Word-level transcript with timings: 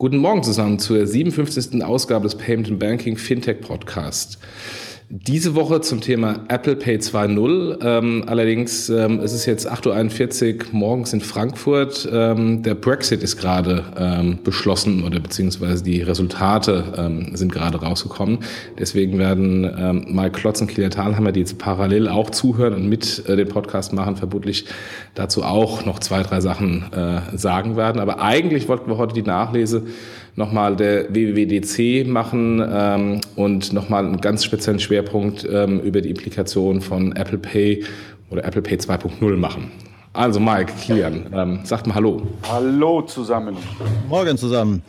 Guten 0.00 0.18
Morgen 0.18 0.44
zusammen 0.44 0.78
zur 0.78 1.04
57. 1.04 1.82
Ausgabe 1.82 2.22
des 2.22 2.36
Payment 2.36 2.78
Banking 2.78 3.16
Fintech 3.16 3.60
Podcast. 3.60 4.38
Diese 5.10 5.54
Woche 5.54 5.80
zum 5.80 6.02
Thema 6.02 6.40
Apple 6.48 6.76
Pay 6.76 6.98
2.0. 6.98 7.78
Ähm, 7.82 8.24
allerdings 8.26 8.90
ähm, 8.90 9.20
es 9.20 9.32
ist 9.32 9.46
jetzt 9.46 9.66
8.41 9.66 10.58
Uhr 10.58 10.64
morgens 10.72 11.14
in 11.14 11.22
Frankfurt. 11.22 12.06
Ähm, 12.12 12.62
der 12.62 12.74
Brexit 12.74 13.22
ist 13.22 13.38
gerade 13.38 13.84
ähm, 13.96 14.40
beschlossen 14.44 15.02
oder 15.04 15.18
beziehungsweise 15.18 15.82
die 15.82 16.02
Resultate 16.02 16.92
ähm, 16.98 17.34
sind 17.34 17.50
gerade 17.50 17.80
rausgekommen. 17.80 18.40
Deswegen 18.78 19.16
werden 19.16 19.64
ähm, 19.78 20.04
Mike 20.10 20.32
Klotz 20.32 20.60
und 20.60 20.66
Kilian 20.66 20.90
Thalhammer, 20.90 21.32
die 21.32 21.40
jetzt 21.40 21.56
parallel 21.56 22.08
auch 22.08 22.28
zuhören 22.28 22.74
und 22.74 22.90
mit 22.90 23.26
äh, 23.26 23.34
den 23.34 23.48
Podcast 23.48 23.94
machen, 23.94 24.16
vermutlich 24.16 24.66
dazu 25.14 25.42
auch 25.42 25.86
noch 25.86 26.00
zwei, 26.00 26.22
drei 26.22 26.42
Sachen 26.42 26.84
äh, 26.92 27.34
sagen 27.34 27.78
werden. 27.78 27.98
Aber 27.98 28.20
eigentlich 28.20 28.68
wollten 28.68 28.90
wir 28.90 28.98
heute 28.98 29.14
die 29.14 29.22
Nachlese 29.22 29.86
nochmal 30.38 30.76
der 30.76 31.12
WWDC 31.12 32.06
machen 32.06 32.64
ähm, 32.72 33.20
und 33.34 33.72
nochmal 33.72 34.06
einen 34.06 34.20
ganz 34.20 34.44
speziellen 34.44 34.78
Schwerpunkt 34.78 35.46
ähm, 35.50 35.80
über 35.80 36.00
die 36.00 36.10
Implikation 36.10 36.80
von 36.80 37.14
Apple 37.16 37.38
Pay 37.38 37.84
oder 38.30 38.44
Apple 38.44 38.62
Pay 38.62 38.78
2.0 38.78 39.36
machen. 39.36 39.72
Also 40.12 40.38
Mike, 40.40 40.72
Kilian, 40.80 41.26
ähm, 41.34 41.60
sagt 41.64 41.86
mal 41.86 41.96
Hallo. 41.96 42.22
Hallo 42.48 43.02
zusammen. 43.02 43.56
Morgen 44.08 44.38
zusammen. 44.38 44.82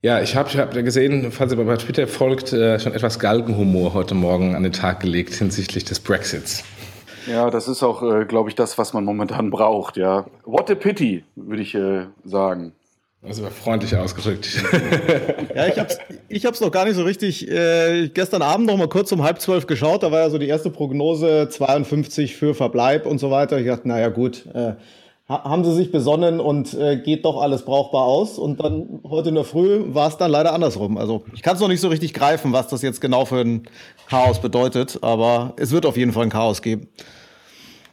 Ja, 0.00 0.22
ich 0.22 0.34
habe 0.34 0.48
ich 0.48 0.56
hab 0.56 0.72
gesehen, 0.72 1.30
falls 1.30 1.52
ihr 1.52 1.62
bei 1.62 1.76
Twitter 1.76 2.06
folgt, 2.06 2.52
äh, 2.52 2.78
schon 2.80 2.94
etwas 2.94 3.18
Galgenhumor 3.18 3.92
heute 3.94 4.14
Morgen 4.14 4.54
an 4.54 4.62
den 4.62 4.72
Tag 4.72 5.00
gelegt 5.00 5.34
hinsichtlich 5.34 5.84
des 5.84 6.00
Brexits. 6.00 6.64
Ja, 7.28 7.50
das 7.50 7.68
ist 7.68 7.82
auch, 7.82 8.02
äh, 8.02 8.24
glaube 8.24 8.48
ich, 8.48 8.54
das, 8.54 8.78
was 8.78 8.92
man 8.92 9.04
momentan 9.04 9.50
braucht. 9.52 9.96
Ja, 9.96 10.26
what 10.44 10.70
a 10.70 10.74
pity, 10.74 11.24
würde 11.36 11.62
ich 11.62 11.74
äh, 11.74 12.06
sagen. 12.24 12.72
Das 13.20 13.42
war 13.42 13.50
freundlich 13.50 13.96
ausgedrückt. 13.96 14.48
ja, 15.54 15.66
ich 15.66 15.78
hab's, 15.78 15.98
ich 16.28 16.46
hab's 16.46 16.60
noch 16.60 16.70
gar 16.70 16.84
nicht 16.84 16.94
so 16.94 17.02
richtig. 17.02 17.50
Äh, 17.50 18.10
gestern 18.10 18.42
Abend 18.42 18.68
noch 18.68 18.76
mal 18.76 18.88
kurz 18.88 19.10
um 19.10 19.24
halb 19.24 19.40
zwölf 19.40 19.66
geschaut. 19.66 20.04
Da 20.04 20.12
war 20.12 20.20
ja 20.20 20.30
so 20.30 20.38
die 20.38 20.46
erste 20.46 20.70
Prognose 20.70 21.48
52 21.48 22.36
für 22.36 22.54
Verbleib 22.54 23.06
und 23.06 23.18
so 23.18 23.32
weiter. 23.32 23.58
Ich 23.58 23.66
dachte, 23.66 23.88
naja, 23.88 24.08
gut, 24.08 24.46
äh, 24.54 24.74
haben 25.28 25.64
sie 25.64 25.74
sich 25.74 25.90
besonnen 25.90 26.38
und 26.38 26.72
äh, 26.74 26.96
geht 26.96 27.24
doch 27.24 27.42
alles 27.42 27.64
brauchbar 27.64 28.02
aus. 28.04 28.38
Und 28.38 28.60
dann 28.60 29.00
heute 29.04 29.30
in 29.30 29.34
der 29.34 29.44
Früh 29.44 29.82
war 29.88 30.08
es 30.08 30.16
dann 30.16 30.30
leider 30.30 30.54
andersrum. 30.54 30.96
Also 30.96 31.24
ich 31.34 31.42
kann 31.42 31.56
es 31.56 31.60
noch 31.60 31.68
nicht 31.68 31.80
so 31.80 31.88
richtig 31.88 32.14
greifen, 32.14 32.52
was 32.52 32.68
das 32.68 32.82
jetzt 32.82 33.00
genau 33.00 33.24
für 33.24 33.40
ein 33.40 33.64
Chaos 34.08 34.40
bedeutet. 34.40 35.00
Aber 35.02 35.54
es 35.56 35.72
wird 35.72 35.86
auf 35.86 35.96
jeden 35.96 36.12
Fall 36.12 36.22
ein 36.22 36.30
Chaos 36.30 36.62
geben. 36.62 36.88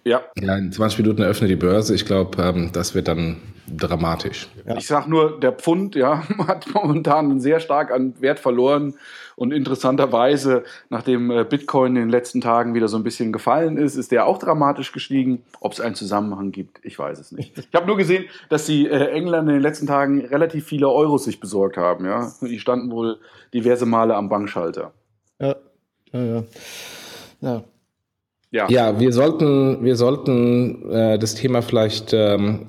Ja. 0.06 0.22
ja 0.40 0.56
in 0.56 0.72
20 0.72 1.00
Minuten 1.00 1.24
eröffnet 1.24 1.50
die 1.50 1.56
Börse. 1.56 1.96
Ich 1.96 2.06
glaube, 2.06 2.42
ähm, 2.42 2.70
das 2.72 2.94
wird 2.94 3.08
dann 3.08 3.38
dramatisch. 3.68 4.48
Ja. 4.66 4.78
Ich 4.78 4.86
sage 4.86 5.10
nur, 5.10 5.40
der 5.40 5.52
Pfund 5.52 5.96
ja, 5.96 6.24
hat 6.48 6.68
momentan 6.74 7.40
sehr 7.40 7.60
stark 7.60 7.92
an 7.92 8.14
Wert 8.22 8.40
verloren. 8.40 8.94
Und 9.36 9.52
interessanterweise, 9.52 10.64
nachdem 10.90 11.32
äh, 11.32 11.44
Bitcoin 11.44 11.96
in 11.96 12.04
den 12.04 12.10
letzten 12.10 12.40
Tagen 12.40 12.76
wieder 12.76 12.88
so 12.88 12.98
ein 12.98 13.04
bisschen 13.04 13.34
gefallen 13.34 13.78
ist, 13.78 13.96
ist 13.96 14.12
der 14.12 14.28
auch 14.28 14.38
dramatisch 14.38 14.92
gestiegen. 14.92 15.44
Ob 15.60 15.74
es 15.74 15.82
einen 15.82 15.96
Zusammenhang 15.96 16.52
gibt, 16.52 16.80
ich 16.84 16.98
weiß 16.98 17.20
es 17.20 17.32
nicht. 17.32 17.58
Ich 17.58 17.74
habe 17.74 17.88
nur 17.88 17.98
gesehen, 17.98 18.26
dass 18.50 18.66
die 18.68 18.88
äh, 18.88 19.10
Engländer 19.10 19.52
in 19.52 19.58
den 19.58 19.62
letzten 19.62 19.88
Tagen 19.88 20.24
relativ 20.24 20.68
viele 20.68 20.88
Euros 20.88 21.26
sich 21.26 21.40
besorgt 21.40 21.78
haben. 21.78 22.06
Ja? 22.06 22.32
Die 22.42 22.60
standen 22.60 22.92
wohl 22.92 23.18
diverse 23.54 23.88
Male 23.88 24.16
am 24.16 24.30
Bankschalter. 24.30 24.94
Ja, 25.42 25.56
ja, 26.14 26.24
ja. 26.24 26.44
ja. 27.42 27.64
Ja. 28.56 28.70
ja, 28.70 29.00
wir 29.02 29.12
sollten, 29.12 29.84
wir 29.84 29.98
sollten 29.98 30.90
äh, 30.90 31.20
das 31.20 31.36
Thema 31.36 31.62
vielleicht 31.62 32.14
ähm, 32.14 32.68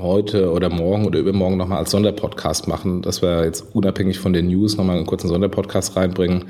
heute 0.00 0.50
oder 0.50 0.68
morgen 0.68 1.06
oder 1.06 1.20
übermorgen 1.20 1.56
nochmal 1.56 1.78
als 1.78 1.92
Sonderpodcast 1.92 2.66
machen, 2.66 3.02
dass 3.02 3.22
wir 3.22 3.44
jetzt 3.44 3.64
unabhängig 3.72 4.18
von 4.18 4.32
den 4.32 4.48
News 4.48 4.76
nochmal 4.76 4.96
einen 4.96 5.06
kurzen 5.06 5.28
Sonderpodcast 5.28 5.94
reinbringen, 5.94 6.46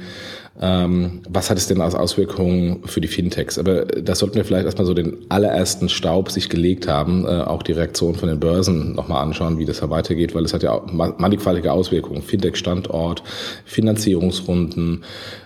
ähm, 0.60 1.22
was 1.28 1.50
hat 1.50 1.58
es 1.58 1.68
denn 1.68 1.80
als 1.80 1.94
Auswirkungen 1.94 2.82
für 2.84 3.00
die 3.00 3.06
Fintechs? 3.06 3.58
Aber 3.58 3.84
das 3.84 4.18
sollten 4.18 4.34
wir 4.34 4.44
vielleicht 4.44 4.64
erstmal 4.64 4.86
so 4.86 4.94
den 4.94 5.16
allerersten 5.28 5.88
Staub 5.88 6.30
sich 6.30 6.48
gelegt 6.48 6.88
haben, 6.88 7.24
äh, 7.24 7.42
auch 7.42 7.62
die 7.62 7.72
Reaktion 7.72 8.16
von 8.16 8.28
den 8.28 8.40
Börsen 8.40 8.94
nochmal 8.94 9.22
anschauen, 9.22 9.58
wie 9.58 9.64
das 9.64 9.80
da 9.80 9.88
weitergeht, 9.88 10.34
weil 10.34 10.44
es 10.44 10.52
hat 10.52 10.64
ja 10.64 10.72
auch 10.72 10.90
mannigfaltige 10.92 11.70
Auswirkungen. 11.70 12.22
Fintech-Standort, 12.22 13.22
Finanzierungsrunden, 13.64 15.04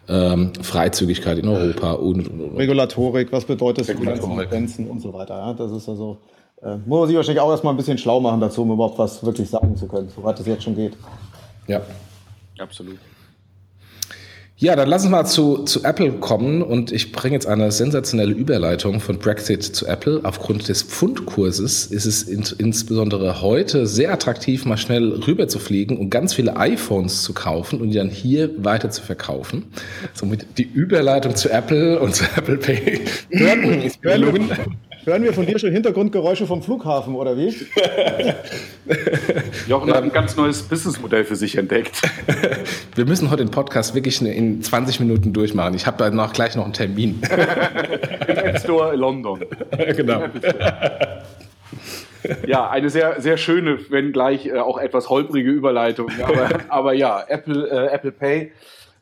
ähm, 0.09 0.53
Freizügigkeit 0.63 1.39
in 1.39 1.49
Europa 1.49 1.93
und, 1.93 2.29
und, 2.29 2.41
und. 2.41 2.57
Regulatorik, 2.57 3.33
was 3.33 3.45
bedeutet 3.45 3.89
das 3.89 3.97
für 3.97 4.47
Grenzen 4.47 4.89
und 4.89 5.01
so 5.01 5.13
weiter. 5.13 5.37
Ja, 5.37 5.53
das 5.53 5.73
ist 5.73 5.91
also, 5.91 6.19
äh, 6.63 6.77
muss 6.87 7.01
man 7.01 7.09
sich 7.09 7.17
wahrscheinlich 7.17 7.43
auch 7.43 7.51
erstmal 7.51 7.75
ein 7.75 7.77
bisschen 7.77 7.99
schlau 7.99 8.19
machen 8.19 8.41
dazu, 8.41 8.63
um 8.63 8.73
überhaupt 8.73 8.99
was 8.99 9.23
wirklich 9.23 9.51
sagen 9.51 9.77
zu 9.77 9.87
können, 9.87 10.09
soweit 10.09 10.41
es 10.41 10.47
jetzt 10.47 10.63
schon 10.63 10.75
geht. 10.75 10.97
Ja, 11.67 11.83
absolut. 12.59 12.99
Ja, 14.63 14.77
dann 14.77 14.89
lass 14.89 15.03
uns 15.03 15.11
mal 15.11 15.25
zu, 15.25 15.65
zu 15.65 15.83
Apple 15.83 16.13
kommen 16.13 16.63
und 16.63 16.93
ich 16.93 17.11
bringe 17.11 17.35
jetzt 17.35 17.49
eine 17.49 17.73
sensationelle 17.73 18.33
Überleitung 18.33 19.01
von 19.01 19.19
Brexit 19.19 19.65
zu 19.65 19.89
Apple. 19.89 20.21
Aufgrund 20.23 20.69
des 20.69 20.85
Pfundkurses 20.85 21.87
ist 21.87 22.07
es 22.07 22.23
in, 22.23 22.45
insbesondere 22.59 23.43
heute 23.43 23.89
sehr 23.89 24.13
attraktiv, 24.13 24.65
mal 24.65 24.77
schnell 24.77 25.15
rüber 25.27 25.49
zu 25.49 25.59
fliegen 25.59 25.97
und 25.97 26.11
ganz 26.11 26.35
viele 26.35 26.57
iPhones 26.57 27.25
zu 27.25 27.35
kaufen 27.35 27.81
und 27.81 27.89
die 27.89 27.97
dann 27.97 28.09
hier 28.09 28.51
weiter 28.65 28.91
zu 28.91 29.03
verkaufen. 29.03 29.65
Somit 30.15 30.47
die 30.59 30.71
Überleitung 30.73 31.35
zu 31.35 31.51
Apple 31.51 31.99
und 31.99 32.15
zu 32.15 32.23
Apple 32.37 32.59
Pay. 32.59 33.01
Hören, 33.31 33.91
hören, 34.03 34.51
Hören 35.05 35.25
wir 35.25 35.33
von 35.33 35.45
dir 35.45 35.59
schon 35.59 35.73
Hintergrundgeräusche 35.73 36.47
vom 36.47 36.63
Flughafen 36.63 37.17
oder 37.17 37.37
wie? 37.37 37.49
Jochen 39.69 39.93
hat 39.93 40.05
ein 40.05 40.13
ganz 40.13 40.37
neues 40.37 40.63
Businessmodell 40.63 41.25
für 41.25 41.35
sich 41.35 41.57
entdeckt. 41.57 42.03
Wir 42.95 43.05
müssen 43.05 43.29
heute 43.31 43.45
den 43.45 43.51
Podcast 43.51 43.97
wirklich 43.97 44.23
in 44.23 44.63
20 44.63 45.01
Minuten 45.01 45.33
durchmachen. 45.33 45.75
Ich 45.75 45.87
habe 45.87 45.97
da 45.97 46.09
noch 46.11 46.33
gleich 46.33 46.55
noch 46.55 46.65
einen 46.65 46.73
Termin. 46.73 47.21
Im 48.29 48.37
App 48.37 48.61
Store 48.61 48.95
London. 48.95 49.45
Genau. 49.97 50.27
Ja, 52.47 52.71
eine 52.71 52.89
sehr, 52.89 53.21
sehr 53.21 53.39
schöne, 53.39 53.81
wenn 53.89 54.13
gleich 54.13 54.47
äh, 54.47 54.59
auch 54.59 54.79
etwas 54.79 55.11
holprige 55.11 55.51
Überleitung. 55.51 56.13
Aber, 56.23 56.49
aber 56.69 56.93
ja, 56.93 57.25
Apple, 57.27 57.69
äh, 57.69 57.93
Apple 57.93 58.13
Pay 58.13 58.53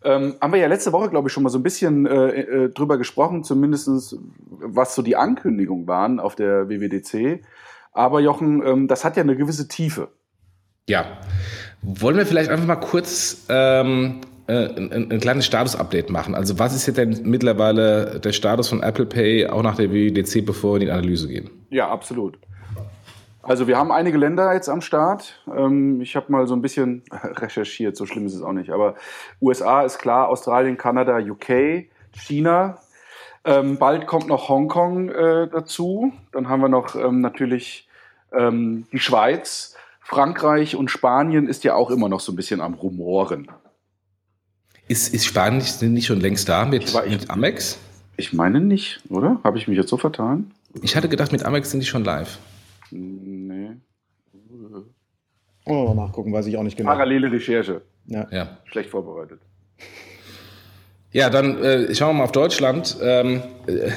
ähm, 0.03 0.35
haben 0.41 0.53
wir 0.53 0.61
ja 0.61 0.69
letzte 0.69 0.93
Woche, 0.93 1.11
glaube 1.11 1.29
ich, 1.29 1.33
schon 1.33 1.43
mal 1.43 1.51
so 1.51 1.59
ein 1.59 1.63
bisschen 1.63 2.07
äh, 2.07 2.41
äh, 2.41 2.69
drüber 2.71 2.97
gesprochen, 2.97 3.45
zumindestens 3.45 4.17
was 4.49 4.95
so 4.95 5.03
die 5.03 5.17
Ankündigungen 5.17 5.87
waren 5.87 6.21
auf 6.21 6.35
der 6.35 6.69
WWDC. 6.69 7.43
Aber 7.93 8.21
Jochen, 8.21 8.63
ähm, 8.65 8.89
das 8.89 9.05
hat 9.05 9.17
ja 9.17 9.23
eine 9.23 9.37
gewisse 9.37 9.69
Tiefe. 9.69 10.09
Ja. 10.89 11.19
Wollen 11.83 12.17
wir 12.17 12.27
vielleicht 12.27 12.51
einfach 12.51 12.67
mal 12.67 12.77
kurz 12.77 13.47
ähm, 13.49 14.21
äh, 14.47 14.53
ein, 14.53 15.11
ein, 15.11 15.21
kleines 15.21 15.47
Status-Update 15.47 16.11
machen? 16.11 16.35
Also 16.35 16.59
was 16.59 16.75
ist 16.75 16.87
jetzt 16.87 16.97
denn 16.97 17.21
mittlerweile 17.25 18.21
der 18.21 18.33
Status 18.33 18.69
von 18.69 18.83
Apple 18.83 19.07
Pay 19.07 19.49
auch 19.49 19.63
nach 19.63 19.77
der 19.77 19.91
WWDC, 19.91 20.45
bevor 20.45 20.75
wir 20.75 20.81
in 20.81 20.87
die 20.87 20.93
Analyse 20.93 21.29
gehen? 21.29 21.51
Ja, 21.71 21.89
absolut. 21.89 22.39
Also 23.43 23.67
wir 23.67 23.79
haben 23.79 23.91
einige 23.91 24.19
Länder 24.19 24.53
jetzt 24.53 24.69
am 24.69 24.81
Start. 24.81 25.43
Ähm, 25.55 26.01
ich 26.01 26.15
habe 26.17 26.31
mal 26.31 26.47
so 26.47 26.55
ein 26.55 26.63
bisschen 26.63 27.03
recherchiert, 27.11 27.97
so 27.97 28.07
schlimm 28.07 28.27
ist 28.27 28.35
es 28.35 28.43
auch 28.43 28.53
nicht. 28.53 28.71
Aber 28.71 28.97
USA 29.41 29.83
ist 29.83 29.99
klar, 29.99 30.29
Australien, 30.29 30.77
Kanada, 30.77 31.19
UK, 31.19 31.87
China. 32.13 32.79
Ähm, 33.45 33.79
bald 33.79 34.07
kommt 34.07 34.29
noch 34.29 34.49
Hongkong 34.49 35.09
äh, 35.09 35.49
dazu. 35.49 36.13
Dann 36.33 36.49
haben 36.49 36.61
wir 36.61 36.69
noch 36.69 36.95
ähm, 36.95 37.21
natürlich 37.21 37.87
die 38.33 39.01
Schweiz. 39.01 39.75
Frankreich 40.03 40.77
und 40.77 40.89
Spanien 40.89 41.49
ist 41.49 41.65
ja 41.65 41.75
auch 41.75 41.91
immer 41.91 42.09
noch 42.09 42.21
so 42.21 42.31
ein 42.31 42.37
bisschen 42.37 42.61
am 42.61 42.75
Rumoren. 42.75 43.49
Ist, 44.87 45.13
ist 45.13 45.25
Spanien 45.25 45.65
nicht 45.93 46.07
schon 46.07 46.21
längst 46.21 46.49
da 46.49 46.65
mit, 46.65 46.95
war, 46.95 47.07
mit 47.07 47.29
Amex? 47.29 47.79
Ich 48.17 48.33
meine 48.33 48.61
nicht, 48.61 49.01
oder? 49.09 49.41
Habe 49.45 49.59
ich 49.59 49.69
mich 49.69 49.77
jetzt 49.77 49.89
so 49.89 49.97
vertan? 49.97 50.51
Ich 50.83 50.95
hatte 50.95 51.09
gedacht, 51.09 51.33
mit 51.33 51.45
Amex 51.45 51.71
sind 51.71 51.81
die 51.81 51.87
schon 51.87 52.05
live. 52.05 52.39
Nee. 52.91 53.71
Oh, 55.67 55.93
nachgucken, 55.95 56.33
weiß 56.33 56.47
ich 56.47 56.57
auch 56.57 56.63
nicht 56.63 56.77
genau. 56.77 56.91
Parallele 56.91 57.31
Recherche. 57.31 57.83
Ja. 58.07 58.27
ja. 58.31 58.59
Schlecht 58.65 58.91
vorbereitet. 58.91 59.41
Ja, 61.13 61.29
dann 61.29 61.63
äh, 61.63 61.95
schauen 61.95 62.11
wir 62.11 62.19
mal 62.19 62.25
auf 62.25 62.33
Deutschland. 62.33 62.97
Ähm, 63.03 63.43
äh, 63.67 63.91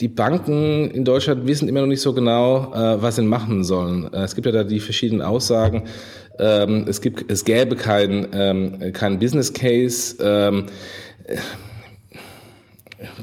die 0.00 0.08
Banken 0.08 0.90
in 0.90 1.04
Deutschland 1.04 1.46
wissen 1.46 1.68
immer 1.68 1.80
noch 1.80 1.86
nicht 1.86 2.00
so 2.00 2.12
genau, 2.12 2.72
äh, 2.74 3.00
was 3.00 3.16
sie 3.16 3.22
machen 3.22 3.64
sollen. 3.64 4.12
Äh, 4.12 4.22
es 4.22 4.34
gibt 4.34 4.46
ja 4.46 4.52
da 4.52 4.64
die 4.64 4.80
verschiedenen 4.80 5.22
Aussagen. 5.22 5.84
Ähm, 6.38 6.86
es, 6.88 7.00
gibt, 7.00 7.30
es 7.30 7.44
gäbe 7.44 7.76
keinen 7.76 8.28
ähm, 8.32 8.92
kein 8.92 9.18
Business 9.18 9.52
Case. 9.52 10.16
Ähm, 10.20 10.66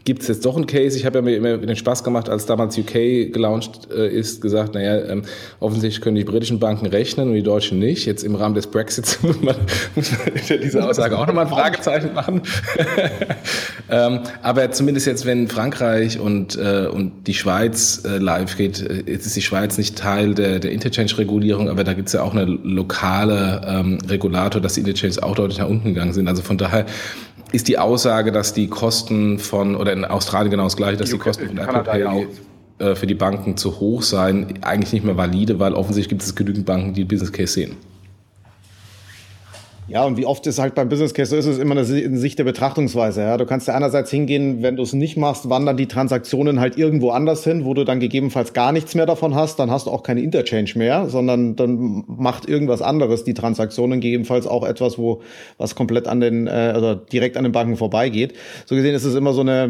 gibt 0.05 0.21
es 0.21 0.27
jetzt 0.27 0.45
doch 0.45 0.55
einen 0.55 0.67
Case. 0.67 0.97
Ich 0.97 1.05
habe 1.05 1.19
ja 1.19 1.21
mir 1.21 1.35
immer 1.35 1.57
den 1.57 1.75
Spaß 1.75 2.03
gemacht, 2.03 2.29
als 2.29 2.45
damals 2.45 2.77
UK 2.77 2.93
gelauncht 3.31 3.89
äh, 3.91 4.07
ist, 4.07 4.41
gesagt, 4.41 4.73
naja, 4.73 5.05
ähm, 5.05 5.23
offensichtlich 5.59 6.01
können 6.01 6.15
die 6.15 6.23
britischen 6.23 6.59
Banken 6.59 6.85
rechnen 6.85 7.29
und 7.29 7.35
die 7.35 7.43
deutschen 7.43 7.79
nicht. 7.79 8.05
Jetzt 8.05 8.23
im 8.23 8.35
Rahmen 8.35 8.55
des 8.55 8.67
Brexits 8.67 9.21
muss 9.23 9.41
man, 9.41 9.55
muss 9.95 10.11
man 10.11 10.61
diese 10.61 10.83
Aussage 10.83 11.17
auch 11.17 11.27
nochmal 11.27 11.45
ein 11.45 11.51
Fragezeichen 11.51 12.13
machen. 12.13 12.41
ähm, 13.89 14.19
aber 14.41 14.71
zumindest 14.71 15.07
jetzt, 15.07 15.25
wenn 15.25 15.47
Frankreich 15.47 16.19
und, 16.19 16.57
äh, 16.57 16.87
und 16.87 17.27
die 17.27 17.33
Schweiz 17.33 18.03
äh, 18.05 18.17
live 18.17 18.57
geht, 18.57 18.81
äh, 18.81 19.03
jetzt 19.11 19.25
ist 19.25 19.35
die 19.35 19.41
Schweiz 19.41 19.77
nicht 19.77 19.97
Teil 19.97 20.33
der, 20.33 20.59
der 20.59 20.71
Interchange-Regulierung, 20.71 21.69
aber 21.69 21.83
da 21.83 21.93
gibt 21.93 22.07
es 22.07 22.13
ja 22.13 22.23
auch 22.23 22.33
eine 22.33 22.45
lokale 22.45 23.61
ähm, 23.67 23.97
Regulator, 24.07 24.61
dass 24.61 24.73
die 24.73 24.81
Interchanges 24.81 25.21
auch 25.21 25.35
deutlich 25.35 25.59
nach 25.59 25.69
unten 25.69 25.89
gegangen 25.93 26.13
sind. 26.13 26.27
Also 26.27 26.41
von 26.41 26.57
daher 26.57 26.85
ist 27.51 27.67
die 27.67 27.77
Aussage, 27.77 28.31
dass 28.31 28.53
die 28.53 28.67
Kosten 28.67 29.39
von, 29.39 29.75
oder 29.75 29.93
in 29.93 30.05
Australien 30.05 30.51
genau 30.51 30.63
das 30.63 30.77
gleiche, 30.77 30.97
dass 30.97 31.09
die, 31.09 31.15
die 31.15 31.21
Kosten 31.21 31.47
von 31.47 31.57
Apple 31.57 31.83
Pay 31.83 32.27
äh, 32.79 32.95
für 32.95 33.07
die 33.07 33.15
Banken 33.15 33.57
zu 33.57 33.79
hoch 33.79 34.01
seien, 34.01 34.59
eigentlich 34.61 34.93
nicht 34.93 35.05
mehr 35.05 35.17
valide, 35.17 35.59
weil 35.59 35.73
offensichtlich 35.73 36.09
gibt 36.09 36.23
es 36.23 36.35
genügend 36.35 36.65
Banken, 36.65 36.93
die 36.93 37.03
Business 37.03 37.31
Case 37.31 37.53
sehen. 37.53 37.75
Ja, 39.91 40.05
und 40.05 40.15
wie 40.15 40.25
oft 40.25 40.47
es 40.47 40.57
halt 40.57 40.73
beim 40.73 40.87
Business 40.87 41.13
Case 41.13 41.31
so 41.31 41.35
ist, 41.35 41.45
ist 41.45 41.59
immer 41.59 41.75
eine 41.75 41.83
Sicht 41.83 42.39
der 42.39 42.45
Betrachtungsweise. 42.45 43.23
Ja, 43.23 43.35
du 43.35 43.45
kannst 43.45 43.67
ja 43.67 43.75
einerseits 43.75 44.09
hingehen, 44.09 44.63
wenn 44.63 44.77
du 44.77 44.83
es 44.83 44.93
nicht 44.93 45.17
machst, 45.17 45.49
wandern 45.49 45.75
die 45.75 45.87
Transaktionen 45.87 46.61
halt 46.61 46.77
irgendwo 46.77 47.09
anders 47.09 47.43
hin, 47.43 47.65
wo 47.65 47.73
du 47.73 47.83
dann 47.83 47.99
gegebenenfalls 47.99 48.53
gar 48.53 48.71
nichts 48.71 48.95
mehr 48.95 49.05
davon 49.05 49.35
hast. 49.35 49.59
Dann 49.59 49.69
hast 49.69 49.87
du 49.87 49.91
auch 49.91 50.03
keine 50.03 50.21
Interchange 50.21 50.71
mehr, 50.75 51.09
sondern 51.09 51.57
dann 51.57 52.05
macht 52.07 52.47
irgendwas 52.47 52.81
anderes 52.81 53.25
die 53.25 53.33
Transaktionen, 53.33 53.99
gegebenenfalls 53.99 54.47
auch 54.47 54.65
etwas, 54.65 54.97
wo 54.97 55.23
was 55.57 55.75
komplett 55.75 56.07
an 56.07 56.21
den, 56.21 56.47
äh, 56.47 56.51
also 56.51 56.95
direkt 56.95 57.35
an 57.35 57.43
den 57.43 57.51
Banken 57.51 57.75
vorbeigeht. 57.75 58.31
So 58.67 58.75
gesehen 58.75 58.95
ist 58.95 59.03
es 59.03 59.13
immer 59.13 59.33
so 59.33 59.41
eine, 59.41 59.69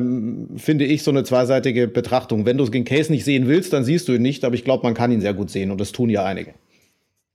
finde 0.56 0.86
ich, 0.86 1.02
so 1.02 1.10
eine 1.10 1.24
zweiseitige 1.24 1.88
Betrachtung. 1.88 2.46
Wenn 2.46 2.60
du 2.60 2.66
den 2.66 2.86
Case 2.86 3.12
nicht 3.12 3.26
sehen 3.26 3.48
willst, 3.48 3.74
dann 3.74 3.84
siehst 3.84 4.08
du 4.08 4.14
ihn 4.14 4.22
nicht, 4.22 4.46
aber 4.46 4.54
ich 4.54 4.64
glaube, 4.64 4.84
man 4.84 4.94
kann 4.94 5.12
ihn 5.12 5.22
sehr 5.22 5.34
gut 5.34 5.50
sehen 5.50 5.72
und 5.72 5.82
das 5.82 5.92
tun 5.92 6.12
ja 6.12 6.24
einige. 6.24 6.54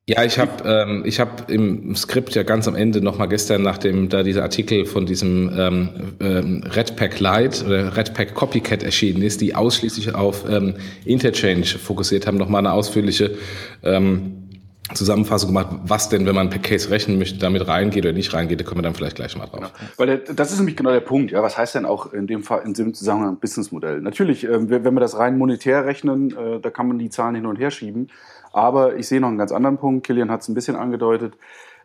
Ja, 0.08 0.22
ich 0.22 0.38
habe 0.38 0.62
ähm, 0.64 1.02
ich 1.04 1.18
hab 1.18 1.50
im 1.50 1.96
Skript 1.96 2.36
ja 2.36 2.44
ganz 2.44 2.68
am 2.68 2.76
Ende 2.76 3.00
nochmal 3.00 3.26
gestern, 3.28 3.62
nachdem 3.62 4.08
da 4.08 4.22
dieser 4.22 4.44
Artikel 4.44 4.86
von 4.86 5.04
diesem 5.04 5.50
ähm, 5.58 5.88
ähm, 6.20 6.62
Redpack 6.64 7.18
Lite 7.18 7.66
oder 7.66 7.96
Redpack 7.96 8.32
Copycat 8.32 8.84
erschienen 8.84 9.22
ist, 9.22 9.40
die 9.40 9.56
ausschließlich 9.56 10.14
auf 10.14 10.48
ähm, 10.48 10.76
Interchange 11.04 11.64
fokussiert 11.64 12.28
haben, 12.28 12.38
nochmal 12.38 12.60
eine 12.60 12.72
ausführliche 12.72 13.36
ähm, 13.82 14.46
Zusammenfassung 14.94 15.48
gemacht, 15.48 15.80
was 15.82 16.08
denn, 16.08 16.26
wenn 16.26 16.36
man 16.36 16.48
per 16.48 16.60
Case 16.60 16.88
rechnen 16.90 17.18
möchte, 17.18 17.40
damit 17.40 17.66
reingeht 17.66 18.04
oder 18.04 18.12
nicht 18.12 18.32
reingeht, 18.32 18.60
da 18.60 18.64
kommen 18.64 18.78
wir 18.78 18.82
dann 18.82 18.94
vielleicht 18.94 19.16
gleich 19.16 19.36
mal 19.36 19.46
drauf. 19.46 19.60
Ja, 19.60 19.70
weil 19.96 20.06
der, 20.06 20.18
das 20.18 20.52
ist 20.52 20.58
nämlich 20.58 20.76
genau 20.76 20.92
der 20.92 21.00
Punkt. 21.00 21.32
Ja, 21.32 21.42
was 21.42 21.58
heißt 21.58 21.74
denn 21.74 21.84
auch 21.84 22.12
in 22.12 22.28
dem 22.28 22.44
Fall 22.44 22.62
in 22.64 22.74
dem 22.74 22.94
Zusammenhang 22.94 23.38
Businessmodell? 23.40 24.00
Natürlich, 24.00 24.44
äh, 24.44 24.70
wenn 24.70 24.94
wir 24.94 25.00
das 25.00 25.18
rein 25.18 25.36
monetär 25.36 25.84
rechnen, 25.84 26.30
äh, 26.30 26.60
da 26.60 26.70
kann 26.70 26.86
man 26.86 27.00
die 27.00 27.10
Zahlen 27.10 27.34
hin 27.34 27.46
und 27.46 27.58
her 27.58 27.72
schieben. 27.72 28.08
Aber 28.56 28.96
ich 28.96 29.06
sehe 29.06 29.20
noch 29.20 29.28
einen 29.28 29.36
ganz 29.36 29.52
anderen 29.52 29.76
Punkt. 29.76 30.06
Kilian 30.06 30.30
hat 30.30 30.40
es 30.40 30.48
ein 30.48 30.54
bisschen 30.54 30.76
angedeutet. 30.76 31.36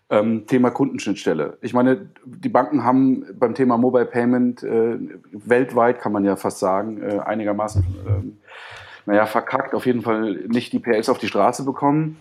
Ähm, 0.09 0.47
Thema 0.47 0.69
Kundenschnittstelle. 0.69 1.57
Ich 1.59 1.73
meine, 1.73 2.07
die 2.23 2.47
Banken 2.47 2.85
haben 2.85 3.25
beim 3.37 3.55
Thema 3.55 3.77
Mobile 3.77 4.05
Payment 4.05 4.63
äh, 4.63 4.97
weltweit, 5.33 5.99
kann 5.99 6.13
man 6.13 6.23
ja 6.23 6.37
fast 6.37 6.59
sagen, 6.59 7.01
äh, 7.01 7.19
einigermaßen, 7.19 7.83
äh, 7.83 9.05
naja, 9.05 9.25
verkackt, 9.25 9.75
auf 9.75 9.85
jeden 9.85 10.01
Fall 10.01 10.45
nicht 10.47 10.71
die 10.71 10.79
PS 10.79 11.09
auf 11.09 11.17
die 11.17 11.27
Straße 11.27 11.65
bekommen. 11.65 12.15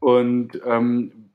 Und 0.00 0.60
ähm, 0.66 1.30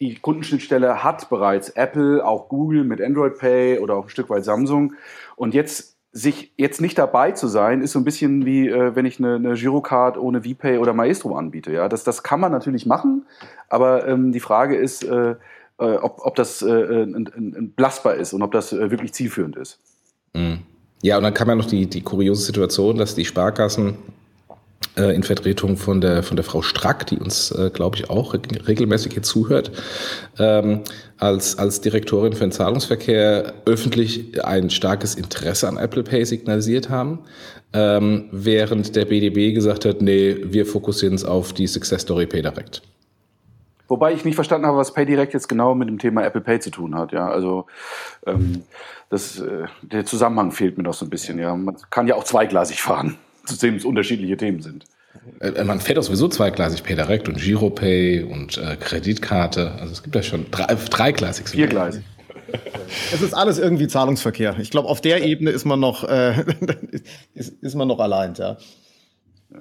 die 0.00 0.14
Kundenschnittstelle 0.14 1.04
hat 1.04 1.28
bereits 1.28 1.68
Apple, 1.68 2.24
auch 2.24 2.48
Google 2.48 2.84
mit 2.84 3.02
Android 3.02 3.36
Pay 3.36 3.80
oder 3.80 3.96
auch 3.96 4.04
ein 4.04 4.08
Stück 4.08 4.30
weit 4.30 4.46
Samsung. 4.46 4.94
Und 5.36 5.52
jetzt 5.52 5.91
sich 6.12 6.52
jetzt 6.56 6.80
nicht 6.80 6.98
dabei 6.98 7.32
zu 7.32 7.48
sein, 7.48 7.80
ist 7.80 7.92
so 7.92 7.98
ein 7.98 8.04
bisschen 8.04 8.44
wie, 8.44 8.68
äh, 8.68 8.94
wenn 8.94 9.06
ich 9.06 9.18
eine, 9.18 9.36
eine 9.36 9.54
Girocard 9.54 10.18
ohne 10.18 10.42
VPay 10.42 10.78
oder 10.78 10.92
Maestro 10.92 11.34
anbiete. 11.36 11.72
Ja, 11.72 11.88
das, 11.88 12.04
das 12.04 12.22
kann 12.22 12.38
man 12.38 12.52
natürlich 12.52 12.84
machen, 12.84 13.24
aber 13.68 14.06
ähm, 14.06 14.30
die 14.32 14.40
Frage 14.40 14.76
ist, 14.76 15.04
äh, 15.04 15.36
äh, 15.78 15.96
ob, 15.96 16.20
ob 16.24 16.34
das 16.36 16.60
äh, 16.60 17.06
belastbar 17.76 18.14
ist 18.16 18.34
und 18.34 18.42
ob 18.42 18.52
das 18.52 18.72
äh, 18.72 18.90
wirklich 18.90 19.14
zielführend 19.14 19.56
ist. 19.56 19.78
Mhm. 20.34 20.60
Ja, 21.02 21.16
und 21.16 21.24
dann 21.24 21.34
kam 21.34 21.48
ja 21.48 21.54
noch 21.54 21.66
die, 21.66 21.86
die 21.86 22.02
kuriose 22.02 22.44
Situation, 22.44 22.96
dass 22.96 23.14
die 23.14 23.24
Sparkassen 23.24 23.88
äh, 23.88 23.94
in 24.96 25.22
Vertretung 25.22 25.76
von 25.76 26.00
der, 26.00 26.22
von 26.22 26.36
der 26.36 26.44
Frau 26.44 26.60
Strack, 26.60 27.06
die 27.06 27.18
uns, 27.18 27.50
äh, 27.50 27.70
glaube 27.70 27.96
ich, 27.96 28.10
auch 28.10 28.34
regelmäßig 28.34 29.14
hier 29.14 29.22
zuhört, 29.22 29.72
ähm, 30.38 30.82
als, 31.18 31.58
als 31.58 31.80
Direktorin 31.80 32.34
für 32.34 32.40
den 32.40 32.52
Zahlungsverkehr 32.52 33.54
öffentlich 33.64 34.44
ein 34.44 34.70
starkes 34.70 35.14
Interesse 35.14 35.68
an 35.68 35.78
Apple 35.78 36.02
Pay 36.02 36.24
signalisiert 36.26 36.90
haben, 36.90 37.20
ähm, 37.72 38.28
während 38.32 38.94
der 38.94 39.06
BDB 39.06 39.54
gesagt 39.54 39.86
hat, 39.86 40.02
nee, 40.02 40.36
wir 40.42 40.66
fokussieren 40.66 41.14
uns 41.14 41.24
auf 41.24 41.52
die 41.52 41.66
Success 41.66 42.02
Story 42.02 42.26
PayDirect. 42.26 42.82
Wobei 43.88 44.12
ich 44.12 44.24
nicht 44.24 44.34
verstanden 44.34 44.66
habe, 44.66 44.78
was 44.78 44.92
PayDirect 44.92 45.32
jetzt 45.34 45.48
genau 45.48 45.74
mit 45.74 45.88
dem 45.88 45.98
Thema 45.98 46.22
Apple 46.22 46.40
Pay 46.40 46.60
zu 46.60 46.70
tun 46.70 46.94
hat. 46.96 47.12
Ja, 47.12 47.28
also 47.28 47.66
ähm, 48.26 48.62
das, 49.10 49.38
äh, 49.38 49.64
der 49.82 50.04
Zusammenhang 50.04 50.50
fehlt 50.52 50.76
mir 50.76 50.84
noch 50.84 50.94
so 50.94 51.04
ein 51.04 51.10
bisschen. 51.10 51.38
Ja, 51.38 51.54
man 51.54 51.76
kann 51.90 52.06
ja 52.06 52.14
auch 52.14 52.24
zweigleisig 52.24 52.80
fahren 52.80 53.18
trotzdem 53.46 53.76
es 53.76 53.84
unterschiedliche 53.84 54.36
Themen 54.36 54.62
sind. 54.62 54.84
Äh, 55.40 55.48
äh, 55.48 55.64
man 55.64 55.80
fährt 55.80 55.98
auch 55.98 56.02
sowieso 56.02 56.28
zweigleisig 56.28 56.82
PayDirect 56.82 57.28
und 57.28 57.38
Giropay 57.38 58.22
und 58.22 58.58
äh, 58.58 58.76
Kreditkarte. 58.76 59.72
Also 59.72 59.92
es 59.92 60.02
gibt 60.02 60.14
ja 60.14 60.22
schon 60.22 60.50
drei, 60.50 60.74
dreigleisig. 60.74 61.48
Viergleisig. 61.48 62.04
Es 63.12 63.22
ist 63.22 63.32
alles 63.32 63.58
irgendwie 63.58 63.88
Zahlungsverkehr. 63.88 64.58
Ich 64.58 64.70
glaube, 64.70 64.88
auf 64.88 65.00
der 65.00 65.24
Ebene 65.24 65.50
ist 65.50 65.64
man 65.64 65.80
noch, 65.80 66.04
äh, 66.04 66.44
ist, 67.34 67.50
ist 67.62 67.74
man 67.74 67.88
noch 67.88 67.98
allein, 67.98 68.34
ja. 68.34 68.56
ja. 69.50 69.58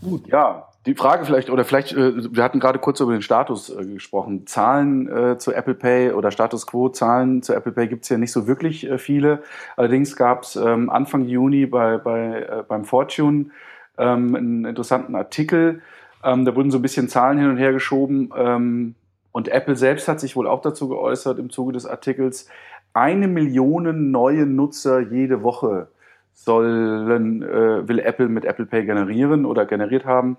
Gut. 0.00 0.26
Ja, 0.28 0.71
die 0.86 0.94
Frage 0.94 1.24
vielleicht, 1.24 1.48
oder 1.48 1.64
vielleicht, 1.64 1.92
äh, 1.92 2.34
wir 2.34 2.42
hatten 2.42 2.58
gerade 2.58 2.80
kurz 2.80 2.98
über 2.98 3.12
den 3.12 3.22
Status 3.22 3.70
äh, 3.70 3.84
gesprochen. 3.84 4.46
Zahlen 4.46 5.08
äh, 5.08 5.38
zu 5.38 5.52
Apple 5.52 5.74
Pay 5.74 6.12
oder 6.12 6.32
Status 6.32 6.66
Quo, 6.66 6.88
Zahlen 6.88 7.42
zu 7.42 7.54
Apple 7.54 7.72
Pay 7.72 7.86
gibt 7.86 8.02
es 8.02 8.08
ja 8.08 8.18
nicht 8.18 8.32
so 8.32 8.48
wirklich 8.48 8.88
viele. 8.98 9.42
Allerdings 9.76 10.16
gab 10.16 10.42
es 10.42 10.56
ähm, 10.56 10.90
Anfang 10.90 11.26
Juni 11.26 11.66
bei, 11.66 11.98
bei, 11.98 12.64
beim 12.66 12.84
Fortune 12.84 13.50
ähm, 13.96 14.34
einen 14.34 14.64
interessanten 14.64 15.14
Artikel. 15.14 15.82
Ähm, 16.24 16.44
da 16.44 16.56
wurden 16.56 16.72
so 16.72 16.78
ein 16.78 16.82
bisschen 16.82 17.08
Zahlen 17.08 17.38
hin 17.38 17.50
und 17.50 17.58
her 17.58 17.72
geschoben. 17.72 18.94
Und 19.32 19.48
Apple 19.48 19.76
selbst 19.76 20.08
hat 20.08 20.20
sich 20.20 20.36
wohl 20.36 20.46
auch 20.46 20.60
dazu 20.60 20.88
geäußert 20.88 21.38
im 21.38 21.50
Zuge 21.50 21.72
des 21.72 21.86
Artikels. 21.86 22.48
Eine 22.92 23.28
Million 23.28 24.10
neue 24.10 24.46
Nutzer 24.46 25.00
jede 25.00 25.42
Woche 25.42 25.88
sollen, 26.34 27.40
will 27.40 27.98
Apple 27.98 28.28
mit 28.28 28.44
Apple 28.44 28.66
Pay 28.66 28.84
generieren 28.84 29.46
oder 29.46 29.64
generiert 29.64 30.04
haben. 30.04 30.36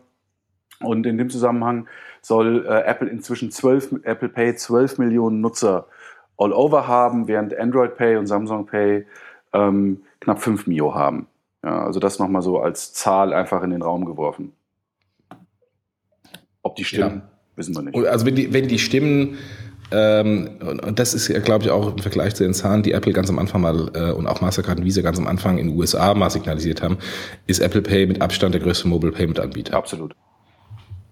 Und 0.84 1.06
in 1.06 1.18
dem 1.18 1.30
Zusammenhang 1.30 1.88
soll 2.22 2.66
äh, 2.66 2.84
Apple 2.86 3.10
inzwischen 3.10 3.52
12, 3.52 4.02
Apple 4.04 4.30
Pay 4.30 4.56
12 4.56 4.98
Millionen 4.98 5.42
Nutzer 5.42 5.88
all 6.38 6.54
over 6.54 6.88
haben, 6.88 7.28
während 7.28 7.58
Android 7.58 7.96
Pay 7.96 8.18
und 8.18 8.28
Samsung 8.28 8.66
Pay 8.66 9.06
ähm, 9.54 10.02
knapp 10.20 10.42
5 10.42 10.68
Mio 10.68 10.96
haben. 10.96 11.28
Ja, 11.64 11.86
also 11.86 12.00
das 12.00 12.20
nochmal 12.20 12.42
so 12.42 12.60
als 12.60 12.94
Zahl 12.94 13.34
einfach 13.34 13.64
in 13.64 13.70
den 13.70 13.82
Raum 13.82 14.06
geworfen. 14.06 14.54
Ob 16.62 16.76
die 16.76 16.84
stimmen, 16.84 17.24
ja. 17.26 17.58
wissen 17.58 17.76
wir 17.76 17.82
nicht. 17.84 18.08
Also 18.08 18.26
wenn 18.26 18.36
die, 18.36 18.54
wenn 18.54 18.68
die 18.68 18.80
stimmen, 18.80 19.38
ähm, 19.92 20.60
und 20.62 20.98
das 20.98 21.14
ist 21.14 21.28
ja, 21.28 21.40
glaube 21.40 21.66
ich, 21.66 21.72
auch 21.72 21.92
im 21.92 22.00
Vergleich 22.00 22.36
zu 22.36 22.44
den 22.44 22.54
Zahlen, 22.54 22.84
die 22.84 22.94
Apple 22.94 23.14
ganz 23.14 23.30
am 23.30 23.38
Anfang 23.38 23.62
mal 23.62 23.92
äh, 23.94 24.12
und 24.12 24.28
auch 24.28 24.42
Mastercard 24.42 24.80
und 24.80 24.86
Visa 24.86 25.02
ganz 25.02 25.20
am 25.20 25.28
Anfang 25.28 25.58
in 25.58 25.68
den 25.68 25.78
USA 25.78 26.14
mal 26.14 26.30
signalisiert 26.30 26.82
haben, 26.82 26.98
ist 27.48 27.60
Apple 27.60 27.82
Pay 27.82 28.08
mit 28.08 28.22
Abstand 28.22 28.56
der 28.56 28.62
größte 28.62 28.88
Mobile 28.88 29.12
Payment 29.12 29.40
Anbieter. 29.40 29.76
Absolut 29.76 30.16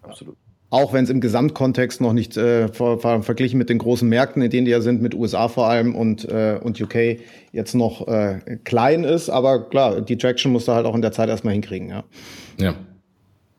absolut. 0.02 0.38
Auch 0.70 0.94
wenn 0.94 1.04
es 1.04 1.10
im 1.10 1.20
Gesamtkontext 1.20 2.00
noch 2.00 2.14
nicht 2.14 2.38
äh, 2.38 2.70
ver 2.70 2.98
ver 2.98 3.24
verglichen 3.24 3.58
mit 3.58 3.70
den 3.70 3.78
großen 3.78 4.08
Märkten, 4.08 4.42
in 4.42 4.50
denen 4.50 4.64
die 4.66 4.72
ja 4.72 4.80
sind, 4.80 5.02
mit 5.02 5.14
USA 5.14 5.50
vor 5.50 5.68
allem 5.68 5.96
und, 5.96 6.24
äh, 6.30 6.60
und 6.64 6.80
UK, 6.80 7.20
jetzt 7.52 7.74
noch 7.74 8.08
äh, 8.08 8.58
klein 8.64 9.04
ist. 9.04 9.30
Aber 9.30 9.68
klar, 9.70 10.00
die 10.00 10.18
Traction 10.18 10.54
muss 10.54 10.66
da 10.66 10.76
halt 10.76 10.86
auch 10.86 10.96
in 10.96 11.02
der 11.02 11.12
Zeit 11.12 11.28
erstmal 11.28 11.54
hinkriegen. 11.54 11.90
Ja. 11.90 12.04
ja. 12.58 12.76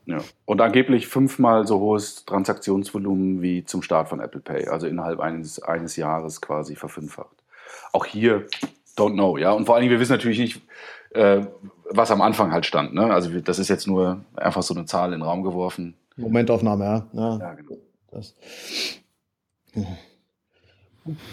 Ja. 0.07 0.19
Und 0.47 0.61
angeblich 0.61 1.07
fünfmal 1.07 1.67
so 1.67 1.79
hohes 1.79 2.25
Transaktionsvolumen 2.25 3.41
wie 3.41 3.65
zum 3.65 3.83
Start 3.83 4.09
von 4.09 4.21
Apple 4.21 4.41
Pay, 4.41 4.69
also 4.69 4.87
innerhalb 4.87 5.21
eines, 5.21 5.63
eines 5.63 5.97
Jahres 5.97 6.41
quasi 6.41 6.75
verfünffacht. 6.75 7.37
Auch 7.93 8.05
hier, 8.05 8.47
don't 8.97 9.13
know, 9.13 9.37
ja. 9.37 9.53
Und 9.53 9.67
vor 9.67 9.75
allen 9.75 9.83
Dingen, 9.83 9.93
wir 9.93 10.01
wissen 10.01 10.13
natürlich 10.13 10.39
nicht, 10.39 10.63
äh, 11.11 11.43
was 11.89 12.11
am 12.11 12.21
Anfang 12.21 12.53
halt 12.53 12.67
stand. 12.67 12.95
Ne? 12.95 13.13
Also 13.13 13.39
das 13.41 13.59
ist 13.59 13.69
jetzt 13.69 13.87
nur 13.87 14.25
einfach 14.35 14.63
so 14.63 14.75
eine 14.75 14.87
Zahl 14.87 15.13
in 15.13 15.21
den 15.21 15.23
Raum 15.23 15.43
geworfen. 15.43 15.95
Momentaufnahme, 16.17 16.85
ja. 16.85 17.09
Ja, 17.13 17.39
ja 17.39 17.55
genau. 17.55 17.77
Das. 18.11 18.35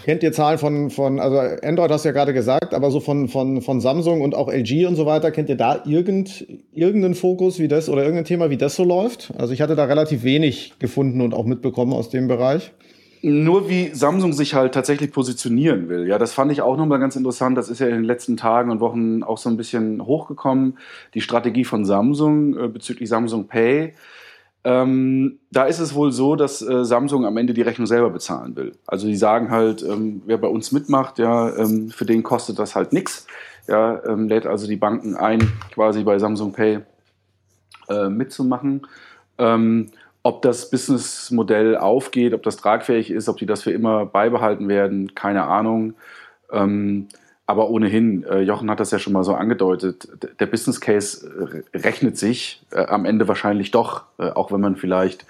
Kennt 0.03 0.23
ihr 0.23 0.31
Zahlen 0.31 0.57
von, 0.57 0.89
von, 0.89 1.19
also 1.19 1.37
Android 1.37 1.91
hast 1.91 2.03
du 2.03 2.09
ja 2.09 2.13
gerade 2.13 2.33
gesagt, 2.33 2.73
aber 2.73 2.89
so 2.89 2.99
von, 2.99 3.27
von, 3.27 3.61
von 3.61 3.81
Samsung 3.81 4.21
und 4.21 4.33
auch 4.33 4.51
LG 4.51 4.87
und 4.87 4.95
so 4.95 5.05
weiter, 5.05 5.29
kennt 5.29 5.47
ihr 5.49 5.57
da 5.57 5.83
irgend, 5.85 6.47
irgendeinen 6.73 7.13
Fokus 7.13 7.59
wie 7.59 7.67
das 7.67 7.87
oder 7.87 8.01
irgendein 8.01 8.25
Thema, 8.25 8.49
wie 8.49 8.57
das 8.57 8.75
so 8.75 8.83
läuft? 8.83 9.31
Also 9.37 9.53
ich 9.53 9.61
hatte 9.61 9.75
da 9.75 9.85
relativ 9.85 10.23
wenig 10.23 10.73
gefunden 10.79 11.21
und 11.21 11.35
auch 11.35 11.45
mitbekommen 11.45 11.93
aus 11.93 12.09
dem 12.09 12.27
Bereich. 12.27 12.71
Nur 13.21 13.69
wie 13.69 13.89
Samsung 13.93 14.31
sich 14.33 14.55
halt 14.55 14.73
tatsächlich 14.73 15.11
positionieren 15.11 15.89
will. 15.89 16.07
Ja, 16.07 16.17
das 16.17 16.33
fand 16.33 16.51
ich 16.51 16.61
auch 16.61 16.77
nochmal 16.77 16.99
ganz 16.99 17.17
interessant. 17.17 17.57
Das 17.57 17.69
ist 17.69 17.79
ja 17.79 17.87
in 17.87 17.95
den 17.95 18.03
letzten 18.05 18.37
Tagen 18.37 18.71
und 18.71 18.79
Wochen 18.79 19.23
auch 19.23 19.37
so 19.37 19.49
ein 19.49 19.57
bisschen 19.57 20.05
hochgekommen. 20.05 20.77
Die 21.13 21.21
Strategie 21.21 21.65
von 21.65 21.83
Samsung 21.83 22.57
äh, 22.57 22.67
bezüglich 22.69 23.09
Samsung 23.09 23.47
Pay. 23.47 23.93
Ähm, 24.63 25.39
da 25.51 25.65
ist 25.65 25.79
es 25.79 25.95
wohl 25.95 26.11
so, 26.11 26.35
dass 26.35 26.61
äh, 26.61 26.83
Samsung 26.83 27.25
am 27.25 27.37
Ende 27.37 27.53
die 27.53 27.61
Rechnung 27.61 27.87
selber 27.87 28.09
bezahlen 28.09 28.55
will. 28.55 28.73
Also 28.87 29.07
die 29.07 29.15
sagen 29.15 29.51
halt, 29.51 29.83
ähm, 29.83 30.21
wer 30.25 30.37
bei 30.37 30.49
uns 30.49 30.71
mitmacht, 30.71 31.17
ja, 31.17 31.55
ähm, 31.55 31.89
für 31.91 32.05
den 32.05 32.23
kostet 32.23 32.59
das 32.59 32.75
halt 32.75 32.91
nichts. 32.91 33.25
Ja, 33.67 34.03
ähm, 34.05 34.27
lädt 34.27 34.45
also 34.45 34.67
die 34.67 34.75
Banken 34.75 35.15
ein, 35.15 35.39
quasi 35.73 36.03
bei 36.03 36.19
Samsung 36.19 36.51
Pay 36.51 36.79
äh, 37.87 38.09
mitzumachen. 38.09 38.85
Ähm, 39.37 39.91
ob 40.23 40.41
das 40.41 40.69
Businessmodell 40.69 41.77
aufgeht, 41.77 42.33
ob 42.33 42.43
das 42.43 42.57
tragfähig 42.57 43.09
ist, 43.11 43.29
ob 43.29 43.37
die 43.37 43.45
das 43.45 43.63
für 43.63 43.71
immer 43.71 44.05
beibehalten 44.05 44.67
werden, 44.67 45.15
keine 45.15 45.45
Ahnung. 45.45 45.93
Ähm, 46.51 47.07
aber 47.49 47.71
ohnehin, 47.71 48.23
äh, 48.25 48.41
Jochen 48.41 48.69
hat 48.69 48.79
das 48.79 48.91
ja 48.91 48.99
schon 48.99 49.11
mal 49.11 49.23
so 49.23 49.33
angedeutet, 49.33 50.07
der 50.39 50.45
Business 50.45 50.79
Case 50.79 51.63
äh, 51.73 51.77
rechnet 51.79 52.15
sich 52.15 52.61
äh, 52.69 52.85
am 52.85 53.05
Ende 53.05 53.27
wahrscheinlich 53.27 53.71
doch, 53.71 54.03
äh, 54.19 54.29
auch 54.29 54.51
wenn 54.51 54.61
man 54.61 54.75
vielleicht 54.75 55.25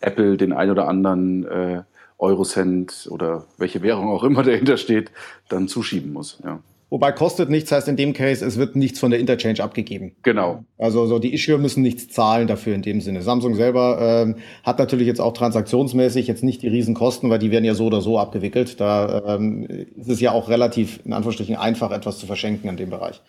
Apple 0.00 0.36
den 0.36 0.52
ein 0.52 0.68
oder 0.72 0.88
anderen 0.88 1.46
äh, 1.46 1.82
Eurocent 2.18 3.06
oder 3.12 3.44
welche 3.56 3.82
Währung 3.82 4.08
auch 4.08 4.24
immer 4.24 4.42
dahinter 4.42 4.78
steht, 4.78 5.12
dann 5.48 5.68
zuschieben 5.68 6.12
muss. 6.12 6.40
Ja. 6.44 6.58
Wobei 6.90 7.12
kostet 7.12 7.50
nichts, 7.50 7.70
heißt 7.70 7.86
in 7.86 7.96
dem 7.96 8.12
Case, 8.12 8.44
es 8.44 8.56
wird 8.56 8.74
nichts 8.74 8.98
von 8.98 9.12
der 9.12 9.20
Interchange 9.20 9.62
abgegeben. 9.62 10.12
Genau. 10.24 10.64
Also 10.76 11.06
so 11.06 11.20
die 11.20 11.32
Issuer 11.32 11.58
müssen 11.58 11.82
nichts 11.82 12.08
zahlen 12.08 12.48
dafür 12.48 12.74
in 12.74 12.82
dem 12.82 13.00
Sinne. 13.00 13.22
Samsung 13.22 13.54
selber 13.54 13.98
ähm, 14.00 14.34
hat 14.64 14.80
natürlich 14.80 15.06
jetzt 15.06 15.20
auch 15.20 15.32
transaktionsmäßig 15.32 16.26
jetzt 16.26 16.42
nicht 16.42 16.62
die 16.62 16.68
Riesenkosten, 16.68 17.30
weil 17.30 17.38
die 17.38 17.52
werden 17.52 17.64
ja 17.64 17.74
so 17.74 17.86
oder 17.86 18.00
so 18.00 18.18
abgewickelt. 18.18 18.80
Da 18.80 19.36
ähm, 19.36 19.66
ist 19.96 20.08
es 20.08 20.20
ja 20.20 20.32
auch 20.32 20.48
relativ 20.48 20.98
in 21.04 21.12
Anführungsstrichen 21.12 21.54
einfach, 21.54 21.92
etwas 21.92 22.18
zu 22.18 22.26
verschenken 22.26 22.68
in 22.68 22.76
dem 22.76 22.90
Bereich. 22.90 23.20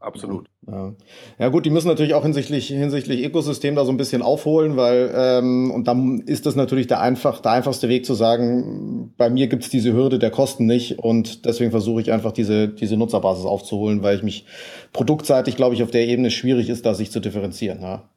Absolut. 0.00 0.48
Ja. 0.66 0.94
ja 1.38 1.48
gut, 1.48 1.66
die 1.66 1.70
müssen 1.70 1.88
natürlich 1.88 2.14
auch 2.14 2.22
hinsichtlich, 2.22 2.68
hinsichtlich 2.68 3.22
Ökosystem 3.22 3.74
da 3.74 3.84
so 3.84 3.92
ein 3.92 3.98
bisschen 3.98 4.22
aufholen, 4.22 4.76
weil 4.76 5.12
ähm, 5.14 5.70
und 5.70 5.88
dann 5.88 6.20
ist 6.20 6.46
das 6.46 6.56
natürlich 6.56 6.86
der, 6.86 7.02
einfach, 7.02 7.40
der 7.40 7.52
einfachste 7.52 7.90
Weg 7.90 8.06
zu 8.06 8.14
sagen, 8.14 9.12
bei 9.18 9.28
mir 9.28 9.46
gibt's 9.48 9.68
diese 9.68 9.92
Hürde 9.92 10.18
der 10.18 10.30
Kosten 10.30 10.64
nicht 10.64 10.98
und 10.98 11.44
deswegen 11.44 11.70
versuche 11.70 12.00
ich 12.00 12.12
einfach 12.12 12.32
diese, 12.32 12.68
diese 12.68 12.96
Nutzerbasis 12.96 13.44
aufzuholen, 13.44 14.02
weil 14.02 14.16
ich 14.16 14.22
mich 14.22 14.46
produktseitig, 14.94 15.56
glaube 15.56 15.74
ich, 15.74 15.82
auf 15.82 15.90
der 15.90 16.08
Ebene 16.08 16.30
schwierig 16.30 16.70
ist, 16.70 16.86
da 16.86 16.94
sich 16.94 17.10
zu 17.10 17.20
differenzieren. 17.20 17.82
Ja. 17.82 18.08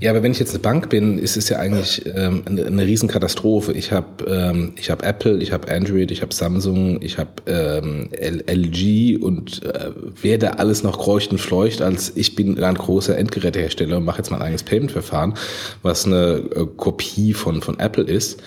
Ja, 0.00 0.12
aber 0.12 0.22
wenn 0.22 0.32
ich 0.32 0.38
jetzt 0.38 0.54
eine 0.54 0.60
Bank 0.60 0.88
bin, 0.88 1.18
ist 1.18 1.36
es 1.36 1.50
ja 1.50 1.58
eigentlich 1.58 2.06
ähm, 2.06 2.42
eine, 2.46 2.64
eine 2.64 2.86
Riesenkatastrophe. 2.86 3.72
Ich 3.72 3.92
habe 3.92 4.24
ähm, 4.26 4.72
ich 4.76 4.90
hab 4.90 5.04
Apple, 5.04 5.36
ich 5.42 5.52
habe 5.52 5.70
Android, 5.70 6.10
ich 6.10 6.22
habe 6.22 6.32
Samsung, 6.34 7.02
ich 7.02 7.18
habe 7.18 7.30
ähm, 7.46 8.08
LG 8.10 9.22
und 9.22 9.62
äh, 9.62 9.90
wer 10.22 10.38
da 10.38 10.52
alles 10.52 10.82
noch 10.82 10.98
kreucht 10.98 11.32
und 11.32 11.38
fleucht, 11.38 11.82
als 11.82 12.16
ich 12.16 12.34
bin 12.34 12.58
ein 12.64 12.76
großer 12.76 13.18
Endgerätehersteller 13.18 13.98
und 13.98 14.06
mache 14.06 14.18
jetzt 14.18 14.30
mein 14.30 14.40
eigenes 14.40 14.62
Payment-Verfahren, 14.62 15.34
was 15.82 16.06
eine 16.06 16.44
äh, 16.56 16.66
Kopie 16.78 17.34
von, 17.34 17.60
von 17.60 17.78
Apple 17.78 18.04
ist. 18.04 18.42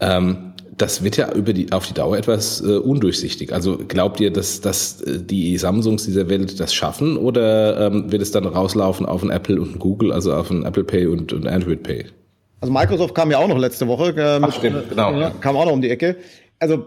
Ähm, 0.00 0.54
das 0.76 1.02
wird 1.02 1.16
ja 1.16 1.32
über 1.32 1.52
die, 1.52 1.72
auf 1.72 1.86
die 1.86 1.94
Dauer 1.94 2.16
etwas 2.16 2.60
äh, 2.60 2.76
undurchsichtig. 2.76 3.52
Also 3.52 3.78
glaubt 3.78 4.20
ihr, 4.20 4.30
dass, 4.30 4.60
dass 4.60 5.00
äh, 5.00 5.18
die 5.18 5.56
Samsungs 5.56 6.04
dieser 6.04 6.28
Welt 6.28 6.60
das 6.60 6.74
schaffen 6.74 7.16
oder 7.16 7.86
ähm, 7.86 8.12
wird 8.12 8.22
es 8.22 8.30
dann 8.30 8.44
rauslaufen 8.44 9.06
auf 9.06 9.22
ein 9.22 9.30
Apple 9.30 9.60
und 9.60 9.76
ein 9.76 9.78
Google, 9.78 10.12
also 10.12 10.34
auf 10.34 10.50
ein 10.50 10.64
Apple 10.64 10.84
Pay 10.84 11.06
und, 11.06 11.32
und 11.32 11.46
Android 11.46 11.82
Pay? 11.82 12.06
Also 12.60 12.72
Microsoft 12.72 13.14
kam 13.14 13.30
ja 13.30 13.38
auch 13.38 13.48
noch 13.48 13.58
letzte 13.58 13.86
Woche. 13.86 14.14
Äh, 14.16 14.40
Ach, 14.42 14.52
stimmt, 14.52 14.90
genau. 14.90 15.18
Äh, 15.18 15.30
kam 15.40 15.56
auch 15.56 15.64
noch 15.64 15.72
um 15.72 15.82
die 15.82 15.90
Ecke. 15.90 16.16
Also 16.58 16.86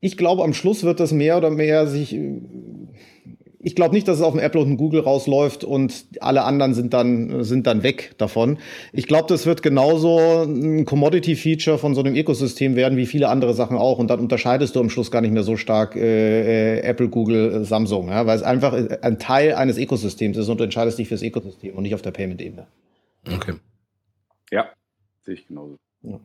ich 0.00 0.16
glaube, 0.16 0.42
am 0.44 0.54
Schluss 0.54 0.84
wird 0.84 1.00
das 1.00 1.12
mehr 1.12 1.36
oder 1.36 1.50
mehr 1.50 1.86
sich 1.86 2.16
ich 3.66 3.74
glaube 3.74 3.96
nicht, 3.96 4.06
dass 4.06 4.18
es 4.18 4.22
auf 4.22 4.32
dem 4.32 4.38
Apple 4.38 4.60
und 4.60 4.68
dem 4.68 4.76
Google 4.76 5.00
rausläuft 5.00 5.64
und 5.64 6.06
alle 6.20 6.44
anderen 6.44 6.72
sind 6.72 6.94
dann, 6.94 7.42
sind 7.42 7.66
dann 7.66 7.82
weg 7.82 8.14
davon. 8.16 8.58
Ich 8.92 9.08
glaube, 9.08 9.26
das 9.26 9.44
wird 9.44 9.64
genauso 9.64 10.44
ein 10.44 10.84
Commodity-Feature 10.84 11.76
von 11.76 11.92
so 11.96 12.00
einem 12.00 12.14
Ökosystem 12.14 12.76
werden 12.76 12.96
wie 12.96 13.06
viele 13.06 13.28
andere 13.28 13.54
Sachen 13.54 13.76
auch. 13.76 13.98
Und 13.98 14.08
dann 14.08 14.20
unterscheidest 14.20 14.76
du 14.76 14.80
am 14.80 14.88
Schluss 14.88 15.10
gar 15.10 15.20
nicht 15.20 15.32
mehr 15.32 15.42
so 15.42 15.56
stark 15.56 15.96
äh, 15.96 16.76
äh 16.76 16.80
Apple, 16.82 17.08
Google, 17.08 17.54
äh, 17.54 17.64
Samsung, 17.64 18.08
ja? 18.08 18.24
weil 18.24 18.36
es 18.36 18.44
einfach 18.44 18.72
ein 19.02 19.18
Teil 19.18 19.54
eines 19.54 19.78
Ökosystems 19.78 20.36
ist 20.36 20.48
und 20.48 20.60
du 20.60 20.64
entscheidest 20.64 21.00
dich 21.00 21.08
fürs 21.08 21.24
Ökosystem 21.24 21.74
und 21.74 21.82
nicht 21.82 21.96
auf 21.96 22.02
der 22.02 22.12
Payment-Ebene. 22.12 22.68
Okay. 23.34 23.54
Ja, 24.52 24.66
sehe 25.24 25.34
ich 25.34 25.48
genauso. 25.48 25.74
Ja. 26.02 26.20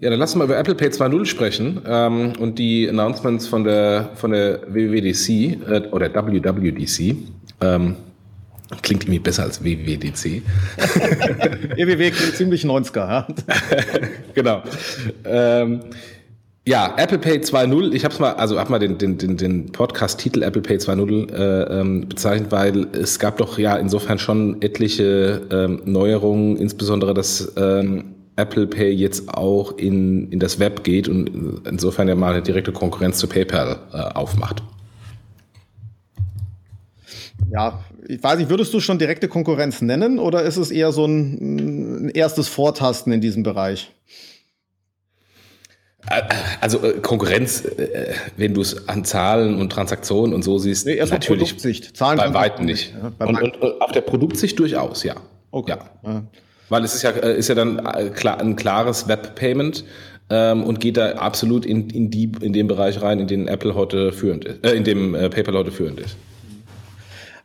Ja, 0.00 0.10
dann 0.10 0.18
lass 0.18 0.32
uns 0.32 0.38
mal 0.38 0.44
über 0.44 0.58
Apple 0.58 0.74
Pay 0.74 0.88
2.0 0.88 1.24
sprechen 1.24 1.80
ähm, 1.86 2.32
und 2.38 2.58
die 2.58 2.88
Announcements 2.88 3.46
von 3.46 3.64
der, 3.64 4.10
von 4.14 4.32
der 4.32 4.60
WWDC 4.68 5.28
äh, 5.68 5.88
oder 5.90 6.12
WWDC. 6.12 7.16
Ähm, 7.60 7.96
klingt 8.82 9.04
irgendwie 9.04 9.18
besser 9.20 9.44
als 9.44 9.62
WWDC. 9.62 10.42
WWW 11.76 12.10
klingt 12.10 12.36
ziemlich 12.36 12.64
90er, 12.64 12.96
ja. 12.96 13.26
genau. 14.34 14.62
Ähm, 15.24 15.80
ja, 16.66 16.94
Apple 16.96 17.18
Pay 17.18 17.38
2.0, 17.40 17.92
ich 17.92 18.06
habe 18.06 18.14
mal, 18.20 18.32
also 18.32 18.58
habe 18.58 18.70
mal 18.70 18.78
den, 18.78 18.96
den, 18.96 19.18
den, 19.18 19.36
den 19.36 19.70
Podcast-Titel 19.70 20.42
Apple 20.42 20.62
Pay 20.62 20.78
2.0 20.78 21.30
äh, 21.30 21.80
ähm, 21.80 22.08
bezeichnet, 22.08 22.50
weil 22.52 22.86
es 22.92 23.18
gab 23.18 23.36
doch 23.36 23.58
ja 23.58 23.76
insofern 23.76 24.18
schon 24.18 24.62
etliche 24.62 25.42
ähm, 25.50 25.82
Neuerungen, 25.84 26.56
insbesondere 26.56 27.12
das 27.12 27.52
ähm, 27.58 28.14
Apple 28.36 28.66
Pay 28.66 28.90
jetzt 28.90 29.28
auch 29.28 29.76
in, 29.78 30.30
in 30.32 30.40
das 30.40 30.58
Web 30.58 30.82
geht 30.84 31.08
und 31.08 31.62
insofern 31.66 32.08
ja 32.08 32.14
mal 32.14 32.32
eine 32.32 32.42
direkte 32.42 32.72
Konkurrenz 32.72 33.18
zu 33.18 33.28
PayPal 33.28 33.78
äh, 33.92 33.96
aufmacht. 33.96 34.62
Ja, 37.50 37.84
ich 38.08 38.22
weiß 38.22 38.38
nicht, 38.38 38.50
würdest 38.50 38.74
du 38.74 38.80
schon 38.80 38.98
direkte 38.98 39.28
Konkurrenz 39.28 39.80
nennen 39.80 40.18
oder 40.18 40.42
ist 40.42 40.56
es 40.56 40.70
eher 40.70 40.92
so 40.92 41.06
ein, 41.06 42.06
ein 42.06 42.08
erstes 42.10 42.48
Vortasten 42.48 43.12
in 43.12 43.20
diesem 43.20 43.42
Bereich? 43.42 43.92
Also 46.60 46.82
äh, 46.82 47.00
Konkurrenz, 47.00 47.64
äh, 47.64 48.14
wenn 48.36 48.52
du 48.52 48.60
es 48.60 48.88
an 48.88 49.04
Zahlen 49.04 49.58
und 49.58 49.70
Transaktionen 49.70 50.34
und 50.34 50.42
so 50.42 50.58
siehst, 50.58 50.86
nee, 50.86 50.96
natürlich 50.96 51.26
Produktsicht. 51.26 51.96
Zahlen 51.96 52.18
bei 52.18 52.34
weitem 52.34 52.66
nicht. 52.66 52.92
Ja, 52.92 53.26
und, 53.26 53.42
und, 53.42 53.62
und, 53.62 53.80
auf 53.80 53.92
der 53.92 54.02
Produktsicht 54.02 54.58
durchaus, 54.58 55.02
ja. 55.02 55.14
Okay. 55.50 55.76
Ja. 56.02 56.24
Weil 56.68 56.84
es 56.84 56.94
ist 56.94 57.02
ja, 57.02 57.10
äh, 57.10 57.36
ist 57.36 57.48
ja 57.48 57.54
dann 57.54 57.78
äh, 57.78 58.10
ein 58.38 58.56
klares 58.56 59.08
Web-Payment 59.08 59.84
ähm, 60.30 60.64
und 60.64 60.80
geht 60.80 60.96
da 60.96 61.12
absolut 61.12 61.66
in, 61.66 61.90
in, 61.90 62.10
die, 62.10 62.30
in 62.40 62.52
den 62.52 62.66
Bereich 62.66 63.02
rein, 63.02 63.20
in 63.20 63.26
den 63.26 63.48
Apple 63.48 63.74
heute 63.74 64.12
führend 64.12 64.44
ist, 64.44 64.64
äh, 64.64 64.72
in 64.72 64.84
dem 64.84 65.14
äh, 65.14 65.28
PayPal 65.28 65.54
heute 65.54 65.70
führend 65.70 66.00
ist. 66.00 66.16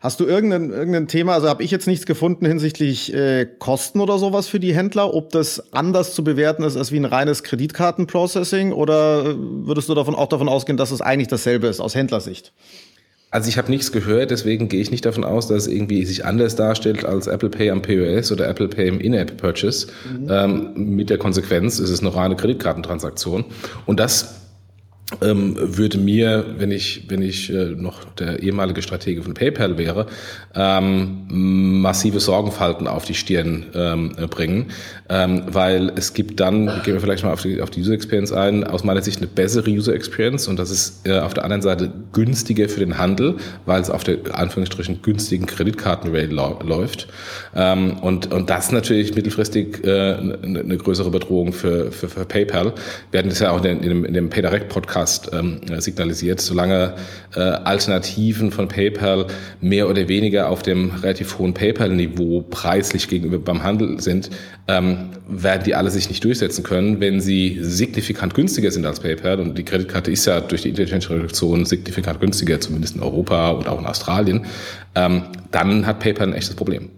Hast 0.01 0.21
du 0.21 0.25
irgendein, 0.25 0.71
irgendein 0.71 1.09
Thema, 1.09 1.33
also 1.33 1.49
habe 1.49 1.61
ich 1.61 1.71
jetzt 1.71 1.85
nichts 1.85 2.05
gefunden 2.05 2.45
hinsichtlich 2.45 3.13
äh, 3.13 3.45
Kosten 3.45 3.99
oder 3.99 4.17
sowas 4.17 4.47
für 4.47 4.61
die 4.61 4.73
Händler, 4.73 5.13
ob 5.13 5.31
das 5.31 5.73
anders 5.73 6.13
zu 6.13 6.23
bewerten 6.23 6.63
ist 6.63 6.77
als 6.77 6.93
wie 6.93 6.97
ein 6.97 7.05
reines 7.05 7.43
Kreditkartenprocessing 7.43 8.71
oder 8.71 9.35
würdest 9.37 9.89
du 9.89 9.95
davon 9.95 10.15
auch 10.15 10.29
davon 10.29 10.47
ausgehen, 10.47 10.77
dass 10.77 10.91
es 10.91 11.01
eigentlich 11.01 11.27
dasselbe 11.27 11.67
ist 11.67 11.81
aus 11.81 11.95
Händlersicht? 11.95 12.53
Also 13.31 13.47
ich 13.47 13.57
habe 13.59 13.69
nichts 13.69 13.91
gehört, 13.91 14.31
deswegen 14.31 14.69
gehe 14.69 14.81
ich 14.81 14.89
nicht 14.89 15.05
davon 15.05 15.23
aus, 15.23 15.47
dass 15.47 15.63
es 15.63 15.67
irgendwie 15.67 16.03
sich 16.05 16.25
anders 16.25 16.55
darstellt 16.55 17.05
als 17.05 17.27
Apple 17.27 17.49
Pay 17.49 17.69
am 17.69 17.81
POS 17.81 18.31
oder 18.31 18.47
Apple 18.47 18.67
Pay 18.67 18.87
im 18.87 18.99
In-App 18.99 19.37
Purchase. 19.37 19.87
Mhm. 20.11 20.27
Ähm, 20.29 20.71
mit 20.95 21.11
der 21.11 21.19
Konsequenz 21.19 21.79
ist 21.79 21.91
es 21.91 21.99
eine 21.99 22.13
reine 22.15 22.35
Kreditkartentransaktion. 22.35 23.45
Und 23.85 23.99
das 23.99 24.39
ähm, 25.21 25.55
würde 25.57 25.97
mir, 25.97 26.55
wenn 26.57 26.71
ich, 26.71 27.05
wenn 27.09 27.21
ich 27.21 27.51
äh, 27.51 27.71
noch 27.75 28.03
der 28.05 28.41
ehemalige 28.41 28.81
Stratege 28.81 29.23
von 29.23 29.33
PayPal 29.33 29.77
wäre, 29.77 30.07
ähm, 30.55 31.25
massive 31.29 32.19
Sorgenfalten 32.19 32.87
auf 32.87 33.05
die 33.05 33.15
Stirn 33.15 33.65
ähm, 33.73 34.11
bringen, 34.29 34.67
ähm, 35.09 35.43
weil 35.47 35.91
es 35.95 36.13
gibt 36.13 36.39
dann, 36.39 36.67
gehen 36.83 36.93
wir 36.93 37.01
vielleicht 37.01 37.23
mal 37.23 37.33
auf 37.33 37.41
die, 37.41 37.61
auf 37.61 37.69
die 37.69 37.81
User 37.81 37.93
Experience 37.93 38.31
ein, 38.31 38.63
aus 38.63 38.83
meiner 38.83 39.01
Sicht 39.01 39.17
eine 39.17 39.27
bessere 39.27 39.69
User 39.69 39.93
Experience 39.93 40.47
und 40.47 40.59
das 40.59 40.71
ist 40.71 41.07
äh, 41.07 41.19
auf 41.19 41.33
der 41.33 41.43
anderen 41.43 41.61
Seite 41.61 41.91
günstiger 42.13 42.69
für 42.69 42.79
den 42.79 42.97
Handel, 42.97 43.35
weil 43.65 43.81
es 43.81 43.89
auf 43.89 44.03
der 44.03 44.17
Anführungsstrichen 44.31 45.01
günstigen 45.01 45.45
Kreditkartenrail 45.45 46.31
läuft 46.31 47.07
ähm, 47.55 47.97
und, 47.99 48.31
und 48.31 48.49
das 48.49 48.71
natürlich 48.71 49.15
mittelfristig 49.15 49.83
äh, 49.83 50.13
eine, 50.13 50.59
eine 50.59 50.77
größere 50.77 51.09
Bedrohung 51.09 51.53
für, 51.53 51.91
für, 51.91 52.07
für 52.07 52.25
PayPal. 52.25 52.73
Wir 53.11 53.19
hatten 53.19 53.29
das 53.29 53.39
ja 53.39 53.51
auch 53.51 53.63
in, 53.63 53.81
dem, 53.81 54.05
in 54.05 54.13
dem 54.13 54.29
PayDirect 54.29 54.69
Podcast 54.69 55.31
ähm, 55.33 55.61
signalisiert. 55.79 56.41
Solange 56.41 56.93
äh, 57.35 57.39
Alternativen 57.39 58.51
von 58.51 58.67
PayPal 58.67 59.27
mehr 59.61 59.89
oder 59.89 60.07
weniger 60.07 60.49
auf 60.49 60.61
dem 60.61 60.91
relativ 61.01 61.39
hohen 61.39 61.53
PayPal-Niveau 61.53 62.41
preislich 62.49 63.07
gegenüber 63.07 63.39
beim 63.39 63.63
Handel 63.63 63.99
sind, 63.99 64.29
ähm, 64.67 64.98
werden 65.27 65.63
die 65.63 65.75
alle 65.75 65.91
sich 65.91 66.09
nicht 66.09 66.23
durchsetzen 66.23 66.63
können, 66.63 66.99
wenn 66.99 67.21
sie 67.21 67.59
signifikant 67.61 68.33
günstiger 68.33 68.71
sind 68.71 68.85
als 68.85 68.99
PayPal. 68.99 69.39
Und 69.39 69.57
die 69.57 69.63
Kreditkarte 69.63 70.11
ist 70.11 70.25
ja 70.25 70.41
durch 70.41 70.63
die 70.63 70.69
Interchange-Reduktion 70.69 71.65
signifikant 71.65 72.19
günstiger, 72.19 72.59
zumindest 72.59 72.95
in 72.95 73.01
Europa 73.01 73.53
oder 73.53 73.71
auch 73.71 73.79
in 73.79 73.85
Australien. 73.85 74.45
Ähm, 74.95 75.23
dann 75.51 75.85
hat 75.85 75.99
PayPal 75.99 76.27
ein 76.27 76.33
echtes 76.33 76.55
Problem. 76.55 76.89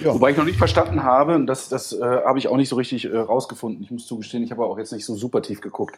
Ja. 0.00 0.12
Wobei 0.12 0.30
ich 0.30 0.36
noch 0.36 0.44
nicht 0.44 0.58
verstanden 0.58 1.02
habe, 1.02 1.34
und 1.34 1.46
das, 1.46 1.68
das 1.68 1.92
äh, 1.92 2.02
habe 2.02 2.38
ich 2.38 2.48
auch 2.48 2.56
nicht 2.56 2.68
so 2.68 2.76
richtig 2.76 3.06
äh, 3.06 3.16
rausgefunden. 3.16 3.82
Ich 3.82 3.90
muss 3.90 4.06
zugestehen, 4.06 4.42
ich 4.42 4.50
habe 4.50 4.64
auch 4.64 4.78
jetzt 4.78 4.92
nicht 4.92 5.06
so 5.06 5.14
super 5.14 5.40
tief 5.40 5.60
geguckt. 5.60 5.96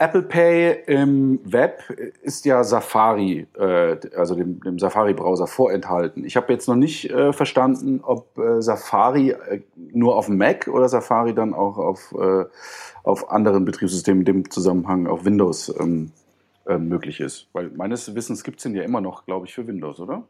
Apple 0.00 0.22
Pay 0.22 0.84
im 0.86 1.40
Web 1.42 1.82
ist 2.22 2.44
ja 2.44 2.62
Safari, 2.62 3.48
äh, 3.58 3.96
also 4.16 4.36
dem, 4.36 4.60
dem 4.60 4.78
Safari-Browser 4.78 5.48
vorenthalten. 5.48 6.24
Ich 6.24 6.36
habe 6.36 6.52
jetzt 6.52 6.68
noch 6.68 6.76
nicht 6.76 7.10
äh, 7.10 7.32
verstanden, 7.32 8.00
ob 8.04 8.38
äh, 8.38 8.62
Safari 8.62 9.30
äh, 9.30 9.62
nur 9.92 10.16
auf 10.16 10.28
Mac 10.28 10.68
oder 10.68 10.88
Safari 10.88 11.34
dann 11.34 11.52
auch 11.52 11.78
auf, 11.78 12.14
äh, 12.16 12.44
auf 13.02 13.32
anderen 13.32 13.64
Betriebssystemen, 13.64 14.20
in 14.20 14.24
dem 14.24 14.50
Zusammenhang 14.50 15.08
auf 15.08 15.24
Windows 15.24 15.74
ähm, 15.80 16.12
äh, 16.66 16.78
möglich 16.78 17.18
ist. 17.18 17.48
Weil 17.52 17.70
meines 17.70 18.14
Wissens 18.14 18.44
gibt 18.44 18.58
es 18.58 18.62
den 18.62 18.76
ja 18.76 18.84
immer 18.84 19.00
noch, 19.00 19.26
glaube 19.26 19.46
ich, 19.46 19.54
für 19.54 19.66
Windows, 19.66 19.98
oder? 19.98 20.22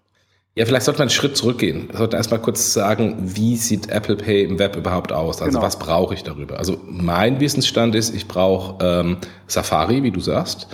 Ja, 0.58 0.66
vielleicht 0.66 0.86
sollte 0.86 0.98
man 0.98 1.04
einen 1.06 1.10
Schritt 1.10 1.36
zurückgehen. 1.36 1.86
Wir 1.88 1.98
sollten 1.98 2.16
erstmal 2.16 2.40
kurz 2.40 2.72
sagen, 2.72 3.14
wie 3.20 3.54
sieht 3.54 3.90
Apple 3.90 4.16
Pay 4.16 4.42
im 4.42 4.58
Web 4.58 4.74
überhaupt 4.74 5.12
aus? 5.12 5.40
Also 5.40 5.52
genau. 5.52 5.62
was 5.62 5.78
brauche 5.78 6.14
ich 6.14 6.24
darüber? 6.24 6.58
Also 6.58 6.80
mein 6.84 7.38
Wissensstand 7.38 7.94
ist, 7.94 8.12
ich 8.12 8.26
brauche 8.26 8.84
ähm, 8.84 9.18
Safari, 9.46 10.02
wie 10.02 10.10
du 10.10 10.18
sagst. 10.18 10.66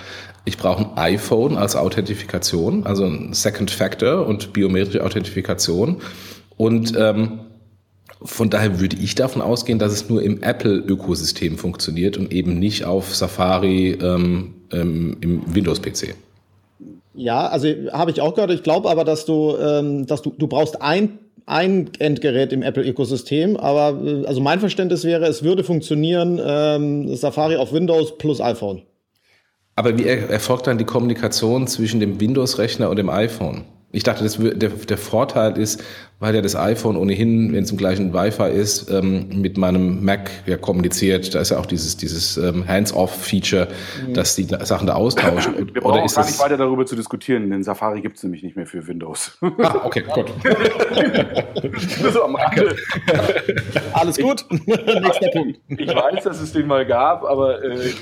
Ich 0.46 0.56
brauche 0.56 0.86
ein 0.86 0.96
iPhone 0.96 1.58
als 1.58 1.76
Authentifikation, 1.76 2.86
also 2.86 3.04
ein 3.04 3.34
Second 3.34 3.70
Factor 3.70 4.26
und 4.26 4.54
biometrische 4.54 5.04
Authentifikation. 5.04 6.00
Und 6.56 6.94
ähm, 6.96 7.40
von 8.22 8.48
daher 8.48 8.80
würde 8.80 8.96
ich 8.96 9.16
davon 9.16 9.42
ausgehen, 9.42 9.78
dass 9.78 9.92
es 9.92 10.08
nur 10.08 10.22
im 10.22 10.42
Apple-Ökosystem 10.42 11.58
funktioniert 11.58 12.16
und 12.16 12.32
eben 12.32 12.58
nicht 12.58 12.86
auf 12.86 13.14
Safari 13.14 13.98
ähm, 14.00 14.54
ähm, 14.72 15.18
im 15.20 15.54
Windows-PC. 15.54 16.14
Ja, 17.14 17.46
also 17.46 17.68
habe 17.92 18.10
ich 18.10 18.20
auch 18.20 18.34
gehört. 18.34 18.50
Ich 18.50 18.62
glaube 18.62 18.90
aber, 18.90 19.04
dass 19.04 19.24
du, 19.24 19.56
ähm, 19.56 20.06
dass 20.06 20.22
du, 20.22 20.34
du 20.36 20.46
brauchst 20.46 20.82
ein 20.82 21.18
ein 21.46 21.90
Endgerät 21.98 22.52
im 22.52 22.62
Apple-Ökosystem, 22.62 23.56
aber 23.56 24.00
äh, 24.02 24.26
also 24.26 24.40
mein 24.40 24.60
Verständnis 24.60 25.04
wäre, 25.04 25.26
es 25.26 25.42
würde 25.42 25.64
funktionieren 25.64 26.40
ähm, 26.42 27.14
Safari 27.16 27.56
auf 27.56 27.72
Windows 27.72 28.16
plus 28.16 28.40
iPhone. 28.40 28.82
Aber 29.76 29.98
wie 29.98 30.06
erfolgt 30.06 30.66
dann 30.68 30.78
die 30.78 30.84
Kommunikation 30.84 31.66
zwischen 31.66 32.00
dem 32.00 32.20
Windows-Rechner 32.20 32.88
und 32.88 32.96
dem 32.96 33.10
iPhone? 33.10 33.64
Ich 33.94 34.02
dachte, 34.02 34.24
das, 34.24 34.38
der, 34.38 34.70
der 34.70 34.98
Vorteil 34.98 35.56
ist, 35.56 35.82
weil 36.20 36.34
ja 36.34 36.40
das 36.40 36.56
iPhone 36.56 36.96
ohnehin, 36.96 37.52
wenn 37.52 37.64
es 37.64 37.70
im 37.70 37.76
gleichen 37.76 38.14
Wi-Fi 38.14 38.48
ist, 38.50 38.90
ähm, 38.90 39.28
mit 39.42 39.58
meinem 39.58 40.04
Mac 40.04 40.30
ja 40.46 40.56
kommuniziert. 40.56 41.34
Da 41.34 41.40
ist 41.40 41.50
ja 41.50 41.58
auch 41.58 41.66
dieses, 41.66 41.96
dieses 41.96 42.36
ähm, 42.36 42.66
Hands-off-Feature, 42.66 43.68
mhm. 44.06 44.14
dass 44.14 44.34
die 44.34 44.44
Sachen 44.44 44.86
da 44.86 44.94
austauschen. 44.94 45.54
Wir 45.74 45.82
brauchen 45.82 45.96
Oder 45.96 46.04
ist 46.04 46.14
gar 46.14 46.24
nicht 46.24 46.38
weiter 46.38 46.56
darüber 46.56 46.86
zu 46.86 46.96
diskutieren, 46.96 47.50
denn 47.50 47.62
Safari 47.62 48.00
gibt 48.00 48.16
es 48.16 48.22
nämlich 48.22 48.42
nicht 48.42 48.56
mehr 48.56 48.66
für 48.66 48.86
Windows. 48.86 49.36
Ah, 49.62 49.82
okay, 49.84 50.02
gut. 50.02 50.32
so 52.12 52.24
am 52.24 52.36
Rande. 52.36 52.76
Alles 53.92 54.16
gut. 54.16 54.46
Nächster 54.50 55.30
Punkt. 55.32 55.60
Ich 55.68 55.88
weiß, 55.88 56.24
dass 56.24 56.40
es 56.40 56.52
den 56.52 56.66
mal 56.66 56.86
gab, 56.86 57.24
aber 57.24 57.62
äh, 57.62 57.92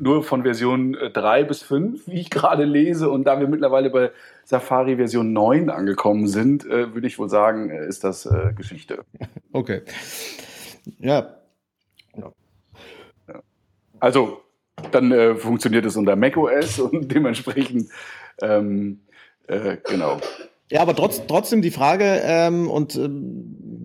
nur 0.00 0.24
von 0.24 0.42
Version 0.42 0.96
3 1.12 1.44
bis 1.44 1.62
5, 1.62 2.08
wie 2.08 2.20
ich 2.20 2.30
gerade 2.30 2.64
lese. 2.64 3.10
Und 3.10 3.24
da 3.24 3.38
wir 3.38 3.46
mittlerweile 3.46 3.90
bei 3.90 4.10
Safari 4.44 4.96
Version 4.96 5.32
9 5.32 5.70
angekommen 5.70 6.26
sind, 6.26 6.64
äh, 6.66 6.94
würde 6.94 7.06
ich 7.06 7.18
wohl 7.18 7.28
sagen, 7.28 7.70
äh, 7.70 7.86
ist 7.86 8.04
das 8.04 8.26
äh, 8.26 8.52
Geschichte. 8.54 9.04
Okay. 9.52 9.82
Ja. 11.00 11.34
ja. 12.16 12.32
Also, 13.98 14.42
dann 14.92 15.10
äh, 15.10 15.34
funktioniert 15.34 15.84
es 15.84 15.96
unter 15.96 16.14
macOS 16.14 16.78
und 16.78 17.12
dementsprechend, 17.14 17.90
ähm, 18.40 19.00
äh, 19.48 19.76
genau. 19.88 20.20
Ja, 20.70 20.82
aber 20.82 20.94
trotz, 20.94 21.26
trotzdem 21.26 21.62
die 21.62 21.72
Frage, 21.72 22.20
ähm, 22.22 22.70
und 22.70 22.94
äh, 22.94 23.08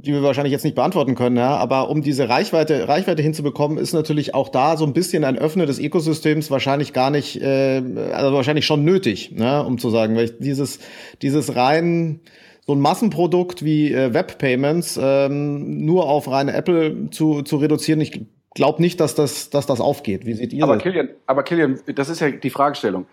die 0.02 0.12
wir 0.12 0.24
wahrscheinlich 0.24 0.52
jetzt 0.52 0.66
nicht 0.66 0.76
beantworten 0.76 1.16
können, 1.16 1.38
ja, 1.38 1.56
aber 1.56 1.90
um 1.90 2.02
diese 2.02 2.28
Reichweite, 2.28 2.88
Reichweite 2.88 3.22
hinzubekommen, 3.22 3.78
ist 3.78 3.94
natürlich 3.94 4.34
auch 4.34 4.50
da 4.50 4.76
so 4.76 4.86
ein 4.86 4.92
bisschen 4.92 5.24
ein 5.24 5.38
Öffnen 5.38 5.68
des 5.68 5.80
Ökosystems 5.80 6.52
wahrscheinlich 6.52 6.92
gar 6.92 7.10
nicht, 7.12 7.42
äh, 7.42 7.82
also 8.12 8.34
wahrscheinlich 8.34 8.66
schon 8.66 8.84
nötig, 8.84 9.32
ne, 9.32 9.64
um 9.64 9.78
zu 9.78 9.90
sagen, 9.90 10.16
weil 10.18 10.30
dieses, 10.32 10.80
dieses 11.22 11.56
rein 11.56 12.20
so 12.68 12.74
ein 12.74 12.80
Massenprodukt 12.80 13.64
wie 13.64 13.94
äh, 13.94 14.14
Web 14.14 14.38
Payments 14.38 15.00
ähm, 15.02 15.86
nur 15.86 16.10
auf 16.10 16.30
reine 16.30 16.54
Apple 16.54 17.10
zu, 17.12 17.44
zu 17.44 17.58
reduzieren, 17.58 18.02
ich 18.02 18.26
glaube 18.54 18.82
nicht, 18.82 19.00
dass 19.00 19.16
das, 19.16 19.50
dass 19.50 19.66
das 19.66 19.80
aufgeht. 19.80 20.26
Wie 20.26 20.34
seht 20.34 20.52
ihr 20.52 20.64
aber 20.64 20.76
das? 20.76 20.84
Kilian, 20.84 21.10
aber 21.26 21.44
Kilian, 21.44 21.80
das 21.96 22.10
ist 22.10 22.20
ja 22.20 22.32
die 22.32 22.50
Fragestellung. 22.50 23.06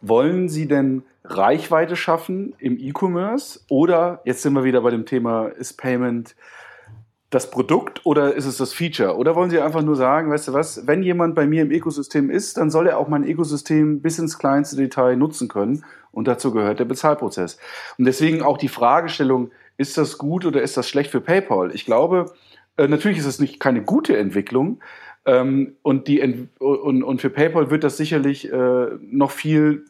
Wollen 0.00 0.48
Sie 0.48 0.66
denn 0.66 1.02
Reichweite 1.36 1.96
schaffen 1.96 2.54
im 2.58 2.78
E-Commerce 2.78 3.60
oder 3.68 4.20
jetzt 4.24 4.42
sind 4.42 4.52
wir 4.54 4.64
wieder 4.64 4.80
bei 4.80 4.90
dem 4.90 5.06
Thema, 5.06 5.46
ist 5.46 5.74
Payment 5.74 6.34
das 7.30 7.50
Produkt 7.50 8.04
oder 8.04 8.34
ist 8.34 8.46
es 8.46 8.56
das 8.56 8.72
Feature? 8.72 9.16
Oder 9.16 9.36
wollen 9.36 9.50
Sie 9.50 9.60
einfach 9.60 9.82
nur 9.82 9.94
sagen, 9.94 10.30
weißt 10.30 10.48
du 10.48 10.52
was, 10.52 10.86
wenn 10.86 11.02
jemand 11.02 11.36
bei 11.36 11.46
mir 11.46 11.62
im 11.62 11.70
Ökosystem 11.70 12.28
ist, 12.28 12.56
dann 12.56 12.70
soll 12.70 12.88
er 12.88 12.98
auch 12.98 13.08
mein 13.08 13.24
Ökosystem 13.24 14.02
bis 14.02 14.18
ins 14.18 14.38
kleinste 14.38 14.76
Detail 14.76 15.16
nutzen 15.16 15.48
können 15.48 15.84
und 16.10 16.26
dazu 16.26 16.52
gehört 16.52 16.80
der 16.80 16.86
Bezahlprozess. 16.86 17.58
Und 17.98 18.06
deswegen 18.06 18.42
auch 18.42 18.58
die 18.58 18.68
Fragestellung, 18.68 19.52
ist 19.76 19.96
das 19.96 20.18
gut 20.18 20.44
oder 20.44 20.60
ist 20.60 20.76
das 20.76 20.88
schlecht 20.88 21.10
für 21.10 21.20
PayPal? 21.20 21.74
Ich 21.74 21.86
glaube, 21.86 22.32
äh, 22.76 22.88
natürlich 22.88 23.18
ist 23.18 23.26
es 23.26 23.38
nicht 23.38 23.60
keine 23.60 23.82
gute 23.82 24.16
Entwicklung, 24.16 24.80
ähm, 25.26 25.76
und, 25.82 26.08
die, 26.08 26.48
und, 26.58 27.02
und 27.02 27.20
für 27.20 27.30
PayPal 27.30 27.70
wird 27.70 27.84
das 27.84 27.96
sicherlich 27.96 28.50
äh, 28.50 28.86
noch 29.00 29.30
viel 29.30 29.84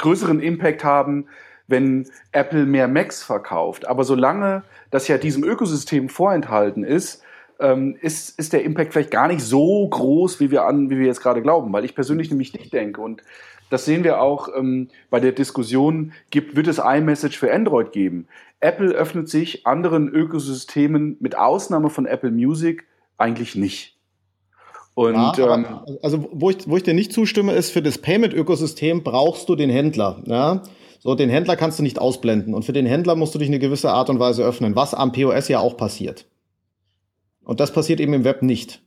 größeren 0.00 0.40
Impact 0.40 0.84
haben, 0.84 1.26
wenn 1.66 2.08
Apple 2.32 2.66
mehr 2.66 2.88
Macs 2.88 3.22
verkauft. 3.22 3.86
Aber 3.86 4.04
solange 4.04 4.64
das 4.90 5.08
ja 5.08 5.18
diesem 5.18 5.44
Ökosystem 5.44 6.08
vorenthalten 6.08 6.82
ist, 6.82 7.22
ähm, 7.60 7.96
ist, 8.00 8.38
ist 8.38 8.52
der 8.52 8.64
Impact 8.64 8.92
vielleicht 8.92 9.10
gar 9.10 9.28
nicht 9.28 9.42
so 9.42 9.88
groß, 9.88 10.40
wie 10.40 10.50
wir, 10.50 10.64
an, 10.64 10.90
wie 10.90 10.98
wir 10.98 11.06
jetzt 11.06 11.22
gerade 11.22 11.42
glauben. 11.42 11.72
Weil 11.72 11.84
ich 11.84 11.94
persönlich 11.94 12.30
nämlich 12.30 12.52
nicht 12.54 12.72
denke. 12.72 13.00
Und 13.00 13.22
das 13.68 13.84
sehen 13.84 14.02
wir 14.02 14.20
auch 14.20 14.48
ähm, 14.54 14.88
bei 15.10 15.20
der 15.20 15.32
Diskussion, 15.32 16.12
gibt, 16.30 16.56
wird 16.56 16.66
es 16.66 16.78
iMessage 16.78 17.38
für 17.38 17.52
Android 17.52 17.92
geben? 17.92 18.26
Apple 18.58 18.90
öffnet 18.90 19.28
sich 19.28 19.66
anderen 19.66 20.08
Ökosystemen 20.08 21.16
mit 21.20 21.38
Ausnahme 21.38 21.88
von 21.88 22.06
Apple 22.06 22.32
Music 22.32 22.84
eigentlich 23.16 23.54
nicht. 23.54 23.99
Und, 24.94 25.14
ja, 25.14 25.32
aber, 25.38 25.54
ähm, 25.54 25.98
also 26.02 26.28
wo 26.32 26.50
ich, 26.50 26.68
wo 26.68 26.76
ich 26.76 26.82
dir 26.82 26.94
nicht 26.94 27.12
zustimme, 27.12 27.52
ist, 27.52 27.70
für 27.70 27.82
das 27.82 27.98
Payment-Ökosystem 27.98 29.02
brauchst 29.02 29.48
du 29.48 29.56
den 29.56 29.70
Händler. 29.70 30.22
Ja? 30.26 30.62
So, 30.98 31.14
den 31.14 31.30
Händler 31.30 31.56
kannst 31.56 31.78
du 31.78 31.82
nicht 31.82 31.98
ausblenden. 31.98 32.52
Und 32.54 32.64
für 32.64 32.72
den 32.72 32.86
Händler 32.86 33.16
musst 33.16 33.34
du 33.34 33.38
dich 33.38 33.48
eine 33.48 33.58
gewisse 33.58 33.90
Art 33.90 34.10
und 34.10 34.18
Weise 34.18 34.44
öffnen, 34.44 34.76
was 34.76 34.92
am 34.92 35.12
POS 35.12 35.48
ja 35.48 35.60
auch 35.60 35.76
passiert. 35.76 36.26
Und 37.42 37.60
das 37.60 37.72
passiert 37.72 38.00
eben 38.00 38.12
im 38.12 38.24
Web 38.24 38.42
nicht. 38.42 38.82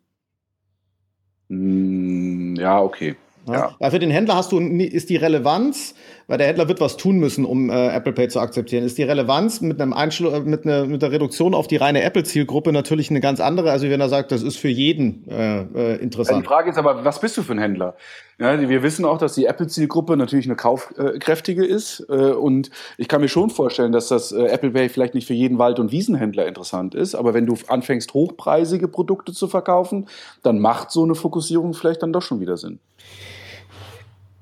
Hm, 1.50 2.56
ja, 2.56 2.82
okay. 2.82 3.16
Ja. 3.48 3.76
Weil 3.80 3.92
für 3.92 4.00
den 4.00 4.12
Händler 4.12 4.36
hast 4.36 4.52
du, 4.52 4.60
ist 4.60 5.10
die 5.10 5.18
Relevanz, 5.18 5.96
weil 6.28 6.38
der 6.38 6.48
Händler 6.48 6.68
wird 6.68 6.80
was 6.80 6.98
tun 6.98 7.18
müssen, 7.18 7.46
um 7.46 7.70
äh, 7.70 7.90
Apple 7.90 8.14
Pay 8.14 8.30
zu 8.30 8.40
akzeptieren, 8.40 8.84
ist 8.84 8.98
die 8.98 9.04
Relevanz 9.04 9.62
mit 9.62 9.82
einem 9.82 9.94
Einschlu 9.94 10.30
äh, 10.30 10.40
mit, 10.40 10.66
einer, 10.66 10.86
mit 10.86 11.02
der 11.02 11.12
Reduktion 11.12 11.54
auf 11.54 11.68
die 11.68 11.76
reine 11.76 12.04
Apple-Zielgruppe 12.04 12.72
natürlich 12.72 13.10
eine 13.10 13.20
ganz 13.20 13.40
andere, 13.40 13.72
als 13.72 13.84
wenn 13.84 14.00
er 14.00 14.10
sagt, 14.10 14.32
das 14.32 14.44
ist 14.44 14.58
für 14.58 14.70
jeden 14.70 15.28
äh, 15.30 15.62
äh, 15.62 15.96
interessant. 16.02 16.44
Die 16.44 16.48
Frage 16.48 16.70
ist 16.70 16.78
aber, 16.78 17.04
was 17.04 17.20
bist 17.20 17.38
du 17.38 17.44
für 17.44 17.54
ein 17.54 17.60
Händler? 17.60 17.96
Ja, 18.40 18.60
wir 18.60 18.82
wissen 18.82 19.06
auch, 19.06 19.20
dass 19.20 19.36
die 19.36 19.46
Apple-Zielgruppe 19.46 20.18
natürlich 20.18 20.46
eine 20.46 20.56
kaufkräftige 20.56 21.66
ist. 21.66 22.06
Äh, 22.10 22.14
und 22.14 22.72
ich 22.98 23.08
kann 23.08 23.22
mir 23.22 23.28
schon 23.28 23.50
vorstellen, 23.50 23.92
dass 23.92 24.08
das 24.08 24.32
äh, 24.32 24.46
Apple 24.46 24.72
Pay 24.72 24.90
vielleicht 24.90 25.14
nicht 25.14 25.28
für 25.28 25.34
jeden 25.34 25.60
Wald- 25.60 25.80
und 25.80 25.92
Wiesenhändler 25.92 26.48
interessant 26.48 26.96
ist. 26.96 27.16
Aber 27.16 27.34
wenn 27.34 27.46
du 27.46 27.56
anfängst, 27.68 28.14
hochpreisige 28.14 28.88
Produkte 28.88 29.34
zu 29.34 29.48
verkaufen, 29.48 30.08
dann 30.42 30.60
macht 30.60 30.92
so 30.92 31.04
eine 31.04 31.16
Fokussierung 31.16 31.74
vielleicht 31.74 32.02
dann 32.02 32.14
doch 32.14 32.22
schon 32.22 32.40
wieder 32.40 32.58
Sinn. 32.58 32.80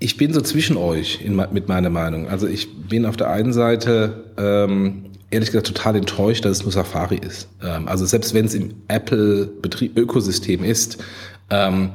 Ich 0.04 0.18
bin 0.18 0.34
so 0.34 0.42
zwischen 0.42 0.78
euch 0.78 1.20
in, 1.24 1.36
mit 1.52 1.68
meiner 1.68 1.92
Meinung. 1.92 2.28
Also 2.28 2.48
ich 2.48 2.88
bin 2.88 3.06
auf 3.06 3.18
der 3.18 3.30
einen 3.30 3.54
Seite 3.54 4.24
ähm, 4.36 5.12
ehrlich 5.30 5.52
gesagt 5.52 5.68
total 5.68 5.96
enttäuscht, 5.96 6.44
dass 6.44 6.58
es 6.58 6.64
nur 6.64 6.72
Safari 6.72 7.18
ist. 7.18 7.48
Ähm, 7.64 7.88
also 7.88 8.08
selbst 8.08 8.34
wenn 8.34 8.46
es 8.46 8.56
im 8.56 8.74
Apple-Ökosystem 8.88 10.64
ist, 10.64 10.98
ähm, 11.52 11.92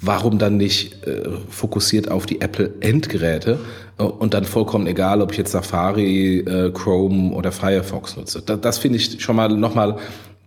warum 0.00 0.38
dann 0.38 0.56
nicht 0.56 1.06
äh, 1.06 1.24
fokussiert 1.50 2.10
auf 2.10 2.24
die 2.24 2.40
Apple-Endgeräte 2.40 3.58
äh, 3.98 4.02
und 4.02 4.32
dann 4.32 4.44
vollkommen 4.44 4.86
egal, 4.86 5.20
ob 5.20 5.32
ich 5.32 5.36
jetzt 5.36 5.52
Safari, 5.52 6.38
äh, 6.38 6.70
Chrome 6.72 7.34
oder 7.34 7.52
Firefox 7.52 8.16
nutze. 8.16 8.40
Da, 8.40 8.56
das 8.56 8.78
finde 8.78 8.96
ich 8.96 9.22
schon 9.22 9.36
mal 9.36 9.50
nochmal 9.50 9.98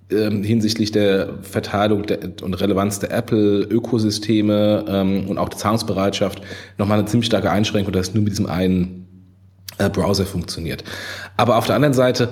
ähm, 0.10 0.43
hinsichtlich 0.43 0.91
der 0.91 1.30
Verteilung 1.41 2.06
der, 2.06 2.20
und 2.41 2.54
Relevanz 2.54 3.00
der 3.00 3.12
Apple-Ökosysteme 3.12 4.86
ähm, 4.88 5.28
und 5.28 5.38
auch 5.38 5.50
der 5.50 5.58
Zahlungsbereitschaft 5.58 6.41
nochmal 6.78 7.00
eine 7.00 7.08
ziemlich 7.08 7.28
starke 7.28 7.52
Einschränkung, 7.52 7.93
dass 7.93 8.10
es 8.10 8.13
nur 8.13 8.24
mit 8.24 8.32
diesem 8.32 8.46
einen 8.46 9.08
äh, 9.78 9.89
Browser 9.89 10.26
funktioniert. 10.26 10.84
Aber 11.36 11.58
auf 11.58 11.65
der 11.65 11.76
anderen 11.76 11.93
Seite 11.93 12.30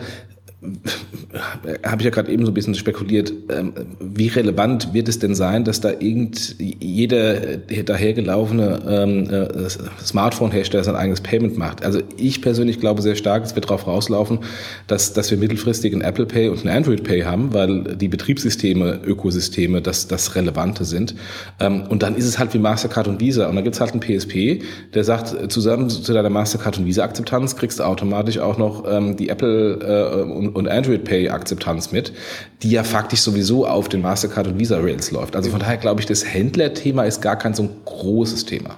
habe 1.85 2.01
ich 2.01 2.05
ja 2.05 2.11
gerade 2.11 2.31
eben 2.31 2.45
so 2.45 2.51
ein 2.51 2.53
bisschen 2.53 2.75
spekuliert, 2.75 3.33
ähm, 3.49 3.73
wie 3.99 4.27
relevant 4.27 4.93
wird 4.93 5.07
es 5.07 5.19
denn 5.19 5.35
sein, 5.35 5.63
dass 5.63 5.81
da 5.81 5.91
irgend 5.91 6.55
jeder 6.59 7.57
dahergelaufene 7.57 8.81
ähm, 8.87 9.29
äh, 9.29 9.69
Smartphone-Hersteller 10.03 10.83
sein 10.83 10.95
eigenes 10.95 11.21
Payment 11.21 11.57
macht? 11.57 11.83
Also 11.83 11.99
ich 12.17 12.41
persönlich 12.41 12.79
glaube 12.79 13.01
sehr 13.01 13.15
stark, 13.15 13.43
es 13.43 13.55
wird 13.55 13.65
darauf 13.65 13.87
rauslaufen, 13.87 14.39
dass, 14.87 15.13
dass 15.13 15.31
wir 15.31 15.37
mittelfristig 15.37 15.93
ein 15.93 16.01
Apple 16.01 16.25
Pay 16.25 16.49
und 16.49 16.65
ein 16.65 16.69
Android 16.69 17.03
Pay 17.03 17.21
haben, 17.21 17.53
weil 17.53 17.95
die 17.95 18.07
Betriebssysteme, 18.07 18.99
Ökosysteme 19.05 19.81
das, 19.81 20.07
das 20.07 20.35
Relevante 20.35 20.85
sind. 20.85 21.15
Ähm, 21.59 21.83
und 21.89 22.03
dann 22.03 22.15
ist 22.15 22.25
es 22.25 22.39
halt 22.39 22.53
wie 22.53 22.59
Mastercard 22.59 23.07
und 23.07 23.19
Visa. 23.19 23.47
Und 23.47 23.55
dann 23.55 23.63
gibt 23.63 23.75
es 23.75 23.81
halt 23.81 23.91
einen 23.91 24.01
PSP, 24.01 24.61
der 24.93 25.03
sagt, 25.03 25.51
zusammen 25.51 25.89
zu 25.89 26.13
deiner 26.13 26.29
Mastercard 26.29 26.77
und 26.77 26.85
Visa-Akzeptanz 26.85 27.55
kriegst 27.55 27.79
du 27.79 27.83
automatisch 27.83 28.39
auch 28.39 28.57
noch 28.57 28.85
die 29.15 29.29
Apple 29.29 29.79
äh, 29.81 30.21
und 30.23 30.67
Android 30.67 31.03
Pay 31.03 31.29
Akzeptanz 31.45 31.91
mit, 31.91 32.11
die 32.63 32.71
ja 32.71 32.83
faktisch 32.83 33.21
sowieso 33.21 33.67
auf 33.67 33.87
den 33.87 34.01
Mastercard 34.01 34.47
und 34.47 34.59
Visa 34.59 34.79
Rails 34.79 35.11
läuft. 35.11 35.35
Also 35.35 35.51
von 35.51 35.59
daher 35.59 35.77
glaube 35.77 36.01
ich, 36.01 36.07
das 36.07 36.25
Händlerthema 36.25 37.03
ist 37.03 37.21
gar 37.21 37.37
kein 37.37 37.53
so 37.53 37.63
ein 37.63 37.69
großes 37.85 38.45
Thema. 38.45 38.77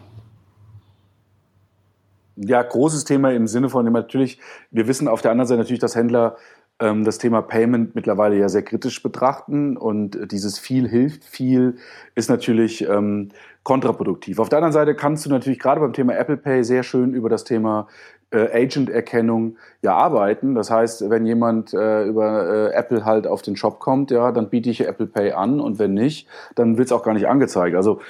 Ja, 2.35 2.61
großes 2.61 3.05
Thema 3.05 3.31
im 3.31 3.47
Sinne 3.47 3.69
von 3.69 3.91
natürlich, 3.91 4.37
wir 4.69 4.87
wissen 4.87 5.07
auf 5.07 5.21
der 5.21 5.31
anderen 5.31 5.47
Seite 5.47 5.59
natürlich, 5.59 5.79
dass 5.79 5.95
Händler 5.95 6.35
ähm, 6.79 7.03
das 7.03 7.17
Thema 7.17 7.41
Payment 7.41 7.95
mittlerweile 7.95 8.37
ja 8.37 8.49
sehr 8.49 8.63
kritisch 8.63 9.01
betrachten 9.01 9.77
und 9.77 10.31
dieses 10.31 10.59
viel 10.59 10.87
hilft 10.87 11.23
viel 11.23 11.77
ist 12.13 12.29
natürlich 12.29 12.87
ähm, 12.87 13.29
kontraproduktiv. 13.63 14.39
Auf 14.39 14.49
der 14.49 14.59
anderen 14.59 14.73
Seite 14.73 14.93
kannst 14.93 15.25
du 15.25 15.29
natürlich 15.29 15.59
gerade 15.59 15.81
beim 15.81 15.93
Thema 15.93 16.15
Apple 16.15 16.37
Pay 16.37 16.63
sehr 16.63 16.83
schön 16.83 17.13
über 17.13 17.29
das 17.29 17.43
Thema 17.43 17.87
Agent-Erkennung 18.31 19.57
ja 19.81 19.95
arbeiten. 19.95 20.55
Das 20.55 20.69
heißt, 20.69 21.09
wenn 21.09 21.25
jemand 21.25 21.73
äh, 21.73 22.03
über 22.03 22.71
äh, 22.71 22.73
Apple 22.73 23.05
halt 23.05 23.25
auf 23.27 23.41
den 23.41 23.55
Shop 23.55 23.79
kommt, 23.79 24.11
ja, 24.11 24.31
dann 24.31 24.49
biete 24.49 24.69
ich 24.69 24.85
Apple 24.85 25.07
Pay 25.07 25.31
an 25.31 25.59
und 25.59 25.79
wenn 25.79 25.93
nicht, 25.93 26.27
dann 26.55 26.77
wird 26.77 26.87
es 26.87 26.91
auch 26.91 27.03
gar 27.03 27.13
nicht 27.13 27.27
angezeigt. 27.27 27.75
Also 27.75 28.01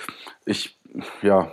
ich, 0.46 0.78
ja. 1.22 1.52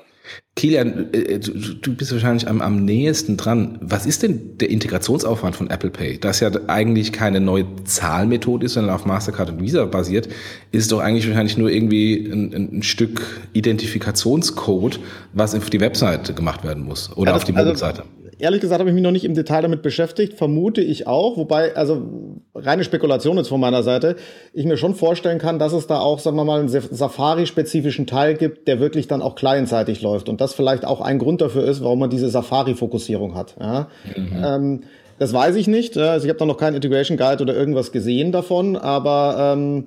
Kilian, 0.56 1.12
äh, 1.12 1.38
du, 1.38 1.74
du 1.74 1.94
bist 1.94 2.10
wahrscheinlich 2.12 2.48
am, 2.48 2.62
am 2.62 2.86
nähesten 2.86 3.36
dran. 3.36 3.78
Was 3.82 4.06
ist 4.06 4.22
denn 4.22 4.56
der 4.56 4.70
Integrationsaufwand 4.70 5.54
von 5.56 5.68
Apple 5.68 5.90
Pay? 5.90 6.18
Das 6.18 6.40
ja 6.40 6.50
eigentlich 6.68 7.12
keine 7.12 7.40
neue 7.40 7.66
Zahlmethode 7.84 8.64
ist, 8.64 8.74
sondern 8.74 8.94
auf 8.94 9.04
Mastercard 9.04 9.50
und 9.50 9.60
Visa 9.60 9.84
basiert, 9.84 10.30
ist 10.72 10.90
doch 10.90 11.00
eigentlich 11.00 11.28
wahrscheinlich 11.28 11.58
nur 11.58 11.68
irgendwie 11.68 12.30
ein, 12.32 12.78
ein 12.78 12.82
Stück 12.82 13.42
Identifikationscode, 13.52 15.00
was 15.34 15.54
auf 15.54 15.68
die 15.68 15.80
Webseite 15.80 16.32
gemacht 16.32 16.64
werden 16.64 16.84
muss 16.84 17.14
oder 17.14 17.32
ja, 17.32 17.32
das, 17.34 17.42
auf 17.42 17.44
die 17.44 17.52
Mobilseite. 17.52 18.02
Also 18.02 18.23
ehrlich 18.38 18.60
gesagt 18.60 18.80
habe 18.80 18.90
ich 18.90 18.94
mich 18.94 19.02
noch 19.02 19.10
nicht 19.10 19.24
im 19.24 19.34
Detail 19.34 19.62
damit 19.62 19.82
beschäftigt, 19.82 20.34
vermute 20.34 20.80
ich 20.80 21.06
auch, 21.06 21.36
wobei, 21.36 21.74
also 21.76 22.02
reine 22.54 22.84
Spekulation 22.84 23.36
jetzt 23.36 23.48
von 23.48 23.60
meiner 23.60 23.82
Seite, 23.82 24.16
ich 24.52 24.64
mir 24.64 24.76
schon 24.76 24.94
vorstellen 24.94 25.38
kann, 25.38 25.58
dass 25.58 25.72
es 25.72 25.86
da 25.86 26.00
auch, 26.00 26.18
sagen 26.18 26.36
wir 26.36 26.44
mal, 26.44 26.60
einen 26.60 26.68
Safari-spezifischen 26.68 28.06
Teil 28.06 28.34
gibt, 28.34 28.68
der 28.68 28.80
wirklich 28.80 29.08
dann 29.08 29.22
auch 29.22 29.34
clientseitig 29.34 30.02
läuft 30.02 30.28
und 30.28 30.40
das 30.40 30.54
vielleicht 30.54 30.84
auch 30.84 31.00
ein 31.00 31.18
Grund 31.18 31.40
dafür 31.40 31.64
ist, 31.64 31.82
warum 31.82 31.98
man 31.98 32.10
diese 32.10 32.28
Safari-Fokussierung 32.28 33.34
hat. 33.34 33.56
Ja? 33.60 33.88
Mhm. 34.16 34.44
Ähm, 34.44 34.80
das 35.18 35.32
weiß 35.32 35.56
ich 35.56 35.68
nicht. 35.68 35.96
Also 35.96 36.26
ich 36.26 36.30
habe 36.30 36.38
da 36.38 36.44
noch 36.44 36.56
keinen 36.56 36.74
Integration 36.74 37.16
Guide 37.16 37.42
oder 37.42 37.54
irgendwas 37.54 37.92
gesehen 37.92 38.32
davon, 38.32 38.76
aber 38.76 39.54
ähm, 39.56 39.84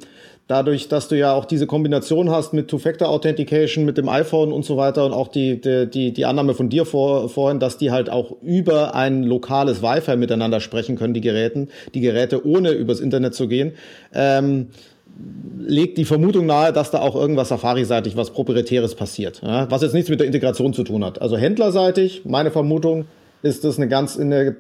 dadurch, 0.48 0.88
dass 0.88 1.08
du 1.08 1.18
ja 1.18 1.34
auch 1.34 1.46
diese 1.46 1.68
Kombination 1.68 2.32
hast 2.32 2.54
mit 2.54 2.70
Two-Factor-Authentication, 2.70 3.86
mit 3.86 3.98
dem 3.98 4.10
iPhone 4.10 4.52
und 4.52 4.66
so 4.66 4.78
weiter 4.78 5.06
und 5.06 5.14
auch 5.14 5.28
die, 5.28 5.60
die, 5.60 5.90
die, 5.90 6.14
die 6.14 6.26
Annahme 6.26 6.54
von 6.54 6.70
dir 6.70 6.86
vor, 6.86 7.30
vorhin, 7.30 7.60
dass 7.60 7.78
die 7.78 7.92
halt 7.92 8.10
auch 8.10 8.36
über 8.42 8.96
ein 8.96 9.24
lokales 9.24 9.82
Wi-Fi 9.82 10.16
miteinander 10.16 10.60
sprechen 10.60 10.96
können, 10.96 11.14
die 11.14 11.22
Geräten, 11.22 11.70
die 11.94 12.02
Geräte, 12.02 12.46
ohne 12.46 12.72
übers 12.72 13.00
Internet 13.00 13.36
zu 13.36 13.48
gehen, 13.48 13.74
ähm, 14.14 14.68
legt 15.60 15.98
die 15.98 16.06
Vermutung 16.06 16.46
nahe, 16.46 16.72
dass 16.72 16.92
da 16.92 17.00
auch 17.00 17.16
irgendwas 17.16 17.50
Safari-seitig 17.50 18.16
was 18.16 18.32
Proprietäres 18.32 18.96
passiert, 18.96 19.42
ja? 19.44 19.70
was 19.70 19.82
jetzt 19.82 19.94
nichts 19.94 20.10
mit 20.10 20.20
der 20.20 20.28
Integration 20.28 20.74
zu 20.74 20.84
tun 20.84 21.04
hat. 21.04 21.22
Also 21.22 21.38
händlerseitig, 21.38 22.22
meine 22.26 22.52
Vermutung, 22.52 23.06
ist 23.44 23.66
es 23.66 23.78
eine 23.78 23.88
ganz 23.88 24.16
in 24.16 24.32
der, 24.32 24.56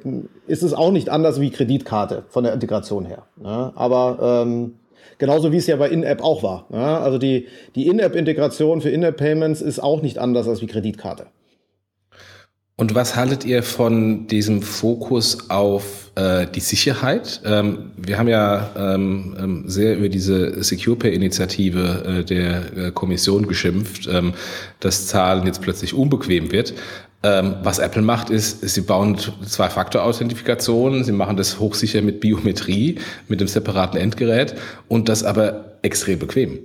ist 0.45 0.63
es 0.63 0.73
auch 0.73 0.91
nicht 0.91 1.09
anders 1.09 1.41
wie 1.41 1.49
Kreditkarte 1.49 2.23
von 2.29 2.43
der 2.43 2.53
Integration 2.53 3.05
her. 3.05 3.23
Ja? 3.43 3.73
Aber 3.75 4.43
ähm, 4.45 4.73
Genauso 5.17 5.51
wie 5.51 5.57
es 5.57 5.67
ja 5.67 5.75
bei 5.75 5.89
In-App 5.89 6.21
auch 6.21 6.43
war. 6.43 6.67
Ja, 6.71 6.99
also 6.99 7.17
die, 7.17 7.47
die 7.75 7.87
In-App-Integration 7.87 8.81
für 8.81 8.89
In-App-Payments 8.89 9.61
ist 9.61 9.79
auch 9.79 10.01
nicht 10.01 10.17
anders 10.17 10.47
als 10.47 10.61
wie 10.61 10.67
Kreditkarte. 10.67 11.27
Und 12.79 12.93
was 12.93 13.15
haltet 13.15 13.43
ihr 13.43 13.63
von 13.63 14.27
diesem 14.27 14.61
Fokus 14.61 15.49
auf 15.49 16.11
äh, 16.13 16.45
die 16.45 16.59
Sicherheit? 16.59 17.41
Ähm, 17.43 17.89
wir 17.97 18.19
haben 18.19 18.27
ja 18.27 18.69
ähm, 18.77 19.35
ähm 19.39 19.63
sehr 19.65 19.97
über 19.97 20.09
diese 20.09 20.63
Secure 20.63 20.95
Pay-Initiative 20.95 22.19
äh, 22.19 22.23
der 22.23 22.77
äh, 22.77 22.91
Kommission 22.91 23.47
geschimpft, 23.47 24.07
ähm, 24.07 24.33
dass 24.79 25.07
Zahlen 25.07 25.47
jetzt 25.47 25.63
plötzlich 25.63 25.95
unbequem 25.95 26.51
wird. 26.51 26.75
Ähm, 27.23 27.55
was 27.63 27.79
Apple 27.79 28.03
macht, 28.03 28.29
ist, 28.29 28.61
sie 28.61 28.81
bauen 28.81 29.17
Zwei-Faktor-Authentifikation, 29.17 31.03
sie 31.03 31.11
machen 31.11 31.35
das 31.35 31.59
hochsicher 31.59 32.03
mit 32.03 32.19
Biometrie, 32.19 32.99
mit 33.27 33.39
einem 33.41 33.47
separaten 33.47 33.99
Endgerät 33.99 34.53
und 34.87 35.09
das 35.09 35.23
aber 35.23 35.77
extrem 35.81 36.19
bequem. 36.19 36.59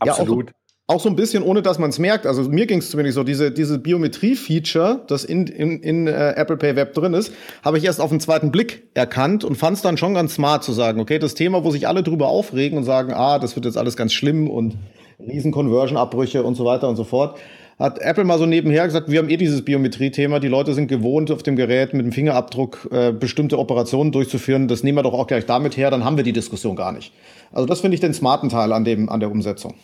Absolut. 0.00 0.46
Ja, 0.46 0.52
auch, 0.88 0.96
auch 0.96 1.00
so 1.00 1.08
ein 1.08 1.14
bisschen, 1.14 1.44
ohne 1.44 1.62
dass 1.62 1.78
man 1.78 1.90
es 1.90 2.00
merkt. 2.00 2.26
Also 2.26 2.42
mir 2.42 2.66
ging 2.66 2.80
es 2.80 2.90
zumindest 2.90 3.14
so, 3.14 3.22
diese, 3.22 3.52
diese 3.52 3.78
Biometrie-Feature, 3.78 5.04
das 5.06 5.24
in, 5.24 5.46
in, 5.46 5.80
in 5.80 6.08
äh, 6.08 6.32
Apple 6.32 6.56
Pay 6.56 6.74
Web 6.74 6.94
drin 6.94 7.14
ist, 7.14 7.32
habe 7.62 7.78
ich 7.78 7.84
erst 7.84 8.00
auf 8.00 8.10
den 8.10 8.18
zweiten 8.18 8.50
Blick 8.50 8.88
erkannt 8.94 9.44
und 9.44 9.54
fand 9.54 9.76
es 9.76 9.82
dann 9.82 9.96
schon 9.96 10.14
ganz 10.14 10.34
smart 10.34 10.64
zu 10.64 10.72
sagen, 10.72 11.00
okay, 11.00 11.20
das 11.20 11.34
Thema, 11.34 11.62
wo 11.62 11.70
sich 11.70 11.86
alle 11.86 12.02
drüber 12.02 12.26
aufregen 12.26 12.78
und 12.78 12.84
sagen, 12.84 13.12
ah, 13.14 13.38
das 13.38 13.54
wird 13.54 13.64
jetzt 13.64 13.78
alles 13.78 13.96
ganz 13.96 14.12
schlimm 14.12 14.50
und 14.50 14.76
riesen 15.20 15.52
Conversion-Abbrüche 15.52 16.42
und 16.42 16.56
so 16.56 16.64
weiter 16.64 16.88
und 16.88 16.96
so 16.96 17.04
fort 17.04 17.38
hat 17.78 17.98
Apple 17.98 18.24
mal 18.24 18.38
so 18.38 18.46
nebenher 18.46 18.86
gesagt, 18.86 19.10
wir 19.10 19.18
haben 19.18 19.28
eh 19.28 19.36
dieses 19.36 19.64
Biometrie-Thema, 19.64 20.40
die 20.40 20.48
Leute 20.48 20.72
sind 20.72 20.88
gewohnt, 20.88 21.30
auf 21.30 21.42
dem 21.42 21.56
Gerät 21.56 21.92
mit 21.92 22.06
dem 22.06 22.12
Fingerabdruck 22.12 22.88
äh, 22.90 23.12
bestimmte 23.12 23.58
Operationen 23.58 24.12
durchzuführen, 24.12 24.66
das 24.66 24.82
nehmen 24.82 24.96
wir 24.96 25.02
doch 25.02 25.12
auch 25.12 25.26
gleich 25.26 25.44
damit 25.44 25.76
her, 25.76 25.90
dann 25.90 26.04
haben 26.04 26.16
wir 26.16 26.24
die 26.24 26.32
Diskussion 26.32 26.74
gar 26.74 26.92
nicht. 26.92 27.12
Also 27.52 27.66
das 27.66 27.80
finde 27.80 27.94
ich 27.94 28.00
den 28.00 28.14
smarten 28.14 28.48
Teil 28.48 28.72
an, 28.72 28.84
dem, 28.84 29.08
an 29.08 29.20
der 29.20 29.30
Umsetzung. 29.30 29.74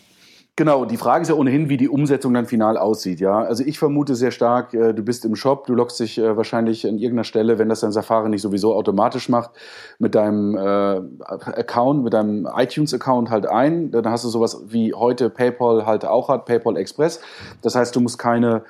Genau, 0.54 0.84
die 0.84 0.98
Frage 0.98 1.22
ist 1.22 1.28
ja 1.28 1.34
ohnehin, 1.34 1.70
wie 1.70 1.78
die 1.78 1.88
Umsetzung 1.88 2.34
dann 2.34 2.44
final 2.44 2.76
aussieht. 2.76 3.20
Ja, 3.20 3.40
also 3.40 3.64
ich 3.64 3.78
vermute 3.78 4.14
sehr 4.14 4.30
stark, 4.30 4.74
äh, 4.74 4.92
du 4.92 5.02
bist 5.02 5.24
im 5.24 5.34
Shop, 5.34 5.66
du 5.66 5.74
loggst 5.74 5.98
dich 5.98 6.18
äh, 6.18 6.36
wahrscheinlich 6.36 6.86
an 6.86 6.98
irgendeiner 6.98 7.24
Stelle, 7.24 7.58
wenn 7.58 7.70
das 7.70 7.80
dein 7.80 7.90
Safari 7.90 8.28
nicht 8.28 8.42
sowieso 8.42 8.74
automatisch 8.74 9.30
macht, 9.30 9.52
mit 9.98 10.14
deinem 10.14 10.54
äh, 10.54 11.00
Account, 11.24 12.04
mit 12.04 12.12
deinem 12.12 12.46
iTunes-Account 12.54 13.30
halt 13.30 13.46
ein. 13.46 13.92
Dann 13.92 14.06
hast 14.10 14.24
du 14.24 14.28
sowas 14.28 14.64
wie 14.66 14.92
heute 14.92 15.30
PayPal 15.30 15.86
halt 15.86 16.04
auch 16.04 16.28
hat, 16.28 16.44
PayPal 16.44 16.76
Express. 16.76 17.20
Das 17.62 17.74
heißt, 17.74 17.96
du 17.96 18.00
musst 18.00 18.18
keine 18.18 18.62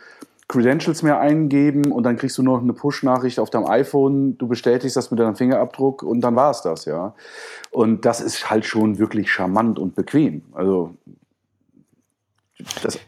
Credentials 0.47 1.03
mehr 1.03 1.19
eingeben 1.19 1.91
und 1.91 2.05
dann 2.05 2.17
kriegst 2.17 2.39
du 2.39 2.45
noch 2.45 2.61
eine 2.61 2.75
Push-Nachricht 2.75 3.41
auf 3.41 3.51
deinem 3.51 3.67
iPhone, 3.67 4.39
du 4.39 4.47
bestätigst 4.47 4.97
das 4.97 5.11
mit 5.11 5.19
deinem 5.19 5.35
Fingerabdruck 5.35 6.05
und 6.05 6.21
dann 6.21 6.37
war 6.37 6.53
es 6.53 6.63
das, 6.63 6.85
ja. 6.85 7.15
Und 7.73 8.05
das 8.05 8.21
ist 8.21 8.51
halt 8.51 8.67
schon 8.67 8.99
wirklich 8.99 9.33
charmant 9.33 9.81
und 9.81 9.97
bequem. 9.97 10.43
Also 10.53 10.95
das, 12.83 12.99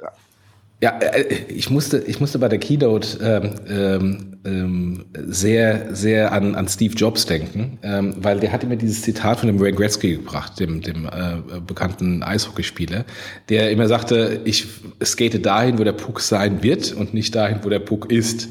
ja, 0.85 0.99
äh, 0.99 1.45
ich 1.49 1.71
musste, 1.71 1.99
ich 1.99 2.21
musste 2.21 2.39
bei 2.39 2.49
der 2.49 2.59
Keynote 2.59 3.19
ähm, 3.23 4.37
ähm, 4.45 5.05
sehr, 5.15 5.95
sehr 5.95 6.33
an, 6.33 6.55
an 6.55 6.69
Steve 6.69 6.95
Jobs 6.95 7.25
denken, 7.25 7.79
ähm, 7.83 8.15
weil 8.19 8.41
der 8.41 8.53
hat 8.53 8.65
immer 8.65 8.77
dieses 8.77 9.01
Zitat 9.01 9.41
von 9.41 9.47
dem 9.47 9.61
Wayne 9.61 9.77
Gretzky 9.77 10.17
gebracht, 10.17 10.61
dem, 10.61 10.83
dem 10.83 11.07
äh, 11.07 11.61
bekannten 11.67 12.23
Eishockeyspieler, 12.23 13.07
der 13.49 13.71
immer 13.71 13.89
sagte, 13.89 14.43
ich 14.45 14.67
skate 15.03 15.47
dahin, 15.47 15.79
wo 15.79 15.85
der 15.85 15.93
Puck 15.93 16.21
sein 16.21 16.63
wird 16.63 16.93
und 16.93 17.15
nicht 17.15 17.35
dahin, 17.35 17.61
wo 17.63 17.71
der 17.71 17.79
Puck 17.79 18.13
ist. 18.13 18.49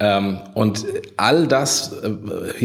Ähm, 0.00 0.38
und 0.54 0.84
all 1.16 1.46
das 1.46 1.92
äh, 2.02 2.08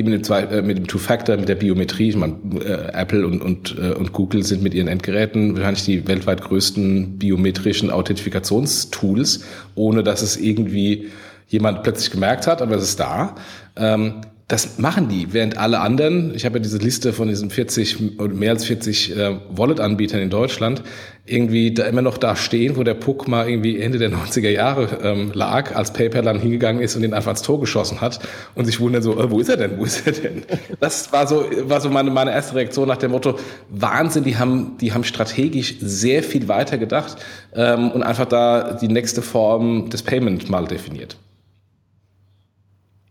mit 0.01 0.13
dem, 0.13 0.23
zwei, 0.23 0.41
äh, 0.43 0.61
mit 0.63 0.77
dem 0.77 0.87
Two-Factor, 0.87 1.37
mit 1.37 1.47
der 1.47 1.55
Biometrie, 1.55 2.09
ich 2.09 2.15
meine, 2.15 2.35
äh, 2.55 2.91
Apple 2.93 3.25
und, 3.25 3.41
und, 3.41 3.77
äh, 3.77 3.93
und 3.93 4.13
Google 4.13 4.43
sind 4.43 4.63
mit 4.63 4.73
ihren 4.73 4.87
Endgeräten 4.87 5.55
wahrscheinlich 5.55 5.85
die 5.85 6.07
weltweit 6.07 6.41
größten 6.41 7.19
biometrischen 7.19 7.91
Authentifikationstools, 7.91 9.43
ohne 9.75 10.01
dass 10.01 10.23
es 10.23 10.37
irgendwie 10.37 11.09
jemand 11.47 11.83
plötzlich 11.83 12.09
gemerkt 12.09 12.47
hat, 12.47 12.61
aber 12.61 12.75
es 12.75 12.83
ist 12.83 12.99
da. 12.99 13.35
Ähm, 13.75 14.21
das 14.49 14.79
machen 14.79 15.09
die, 15.09 15.31
während 15.31 15.59
alle 15.59 15.79
anderen, 15.79 16.33
ich 16.33 16.43
habe 16.43 16.57
ja 16.57 16.63
diese 16.63 16.79
Liste 16.79 17.13
von 17.13 17.27
diesen 17.27 17.51
40 17.51 18.19
oder 18.19 18.33
mehr 18.33 18.49
als 18.49 18.65
40 18.65 19.15
äh, 19.15 19.37
Wallet-Anbietern 19.51 20.19
in 20.19 20.31
Deutschland, 20.31 20.81
irgendwie 21.23 21.71
da 21.71 21.83
immer 21.85 22.01
noch 22.01 22.17
da 22.17 22.35
stehen, 22.35 22.75
wo 22.75 22.81
der 22.81 22.95
Puck 22.95 23.27
mal 23.27 23.47
irgendwie 23.47 23.79
Ende 23.79 23.99
der 23.99 24.09
90er 24.09 24.49
Jahre 24.49 24.89
ähm, 25.03 25.31
lag, 25.35 25.75
als 25.75 25.93
PayPal 25.93 26.23
dann 26.23 26.39
hingegangen 26.39 26.81
ist 26.81 26.95
und 26.95 27.03
ihn 27.03 27.13
einfach 27.13 27.29
ins 27.29 27.43
Tor 27.43 27.59
geschossen 27.59 28.01
hat 28.01 28.21
und 28.55 28.65
sich 28.65 28.79
wundern 28.79 29.03
so, 29.03 29.19
äh, 29.19 29.29
wo 29.29 29.39
ist 29.39 29.49
er 29.49 29.57
denn, 29.57 29.77
wo 29.77 29.85
ist 29.85 30.07
er 30.07 30.13
denn? 30.13 30.43
Das 30.79 31.13
war 31.13 31.27
so, 31.27 31.45
war 31.65 31.79
so 31.79 31.91
meine, 31.91 32.09
meine 32.09 32.31
erste 32.31 32.55
Reaktion 32.55 32.87
nach 32.87 32.97
dem 32.97 33.11
Motto, 33.11 33.37
Wahnsinn, 33.69 34.23
die 34.23 34.37
haben, 34.37 34.77
die 34.81 34.93
haben 34.93 35.03
strategisch 35.03 35.75
sehr 35.79 36.23
viel 36.23 36.47
weiter 36.47 36.79
gedacht 36.79 37.17
ähm, 37.53 37.91
und 37.91 38.01
einfach 38.01 38.25
da 38.25 38.73
die 38.73 38.87
nächste 38.87 39.21
Form 39.21 39.91
des 39.91 40.01
Payment 40.01 40.49
mal 40.49 40.65
definiert. 40.65 41.17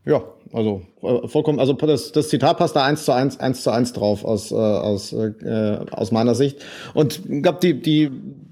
Ja, 0.04 0.22
Also 0.52 0.82
äh, 1.02 1.28
vollkommen, 1.28 1.60
also 1.60 1.72
das, 1.74 2.12
das 2.12 2.28
Zitat 2.28 2.58
passt 2.58 2.76
da 2.76 2.84
eins 2.84 3.04
zu 3.04 3.12
eins, 3.12 3.38
eins 3.38 3.62
zu 3.62 3.70
eins 3.70 3.92
drauf 3.92 4.24
aus, 4.24 4.50
äh, 4.50 4.54
aus, 4.54 5.12
äh, 5.12 5.78
aus 5.90 6.12
meiner 6.12 6.34
Sicht. 6.34 6.64
Und 6.94 7.22
ich 7.28 7.42
glaube, 7.42 7.58
die, 7.62 7.80
die, 7.80 8.10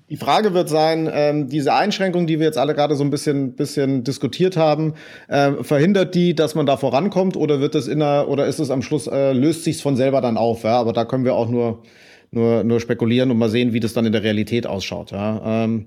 die 0.09 0.16
Frage 0.16 0.54
wird 0.54 0.68
sein, 0.68 1.11
ähm, 1.12 1.48
diese 1.48 1.74
Einschränkung, 1.74 2.26
die 2.26 2.38
wir 2.38 2.46
jetzt 2.46 2.59
alle 2.59 2.74
gerade 2.74 2.94
so 2.94 3.02
ein 3.02 3.11
bisschen, 3.11 3.54
bisschen 3.54 4.04
diskutiert 4.04 4.56
haben, 4.56 4.94
äh, 5.28 5.52
verhindert 5.62 6.14
die, 6.14 6.35
dass 6.35 6.54
man 6.54 6.66
da 6.66 6.76
vorankommt 6.76 7.37
oder 7.37 7.61
wird 7.61 7.74
es 7.74 7.88
in 7.88 7.98
der, 7.98 8.28
oder 8.28 8.46
ist 8.46 8.61
es 8.61 8.70
am 8.70 8.82
Schluss, 8.82 9.06
äh, 9.09 9.32
löst 9.32 9.64
sich's 9.64 9.80
von 9.80 9.96
selber 9.96 10.20
dann 10.20 10.37
auf, 10.37 10.62
ja? 10.62 10.78
Aber 10.78 10.92
da 10.92 11.04
können 11.04 11.24
wir 11.24 11.35
auch 11.35 11.48
nur, 11.48 11.82
nur, 12.30 12.62
nur 12.62 12.78
spekulieren 12.78 13.30
und 13.30 13.38
mal 13.38 13.48
sehen, 13.48 13.72
wie 13.72 13.80
das 13.80 13.94
dann 13.94 14.06
in 14.06 14.12
der 14.12 14.22
Realität 14.22 14.66
ausschaut, 14.66 15.11
ja. 15.11 15.64
Ähm, 15.64 15.87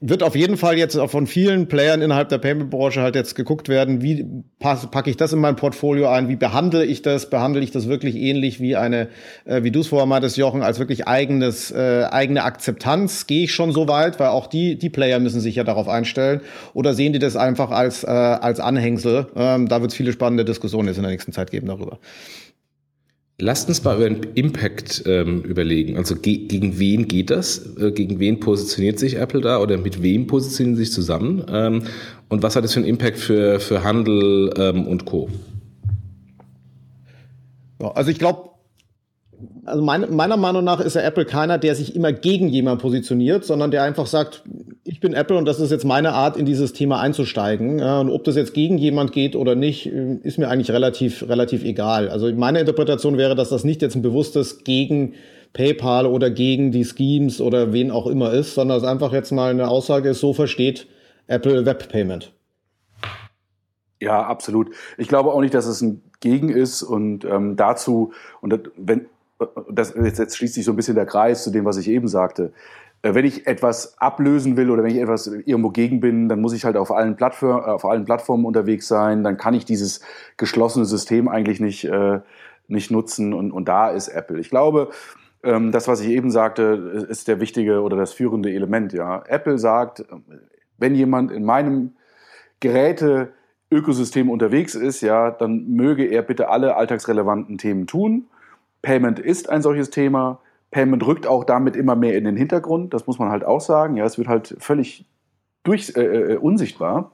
wird 0.00 0.22
auf 0.22 0.36
jeden 0.36 0.56
Fall 0.56 0.76
jetzt 0.76 0.96
auch 0.96 1.10
von 1.10 1.26
vielen 1.26 1.68
Playern 1.68 2.02
innerhalb 2.02 2.28
der 2.28 2.38
Payment-Branche 2.38 3.00
halt 3.00 3.14
jetzt 3.14 3.34
geguckt 3.34 3.68
werden, 3.68 4.02
wie 4.02 4.26
packe 4.58 5.10
ich 5.10 5.16
das 5.16 5.32
in 5.32 5.38
mein 5.38 5.56
Portfolio 5.56 6.08
ein, 6.08 6.28
wie 6.28 6.36
behandle 6.36 6.84
ich 6.84 7.02
das, 7.02 7.30
behandle 7.30 7.62
ich 7.62 7.70
das 7.70 7.88
wirklich 7.88 8.16
ähnlich 8.16 8.60
wie 8.60 8.76
eine, 8.76 9.08
äh, 9.44 9.62
wie 9.62 9.70
du 9.70 9.80
es 9.80 9.88
vorher 9.88 10.06
meintest, 10.06 10.36
Jochen, 10.36 10.62
als 10.62 10.78
wirklich 10.78 11.06
eigenes, 11.08 11.70
äh, 11.70 12.04
eigene 12.10 12.44
Akzeptanz, 12.44 13.26
gehe 13.26 13.44
ich 13.44 13.54
schon 13.54 13.72
so 13.72 13.88
weit, 13.88 14.20
weil 14.20 14.28
auch 14.28 14.46
die, 14.46 14.76
die 14.76 14.90
Player 14.90 15.18
müssen 15.18 15.40
sich 15.40 15.56
ja 15.56 15.64
darauf 15.64 15.88
einstellen, 15.88 16.40
oder 16.74 16.94
sehen 16.94 17.12
die 17.12 17.18
das 17.18 17.36
einfach 17.36 17.70
als, 17.70 18.04
äh, 18.04 18.08
als 18.08 18.60
Anhängsel? 18.60 19.28
Ähm, 19.36 19.68
da 19.68 19.80
wird 19.80 19.92
es 19.92 19.96
viele 19.96 20.12
spannende 20.12 20.44
Diskussionen 20.44 20.88
jetzt 20.88 20.98
in 20.98 21.02
der 21.02 21.12
nächsten 21.12 21.32
Zeit 21.32 21.50
geben 21.50 21.68
darüber. 21.68 21.98
Lasst 23.38 23.68
uns 23.68 23.84
mal 23.84 23.96
über 23.96 24.08
den 24.08 24.32
Impact 24.34 25.02
ähm, 25.04 25.42
überlegen. 25.42 25.98
Also 25.98 26.16
ge 26.16 26.46
gegen 26.46 26.78
wen 26.78 27.06
geht 27.06 27.28
das? 27.28 27.76
Äh, 27.76 27.92
gegen 27.92 28.18
wen 28.18 28.40
positioniert 28.40 28.98
sich 28.98 29.16
Apple 29.16 29.42
da 29.42 29.58
oder 29.60 29.76
mit 29.76 30.02
wem 30.02 30.26
positionieren 30.26 30.76
sie 30.76 30.84
sich 30.84 30.94
zusammen? 30.94 31.44
Ähm, 31.50 31.82
und 32.30 32.42
was 32.42 32.56
hat 32.56 32.64
das 32.64 32.72
für 32.72 32.80
einen 32.80 32.88
Impact 32.88 33.18
für, 33.18 33.60
für 33.60 33.84
Handel 33.84 34.54
ähm, 34.56 34.86
und 34.86 35.04
Co? 35.04 35.28
Ja, 37.82 37.90
also 37.92 38.10
ich 38.10 38.18
glaube, 38.18 38.55
also 39.66 39.82
mein, 39.82 40.14
meiner 40.14 40.36
Meinung 40.36 40.64
nach 40.64 40.80
ist 40.80 40.94
ja 40.94 41.02
Apple 41.02 41.24
keiner, 41.24 41.58
der 41.58 41.74
sich 41.74 41.96
immer 41.96 42.12
gegen 42.12 42.48
jemanden 42.48 42.80
positioniert, 42.80 43.44
sondern 43.44 43.70
der 43.70 43.82
einfach 43.82 44.06
sagt, 44.06 44.44
ich 44.84 45.00
bin 45.00 45.12
Apple 45.12 45.36
und 45.36 45.44
das 45.44 45.60
ist 45.60 45.70
jetzt 45.70 45.84
meine 45.84 46.12
Art, 46.12 46.36
in 46.36 46.46
dieses 46.46 46.72
Thema 46.72 47.00
einzusteigen. 47.00 47.80
und 47.80 48.10
ob 48.10 48.24
das 48.24 48.36
jetzt 48.36 48.54
gegen 48.54 48.78
jemand 48.78 49.12
geht 49.12 49.34
oder 49.34 49.54
nicht, 49.54 49.86
äh, 49.86 50.18
ist 50.22 50.38
mir 50.38 50.48
eigentlich 50.48 50.70
relativ, 50.70 51.28
relativ 51.28 51.64
egal. 51.64 52.08
Also 52.08 52.32
meine 52.32 52.60
Interpretation 52.60 53.18
wäre, 53.18 53.34
dass 53.34 53.48
das 53.48 53.64
nicht 53.64 53.82
jetzt 53.82 53.96
ein 53.96 54.02
bewusstes 54.02 54.64
gegen 54.64 55.14
PayPal 55.52 56.06
oder 56.06 56.30
gegen 56.30 56.70
die 56.70 56.84
Schemes 56.84 57.40
oder 57.40 57.72
wen 57.72 57.90
auch 57.90 58.06
immer 58.06 58.32
ist, 58.32 58.54
sondern 58.54 58.78
es 58.78 58.84
einfach 58.84 59.12
jetzt 59.12 59.32
mal 59.32 59.50
eine 59.50 59.68
Aussage 59.68 60.10
ist, 60.10 60.20
so 60.20 60.32
versteht 60.32 60.86
Apple 61.26 61.66
Web 61.66 61.88
Payment. 61.88 62.32
Ja, 64.00 64.22
absolut. 64.22 64.70
Ich 64.98 65.08
glaube 65.08 65.32
auch 65.32 65.40
nicht, 65.40 65.54
dass 65.54 65.66
es 65.66 65.80
ein 65.80 66.02
Gegen 66.20 66.50
ist 66.50 66.82
und 66.82 67.24
ähm, 67.24 67.56
dazu, 67.56 68.12
und 68.40 68.70
wenn, 68.76 69.06
das, 69.70 69.94
jetzt, 69.94 70.18
jetzt 70.18 70.36
schließt 70.36 70.54
sich 70.54 70.64
so 70.64 70.72
ein 70.72 70.76
bisschen 70.76 70.94
der 70.94 71.06
Kreis 71.06 71.44
zu 71.44 71.50
dem, 71.50 71.64
was 71.64 71.76
ich 71.76 71.88
eben 71.88 72.08
sagte. 72.08 72.52
Äh, 73.02 73.14
wenn 73.14 73.24
ich 73.24 73.46
etwas 73.46 73.98
ablösen 73.98 74.56
will 74.56 74.70
oder 74.70 74.82
wenn 74.82 74.90
ich 74.90 75.00
etwas 75.00 75.26
irgendwo 75.26 75.70
gegen 75.70 76.00
bin, 76.00 76.28
dann 76.28 76.40
muss 76.40 76.52
ich 76.52 76.64
halt 76.64 76.76
auf 76.76 76.90
allen, 76.90 77.16
Plattform, 77.16 77.60
äh, 77.60 77.70
auf 77.70 77.84
allen 77.84 78.04
Plattformen 78.04 78.44
unterwegs 78.44 78.88
sein. 78.88 79.22
Dann 79.22 79.36
kann 79.36 79.54
ich 79.54 79.64
dieses 79.64 80.00
geschlossene 80.36 80.84
System 80.84 81.28
eigentlich 81.28 81.60
nicht, 81.60 81.84
äh, 81.84 82.20
nicht 82.68 82.90
nutzen. 82.90 83.34
Und, 83.34 83.52
und 83.52 83.68
da 83.68 83.90
ist 83.90 84.08
Apple. 84.08 84.40
Ich 84.40 84.50
glaube, 84.50 84.90
ähm, 85.42 85.72
das, 85.72 85.88
was 85.88 86.00
ich 86.00 86.08
eben 86.08 86.30
sagte, 86.30 87.06
ist 87.08 87.28
der 87.28 87.40
wichtige 87.40 87.82
oder 87.82 87.96
das 87.96 88.12
führende 88.12 88.52
Element. 88.52 88.92
Ja, 88.92 89.22
Apple 89.26 89.58
sagt, 89.58 90.04
wenn 90.78 90.94
jemand 90.94 91.30
in 91.30 91.44
meinem 91.44 91.94
Geräte 92.60 93.32
Ökosystem 93.70 94.30
unterwegs 94.30 94.74
ist, 94.74 95.00
ja, 95.00 95.30
dann 95.30 95.68
möge 95.68 96.04
er 96.04 96.22
bitte 96.22 96.48
alle 96.48 96.76
alltagsrelevanten 96.76 97.58
Themen 97.58 97.86
tun. 97.86 98.26
Payment 98.86 99.18
ist 99.18 99.48
ein 99.50 99.62
solches 99.62 99.90
Thema. 99.90 100.38
Payment 100.70 101.04
rückt 101.04 101.26
auch 101.26 101.42
damit 101.42 101.74
immer 101.74 101.96
mehr 101.96 102.16
in 102.16 102.22
den 102.22 102.36
Hintergrund. 102.36 102.94
Das 102.94 103.08
muss 103.08 103.18
man 103.18 103.30
halt 103.30 103.44
auch 103.44 103.60
sagen. 103.60 103.96
Ja, 103.96 104.04
es 104.04 104.16
wird 104.16 104.28
halt 104.28 104.54
völlig 104.60 105.04
durch, 105.64 105.96
äh, 105.96 106.34
äh, 106.34 106.36
unsichtbar. 106.36 107.10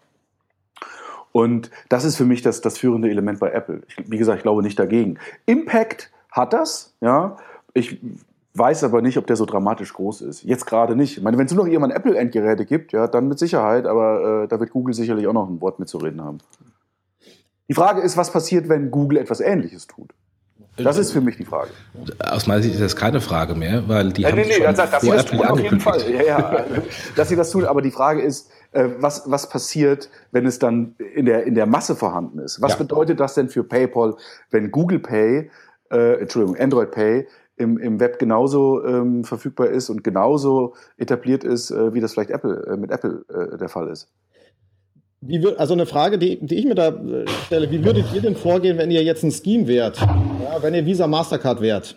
Und 1.32 1.70
das 1.88 2.04
ist 2.04 2.16
für 2.16 2.26
mich 2.26 2.42
das, 2.42 2.60
das 2.60 2.76
führende 2.76 3.08
Element 3.08 3.40
bei 3.40 3.52
Apple. 3.52 3.80
Ich, 3.88 3.96
wie 4.06 4.18
gesagt, 4.18 4.36
ich 4.36 4.42
glaube 4.42 4.62
nicht 4.62 4.78
dagegen. 4.78 5.18
Impact 5.46 6.12
hat 6.30 6.52
das, 6.52 6.94
ja. 7.00 7.38
Ich 7.72 7.98
weiß 8.52 8.84
aber 8.84 9.00
nicht, 9.00 9.16
ob 9.16 9.26
der 9.26 9.36
so 9.36 9.46
dramatisch 9.46 9.94
groß 9.94 10.20
ist. 10.20 10.42
Jetzt 10.42 10.66
gerade 10.66 10.94
nicht. 10.94 11.16
Ich 11.16 11.22
meine, 11.22 11.38
wenn 11.38 11.46
es 11.46 11.54
nur 11.54 11.64
noch 11.64 11.72
irgendwann 11.72 11.90
Apple-Endgeräte 11.90 12.66
gibt, 12.66 12.92
ja, 12.92 13.06
dann 13.06 13.28
mit 13.28 13.38
Sicherheit, 13.38 13.86
aber 13.86 14.42
äh, 14.42 14.48
da 14.48 14.60
wird 14.60 14.72
Google 14.72 14.92
sicherlich 14.92 15.26
auch 15.26 15.32
noch 15.32 15.48
ein 15.48 15.62
Wort 15.62 15.78
mitzureden 15.78 16.22
haben. 16.22 16.36
Die 17.70 17.74
Frage 17.74 18.02
ist, 18.02 18.18
was 18.18 18.30
passiert, 18.30 18.68
wenn 18.68 18.90
Google 18.90 19.16
etwas 19.16 19.40
Ähnliches 19.40 19.86
tut? 19.86 20.12
Das 20.76 20.98
ist 20.98 21.12
für 21.12 21.20
mich 21.20 21.36
die 21.36 21.44
Frage. 21.44 21.70
Aus 22.18 22.46
meiner 22.46 22.62
Sicht 22.62 22.74
ist 22.74 22.82
das 22.82 22.96
keine 22.96 23.20
Frage 23.20 23.54
mehr, 23.54 23.88
weil 23.88 24.12
die 24.12 24.22
ja, 24.22 24.28
haben 24.28 24.36
nee, 24.36 24.46
nee, 24.46 24.64
schon 24.64 24.74
dass 24.74 25.00
sie 25.00 25.10
das 25.10 25.26
tun, 25.26 25.40
auf 25.40 25.60
jeden 25.60 25.80
Fall. 25.80 26.00
Ja, 26.10 26.22
ja, 26.22 26.64
dass 27.16 27.28
sie 27.28 27.36
das 27.36 27.50
tun. 27.50 27.64
Aber 27.64 27.82
die 27.82 27.90
Frage 27.90 28.22
ist, 28.22 28.50
äh, 28.72 28.88
was, 28.98 29.30
was 29.30 29.48
passiert, 29.48 30.10
wenn 30.30 30.46
es 30.46 30.58
dann 30.58 30.94
in 31.14 31.26
der, 31.26 31.44
in 31.44 31.54
der 31.54 31.66
Masse 31.66 31.94
vorhanden 31.94 32.38
ist? 32.38 32.60
Was 32.60 32.72
ja. 32.72 32.78
bedeutet 32.78 33.20
das 33.20 33.34
denn 33.34 33.48
für 33.48 33.64
PayPal, 33.64 34.16
wenn 34.50 34.70
Google 34.70 34.98
Pay, 34.98 35.50
äh, 35.90 36.20
Entschuldigung, 36.20 36.58
Android 36.58 36.90
Pay 36.90 37.26
im, 37.56 37.78
im 37.78 38.00
Web 38.00 38.18
genauso 38.18 38.84
ähm, 38.84 39.24
verfügbar 39.24 39.68
ist 39.68 39.90
und 39.90 40.02
genauso 40.02 40.74
etabliert 40.96 41.44
ist, 41.44 41.70
äh, 41.70 41.94
wie 41.94 42.00
das 42.00 42.14
vielleicht 42.14 42.30
Apple, 42.30 42.66
äh, 42.66 42.76
mit 42.76 42.90
Apple 42.90 43.24
äh, 43.28 43.56
der 43.58 43.68
Fall 43.68 43.88
ist? 43.88 44.08
Wie 45.24 45.40
wird, 45.40 45.60
also 45.60 45.72
eine 45.72 45.86
Frage, 45.86 46.18
die, 46.18 46.44
die 46.44 46.56
ich 46.56 46.64
mir 46.64 46.74
da 46.74 46.88
äh, 46.88 47.24
stelle, 47.46 47.70
wie 47.70 47.84
würdet 47.84 48.06
ihr 48.12 48.20
denn 48.20 48.34
vorgehen, 48.34 48.76
wenn 48.76 48.90
ihr 48.90 49.04
jetzt 49.04 49.22
ein 49.22 49.30
Scheme 49.30 49.68
wärt? 49.68 49.98
Ja, 50.00 50.60
wenn 50.60 50.74
ihr 50.74 50.84
Visa 50.84 51.06
Mastercard 51.06 51.60
wärt? 51.60 51.96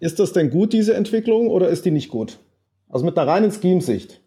Ist 0.00 0.18
das 0.18 0.32
denn 0.32 0.50
gut, 0.50 0.72
diese 0.72 0.94
Entwicklung, 0.94 1.46
oder 1.48 1.68
ist 1.68 1.84
die 1.84 1.92
nicht 1.92 2.10
gut? 2.10 2.38
Also 2.88 3.04
mit 3.04 3.16
einer 3.16 3.30
reinen 3.30 3.52
Scheme-Sicht. 3.52 4.20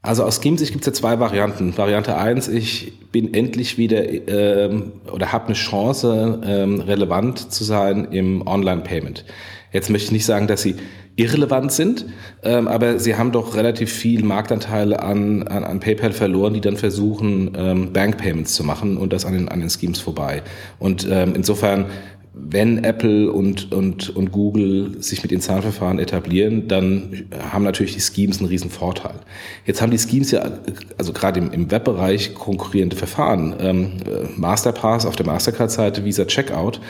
Also 0.00 0.22
aus 0.24 0.40
Scheme-Sicht 0.40 0.72
gibt 0.72 0.82
es 0.82 0.86
ja 0.86 0.92
zwei 0.92 1.18
Varianten. 1.18 1.76
Variante 1.76 2.16
eins: 2.16 2.48
ich 2.48 2.92
bin 3.10 3.34
endlich 3.34 3.76
wieder 3.76 4.08
ähm, 4.28 4.92
oder 5.12 5.32
habe 5.32 5.46
eine 5.46 5.54
Chance, 5.54 6.40
ähm, 6.44 6.80
relevant 6.80 7.52
zu 7.52 7.64
sein 7.64 8.08
im 8.12 8.46
Online-Payment. 8.46 9.24
Jetzt 9.72 9.90
möchte 9.90 10.06
ich 10.06 10.12
nicht 10.12 10.24
sagen, 10.24 10.46
dass 10.46 10.62
sie 10.62 10.76
irrelevant 11.16 11.72
sind, 11.72 12.06
ähm, 12.42 12.66
aber 12.66 12.98
sie 12.98 13.16
haben 13.16 13.32
doch 13.32 13.54
relativ 13.54 13.92
viel 13.92 14.24
Marktanteile 14.24 15.02
an, 15.02 15.46
an, 15.46 15.64
an 15.64 15.80
PayPal 15.80 16.12
verloren, 16.12 16.54
die 16.54 16.60
dann 16.60 16.76
versuchen, 16.76 17.52
ähm, 17.56 17.92
Bank 17.92 18.16
Payments 18.16 18.54
zu 18.54 18.64
machen 18.64 18.96
und 18.96 19.12
das 19.12 19.24
an 19.24 19.34
den, 19.34 19.48
an 19.48 19.60
den 19.60 19.70
Schemes 19.70 20.00
vorbei. 20.00 20.42
Und 20.78 21.06
ähm, 21.10 21.34
insofern 21.34 21.86
wenn 22.32 22.84
Apple 22.84 23.30
und, 23.32 23.72
und, 23.72 24.14
und 24.14 24.30
Google 24.30 25.02
sich 25.02 25.22
mit 25.22 25.32
den 25.32 25.40
Zahlverfahren 25.40 25.98
etablieren, 25.98 26.68
dann 26.68 27.26
haben 27.50 27.64
natürlich 27.64 27.94
die 27.94 28.00
Schemes 28.00 28.38
einen 28.38 28.48
riesen 28.48 28.70
Vorteil. 28.70 29.16
Jetzt 29.66 29.82
haben 29.82 29.90
die 29.90 29.98
Schemes 29.98 30.30
ja, 30.30 30.48
also 30.96 31.12
gerade 31.12 31.40
im, 31.40 31.50
im 31.50 31.70
Webbereich, 31.70 32.34
konkurrierende 32.34 32.96
Verfahren. 32.96 33.54
Ähm, 33.60 33.92
Masterpass 34.36 35.06
auf 35.06 35.16
der 35.16 35.26
Mastercard-Seite, 35.26 36.04
Visa 36.04 36.24
Checkout. 36.24 36.80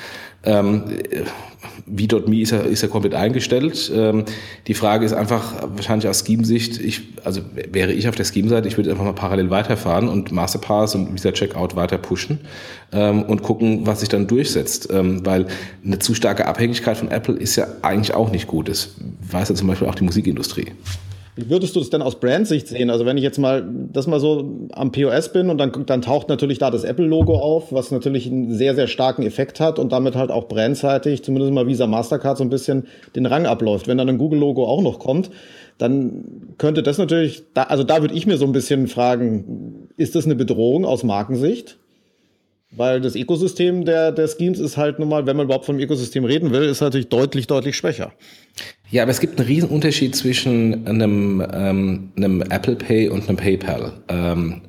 Ähm, 0.44 0.84
V.me 1.86 2.40
ist 2.40 2.52
ja, 2.52 2.60
ist 2.60 2.82
ja 2.82 2.88
komplett 2.88 3.14
eingestellt. 3.14 3.90
Ähm, 3.94 4.24
die 4.66 4.74
Frage 4.74 5.04
ist 5.04 5.12
einfach 5.12 5.54
wahrscheinlich 5.74 6.08
aus 6.08 6.24
Scheme-Sicht, 6.26 6.78
ich, 6.78 7.02
also 7.24 7.42
wäre 7.70 7.92
ich 7.92 8.08
auf 8.08 8.14
der 8.14 8.24
Scheme-Seite, 8.24 8.68
ich 8.68 8.76
würde 8.76 8.90
einfach 8.90 9.04
mal 9.04 9.12
parallel 9.12 9.50
weiterfahren 9.50 10.08
und 10.08 10.32
Masterpass 10.32 10.94
und 10.94 11.12
Visa 11.12 11.32
Checkout 11.32 11.76
weiter 11.76 11.98
pushen 11.98 12.40
ähm, 12.92 13.22
und 13.22 13.42
gucken, 13.42 13.86
was 13.86 14.00
sich 14.00 14.08
dann 14.08 14.26
durchsetzt. 14.26 14.88
Ähm, 14.92 15.24
weil 15.26 15.46
eine 15.84 15.98
zu 15.98 16.14
starke 16.14 16.46
Abhängigkeit 16.46 16.96
von 16.96 17.10
Apple 17.10 17.36
ist 17.36 17.56
ja 17.56 17.66
eigentlich 17.82 18.14
auch 18.14 18.30
nicht 18.30 18.46
gut. 18.46 18.68
Das 18.68 18.94
weiß 19.30 19.50
ja 19.50 19.54
zum 19.54 19.68
Beispiel 19.68 19.88
auch 19.88 19.94
die 19.94 20.04
Musikindustrie. 20.04 20.72
Wie 21.36 21.48
würdest 21.48 21.76
du 21.76 21.80
das 21.80 21.90
denn 21.90 22.02
aus 22.02 22.18
Brandsicht 22.18 22.68
sehen? 22.68 22.90
Also 22.90 23.06
wenn 23.06 23.16
ich 23.16 23.22
jetzt 23.22 23.38
mal 23.38 23.66
das 23.92 24.06
mal 24.06 24.20
so 24.20 24.68
am 24.72 24.92
POS 24.92 25.32
bin 25.32 25.48
und 25.48 25.58
dann, 25.58 25.72
dann 25.86 26.02
taucht 26.02 26.28
natürlich 26.28 26.58
da 26.58 26.70
das 26.70 26.84
Apple-Logo 26.84 27.38
auf, 27.38 27.72
was 27.72 27.90
natürlich 27.92 28.26
einen 28.26 28.54
sehr, 28.54 28.74
sehr 28.74 28.88
starken 28.88 29.22
Effekt 29.22 29.60
hat 29.60 29.78
und 29.78 29.92
damit 29.92 30.16
halt 30.16 30.30
auch 30.30 30.48
brandseitig, 30.48 31.22
zumindest 31.22 31.52
mal 31.52 31.66
Visa 31.66 31.86
Mastercard, 31.86 32.36
so 32.36 32.44
ein 32.44 32.50
bisschen 32.50 32.86
den 33.14 33.26
Rang 33.26 33.46
abläuft. 33.46 33.86
Wenn 33.86 33.98
dann 33.98 34.08
ein 34.08 34.18
Google-Logo 34.18 34.66
auch 34.66 34.82
noch 34.82 34.98
kommt, 34.98 35.30
dann 35.78 36.54
könnte 36.58 36.82
das 36.82 36.98
natürlich, 36.98 37.44
da, 37.54 37.62
also 37.64 37.84
da 37.84 38.02
würde 38.02 38.14
ich 38.14 38.26
mir 38.26 38.36
so 38.36 38.44
ein 38.44 38.52
bisschen 38.52 38.86
fragen, 38.86 39.88
ist 39.96 40.14
das 40.14 40.26
eine 40.26 40.34
Bedrohung 40.34 40.84
aus 40.84 41.04
Markensicht? 41.04 41.78
Weil 42.72 43.00
das 43.00 43.16
Ökosystem 43.16 43.84
der, 43.84 44.12
der 44.12 44.28
Schemes 44.28 44.60
ist 44.60 44.76
halt 44.76 44.98
nun 44.98 45.08
mal, 45.08 45.26
wenn 45.26 45.36
man 45.36 45.46
überhaupt 45.46 45.64
vom 45.64 45.80
Ökosystem 45.80 46.24
reden 46.24 46.52
will, 46.52 46.64
ist 46.64 46.80
natürlich 46.80 47.08
deutlich, 47.08 47.46
deutlich 47.48 47.76
schwächer. 47.76 48.12
Ja, 48.90 49.02
aber 49.02 49.12
es 49.12 49.20
gibt 49.20 49.38
einen 49.38 49.46
riesen 49.46 49.68
Unterschied 49.68 50.16
zwischen 50.16 50.86
einem, 50.86 51.46
ähm, 51.52 52.12
einem 52.16 52.42
Apple 52.42 52.74
Pay 52.76 53.08
und 53.08 53.28
einem 53.28 53.36
PayPal, 53.36 53.92
ähm, 54.08 54.62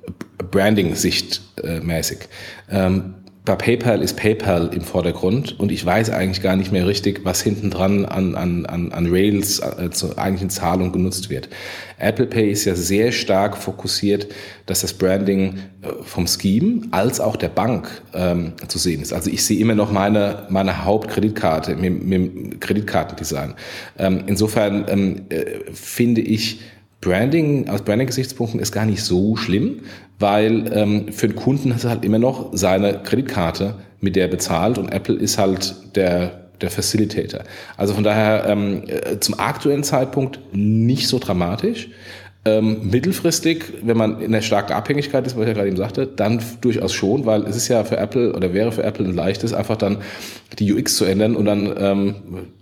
Branding-Sicht 0.52 1.42
äh. 1.64 2.28
Ähm, 2.70 3.16
bei 3.44 3.56
PayPal 3.56 4.04
ist 4.04 4.18
PayPal 4.18 4.70
im 4.72 4.82
Vordergrund 4.82 5.60
und 5.60 5.72
ich 5.72 5.84
weiß 5.84 6.12
eigentlich 6.12 6.44
gar 6.44 6.56
nicht 6.56 6.72
mehr 6.72 6.86
richtig, 6.86 7.22
was 7.24 7.42
hinten 7.42 7.72
dran 7.72 8.06
an, 8.06 8.36
an, 8.36 8.68
an, 8.68 9.08
Rails 9.10 9.60
äh, 9.60 9.90
zur 9.90 10.20
eigentlichen 10.20 10.52
Zahlung 10.52 10.92
genutzt 10.92 11.32
wird. 11.32 11.50
Apple 11.98 12.28
Pay 12.28 12.52
ist 12.52 12.66
ja 12.66 12.76
sehr 12.76 13.12
stark 13.12 13.58
fokussiert, 13.58 14.28
dass 14.68 14.82
das 14.82 14.94
Branding 14.94 15.58
äh, 15.82 15.88
vom 16.04 16.28
Scheme 16.28 16.84
als 16.92 17.20
auch 17.20 17.36
der 17.36 17.50
Bank 17.50 18.04
ähm, 18.14 18.54
zu 18.68 18.78
sehen 18.78 19.02
ist. 19.02 19.12
Also 19.12 19.32
ich 19.32 19.44
sehe 19.44 19.60
immer 19.60 19.74
noch 19.74 19.92
meine, 19.92 20.46
meine 20.50 20.86
Hauptkreditkarte 20.86 21.76
mit, 21.76 22.04
mit 22.04 22.62
Kreditkartendesign. 22.62 23.56
Ähm, 23.98 24.24
insofern 24.28 24.86
ähm, 24.88 25.22
äh, 25.30 25.72
finde 25.74 26.22
ich, 26.22 26.60
Branding 27.02 27.68
aus 27.68 27.82
Branding-Gesichtspunkten 27.82 28.60
ist 28.60 28.72
gar 28.72 28.86
nicht 28.86 29.04
so 29.04 29.36
schlimm, 29.36 29.82
weil 30.22 30.72
ähm, 30.74 31.12
für 31.12 31.28
den 31.28 31.36
Kunden 31.36 31.72
ist 31.72 31.84
er 31.84 31.90
halt 31.92 32.06
immer 32.06 32.20
noch 32.20 32.50
seine 32.54 33.00
Kreditkarte, 33.04 33.76
mit 34.00 34.16
der 34.16 34.26
er 34.26 34.32
bezahlt 34.32 34.78
und 34.78 34.92
Apple 34.92 35.16
ist 35.16 35.38
halt 35.38 35.76
der 35.96 36.42
der 36.62 36.70
Facilitator. 36.70 37.42
Also 37.78 37.94
von 37.94 38.04
daher 38.04 38.46
ähm, 38.48 38.84
äh, 38.88 39.20
zum 39.20 39.40
aktuellen 39.40 39.84
Zeitpunkt 39.84 40.40
nicht 40.54 41.08
so 41.08 41.20
dramatisch. 41.20 41.90
Ähm, 42.44 42.90
mittelfristig, 42.90 43.66
wenn 43.84 43.98
man 43.98 44.20
in 44.20 44.32
der 44.32 44.42
starken 44.42 44.74
Abhängigkeit 44.74 45.28
ist, 45.28 45.36
was 45.36 45.44
ich 45.44 45.50
ja 45.50 45.54
gerade 45.54 45.68
eben 45.68 45.78
sagte, 45.78 46.08
dann 46.08 46.42
durchaus 46.62 46.92
schon, 46.92 47.28
weil 47.28 47.44
es 47.44 47.56
ist 47.56 47.68
ja 47.68 47.84
für 47.84 47.98
Apple 47.98 48.34
oder 48.34 48.52
wäre 48.52 48.72
für 48.72 48.84
Apple 48.84 49.06
ein 49.06 49.14
leichtes, 49.14 49.54
einfach 49.54 49.78
dann 49.78 49.98
die 50.58 50.74
UX 50.74 50.96
zu 50.96 51.06
ändern 51.06 51.36
und 51.36 51.46
dann 51.46 51.72
ähm, 51.78 52.16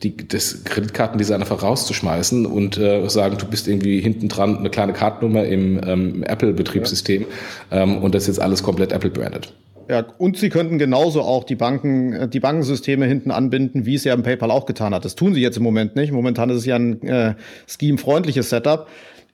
die, 0.03 0.17
das 0.17 0.65
Kreditkartendesign 0.65 1.39
einfach 1.39 1.63
rauszuschmeißen 1.63 2.45
und 2.45 2.77
äh, 2.77 3.07
sagen, 3.07 3.37
du 3.37 3.45
bist 3.45 3.69
irgendwie 3.69 4.01
hinten 4.01 4.27
dran 4.27 4.57
eine 4.57 4.69
kleine 4.69 4.91
Kartennummer 4.91 5.45
im, 5.45 5.79
ähm, 5.87 6.23
Apple-Betriebssystem 6.23 7.25
ja. 7.71 7.83
ähm, 7.83 7.99
und 7.99 8.13
das 8.13 8.23
ist 8.23 8.27
jetzt 8.27 8.41
alles 8.41 8.61
komplett 8.63 8.91
Apple-branded. 8.91 9.53
Ja, 9.89 10.05
und 10.17 10.37
sie 10.37 10.49
könnten 10.49 10.77
genauso 10.77 11.21
auch 11.21 11.45
die 11.45 11.55
Banken, 11.55 12.11
äh, 12.11 12.27
die 12.27 12.41
Bankensysteme 12.41 13.05
hinten 13.05 13.31
anbinden, 13.31 13.85
wie 13.85 13.95
es 13.95 14.03
ja 14.03 14.13
im 14.13 14.23
PayPal 14.23 14.51
auch 14.51 14.65
getan 14.65 14.93
hat. 14.93 15.05
Das 15.05 15.15
tun 15.15 15.33
sie 15.33 15.41
jetzt 15.41 15.55
im 15.55 15.63
Moment 15.63 15.95
nicht. 15.95 16.11
Momentan 16.11 16.49
ist 16.49 16.57
es 16.57 16.65
ja 16.65 16.75
ein 16.75 17.01
äh, 17.01 17.35
scheme-freundliches 17.65 18.49
Setup. 18.49 18.87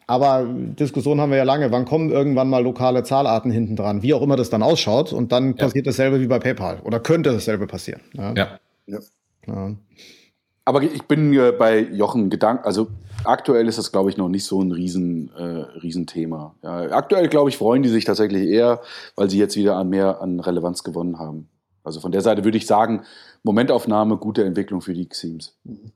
Aber 0.07 0.45
Diskussion 0.47 1.19
haben 1.19 1.31
wir 1.31 1.37
ja 1.37 1.43
lange. 1.43 1.71
Wann 1.71 1.85
kommen 1.85 2.11
irgendwann 2.11 2.49
mal 2.49 2.63
lokale 2.63 3.03
Zahlarten 3.03 3.51
hinten 3.51 3.75
dran? 3.75 4.03
Wie 4.03 4.13
auch 4.13 4.21
immer 4.21 4.35
das 4.35 4.49
dann 4.49 4.61
ausschaut. 4.61 5.13
Und 5.13 5.31
dann 5.31 5.49
ja. 5.49 5.65
passiert 5.65 5.87
dasselbe 5.87 6.19
wie 6.19 6.27
bei 6.27 6.39
PayPal. 6.39 6.79
Oder 6.83 6.99
könnte 6.99 7.31
dasselbe 7.31 7.65
passieren. 7.67 8.01
Ja. 8.13 8.33
ja. 8.35 8.59
ja. 9.47 9.75
Aber 10.65 10.81
ich 10.81 11.03
bin 11.03 11.33
äh, 11.33 11.51
bei 11.51 11.79
Jochen 11.79 12.29
Gedanken, 12.31 12.65
also 12.65 12.87
aktuell 13.23 13.67
ist 13.67 13.77
das, 13.77 13.91
glaube 13.91 14.09
ich, 14.09 14.17
noch 14.17 14.29
nicht 14.29 14.45
so 14.45 14.61
ein 14.61 14.71
riesen, 14.71 15.31
äh, 15.35 15.43
Riesenthema. 15.43 16.55
Ja, 16.63 16.91
aktuell, 16.91 17.27
glaube 17.27 17.49
ich, 17.49 17.57
freuen 17.57 17.83
die 17.83 17.89
sich 17.89 18.03
tatsächlich 18.03 18.49
eher, 18.49 18.81
weil 19.15 19.29
sie 19.29 19.37
jetzt 19.37 19.55
wieder 19.55 19.75
an 19.75 19.89
mehr 19.89 20.21
an 20.21 20.39
Relevanz 20.39 20.83
gewonnen 20.83 21.19
haben. 21.19 21.49
Also 21.83 21.99
von 21.99 22.11
der 22.11 22.21
Seite 22.21 22.43
würde 22.43 22.57
ich 22.57 22.65
sagen, 22.65 23.03
Momentaufnahme, 23.43 24.17
gute 24.17 24.43
Entwicklung 24.43 24.81
für 24.81 24.95
die 24.95 25.07
Xeams. 25.07 25.55
Mhm. 25.63 25.91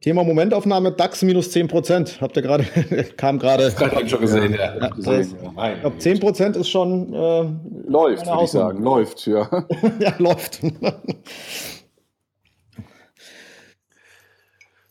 Thema 0.00 0.24
Momentaufnahme, 0.24 0.92
DAX 0.92 1.20
minus 1.20 1.50
10 1.50 1.68
Prozent. 1.68 2.22
Habt 2.22 2.34
ihr 2.34 2.42
gerade, 2.42 2.64
kam 3.18 3.38
gerade. 3.38 3.64
Das 3.64 3.78
habe 3.78 4.02
ich 4.02 4.10
schon 4.10 4.22
gesehen, 4.22 4.54
ja. 4.54 4.74
ja. 4.74 4.88
Gesehen, 4.88 5.36
ja. 5.56 5.72
Ich 5.74 5.80
glaube, 5.80 5.98
10 5.98 6.20
Prozent 6.20 6.56
ist 6.56 6.70
schon. 6.70 7.12
Äh, 7.12 7.44
läuft, 7.86 8.26
würde 8.26 8.44
ich 8.44 8.50
sagen. 8.50 8.82
Läuft, 8.82 9.26
ja. 9.26 9.46
ja, 10.00 10.14
läuft. 10.16 10.62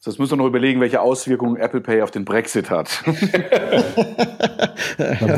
Jetzt 0.06 0.17
müssen 0.17 0.32
wir 0.32 0.38
noch 0.38 0.48
überlegen, 0.48 0.80
welche 0.80 1.02
Auswirkungen 1.02 1.58
Apple 1.58 1.82
Pay 1.82 2.02
auf 2.04 2.10
den 2.12 2.26
Brexit 2.26 2.69
hat. 2.72 3.04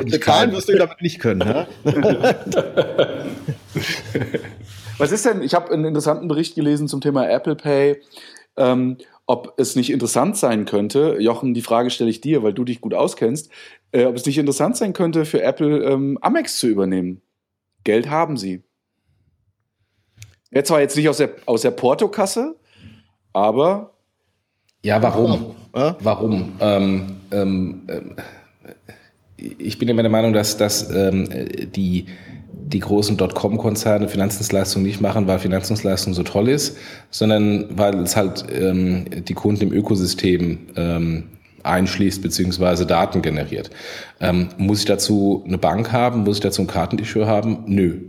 Bezahlen 0.05 0.51
wirst 0.53 0.69
du 0.69 0.77
damit 0.77 1.01
nicht 1.01 1.19
können. 1.19 1.39
Ne? 1.39 1.67
Was 4.97 5.11
ist 5.11 5.25
denn, 5.25 5.41
ich 5.41 5.53
habe 5.53 5.73
einen 5.73 5.83
interessanten 5.83 6.29
Bericht 6.29 6.55
gelesen 6.55 6.87
zum 6.87 7.01
Thema 7.01 7.27
Apple 7.29 7.55
Pay. 7.55 8.01
Ähm, 8.55 8.97
ob 9.31 9.53
es 9.55 9.77
nicht 9.77 9.91
interessant 9.91 10.35
sein 10.35 10.65
könnte, 10.65 11.15
Jochen, 11.21 11.53
die 11.53 11.61
Frage 11.61 11.89
stelle 11.89 12.09
ich 12.09 12.19
dir, 12.19 12.43
weil 12.43 12.51
du 12.51 12.65
dich 12.65 12.81
gut 12.81 12.93
auskennst, 12.93 13.49
äh, 13.93 14.03
ob 14.03 14.17
es 14.17 14.25
nicht 14.25 14.37
interessant 14.37 14.75
sein 14.75 14.91
könnte, 14.91 15.23
für 15.23 15.41
Apple 15.41 15.85
ähm, 15.85 16.17
Amex 16.19 16.59
zu 16.59 16.67
übernehmen. 16.67 17.21
Geld 17.85 18.09
haben 18.09 18.35
sie. 18.35 18.61
Ja, 20.51 20.65
zwar 20.65 20.81
jetzt 20.81 20.97
nicht 20.97 21.07
aus 21.07 21.15
der, 21.15 21.29
aus 21.45 21.61
der 21.61 21.71
Portokasse, 21.71 22.57
aber. 23.31 23.93
Ja, 24.83 25.01
warum? 25.01 25.55
Äh? 25.71 25.93
Warum? 26.01 26.51
Ähm, 26.59 27.15
ähm, 27.31 27.83
äh, 27.87 28.73
ich 29.37 29.79
bin 29.79 29.87
immer 29.87 30.01
der 30.01 30.11
Meinung, 30.11 30.33
dass, 30.33 30.57
dass 30.57 30.93
ähm, 30.93 31.29
die 31.73 32.07
die 32.71 32.79
großen 32.79 33.17
Dotcom-Konzerne 33.17 34.07
Finanzdienstleistungen 34.07 34.85
nicht 34.85 35.01
machen, 35.01 35.27
weil 35.27 35.39
Finanzdienstleistung 35.39 36.13
so 36.13 36.23
toll 36.23 36.49
ist, 36.49 36.77
sondern 37.09 37.65
weil 37.77 37.95
es 37.99 38.15
halt 38.15 38.45
ähm, 38.51 39.05
die 39.27 39.33
Kunden 39.33 39.63
im 39.63 39.73
Ökosystem 39.73 40.59
ähm, 40.75 41.23
einschließt 41.63 42.21
beziehungsweise 42.21 42.85
Daten 42.85 43.21
generiert. 43.21 43.69
Ähm, 44.19 44.49
muss 44.57 44.79
ich 44.79 44.85
dazu 44.85 45.43
eine 45.45 45.57
Bank 45.57 45.91
haben? 45.91 46.23
Muss 46.23 46.37
ich 46.37 46.41
dazu 46.41 46.61
ein 46.61 46.67
Kartenissue 46.67 47.27
haben? 47.27 47.63
Nö. 47.67 47.99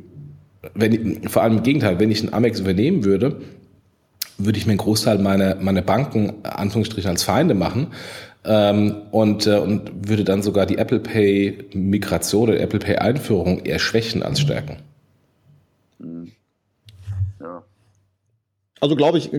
Wenn 0.75 1.29
vor 1.29 1.43
allem 1.43 1.59
im 1.59 1.63
Gegenteil, 1.63 1.99
wenn 1.99 2.11
ich 2.11 2.23
einen 2.23 2.33
Amex 2.33 2.61
übernehmen 2.61 3.05
würde, 3.05 3.41
würde 4.39 4.59
ich 4.59 4.67
mir 4.67 4.73
einen 4.73 4.79
Großteil 4.79 5.19
meiner, 5.19 5.57
meiner 5.57 5.83
Banken, 5.83 6.33
Anführungsstrichen, 6.45 7.11
als 7.11 7.23
Feinde 7.25 7.55
machen, 7.55 7.89
ähm, 8.45 9.03
und, 9.11 9.47
äh, 9.47 9.59
und 9.59 10.09
würde 10.09 10.25
dann 10.25 10.43
sogar 10.43 10.67
die 10.67 10.79
Apple 10.79 11.01
Pay 11.01 11.67
Migration 11.75 12.49
oder 12.51 12.61
Apple 12.61 12.81
Pay 12.81 12.97
Einführung 12.97 13.65
eher 13.65 13.79
schwächen 13.79 14.23
als 14.23 14.41
stärken. 14.41 14.79
Hm. 16.01 16.33
Ja. 17.41 17.63
Also 18.81 18.97
glaube 18.97 19.17
ich, 19.19 19.31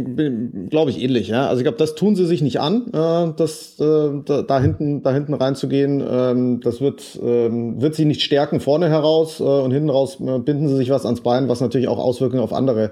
glaube 0.69 0.89
ich 0.89 1.01
ähnlich. 1.01 1.27
Ja? 1.27 1.49
Also 1.49 1.59
ich 1.59 1.65
glaube, 1.65 1.77
das 1.77 1.95
tun 1.95 2.15
sie 2.15 2.25
sich 2.25 2.41
nicht 2.41 2.61
an, 2.61 2.87
äh, 2.93 3.33
das 3.35 3.77
äh, 3.77 4.21
da, 4.23 4.41
da 4.41 4.61
hinten, 4.61 5.03
da 5.03 5.11
hinten 5.11 5.33
reinzugehen. 5.33 6.01
Ähm, 6.09 6.61
das 6.61 6.79
wird 6.79 7.19
ähm, 7.21 7.81
wird 7.81 7.93
sie 7.93 8.05
nicht 8.05 8.21
stärken 8.21 8.61
vorne 8.61 8.87
heraus 8.87 9.41
äh, 9.41 9.43
und 9.43 9.71
hinten 9.71 9.89
raus 9.89 10.17
äh, 10.21 10.39
binden 10.39 10.69
sie 10.69 10.77
sich 10.77 10.91
was 10.91 11.05
ans 11.05 11.19
Bein, 11.19 11.49
was 11.49 11.59
natürlich 11.59 11.89
auch 11.89 11.99
Auswirkungen 11.99 12.41
auf 12.41 12.53
andere 12.53 12.91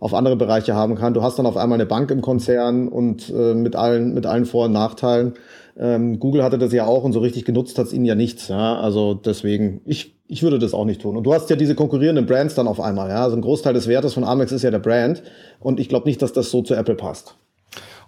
auf 0.00 0.14
andere 0.14 0.36
Bereiche 0.36 0.74
haben 0.74 0.96
kann. 0.96 1.14
Du 1.14 1.22
hast 1.22 1.38
dann 1.38 1.46
auf 1.46 1.56
einmal 1.56 1.76
eine 1.76 1.86
Bank 1.86 2.10
im 2.10 2.22
Konzern 2.22 2.88
und 2.88 3.30
äh, 3.30 3.54
mit 3.54 3.76
allen 3.76 4.14
mit 4.14 4.26
allen 4.26 4.46
Vor- 4.46 4.64
und 4.64 4.72
Nachteilen. 4.72 5.34
Ähm, 5.78 6.18
Google 6.18 6.42
hatte 6.42 6.58
das 6.58 6.72
ja 6.72 6.86
auch 6.86 7.04
und 7.04 7.12
so 7.12 7.20
richtig 7.20 7.44
genutzt 7.44 7.78
hat 7.78 7.86
es 7.86 7.92
ihnen 7.92 8.04
ja 8.04 8.14
nichts. 8.14 8.48
Ja? 8.48 8.80
Also 8.80 9.14
deswegen, 9.14 9.80
ich, 9.84 10.16
ich 10.26 10.42
würde 10.42 10.58
das 10.58 10.74
auch 10.74 10.84
nicht 10.84 11.00
tun. 11.00 11.16
Und 11.16 11.24
du 11.24 11.32
hast 11.32 11.48
ja 11.48 11.56
diese 11.56 11.74
konkurrierenden 11.74 12.26
Brands 12.26 12.54
dann 12.54 12.68
auf 12.68 12.80
einmal. 12.80 13.08
Ja? 13.08 13.22
Also 13.24 13.36
ein 13.36 13.42
Großteil 13.42 13.72
des 13.72 13.88
Wertes 13.88 14.14
von 14.14 14.24
Amex 14.24 14.52
ist 14.52 14.62
ja 14.62 14.70
der 14.70 14.78
Brand. 14.78 15.22
Und 15.60 15.80
ich 15.80 15.88
glaube 15.88 16.08
nicht, 16.08 16.20
dass 16.22 16.32
das 16.32 16.50
so 16.50 16.62
zu 16.62 16.74
Apple 16.74 16.96
passt. 16.96 17.36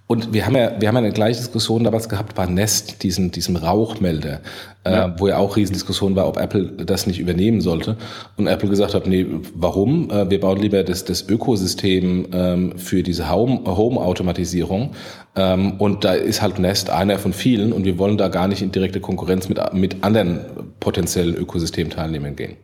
Und 0.07 0.35
wir 0.35 0.45
haben 0.45 0.57
ja, 0.57 0.79
wir 0.79 0.89
haben 0.89 0.97
ja 0.97 1.01
eine 1.01 1.13
gleiche 1.13 1.39
Diskussion 1.39 1.85
damals 1.85 2.09
gehabt 2.09 2.35
bei 2.35 2.45
Nest, 2.45 3.03
diesem, 3.03 3.31
diesem 3.31 3.57
Rauchmelder, 3.57 4.41
äh, 4.85 4.93
ja. 4.93 5.07
äh, 5.07 5.13
wo 5.19 5.29
ja 5.29 5.39
auch 5.39 5.57
Riesendiskussion 5.57 6.17
war, 6.17 6.29
ob 6.29 6.37
Apple 6.37 6.65
das 6.85 7.07
nicht 7.07 7.19
übernehmen 7.19 7.63
sollte. 7.63 7.97
Und 8.37 8.47
Apple 8.47 8.69
gesagt 8.69 8.95
hat, 8.95 9.07
nee, 9.07 9.27
warum? 9.55 10.11
Äh, 10.11 10.29
wir 10.29 10.41
bauen 10.41 10.59
lieber 10.59 10.83
das, 10.83 11.05
das 11.05 11.27
Ökosystem 11.29 12.27
ähm, 12.33 12.79
für 12.79 13.03
diese 13.03 13.31
Home-Automatisierung. 13.31 14.95
Ähm, 15.35 15.81
und 15.81 16.05
da 16.05 16.13
ist 16.13 16.43
halt 16.43 16.59
Nest 16.59 16.91
einer 16.91 17.19
von 17.19 17.33
vielen 17.33 17.73
und 17.73 17.85
wir 17.85 17.97
wollen 17.97 18.19
da 18.19 18.29
gar 18.29 18.49
nicht 18.49 18.61
in 18.61 18.71
direkte 18.71 19.01
Konkurrenz 19.01 19.49
mit, 19.49 19.61
mit 19.73 20.05
anderen 20.05 20.41
potenziellen 20.79 21.35
Ökosystemteilnehmern 21.35 22.37
gehen. 22.37 22.57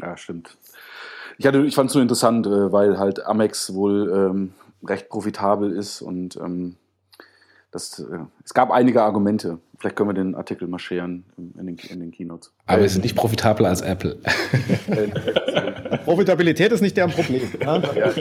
Ja, 0.00 0.16
stimmt. 0.16 0.56
Ich, 1.36 1.46
hatte, 1.46 1.64
ich 1.64 1.74
fand 1.74 1.88
es 1.88 1.92
so 1.92 2.00
interessant, 2.00 2.46
äh, 2.46 2.72
weil 2.72 2.98
halt 2.98 3.26
Amex 3.26 3.74
wohl 3.74 4.10
ähm, 4.10 4.52
recht 4.84 5.08
profitabel 5.08 5.72
ist 5.72 6.02
und 6.02 6.36
ähm, 6.36 6.76
das, 7.70 7.98
äh, 7.98 8.04
es 8.44 8.54
gab 8.54 8.70
einige 8.70 9.02
Argumente. 9.02 9.58
Vielleicht 9.78 9.96
können 9.96 10.08
wir 10.08 10.14
den 10.14 10.34
Artikel 10.34 10.66
mal 10.66 10.78
scheren 10.78 11.24
in 11.36 11.66
den, 11.66 11.76
in 11.90 12.00
den 12.00 12.10
Keynotes. 12.10 12.52
Aber 12.66 12.82
wir 12.82 12.88
sind 12.88 13.02
nicht 13.02 13.14
profitabler 13.14 13.68
als 13.68 13.82
Apple. 13.82 14.16
Profitabilität 16.04 16.72
ist 16.72 16.80
nicht 16.80 16.96
deren 16.96 17.10
Problem. 17.10 17.42
Ja, 17.60 17.76
ja. 17.94 18.12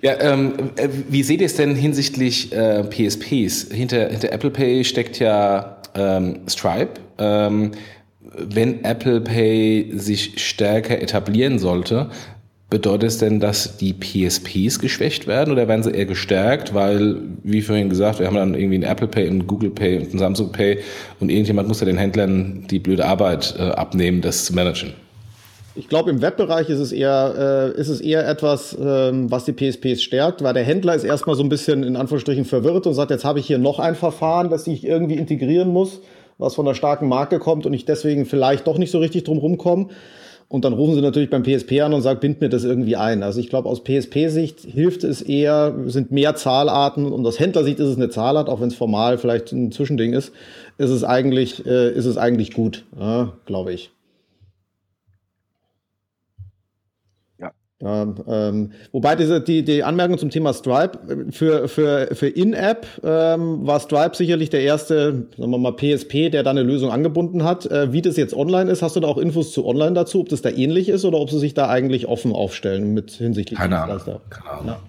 ja 0.00 0.20
ähm, 0.20 0.70
äh, 0.76 0.88
wie 1.08 1.22
seht 1.22 1.40
ihr 1.40 1.46
es 1.46 1.56
denn 1.56 1.74
hinsichtlich 1.74 2.52
äh, 2.52 2.84
PSPs? 2.84 3.72
Hinter, 3.72 4.08
hinter 4.08 4.32
Apple 4.32 4.50
Pay 4.50 4.84
steckt 4.84 5.18
ja 5.18 5.82
ähm, 5.94 6.40
Stripe. 6.48 7.00
Ähm, 7.18 7.72
wenn 8.38 8.84
Apple 8.84 9.20
Pay 9.20 9.92
sich 9.94 10.42
stärker 10.44 11.00
etablieren 11.00 11.58
sollte, 11.58 12.10
Bedeutet 12.68 13.10
es 13.10 13.18
denn, 13.18 13.38
dass 13.38 13.76
die 13.76 13.92
PSPs 13.92 14.80
geschwächt 14.80 15.28
werden 15.28 15.52
oder 15.52 15.68
werden 15.68 15.84
sie 15.84 15.92
eher 15.92 16.06
gestärkt? 16.06 16.74
Weil, 16.74 17.16
wie 17.44 17.62
vorhin 17.62 17.88
gesagt, 17.88 18.18
wir 18.18 18.26
haben 18.26 18.34
dann 18.34 18.54
irgendwie 18.54 18.78
ein 18.78 18.82
Apple 18.82 19.06
Pay, 19.06 19.28
ein 19.28 19.46
Google 19.46 19.70
Pay 19.70 19.98
und 19.98 20.14
ein 20.14 20.18
Samsung 20.18 20.50
Pay 20.50 20.80
und 21.20 21.30
irgendjemand 21.30 21.68
muss 21.68 21.78
ja 21.78 21.86
den 21.86 21.96
Händlern 21.96 22.66
die 22.68 22.80
blöde 22.80 23.04
Arbeit 23.04 23.54
äh, 23.56 23.62
abnehmen, 23.62 24.20
das 24.20 24.46
zu 24.46 24.54
managen. 24.54 24.94
Ich 25.76 25.88
glaube, 25.88 26.10
im 26.10 26.22
Webbereich 26.22 26.68
ist 26.68 26.80
es 26.80 26.90
eher, 26.90 27.72
äh, 27.76 27.80
ist 27.80 27.88
es 27.88 28.00
eher 28.00 28.26
etwas, 28.28 28.76
ähm, 28.80 29.30
was 29.30 29.44
die 29.44 29.52
PSPs 29.52 30.02
stärkt, 30.02 30.42
weil 30.42 30.54
der 30.54 30.64
Händler 30.64 30.96
ist 30.96 31.04
erstmal 31.04 31.36
so 31.36 31.44
ein 31.44 31.48
bisschen 31.48 31.84
in 31.84 31.94
Anführungsstrichen 31.94 32.46
verwirrt 32.46 32.86
und 32.88 32.94
sagt, 32.94 33.12
jetzt 33.12 33.24
habe 33.24 33.38
ich 33.38 33.46
hier 33.46 33.58
noch 33.58 33.78
ein 33.78 33.94
Verfahren, 33.94 34.50
das 34.50 34.66
ich 34.66 34.84
irgendwie 34.84 35.14
integrieren 35.14 35.68
muss 35.68 36.00
was 36.38 36.54
von 36.54 36.66
einer 36.66 36.74
starken 36.74 37.08
Marke 37.08 37.38
kommt 37.38 37.66
und 37.66 37.72
ich 37.72 37.84
deswegen 37.84 38.26
vielleicht 38.26 38.66
doch 38.66 38.78
nicht 38.78 38.90
so 38.90 38.98
richtig 38.98 39.24
drum 39.24 39.38
rumkomme. 39.38 39.88
Und 40.48 40.64
dann 40.64 40.72
rufen 40.72 40.94
sie 40.94 41.00
natürlich 41.00 41.28
beim 41.28 41.42
PSP 41.42 41.80
an 41.80 41.92
und 41.92 42.02
sagen, 42.02 42.20
bind 42.20 42.40
mir 42.40 42.48
das 42.48 42.62
irgendwie 42.62 42.94
ein. 42.94 43.24
Also 43.24 43.40
ich 43.40 43.48
glaube, 43.48 43.68
aus 43.68 43.82
PSP-Sicht 43.82 44.60
hilft 44.60 45.02
es 45.02 45.20
eher, 45.20 45.74
sind 45.86 46.12
mehr 46.12 46.36
Zahlarten 46.36 47.12
und 47.12 47.26
aus 47.26 47.40
Händlersicht 47.40 47.80
ist 47.80 47.88
es 47.88 47.96
eine 47.96 48.10
Zahlart, 48.10 48.48
auch 48.48 48.60
wenn 48.60 48.68
es 48.68 48.76
formal 48.76 49.18
vielleicht 49.18 49.52
ein 49.52 49.72
Zwischending 49.72 50.12
ist, 50.12 50.32
ist 50.78 50.90
es 50.90 51.02
eigentlich, 51.02 51.66
äh, 51.66 51.90
ist 51.92 52.06
es 52.06 52.16
eigentlich 52.16 52.52
gut, 52.52 52.84
ja, 52.98 53.32
glaube 53.46 53.72
ich. 53.72 53.90
Ja, 57.86 58.14
ähm, 58.26 58.72
wobei 58.90 59.14
diese, 59.14 59.40
die, 59.40 59.62
die 59.62 59.84
Anmerkung 59.84 60.18
zum 60.18 60.30
Thema 60.30 60.52
Stripe, 60.52 60.98
für, 61.30 61.68
für, 61.68 62.08
für 62.16 62.26
In-App 62.26 62.84
ähm, 63.04 63.64
war 63.64 63.78
Stripe 63.78 64.16
sicherlich 64.16 64.50
der 64.50 64.62
erste, 64.62 65.26
sagen 65.38 65.52
wir 65.52 65.58
mal, 65.58 65.70
PSP, 65.70 66.30
der 66.30 66.42
da 66.42 66.50
eine 66.50 66.64
Lösung 66.64 66.90
angebunden 66.90 67.44
hat. 67.44 67.64
Äh, 67.66 67.92
wie 67.92 68.02
das 68.02 68.16
jetzt 68.16 68.34
online 68.34 68.72
ist, 68.72 68.82
hast 68.82 68.96
du 68.96 69.00
da 69.00 69.06
auch 69.06 69.18
Infos 69.18 69.52
zu 69.52 69.64
online 69.64 69.92
dazu, 69.92 70.20
ob 70.20 70.28
das 70.30 70.42
da 70.42 70.50
ähnlich 70.50 70.88
ist 70.88 71.04
oder 71.04 71.20
ob 71.20 71.30
sie 71.30 71.38
sich 71.38 71.54
da 71.54 71.68
eigentlich 71.68 72.08
offen 72.08 72.32
aufstellen 72.32 72.92
mit 72.92 73.12
hinsichtlich 73.12 73.56
Keine 73.56 73.80
Ahnung. 73.80 74.00
Keine 74.30 74.50
Ahnung. 74.50 74.66
Ja. 74.66 74.80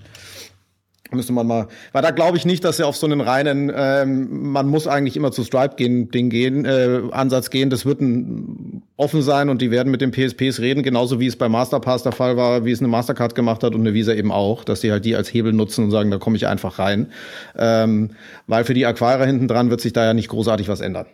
Müsste 1.11 1.33
man 1.33 1.47
mal, 1.47 1.67
weil 1.93 2.01
da 2.01 2.11
glaube 2.11 2.37
ich 2.37 2.45
nicht, 2.45 2.63
dass 2.63 2.79
er 2.79 2.87
auf 2.87 2.97
so 2.97 3.05
einen 3.05 3.21
reinen, 3.21 3.71
ähm, 3.73 4.51
man 4.51 4.67
muss 4.67 4.87
eigentlich 4.87 5.15
immer 5.15 5.31
zu 5.31 5.43
Stripe 5.43 5.75
gehen, 5.75 6.11
Ding 6.11 6.29
gehen, 6.29 6.65
äh, 6.65 7.01
Ansatz 7.11 7.49
gehen. 7.49 7.69
Das 7.69 7.85
wird 7.85 8.01
ein 8.01 8.83
offen 8.97 9.21
sein 9.21 9.49
und 9.49 9.61
die 9.61 9.71
werden 9.71 9.91
mit 9.91 10.01
den 10.01 10.11
PSPs 10.11 10.59
reden, 10.59 10.83
genauso 10.83 11.19
wie 11.19 11.27
es 11.27 11.35
bei 11.35 11.47
Masterpass 11.47 12.03
der 12.03 12.11
Fall 12.11 12.35
war, 12.35 12.65
wie 12.65 12.71
es 12.71 12.79
eine 12.79 12.87
Mastercard 12.87 13.35
gemacht 13.35 13.63
hat 13.63 13.75
und 13.75 13.81
eine 13.81 13.93
Visa 13.93 14.11
eben 14.11 14.31
auch, 14.31 14.63
dass 14.63 14.81
die 14.81 14.91
halt 14.91 15.05
die 15.05 15.15
als 15.15 15.31
Hebel 15.31 15.53
nutzen 15.53 15.85
und 15.85 15.91
sagen, 15.91 16.09
da 16.09 16.17
komme 16.17 16.35
ich 16.35 16.47
einfach 16.47 16.79
rein, 16.79 17.11
ähm, 17.57 18.11
weil 18.47 18.65
für 18.65 18.73
die 18.73 18.85
Acquirer 18.85 19.25
hinten 19.25 19.47
dran 19.47 19.69
wird 19.69 19.81
sich 19.81 19.93
da 19.93 20.03
ja 20.03 20.13
nicht 20.13 20.29
großartig 20.29 20.67
was 20.67 20.81
ändern. 20.81 21.05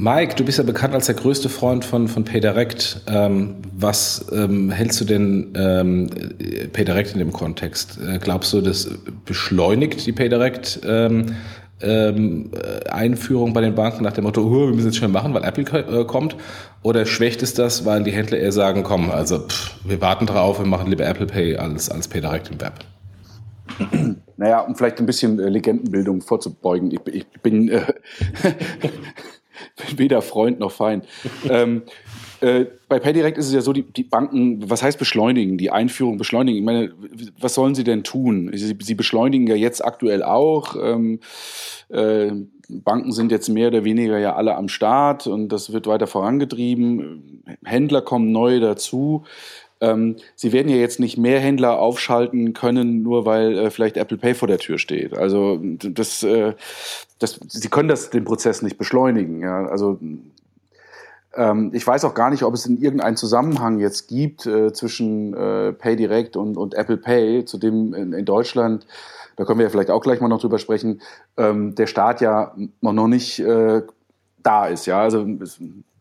Mike, 0.00 0.36
du 0.36 0.44
bist 0.44 0.58
ja 0.58 0.64
bekannt 0.64 0.94
als 0.94 1.06
der 1.06 1.16
größte 1.16 1.48
Freund 1.48 1.84
von, 1.84 2.06
von 2.06 2.22
PayDirect. 2.22 3.02
Ähm, 3.08 3.56
was 3.76 4.26
ähm, 4.32 4.70
hältst 4.70 5.00
du 5.00 5.04
denn 5.04 5.52
ähm, 5.56 6.08
PayDirect 6.72 7.14
in 7.14 7.18
dem 7.18 7.32
Kontext? 7.32 7.98
Äh, 8.00 8.20
glaubst 8.20 8.52
du, 8.52 8.60
das 8.60 8.88
beschleunigt 9.24 10.06
die 10.06 10.12
PayDirect 10.12 10.82
ähm, 10.86 11.34
ähm, 11.80 12.52
Einführung 12.88 13.52
bei 13.52 13.60
den 13.60 13.74
Banken 13.74 14.04
nach 14.04 14.12
dem 14.12 14.22
Motto, 14.22 14.42
oh, 14.42 14.68
wir 14.68 14.74
müssen 14.74 14.86
jetzt 14.86 14.98
schnell 14.98 15.10
machen, 15.10 15.34
weil 15.34 15.42
Apple 15.42 15.64
äh, 15.64 16.04
kommt? 16.04 16.36
Oder 16.84 17.04
schwächt 17.04 17.42
es 17.42 17.54
das, 17.54 17.84
weil 17.84 18.04
die 18.04 18.12
Händler 18.12 18.38
eher 18.38 18.52
sagen, 18.52 18.84
komm, 18.84 19.10
also 19.10 19.40
pff, 19.48 19.84
wir 19.84 20.00
warten 20.00 20.26
drauf, 20.26 20.60
wir 20.60 20.66
machen 20.66 20.88
lieber 20.88 21.06
Apple 21.06 21.26
Pay 21.26 21.56
als, 21.56 21.90
als 21.90 22.06
PayDirect 22.06 22.52
im 22.52 22.60
Web? 22.60 22.74
Naja, 24.36 24.60
um 24.60 24.76
vielleicht 24.76 25.00
ein 25.00 25.06
bisschen 25.06 25.40
äh, 25.40 25.48
Legendenbildung 25.48 26.20
vorzubeugen. 26.20 26.92
Ich, 26.92 27.00
ich 27.12 27.26
bin 27.42 27.68
äh, 27.68 27.82
weder 29.96 30.22
Freund 30.22 30.58
noch 30.58 30.72
Feind. 30.72 31.06
ähm, 31.48 31.82
äh, 32.40 32.66
bei 32.88 33.00
PayDirect 33.00 33.36
ist 33.36 33.48
es 33.48 33.52
ja 33.52 33.60
so, 33.60 33.72
die, 33.72 33.82
die, 33.82 34.04
Banken, 34.04 34.70
was 34.70 34.82
heißt 34.82 34.98
beschleunigen? 34.98 35.58
Die 35.58 35.70
Einführung 35.70 36.18
beschleunigen. 36.18 36.58
Ich 36.58 36.64
meine, 36.64 36.92
was 37.40 37.54
sollen 37.54 37.74
sie 37.74 37.84
denn 37.84 38.04
tun? 38.04 38.50
Sie, 38.54 38.76
sie 38.80 38.94
beschleunigen 38.94 39.46
ja 39.48 39.56
jetzt 39.56 39.84
aktuell 39.84 40.22
auch. 40.22 40.76
Ähm, 40.80 41.20
äh, 41.88 42.30
Banken 42.68 43.12
sind 43.12 43.32
jetzt 43.32 43.48
mehr 43.48 43.68
oder 43.68 43.84
weniger 43.84 44.18
ja 44.18 44.36
alle 44.36 44.54
am 44.54 44.68
Start 44.68 45.26
und 45.26 45.48
das 45.48 45.72
wird 45.72 45.86
weiter 45.86 46.06
vorangetrieben. 46.06 47.42
Händler 47.64 48.02
kommen 48.02 48.30
neu 48.30 48.60
dazu. 48.60 49.24
Ähm, 49.80 50.16
sie 50.34 50.52
werden 50.52 50.68
ja 50.68 50.76
jetzt 50.76 51.00
nicht 51.00 51.18
mehr 51.18 51.40
Händler 51.40 51.78
aufschalten 51.78 52.52
können, 52.52 53.02
nur 53.02 53.24
weil 53.26 53.56
äh, 53.56 53.70
vielleicht 53.70 53.96
Apple 53.96 54.16
Pay 54.16 54.34
vor 54.34 54.48
der 54.48 54.58
Tür 54.58 54.78
steht. 54.78 55.16
Also 55.16 55.60
das, 55.62 56.22
äh, 56.22 56.54
das, 57.18 57.38
sie 57.48 57.68
können 57.68 57.88
das 57.88 58.10
den 58.10 58.24
Prozess 58.24 58.62
nicht 58.62 58.78
beschleunigen. 58.78 59.40
Ja? 59.40 59.66
Also 59.66 59.98
ähm, 61.34 61.70
ich 61.72 61.86
weiß 61.86 62.04
auch 62.04 62.14
gar 62.14 62.30
nicht, 62.30 62.42
ob 62.42 62.54
es 62.54 62.66
in 62.66 62.78
irgendeinen 62.78 63.16
Zusammenhang 63.16 63.78
jetzt 63.78 64.08
gibt 64.08 64.46
äh, 64.46 64.72
zwischen 64.72 65.34
äh, 65.34 65.72
PayDirect 65.72 66.36
und, 66.36 66.56
und 66.56 66.74
Apple 66.74 66.96
Pay, 66.96 67.44
zu 67.44 67.58
dem 67.58 67.94
in, 67.94 68.12
in, 68.12 68.24
Deutschland, 68.24 68.86
da 69.36 69.44
können 69.44 69.60
wir 69.60 69.64
ja 69.64 69.70
vielleicht 69.70 69.90
auch 69.90 70.02
gleich 70.02 70.20
mal 70.20 70.28
noch 70.28 70.40
drüber 70.40 70.58
sprechen, 70.58 71.00
ähm, 71.36 71.74
der 71.76 71.86
Staat 71.86 72.20
ja 72.20 72.56
noch 72.80 73.06
nicht 73.06 73.38
äh, 73.38 73.82
da 74.42 74.66
ist. 74.66 74.86
Ja, 74.86 75.00
also 75.02 75.24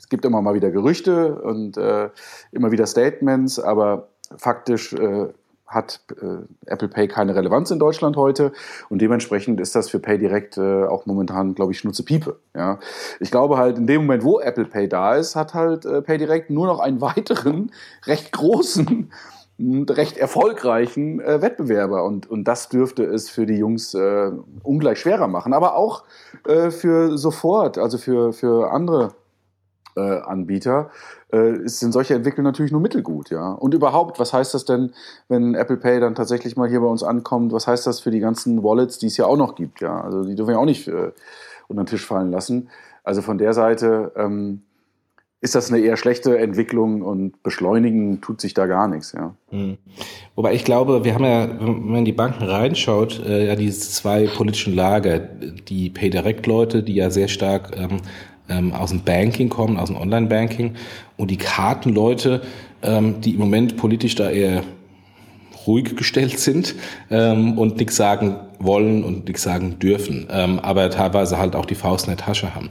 es, 0.08 0.10
gibt 0.10 0.24
immer 0.24 0.42
mal 0.42 0.54
wieder 0.54 0.72
Gerüchte 0.72 1.42
und 1.42 1.78
äh, 1.78 2.10
immer 2.52 2.72
wieder 2.72 2.88
Statements, 2.88 3.60
aber 3.60 4.08
faktisch 4.38 4.94
äh, 4.94 5.28
hat 5.66 6.00
äh, 6.22 6.46
Apple 6.66 6.88
Pay 6.88 7.10
keine 7.10 7.36
Relevanz 7.36 7.72
in 7.72 7.80
Deutschland 7.80 8.16
heute 8.16 8.54
und 8.88 9.02
dementsprechend 9.02 9.60
ist 9.60 9.76
das 9.76 9.90
für 9.90 10.00
PayDirect 10.00 10.58
äh, 10.58 10.86
auch 10.86 11.06
momentan, 11.06 11.56
glaube 11.56 11.74
ich, 11.74 11.80
Schnutze 11.80 12.04
Piepe. 12.04 12.40
Ja. 12.56 12.80
Ich 13.20 13.32
glaube 13.32 13.58
halt, 13.58 13.78
in 13.78 13.86
dem 13.86 14.04
Moment, 14.04 14.24
wo 14.24 14.40
Apple 14.40 14.64
Pay 14.64 14.88
da 14.88 15.16
ist, 15.16 15.36
hat 15.36 15.54
halt 15.54 15.86
äh, 15.86 16.02
PayDirect 16.02 16.50
nur 16.50 16.68
noch 16.68 16.80
einen 16.80 17.02
weiteren, 17.02 17.72
recht 18.06 18.32
großen 18.32 19.12
recht 19.60 20.18
erfolgreichen 20.18 21.20
äh, 21.20 21.42
Wettbewerber 21.42 22.04
und, 22.04 22.30
und 22.30 22.44
das 22.44 22.70
dürfte 22.70 23.04
es 23.04 23.30
für 23.30 23.48
die 23.48 23.56
Jungs 23.56 23.96
äh, 23.96 24.32
ungleich 24.62 25.00
schwerer 25.00 25.28
machen, 25.28 25.52
aber 25.52 25.76
auch 25.76 26.04
äh, 26.46 26.70
für 26.70 27.18
sofort, 27.18 27.80
also 27.80 27.98
für, 27.98 28.34
für 28.34 28.72
andere 28.72 29.16
Anbieter, 30.00 30.90
äh, 31.30 31.54
sind 31.66 31.92
solche 31.92 32.14
Entwicklungen 32.14 32.46
natürlich 32.46 32.72
nur 32.72 32.82
mittelgut, 32.82 33.30
ja. 33.30 33.52
Und 33.52 33.74
überhaupt, 33.74 34.20
was 34.20 34.34
heißt 34.34 34.54
das 34.54 34.66
denn, 34.66 34.92
wenn 35.28 35.56
Apple 35.56 35.78
Pay 35.78 36.00
dann 36.00 36.16
tatsächlich 36.16 36.56
mal 36.56 36.70
hier 36.70 36.82
bei 36.82 36.88
uns 36.88 37.04
ankommt? 37.04 37.52
Was 37.52 37.68
heißt 37.68 37.86
das 37.88 38.00
für 38.00 38.12
die 38.12 38.20
ganzen 38.20 38.64
Wallets, 38.64 38.98
die 38.98 39.08
es 39.08 39.18
ja 39.18 39.26
auch 39.26 39.38
noch 39.38 39.56
gibt, 39.56 39.82
ja? 39.82 40.02
Also 40.02 40.24
die 40.24 40.36
dürfen 40.36 40.52
wir 40.52 40.60
auch 40.60 40.66
nicht 40.66 40.88
äh, 40.88 41.12
unter 41.68 41.84
den 41.84 41.88
Tisch 41.88 42.06
fallen 42.06 42.32
lassen. 42.32 42.70
Also 43.04 43.22
von 43.22 43.38
der 43.38 43.54
Seite 43.54 44.12
ähm, 44.16 44.62
ist 45.40 45.54
das 45.54 45.72
eine 45.72 45.82
eher 45.82 45.98
schlechte 45.98 46.38
Entwicklung 46.38 47.04
und 47.04 47.44
beschleunigen 47.44 48.22
tut 48.22 48.42
sich 48.42 48.54
da 48.54 48.66
gar 48.66 48.88
nichts, 48.88 49.12
ja. 49.12 49.36
Mhm. 49.52 49.78
Wobei 50.36 50.54
ich 50.54 50.66
glaube, 50.66 51.04
wir 51.04 51.14
haben 51.14 51.24
ja, 51.24 51.48
wenn 51.60 51.86
man 51.86 52.00
in 52.00 52.06
die 52.06 52.12
Banken 52.12 52.44
reinschaut, 52.44 53.24
äh, 53.24 53.46
ja 53.48 53.56
diese 53.56 53.82
zwei 53.82 54.28
politischen 54.28 54.76
Lager, 54.76 55.20
die 55.20 55.90
PayDirect-Leute, 55.90 56.84
die 56.84 56.96
ja 56.96 57.12
sehr 57.12 57.28
stark 57.28 57.78
ähm, 57.78 58.02
ähm, 58.50 58.74
aus 58.74 58.90
dem 58.90 59.02
Banking 59.02 59.50
kommen, 59.50 59.78
aus 59.78 59.90
dem 59.90 59.98
Online-Banking. 59.98 60.76
Und 61.18 61.32
die 61.32 61.38
Kartenleute, 61.38 62.42
ähm, 62.84 63.22
die 63.22 63.32
im 63.32 63.40
Moment 63.40 63.78
politisch 63.78 64.16
da 64.16 64.30
eher 64.30 64.64
ruhig 65.66 65.96
gestellt 65.96 66.40
sind 66.40 66.76
ähm, 67.12 67.58
und 67.58 67.78
nichts 67.78 67.96
sagen 67.96 68.36
wollen 68.60 69.04
und 69.04 69.28
nichts 69.28 69.44
sagen 69.44 69.80
dürfen, 69.80 70.28
ähm, 70.32 70.60
aber 70.60 70.90
teilweise 70.90 71.38
halt 71.38 71.56
auch 71.56 71.66
die 71.66 71.76
Faust 71.76 72.08
in 72.08 72.16
der 72.16 72.26
Tasche 72.26 72.56
haben. 72.56 72.70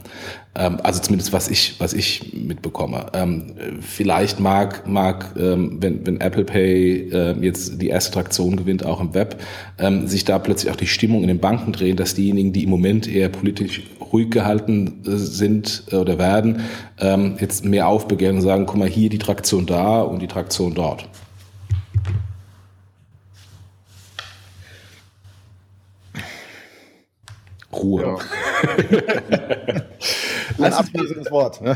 Ähm, 0.55 0.79
also 0.83 1.01
zumindest 1.01 1.33
was 1.33 1.47
ich 1.49 1.75
was 1.79 1.93
ich 1.93 2.33
mitbekomme. 2.33 3.07
Ähm, 3.13 3.53
vielleicht 3.81 4.39
mag 4.39 4.87
mag 4.87 5.33
ähm, 5.39 5.77
wenn 5.79 6.05
wenn 6.05 6.21
Apple 6.21 6.43
Pay 6.43 7.09
äh, 7.09 7.35
jetzt 7.41 7.81
die 7.81 7.87
erste 7.87 8.11
Traktion 8.11 8.57
gewinnt 8.57 8.85
auch 8.85 8.99
im 8.99 9.13
Web, 9.13 9.41
ähm, 9.77 10.07
sich 10.07 10.25
da 10.25 10.39
plötzlich 10.39 10.71
auch 10.71 10.77
die 10.77 10.87
Stimmung 10.87 11.21
in 11.21 11.27
den 11.27 11.39
Banken 11.39 11.71
drehen, 11.71 11.97
dass 11.97 12.15
diejenigen, 12.15 12.53
die 12.53 12.63
im 12.63 12.69
Moment 12.69 13.07
eher 13.07 13.29
politisch 13.29 13.83
ruhig 14.11 14.29
gehalten 14.31 15.03
äh, 15.05 15.11
sind 15.15 15.83
äh, 15.91 15.95
oder 15.95 16.17
werden, 16.17 16.61
ähm, 16.99 17.35
jetzt 17.39 17.65
mehr 17.65 17.87
aufbegehren 17.87 18.37
und 18.37 18.41
sagen, 18.41 18.65
guck 18.65 18.77
mal 18.77 18.87
hier 18.87 19.09
die 19.09 19.17
Traktion 19.17 19.65
da 19.65 20.01
und 20.01 20.21
die 20.21 20.27
Traktion 20.27 20.73
dort. 20.73 21.07
Ruhe. 27.81 28.03
Ja. 28.03 28.17
Ein 30.65 30.73
abschließendes 30.73 31.31
Wort. 31.31 31.61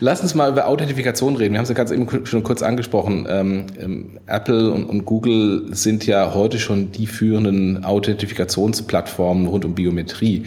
Lass 0.00 0.20
uns 0.20 0.34
mal 0.34 0.50
über 0.50 0.66
Authentifikation 0.66 1.36
reden. 1.36 1.52
Wir 1.52 1.58
haben 1.58 1.64
es 1.64 1.68
ja 1.68 1.74
ganz 1.74 1.90
eben 1.90 2.26
schon 2.26 2.42
kurz 2.42 2.62
angesprochen. 2.62 3.26
Ähm, 3.28 3.66
ähm, 3.78 4.18
Apple 4.26 4.70
und, 4.70 4.84
und, 4.84 5.04
Google 5.04 5.66
sind 5.74 6.06
ja 6.06 6.34
heute 6.34 6.58
schon 6.58 6.90
die 6.90 7.06
führenden 7.06 7.84
Authentifikationsplattformen 7.84 9.46
rund 9.46 9.64
um 9.64 9.74
Biometrie. 9.74 10.44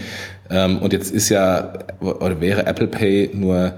Ähm, 0.50 0.80
und 0.80 0.94
jetzt 0.94 1.12
ist 1.12 1.30
ja, 1.30 1.74
oder 2.00 2.42
wäre 2.42 2.66
Apple 2.66 2.88
Pay 2.88 3.32
nur 3.34 3.74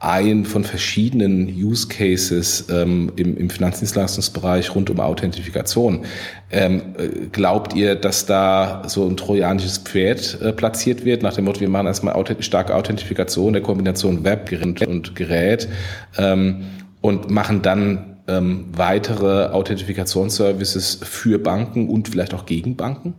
ein 0.00 0.46
von 0.46 0.64
verschiedenen 0.64 1.46
Use 1.46 1.86
Cases 1.86 2.64
ähm, 2.70 3.12
im, 3.16 3.36
im 3.36 3.50
Finanzdienstleistungsbereich 3.50 4.74
rund 4.74 4.88
um 4.88 4.98
Authentifikation. 4.98 6.06
Ähm, 6.50 6.94
äh, 6.96 7.08
glaubt 7.30 7.74
ihr, 7.74 7.96
dass 7.96 8.24
da 8.24 8.82
so 8.86 9.06
ein 9.06 9.18
trojanisches 9.18 9.76
Pferd 9.78 10.40
äh, 10.40 10.52
platziert 10.54 11.04
wird, 11.04 11.22
nach 11.22 11.34
dem 11.34 11.44
Motto, 11.44 11.60
wir 11.60 11.68
machen 11.68 11.86
erstmal 11.86 12.14
authent 12.14 12.42
starke 12.42 12.74
Authentifikation 12.74 13.52
der 13.52 13.62
Kombination 13.62 14.24
Web 14.24 14.50
und 14.88 15.14
Gerät 15.14 15.68
ähm, 16.16 16.62
und 17.02 17.30
machen 17.30 17.60
dann 17.60 18.22
ähm, 18.26 18.68
weitere 18.72 19.48
Authentifikationsservices 19.48 21.00
für 21.02 21.38
Banken 21.38 21.90
und 21.90 22.08
vielleicht 22.08 22.32
auch 22.32 22.46
gegen 22.46 22.74
Banken? 22.74 23.14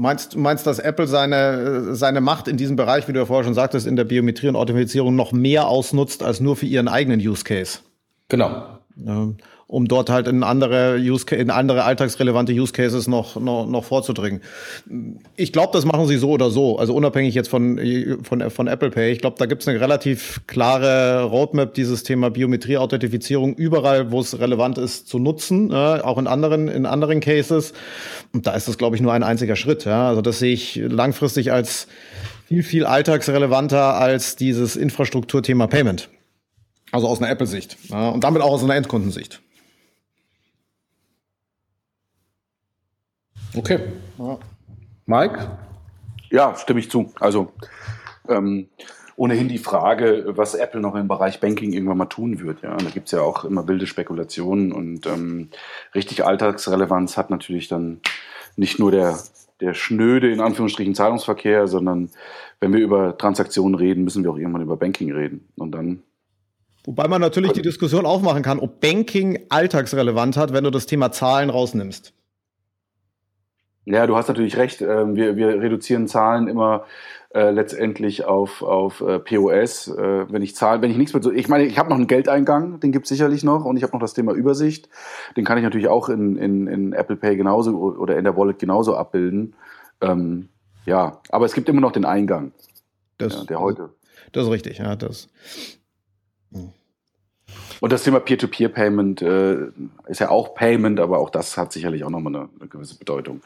Meinst 0.00 0.34
du 0.34 0.38
meinst, 0.38 0.64
dass 0.64 0.78
Apple 0.78 1.08
seine, 1.08 1.96
seine 1.96 2.20
Macht 2.20 2.46
in 2.46 2.56
diesem 2.56 2.76
Bereich, 2.76 3.08
wie 3.08 3.12
du 3.12 3.18
ja 3.18 3.26
vorher 3.26 3.42
schon 3.42 3.54
sagtest, 3.54 3.84
in 3.84 3.96
der 3.96 4.04
Biometrie 4.04 4.46
und 4.46 4.54
Authentifizierung 4.54 5.16
noch 5.16 5.32
mehr 5.32 5.66
ausnutzt 5.66 6.22
als 6.22 6.38
nur 6.38 6.54
für 6.54 6.66
ihren 6.66 6.86
eigenen 6.86 7.18
Use 7.18 7.42
Case? 7.42 7.80
Genau. 8.28 8.77
Um 9.68 9.86
dort 9.86 10.08
halt 10.08 10.26
in 10.28 10.42
andere, 10.42 10.96
Use 10.98 11.26
in 11.34 11.50
andere 11.50 11.84
alltagsrelevante 11.84 12.52
Use 12.52 12.72
Cases 12.72 13.06
noch, 13.06 13.36
noch, 13.36 13.66
noch 13.66 13.84
vorzudringen. 13.84 14.40
Ich 15.36 15.52
glaube, 15.52 15.72
das 15.74 15.84
machen 15.84 16.06
sie 16.06 16.16
so 16.16 16.30
oder 16.30 16.50
so, 16.50 16.78
also 16.78 16.94
unabhängig 16.94 17.34
jetzt 17.34 17.48
von, 17.48 17.78
von, 18.22 18.50
von 18.50 18.66
Apple 18.66 18.90
Pay. 18.90 19.12
Ich 19.12 19.20
glaube, 19.20 19.36
da 19.38 19.44
gibt 19.44 19.60
es 19.60 19.68
eine 19.68 19.78
relativ 19.78 20.40
klare 20.46 21.24
Roadmap, 21.24 21.74
dieses 21.74 22.02
Thema 22.02 22.30
Biometrie-Authentifizierung 22.30 23.54
überall, 23.54 24.10
wo 24.10 24.20
es 24.20 24.38
relevant 24.40 24.78
ist, 24.78 25.06
zu 25.06 25.18
nutzen, 25.18 25.70
äh, 25.70 25.74
auch 25.74 26.16
in 26.16 26.26
anderen, 26.26 26.68
in 26.68 26.86
anderen 26.86 27.20
Cases. 27.20 27.74
Und 28.32 28.46
da 28.46 28.54
ist 28.54 28.68
das, 28.68 28.78
glaube 28.78 28.96
ich, 28.96 29.02
nur 29.02 29.12
ein 29.12 29.22
einziger 29.22 29.54
Schritt. 29.54 29.84
Ja? 29.84 30.08
Also 30.08 30.22
das 30.22 30.38
sehe 30.38 30.54
ich 30.54 30.76
langfristig 30.76 31.52
als 31.52 31.88
viel, 32.46 32.62
viel 32.62 32.86
alltagsrelevanter 32.86 33.96
als 33.96 34.36
dieses 34.36 34.76
Infrastrukturthema 34.76 35.66
Payment. 35.66 36.08
Also 36.92 37.08
aus 37.08 37.20
einer 37.20 37.30
Apple-Sicht. 37.30 37.76
Ja? 37.90 38.10
Und 38.10 38.24
damit 38.24 38.42
auch 38.42 38.52
aus 38.52 38.64
einer 38.64 38.76
Endkundensicht. 38.76 39.42
Okay. 43.54 43.80
Ja. 44.18 44.38
Mike? 45.06 45.58
Ja, 46.30 46.54
stimme 46.56 46.80
ich 46.80 46.90
zu. 46.90 47.12
Also 47.18 47.52
ähm, 48.28 48.68
ohnehin 49.16 49.48
die 49.48 49.58
Frage, 49.58 50.24
was 50.28 50.54
Apple 50.54 50.80
noch 50.80 50.94
im 50.94 51.08
Bereich 51.08 51.40
Banking 51.40 51.72
irgendwann 51.72 51.98
mal 51.98 52.06
tun 52.06 52.40
wird. 52.40 52.62
Ja, 52.62 52.76
da 52.76 52.90
gibt 52.90 53.06
es 53.06 53.12
ja 53.12 53.20
auch 53.20 53.44
immer 53.44 53.66
wilde 53.66 53.86
Spekulationen 53.86 54.72
und 54.72 55.06
ähm, 55.06 55.48
richtig 55.94 56.24
Alltagsrelevanz 56.24 57.16
hat 57.16 57.30
natürlich 57.30 57.68
dann 57.68 58.00
nicht 58.56 58.78
nur 58.78 58.92
der, 58.92 59.18
der 59.60 59.74
schnöde, 59.74 60.30
in 60.30 60.40
Anführungsstrichen, 60.40 60.94
Zahlungsverkehr, 60.94 61.66
sondern 61.66 62.10
wenn 62.60 62.72
wir 62.72 62.80
über 62.80 63.16
Transaktionen 63.18 63.74
reden, 63.74 64.04
müssen 64.04 64.22
wir 64.22 64.30
auch 64.30 64.38
irgendwann 64.38 64.62
über 64.62 64.76
Banking 64.76 65.12
reden. 65.12 65.48
Und 65.56 65.72
dann 65.72 66.02
Wobei 66.88 67.06
man 67.06 67.20
natürlich 67.20 67.52
die 67.52 67.60
Diskussion 67.60 68.06
aufmachen 68.06 68.42
kann, 68.42 68.58
ob 68.60 68.80
Banking 68.80 69.44
alltagsrelevant 69.50 70.38
hat, 70.38 70.54
wenn 70.54 70.64
du 70.64 70.70
das 70.70 70.86
Thema 70.86 71.12
Zahlen 71.12 71.50
rausnimmst. 71.50 72.14
Ja, 73.84 74.06
du 74.06 74.16
hast 74.16 74.28
natürlich 74.28 74.56
recht. 74.56 74.80
Ähm, 74.80 75.14
wir, 75.14 75.36
wir 75.36 75.60
reduzieren 75.60 76.08
Zahlen 76.08 76.48
immer 76.48 76.86
äh, 77.34 77.50
letztendlich 77.50 78.24
auf, 78.24 78.62
auf 78.62 79.02
äh, 79.02 79.18
POS. 79.18 79.88
Äh, 79.88 80.32
wenn 80.32 80.40
ich 80.40 80.56
zahle, 80.56 80.80
wenn 80.80 80.90
ich 80.90 80.96
nichts 80.96 81.12
mehr 81.12 81.22
so, 81.22 81.30
ich 81.30 81.46
meine, 81.46 81.66
ich 81.66 81.78
habe 81.78 81.90
noch 81.90 81.96
einen 81.96 82.06
Geldeingang, 82.06 82.80
den 82.80 82.90
gibt's 82.90 83.10
sicherlich 83.10 83.44
noch, 83.44 83.66
und 83.66 83.76
ich 83.76 83.82
habe 83.82 83.92
noch 83.92 84.00
das 84.00 84.14
Thema 84.14 84.32
Übersicht. 84.32 84.88
Den 85.36 85.44
kann 85.44 85.58
ich 85.58 85.64
natürlich 85.64 85.88
auch 85.88 86.08
in, 86.08 86.38
in, 86.38 86.66
in 86.68 86.94
Apple 86.94 87.16
Pay 87.16 87.36
genauso 87.36 87.76
oder 87.76 88.16
in 88.16 88.24
der 88.24 88.34
Wallet 88.34 88.58
genauso 88.58 88.96
abbilden. 88.96 89.54
Ähm, 90.00 90.48
ja, 90.86 91.20
aber 91.28 91.44
es 91.44 91.52
gibt 91.52 91.68
immer 91.68 91.82
noch 91.82 91.92
den 91.92 92.06
Eingang. 92.06 92.52
Das, 93.18 93.34
ja, 93.34 93.44
der 93.44 93.60
heute. 93.60 93.90
Das 94.32 94.44
ist 94.44 94.50
richtig, 94.50 94.78
ja. 94.78 94.96
Das. 94.96 95.28
Und 97.80 97.92
das 97.92 98.02
Thema 98.02 98.20
Peer-to-Peer-Payment 98.20 99.22
äh, 99.22 99.56
ist 100.06 100.20
ja 100.20 100.30
auch 100.30 100.54
Payment, 100.54 101.00
aber 101.00 101.18
auch 101.18 101.30
das 101.30 101.56
hat 101.56 101.72
sicherlich 101.72 102.04
auch 102.04 102.10
nochmal 102.10 102.34
eine, 102.34 102.48
eine 102.58 102.68
gewisse 102.68 102.98
Bedeutung. 102.98 103.40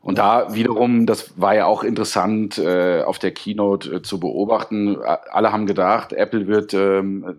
Und 0.00 0.18
da 0.18 0.52
wiederum, 0.52 1.06
das 1.06 1.40
war 1.40 1.54
ja 1.54 1.66
auch 1.66 1.84
interessant 1.84 2.58
äh, 2.58 3.02
auf 3.02 3.20
der 3.20 3.30
Keynote 3.30 3.96
äh, 3.96 4.02
zu 4.02 4.18
beobachten. 4.18 4.96
Alle 4.96 5.52
haben 5.52 5.66
gedacht, 5.66 6.12
Apple 6.12 6.48
wird 6.48 6.74
ähm, 6.74 7.36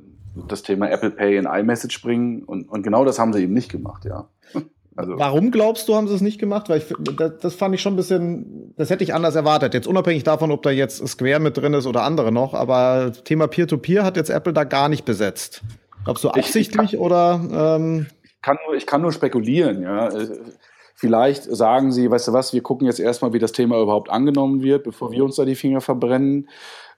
das 0.47 0.63
Thema 0.63 0.89
Apple 0.89 1.11
Pay 1.11 1.38
in 1.38 1.45
iMessage 1.45 2.01
bringen 2.01 2.43
und, 2.43 2.69
und 2.69 2.84
genau 2.84 3.03
das 3.03 3.19
haben 3.19 3.34
sie 3.34 3.43
eben 3.43 3.53
nicht 3.53 3.69
gemacht, 3.69 4.05
ja. 4.05 4.29
Also 4.96 5.18
Warum 5.18 5.52
glaubst 5.52 5.88
du, 5.88 5.96
haben 5.96 6.08
sie 6.08 6.14
es 6.14 6.22
nicht 6.22 6.39
gemacht? 6.39 6.70
Weil 6.70 6.80
ich, 6.80 6.94
das, 7.18 7.39
das 7.39 7.56
fand 7.56 7.74
ich 7.74 7.82
schon 7.82 7.94
ein 7.94 7.98
bisschen, 7.98 8.74
das 8.78 8.89
hätte 8.89 9.04
ich 9.04 9.14
anders 9.14 9.36
erwartet. 9.36 9.74
Jetzt 9.74 9.88
unabhängig 9.88 10.24
davon, 10.24 10.52
ob 10.52 10.62
da 10.62 10.70
jetzt 10.70 11.06
Square 11.08 11.39
mit 11.39 11.58
drin 11.58 11.74
ist 11.74 11.88
oder 11.88 12.04
andere 12.04 12.32
noch, 12.32 12.54
aber 12.54 13.12
Thema 13.24 13.48
Peer-to-Peer 13.48 14.02
-Peer 14.02 14.06
hat 14.06 14.18
jetzt 14.18 14.30
Apple 14.30 14.54
da 14.54 14.64
gar 14.64 14.89
nicht 14.89 15.06
besetzt. 15.06 15.62
Glaubst 16.04 16.24
du 16.24 16.30
absichtlich 16.30 16.68
ich, 16.68 16.70
ich 16.70 16.91
kann, 16.91 17.00
oder? 17.00 17.78
Ähm 17.78 18.08
ich, 18.24 18.41
kann 18.41 18.58
nur, 18.66 18.76
ich 18.76 18.86
kann 18.86 19.02
nur 19.02 19.12
spekulieren, 19.12 19.82
ja. 19.82 20.10
Vielleicht 20.96 21.44
sagen 21.44 21.91
sie, 21.91 22.10
weißt 22.10 22.28
du 22.28 22.34
was, 22.34 22.54
wir 22.54 22.62
gucken 22.62 22.86
jetzt 22.88 23.00
erstmal, 23.00 23.34
wie 23.34 23.39
das 23.39 23.52
Thema 23.52 23.82
überhaupt 23.82 24.10
angenommen 24.10 24.62
wird, 24.62 24.84
bevor 24.84 25.12
wir 25.12 25.24
uns 25.24 25.36
da 25.36 25.46
die 25.46 25.56
Finger 25.56 25.82
verbrennen. 25.82 26.50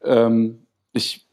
Ähm, 0.04 0.68
ich 0.92 1.25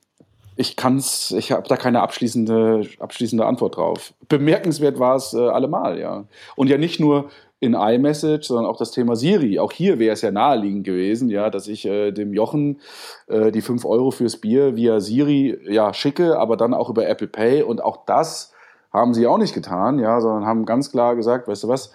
ich 0.57 0.77
kann's, 0.77 1.31
ich 1.33 1.53
habe 1.53 1.69
da 1.69 1.77
keine 1.77 2.03
abschließende, 2.03 2.83
abschließende 2.99 3.47
Antwort 3.47 3.77
drauf. 3.77 4.13
Bemerkenswert 4.29 4.99
war 4.99 5.17
es 5.17 5.33
äh, 5.33 5.39
allemal, 5.39 5.99
ja. 5.99 6.25
Und 6.57 6.69
ja 6.69 6.79
nicht 6.79 7.01
nur 7.01 7.31
in 7.61 7.75
iMessage, 7.75 8.49
sondern 8.49 8.67
auch 8.67 8.77
das 8.77 8.91
Thema 8.91 9.15
Siri. 9.15 9.61
Auch 9.61 9.71
hier 9.71 9.99
wäre 10.01 10.15
es 10.15 10.23
ja 10.23 10.33
naheliegend 10.33 10.85
gewesen, 10.85 11.31
ja, 11.31 11.49
dass 11.49 11.69
ich 11.69 11.87
äh, 11.87 12.11
dem 12.11 12.35
Jochen 12.35 12.81
äh, 13.29 13.53
die 13.53 13.61
5 13.61 13.85
Euro 13.85 14.11
fürs 14.11 14.37
Bier 14.37 14.75
via 14.75 14.99
Siri 14.99 15.59
ja 15.69 15.95
schicke, 15.95 16.39
aber 16.39 16.57
dann 16.57 16.75
auch 16.75 16.91
über 16.91 17.07
Apple 17.07 17.29
Pay. 17.29 17.63
Und 17.63 17.83
auch 17.83 18.05
das 18.05 18.53
haben 18.93 19.15
sie 19.15 19.27
auch 19.27 19.39
nicht 19.39 19.55
getan, 19.55 20.01
ja, 20.01 20.21
sondern 20.21 20.45
haben 20.45 20.67
ganz 20.67 20.91
klar 20.91 21.15
gesagt, 21.15 21.47
weißt 21.47 21.65
du 21.65 21.69
was, 21.69 21.93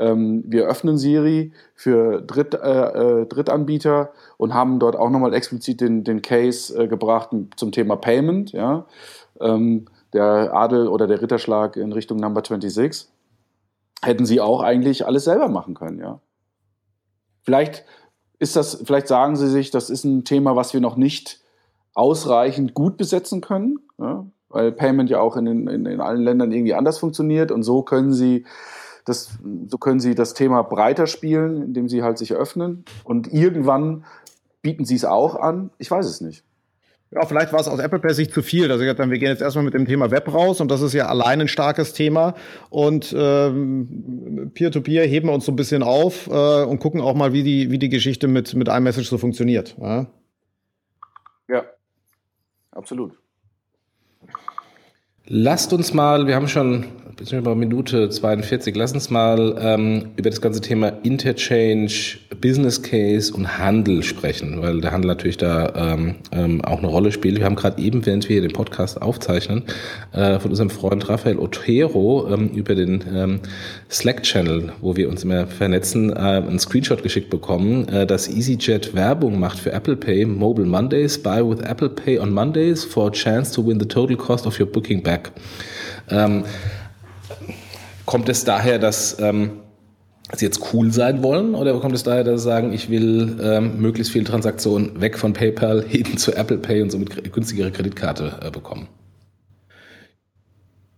ähm, 0.00 0.42
wir 0.46 0.66
öffnen 0.66 0.96
Siri 0.96 1.52
für 1.74 2.22
Dritt, 2.22 2.54
äh, 2.54 3.20
äh, 3.20 3.26
Drittanbieter 3.26 4.12
und 4.38 4.54
haben 4.54 4.78
dort 4.78 4.96
auch 4.96 5.10
nochmal 5.10 5.34
explizit 5.34 5.80
den, 5.80 6.04
den 6.04 6.22
Case 6.22 6.76
äh, 6.76 6.88
gebracht 6.88 7.30
zum 7.56 7.70
Thema 7.70 7.96
Payment. 7.96 8.52
Ja? 8.52 8.86
Ähm, 9.40 9.86
der 10.12 10.54
Adel 10.54 10.88
oder 10.88 11.06
der 11.06 11.20
Ritterschlag 11.20 11.76
in 11.76 11.92
Richtung 11.92 12.18
Number 12.18 12.42
26 12.44 13.08
hätten 14.02 14.24
sie 14.24 14.40
auch 14.40 14.62
eigentlich 14.62 15.06
alles 15.06 15.24
selber 15.24 15.48
machen 15.48 15.74
können. 15.74 15.98
Ja? 15.98 16.20
Vielleicht 17.42 17.84
ist 18.38 18.56
das, 18.56 18.82
vielleicht 18.84 19.06
sagen 19.06 19.36
sie 19.36 19.48
sich, 19.48 19.70
das 19.70 19.90
ist 19.90 20.04
ein 20.04 20.24
Thema, 20.24 20.56
was 20.56 20.72
wir 20.72 20.80
noch 20.80 20.96
nicht 20.96 21.40
ausreichend 21.92 22.72
gut 22.72 22.96
besetzen 22.96 23.42
können, 23.42 23.78
ja? 23.98 24.24
weil 24.48 24.72
Payment 24.72 25.10
ja 25.10 25.20
auch 25.20 25.36
in, 25.36 25.46
in, 25.46 25.84
in 25.84 26.00
allen 26.00 26.22
Ländern 26.22 26.50
irgendwie 26.50 26.74
anders 26.74 26.98
funktioniert 26.98 27.52
und 27.52 27.62
so 27.62 27.82
können 27.82 28.14
sie 28.14 28.46
das, 29.04 29.38
so 29.66 29.78
können 29.78 30.00
sie 30.00 30.14
das 30.14 30.34
Thema 30.34 30.62
breiter 30.62 31.06
spielen, 31.06 31.62
indem 31.62 31.88
sie 31.88 32.02
halt 32.02 32.18
sich 32.18 32.34
öffnen. 32.34 32.84
Und 33.04 33.32
irgendwann 33.32 34.04
bieten 34.62 34.84
sie 34.84 34.96
es 34.96 35.04
auch 35.04 35.36
an. 35.36 35.70
Ich 35.78 35.90
weiß 35.90 36.06
es 36.06 36.20
nicht. 36.20 36.44
Ja, 37.12 37.26
vielleicht 37.26 37.52
war 37.52 37.58
es 37.58 37.66
aus 37.66 37.80
Apple 37.80 37.98
per 37.98 38.14
sich 38.14 38.30
zu 38.32 38.40
viel. 38.40 38.70
Also 38.70 38.84
wir 38.84 38.94
gehen 38.94 39.30
jetzt 39.30 39.42
erstmal 39.42 39.64
mit 39.64 39.74
dem 39.74 39.84
Thema 39.84 40.12
Web 40.12 40.32
raus 40.32 40.60
und 40.60 40.70
das 40.70 40.80
ist 40.80 40.92
ja 40.92 41.06
allein 41.06 41.40
ein 41.40 41.48
starkes 41.48 41.92
Thema. 41.92 42.34
Und 42.68 43.12
ähm, 43.18 44.52
Peer-to-Peer 44.54 45.06
heben 45.06 45.28
wir 45.28 45.34
uns 45.34 45.44
so 45.44 45.50
ein 45.50 45.56
bisschen 45.56 45.82
auf 45.82 46.28
äh, 46.28 46.62
und 46.62 46.78
gucken 46.78 47.00
auch 47.00 47.14
mal, 47.14 47.32
wie 47.32 47.42
die, 47.42 47.72
wie 47.72 47.80
die 47.80 47.88
Geschichte 47.88 48.28
mit, 48.28 48.54
mit 48.54 48.68
iMessage 48.68 49.08
so 49.08 49.18
funktioniert. 49.18 49.76
Ja, 49.80 50.06
ja 51.48 51.64
absolut. 52.70 53.14
Lasst 55.26 55.72
uns 55.72 55.92
mal, 55.92 56.28
wir 56.28 56.36
haben 56.36 56.48
schon 56.48 56.86
beziehungsweise 57.20 57.54
Minute 57.54 58.08
42. 58.08 58.74
Lass 58.74 58.92
uns 58.92 59.10
mal 59.10 59.56
ähm, 59.60 60.06
über 60.16 60.30
das 60.30 60.40
ganze 60.40 60.60
Thema 60.60 60.88
Interchange, 61.02 61.92
Business 62.40 62.82
Case 62.82 63.32
und 63.32 63.58
Handel 63.58 64.02
sprechen, 64.02 64.60
weil 64.62 64.80
der 64.80 64.90
Handel 64.90 65.08
natürlich 65.08 65.36
da 65.36 65.72
ähm, 65.76 66.16
ähm, 66.32 66.64
auch 66.64 66.78
eine 66.78 66.86
Rolle 66.86 67.12
spielt. 67.12 67.38
Wir 67.38 67.44
haben 67.44 67.56
gerade 67.56 67.80
eben, 67.80 68.04
während 68.06 68.28
wir 68.28 68.34
hier 68.34 68.48
den 68.48 68.54
Podcast 68.54 69.00
aufzeichnen, 69.00 69.64
äh, 70.12 70.38
von 70.38 70.50
unserem 70.50 70.70
Freund 70.70 71.08
Rafael 71.08 71.38
Otero 71.38 72.26
ähm, 72.32 72.48
über 72.48 72.74
den 72.74 73.04
ähm, 73.14 73.40
Slack-Channel, 73.90 74.72
wo 74.80 74.96
wir 74.96 75.10
uns 75.10 75.22
immer 75.22 75.46
vernetzen, 75.46 76.10
äh, 76.10 76.16
einen 76.18 76.58
Screenshot 76.58 77.02
geschickt 77.02 77.28
bekommen, 77.28 77.86
äh, 77.88 78.06
dass 78.06 78.28
EasyJet 78.28 78.94
Werbung 78.94 79.38
macht 79.38 79.58
für 79.58 79.72
Apple 79.72 79.96
Pay 79.96 80.24
Mobile 80.24 80.66
Mondays. 80.66 81.22
Buy 81.22 81.44
with 81.46 81.60
Apple 81.60 81.90
Pay 81.90 82.18
on 82.18 82.32
Mondays 82.32 82.82
for 82.82 83.08
a 83.08 83.10
chance 83.10 83.52
to 83.52 83.66
win 83.66 83.78
the 83.78 83.86
total 83.86 84.16
cost 84.16 84.46
of 84.46 84.58
your 84.58 84.66
booking 84.66 85.02
back. 85.02 85.30
Ähm, 86.08 86.44
Kommt 88.06 88.28
es 88.28 88.44
daher, 88.44 88.78
dass 88.78 89.18
ähm, 89.20 89.60
Sie 90.34 90.44
jetzt 90.44 90.72
cool 90.72 90.92
sein 90.92 91.22
wollen? 91.22 91.54
Oder 91.54 91.78
kommt 91.80 91.94
es 91.94 92.02
daher, 92.02 92.24
dass 92.24 92.42
Sie 92.42 92.44
sagen, 92.48 92.72
ich 92.72 92.90
will 92.90 93.38
ähm, 93.42 93.80
möglichst 93.80 94.12
viele 94.12 94.24
Transaktionen 94.24 95.00
weg 95.00 95.18
von 95.18 95.32
PayPal 95.32 95.84
hin 95.88 96.16
zu 96.16 96.34
Apple 96.34 96.58
Pay 96.58 96.82
und 96.82 96.90
somit 96.90 97.32
günstigere 97.32 97.70
Kreditkarte 97.70 98.38
äh, 98.42 98.50
bekommen? 98.50 98.88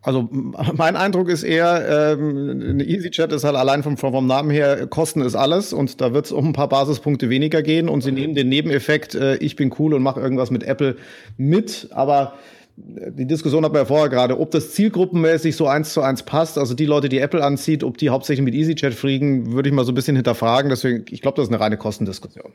Also 0.05 0.29
mein 0.33 0.97
Eindruck 0.97 1.29
ist 1.29 1.45
eher, 1.45 2.17
ähm, 2.19 2.81
EasyChat 2.81 3.33
ist 3.33 3.45
halt 3.45 3.55
allein 3.55 3.85
vom, 3.85 3.97
vom 3.97 4.27
Namen 4.27 4.51
her, 4.51 4.89
Kosten 4.89 5.23
ist 5.23 5.37
alles 5.37 5.73
und 5.73 6.01
da 6.01 6.13
wird 6.13 6.27
es 6.27 6.33
um 6.33 6.49
ein 6.49 6.53
paar 6.53 6.69
Basispunkte 6.69 7.31
weniger 7.31 7.63
gehen 7.63 7.89
und 7.89 8.01
sie 8.01 8.11
nehmen 8.11 8.35
den 8.35 8.49
Nebeneffekt, 8.49 9.15
äh, 9.15 9.37
ich 9.37 9.55
bin 9.55 9.73
cool 9.79 9.95
und 9.95 10.03
mache 10.03 10.21
irgendwas 10.21 10.51
mit 10.51 10.65
Apple 10.65 10.97
mit, 11.37 11.89
aber 11.93 12.35
die 12.77 13.27
Diskussion 13.27 13.65
hatten 13.65 13.75
wir 13.75 13.81
ja 13.81 13.85
vorher 13.87 14.09
gerade, 14.09 14.39
ob 14.41 14.51
das 14.51 14.73
zielgruppenmäßig 14.73 15.57
so 15.57 15.67
eins 15.67 15.93
zu 15.93 16.01
eins 16.01 16.23
passt. 16.23 16.57
Also 16.57 16.75
die 16.75 16.87
Leute, 16.87 17.09
die 17.09 17.19
Apple 17.19 17.45
anzieht, 17.45 17.85
ob 17.85 17.99
die 17.99 18.11
hauptsächlich 18.11 18.45
mit 18.45 18.55
EasyChat 18.55 18.95
fliegen, 18.95 19.53
würde 19.53 19.69
ich 19.69 19.75
mal 19.75 19.85
so 19.85 19.93
ein 19.93 19.95
bisschen 19.95 20.17
hinterfragen. 20.17 20.71
Deswegen, 20.71 21.05
ich 21.11 21.21
glaube, 21.21 21.37
das 21.37 21.47
ist 21.47 21.53
eine 21.53 21.61
reine 21.61 21.77
Kostendiskussion. 21.77 22.53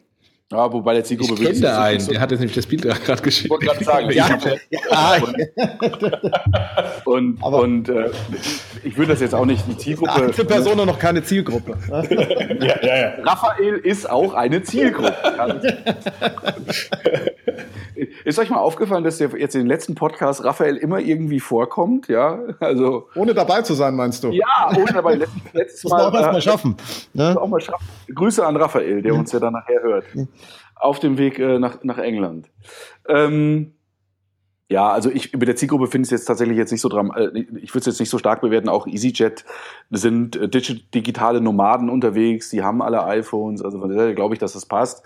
Ja, 0.50 0.72
wobei 0.72 0.94
der 0.94 1.04
Zielgruppe 1.04 1.34
ich 1.34 1.42
kenne 1.42 1.60
da 1.60 1.84
einen, 1.84 2.08
der 2.08 2.22
hat 2.22 2.32
jetzt 2.32 2.40
nämlich 2.40 2.56
das 2.56 2.66
Bild 2.66 2.82
gerade 2.82 3.22
geschickt. 3.22 3.46
Ich 3.46 3.50
wollte 3.50 3.66
gerade 3.66 3.84
sagen, 3.84 4.10
ja. 4.12 4.30
ja. 4.70 5.22
und, 7.06 7.44
Aber 7.44 7.60
und 7.60 7.90
äh, 7.90 8.10
ich 8.82 8.96
würde 8.98 9.12
das 9.12 9.20
jetzt 9.20 9.36
auch 9.36 9.46
nicht 9.46 9.68
die 9.68 9.78
Zielgruppe. 9.78 10.32
Für 10.32 10.46
Personen 10.46 10.86
noch 10.86 11.00
keine 11.00 11.22
Zielgruppe. 11.22 11.78
ja, 12.62 12.82
ja, 12.82 12.98
ja. 12.98 13.14
Raphael 13.24 13.76
ist 13.76 14.10
auch 14.10 14.34
eine 14.36 14.64
Zielgruppe. 14.64 15.14
Ist 18.24 18.40
euch 18.40 18.50
mal 18.50 18.60
aufgefallen, 18.60 19.04
dass 19.04 19.18
der 19.18 19.30
jetzt 19.38 19.56
in 19.56 19.62
den 19.62 19.68
letzten 19.68 19.96
Podcast 19.96 20.44
Raphael 20.44 20.78
immer 20.78 21.00
irgendwie 21.00 21.40
vorkommt? 21.40 22.08
Ja, 22.08 22.40
also. 22.60 23.10
Ohne 23.16 23.34
dabei 23.34 23.64
zu 23.64 23.74
sein, 23.74 23.96
meinst 23.96 24.24
du? 24.24 24.32
Ja, 24.32 24.72
ohne 24.78 24.94
dabei. 24.94 25.16
Letztes, 25.16 25.42
letztes 25.54 25.92
Mal. 25.92 26.12
Das 26.12 26.24
auch 26.24 26.32
mal 26.32 26.42
schaffen. 26.42 26.78
Ne? 27.14 27.36
Auch 27.40 27.48
mal 27.48 27.60
schaffen. 27.60 27.86
Grüße 28.14 28.46
an 28.46 28.56
Raphael, 28.58 29.02
der 29.02 29.14
uns 29.14 29.32
ja 29.32 29.40
dann 29.40 29.54
nachher 29.54 29.82
hört. 29.82 30.06
Auf 30.80 31.00
dem 31.00 31.18
Weg 31.18 31.40
äh, 31.40 31.60
nach, 31.60 31.84
nach 31.84 31.98
England. 31.98 32.50
Ähm, 33.08 33.74
ja, 34.70 34.92
also 34.92 35.10
ich 35.10 35.34
über 35.34 35.46
der 35.46 35.56
Zielgruppe 35.56 35.88
finde 35.88 36.06
ich 36.06 36.12
es 36.12 36.20
jetzt 36.20 36.26
tatsächlich 36.26 36.58
jetzt 36.58 36.72
nicht 36.72 36.82
so 36.82 36.90
dran. 36.90 37.12
Äh, 37.16 37.46
ich 37.62 37.74
würde 37.74 37.80
es 37.80 37.86
jetzt 37.86 38.00
nicht 38.00 38.10
so 38.10 38.18
stark 38.18 38.42
bewerten. 38.42 38.68
Auch 38.68 38.86
EasyJet 38.86 39.46
sind 39.92 40.36
äh, 40.36 40.50
digitale 40.50 41.40
Nomaden 41.40 41.90
unterwegs, 41.90 42.50
die 42.50 42.64
haben 42.64 42.82
alle 42.82 43.04
iPhones, 43.06 43.62
also 43.62 43.80
von 43.80 43.90
daher 43.90 44.14
glaube 44.14 44.36
ich, 44.36 44.40
dass 44.40 44.54
das 44.54 44.66
passt. 44.66 45.04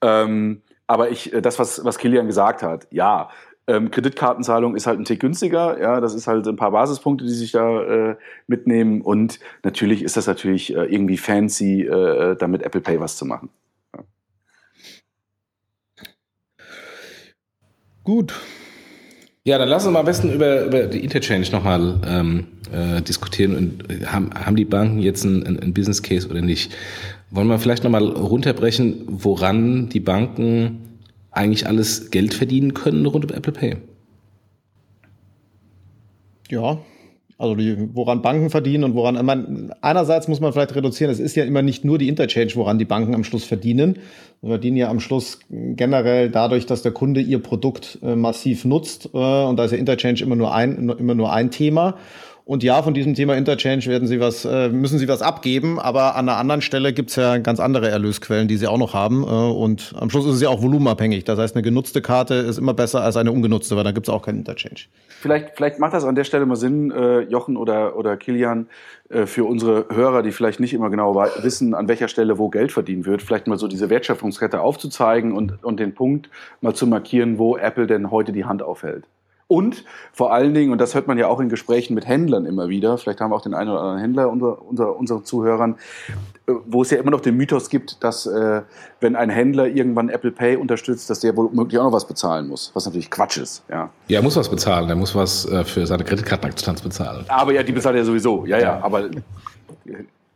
Ähm, 0.00 0.62
aber 0.86 1.10
ich, 1.10 1.32
äh, 1.34 1.42
das, 1.42 1.58
was, 1.58 1.84
was 1.84 1.98
Kilian 1.98 2.26
gesagt 2.26 2.62
hat, 2.62 2.86
ja, 2.90 3.28
ähm, 3.66 3.90
Kreditkartenzahlung 3.90 4.74
ist 4.74 4.86
halt 4.86 4.98
ein 4.98 5.04
Tick 5.04 5.20
günstiger, 5.20 5.80
ja, 5.80 6.00
das 6.00 6.14
ist 6.14 6.26
halt 6.26 6.46
ein 6.46 6.56
paar 6.56 6.70
Basispunkte, 6.70 7.24
die 7.24 7.30
sich 7.30 7.52
da 7.52 7.82
äh, 7.82 8.16
mitnehmen 8.46 9.00
und 9.00 9.40
natürlich 9.62 10.02
ist 10.02 10.16
das 10.16 10.26
natürlich 10.26 10.74
äh, 10.74 10.84
irgendwie 10.84 11.16
fancy, 11.16 11.82
äh, 11.82 12.36
damit 12.36 12.62
Apple 12.62 12.82
Pay 12.82 13.00
was 13.00 13.16
zu 13.16 13.24
machen. 13.24 13.50
Gut, 18.04 18.32
ja, 19.46 19.58
dann 19.58 19.68
lass 19.68 19.84
uns 19.84 19.92
mal 19.92 20.00
am 20.00 20.06
besten 20.06 20.32
über, 20.32 20.64
über 20.64 20.86
die 20.86 21.04
Interchange 21.04 21.46
nochmal 21.50 22.00
ähm, 22.06 22.46
äh, 22.72 23.02
diskutieren. 23.02 23.54
Und 23.54 23.90
äh, 23.90 24.06
haben, 24.06 24.30
haben 24.32 24.56
die 24.56 24.64
Banken 24.64 25.00
jetzt 25.00 25.26
einen, 25.26 25.46
einen 25.46 25.74
Business 25.74 26.02
Case 26.02 26.26
oder 26.28 26.40
nicht? 26.40 26.74
Wollen 27.30 27.48
wir 27.48 27.58
vielleicht 27.58 27.84
nochmal 27.84 28.04
runterbrechen, 28.04 29.04
woran 29.06 29.90
die 29.90 30.00
Banken 30.00 30.98
eigentlich 31.30 31.66
alles 31.66 32.10
Geld 32.10 32.32
verdienen 32.32 32.72
können 32.72 33.04
rund 33.04 33.30
um 33.30 33.36
Apple 33.36 33.52
Pay? 33.52 33.76
Ja, 36.48 36.78
also 37.36 37.54
die, 37.56 37.76
woran 37.94 38.22
Banken 38.22 38.50
verdienen 38.50 38.84
und 38.84 38.94
woran, 38.94 39.24
man, 39.24 39.72
einerseits 39.80 40.28
muss 40.28 40.40
man 40.40 40.52
vielleicht 40.52 40.74
reduzieren, 40.74 41.10
es 41.10 41.18
ist 41.18 41.34
ja 41.34 41.44
immer 41.44 41.62
nicht 41.62 41.84
nur 41.84 41.98
die 41.98 42.08
Interchange, 42.08 42.52
woran 42.54 42.78
die 42.78 42.84
Banken 42.84 43.14
am 43.14 43.24
Schluss 43.24 43.44
verdienen. 43.44 43.98
Sie 44.40 44.48
verdienen 44.48 44.76
ja 44.76 44.88
am 44.88 45.00
Schluss 45.00 45.40
generell 45.50 46.30
dadurch, 46.30 46.66
dass 46.66 46.82
der 46.82 46.92
Kunde 46.92 47.20
ihr 47.20 47.40
Produkt 47.40 47.98
äh, 48.02 48.14
massiv 48.14 48.64
nutzt. 48.64 49.10
Äh, 49.12 49.18
und 49.18 49.56
da 49.56 49.64
ist 49.64 49.72
ja 49.72 49.78
Interchange 49.78 50.20
immer 50.20 50.36
nur 50.36 50.54
ein, 50.54 50.88
immer 50.90 51.14
nur 51.14 51.32
ein 51.32 51.50
Thema. 51.50 51.96
Und 52.46 52.62
ja, 52.62 52.82
von 52.82 52.92
diesem 52.92 53.14
Thema 53.14 53.36
Interchange 53.36 53.86
werden 53.86 54.06
Sie 54.06 54.20
was, 54.20 54.44
äh, 54.44 54.68
müssen 54.68 54.98
Sie 54.98 55.08
was 55.08 55.22
abgeben, 55.22 55.80
aber 55.80 56.14
an 56.14 56.28
einer 56.28 56.36
anderen 56.36 56.60
Stelle 56.60 56.92
gibt's 56.92 57.16
ja 57.16 57.38
ganz 57.38 57.58
andere 57.58 57.88
Erlösquellen, 57.88 58.48
die 58.48 58.58
Sie 58.58 58.66
auch 58.66 58.76
noch 58.76 58.92
haben. 58.92 59.22
Äh, 59.22 59.26
und 59.26 59.94
am 59.98 60.10
Schluss 60.10 60.26
ist 60.26 60.34
es 60.34 60.42
ja 60.42 60.50
auch 60.50 60.60
volumenabhängig. 60.60 61.24
Das 61.24 61.38
heißt, 61.38 61.56
eine 61.56 61.62
genutzte 61.62 62.02
Karte 62.02 62.34
ist 62.34 62.58
immer 62.58 62.74
besser 62.74 63.00
als 63.00 63.16
eine 63.16 63.32
ungenutzte, 63.32 63.76
weil 63.76 63.84
da 63.84 63.92
gibt's 63.92 64.10
auch 64.10 64.20
keinen 64.20 64.40
Interchange. 64.40 64.80
Vielleicht, 65.08 65.56
vielleicht 65.56 65.78
macht 65.78 65.94
das 65.94 66.04
an 66.04 66.16
der 66.16 66.24
Stelle 66.24 66.44
mal 66.44 66.56
Sinn, 66.56 66.90
äh, 66.90 67.20
Jochen 67.20 67.56
oder, 67.56 67.96
oder 67.96 68.18
Kilian, 68.18 68.66
äh, 69.08 69.24
für 69.24 69.46
unsere 69.46 69.86
Hörer, 69.90 70.22
die 70.22 70.30
vielleicht 70.30 70.60
nicht 70.60 70.74
immer 70.74 70.90
genau 70.90 71.14
wissen, 71.14 71.72
an 71.72 71.88
welcher 71.88 72.08
Stelle 72.08 72.36
wo 72.36 72.50
Geld 72.50 72.72
verdient 72.72 73.06
wird, 73.06 73.22
vielleicht 73.22 73.46
mal 73.46 73.56
so 73.56 73.68
diese 73.68 73.88
Wertschöpfungskette 73.88 74.60
aufzuzeigen 74.60 75.32
und, 75.32 75.64
und 75.64 75.80
den 75.80 75.94
Punkt 75.94 76.28
mal 76.60 76.74
zu 76.74 76.86
markieren, 76.86 77.38
wo 77.38 77.56
Apple 77.56 77.86
denn 77.86 78.10
heute 78.10 78.32
die 78.32 78.44
Hand 78.44 78.62
aufhält. 78.62 79.04
Und 79.54 79.84
vor 80.12 80.32
allen 80.32 80.52
Dingen, 80.52 80.72
und 80.72 80.80
das 80.80 80.96
hört 80.96 81.06
man 81.06 81.16
ja 81.16 81.28
auch 81.28 81.38
in 81.38 81.48
Gesprächen 81.48 81.94
mit 81.94 82.08
Händlern 82.08 82.44
immer 82.44 82.68
wieder, 82.68 82.98
vielleicht 82.98 83.20
haben 83.20 83.30
wir 83.30 83.36
auch 83.36 83.40
den 83.40 83.54
einen 83.54 83.70
oder 83.70 83.82
anderen 83.82 84.00
Händler 84.00 84.28
unter, 84.28 84.60
unter 84.66 84.96
unseren 84.96 85.24
Zuhörern, 85.24 85.76
äh, 86.48 86.54
wo 86.66 86.82
es 86.82 86.90
ja 86.90 86.98
immer 86.98 87.12
noch 87.12 87.20
den 87.20 87.36
Mythos 87.36 87.70
gibt, 87.70 88.02
dass 88.02 88.26
äh, 88.26 88.62
wenn 88.98 89.14
ein 89.14 89.30
Händler 89.30 89.68
irgendwann 89.68 90.08
Apple 90.08 90.32
Pay 90.32 90.56
unterstützt, 90.56 91.08
dass 91.08 91.20
der 91.20 91.36
womöglich 91.36 91.78
auch 91.78 91.84
noch 91.84 91.92
was 91.92 92.04
bezahlen 92.04 92.48
muss, 92.48 92.72
was 92.74 92.84
natürlich 92.84 93.12
Quatsch 93.12 93.36
ist. 93.36 93.62
Ja, 93.70 93.90
ja 94.08 94.18
er 94.18 94.22
muss 94.22 94.34
was 94.34 94.48
bezahlen, 94.48 94.88
er 94.88 94.96
muss 94.96 95.14
was 95.14 95.46
äh, 95.46 95.62
für 95.62 95.86
seine 95.86 96.02
Kreditkartenakzeptanz 96.02 96.82
bezahlen. 96.82 97.24
Aber 97.28 97.52
ja, 97.52 97.62
die 97.62 97.70
bezahlt 97.70 97.94
er 97.94 98.04
sowieso, 98.04 98.46
ja, 98.46 98.58
ja, 98.58 98.80
aber 98.82 99.08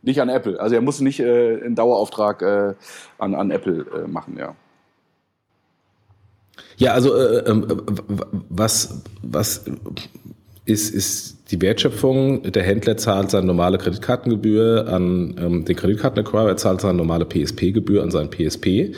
nicht 0.01 0.21
an 0.21 0.29
Apple. 0.29 0.57
Also 0.61 0.75
er 0.75 0.81
muss 0.81 1.01
nicht 1.01 1.19
äh, 1.19 1.61
einen 1.61 1.75
Dauerauftrag 1.75 2.41
äh, 2.41 2.73
an, 3.17 3.35
an 3.35 3.51
Apple 3.51 3.85
äh, 3.93 4.07
machen, 4.07 4.37
ja. 4.39 4.55
Ja, 6.79 6.93
also 6.93 7.13
äh, 7.13 7.39
äh, 7.39 7.61
was, 8.49 9.01
was 9.21 9.65
ist, 10.65 10.93
ist 10.95 11.51
die 11.51 11.61
Wertschöpfung, 11.61 12.43
der 12.43 12.63
Händler 12.63 12.95
zahlt 12.95 13.31
seine 13.31 13.47
normale 13.47 13.77
Kreditkartengebühr 13.77 14.87
an 14.87 15.35
ähm, 15.37 15.65
den 15.65 15.75
Kreditkartenacquirer, 15.75 16.55
zahlt 16.57 16.81
seine 16.81 16.97
normale 16.97 17.25
PSP-Gebühr 17.25 18.01
an 18.01 18.11
seinen 18.11 18.29
PSP 18.29 18.93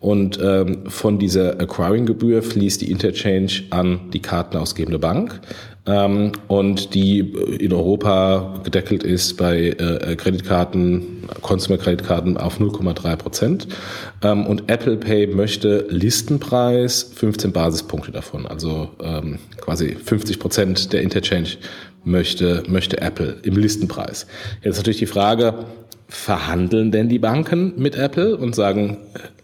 und 0.00 0.40
ähm, 0.42 0.90
von 0.90 1.20
dieser 1.20 1.60
Acquiring-Gebühr 1.60 2.42
fließt 2.42 2.80
die 2.80 2.90
Interchange 2.90 3.62
an 3.70 4.10
die 4.12 4.20
kartenausgebende 4.20 4.98
Bank 4.98 5.40
ähm, 5.86 6.32
und 6.48 6.94
die 6.94 7.20
in 7.20 7.72
Europa 7.72 8.60
gedeckelt 8.62 9.02
ist 9.02 9.36
bei 9.36 9.70
äh, 9.70 10.14
Kreditkarten, 10.16 11.28
Consumer-Kreditkarten 11.40 12.36
auf 12.36 12.60
0,3 12.60 13.16
Prozent. 13.16 13.68
Ähm, 14.22 14.46
und 14.46 14.70
Apple 14.70 14.96
Pay 14.96 15.26
möchte 15.26 15.86
Listenpreis 15.88 17.12
15 17.14 17.52
Basispunkte 17.52 18.12
davon, 18.12 18.46
also 18.46 18.90
ähm, 19.02 19.38
quasi 19.60 19.96
50 19.96 20.38
Prozent 20.38 20.92
der 20.92 21.02
Interchange 21.02 21.56
möchte, 22.04 22.62
möchte 22.68 23.00
Apple 23.00 23.36
im 23.42 23.56
Listenpreis. 23.56 24.26
Jetzt 24.62 24.76
natürlich 24.76 24.98
die 24.98 25.06
Frage, 25.06 25.66
verhandeln 26.08 26.92
denn 26.92 27.08
die 27.08 27.18
Banken 27.18 27.72
mit 27.76 27.96
Apple 27.96 28.36
und 28.36 28.54
sagen, 28.54 28.98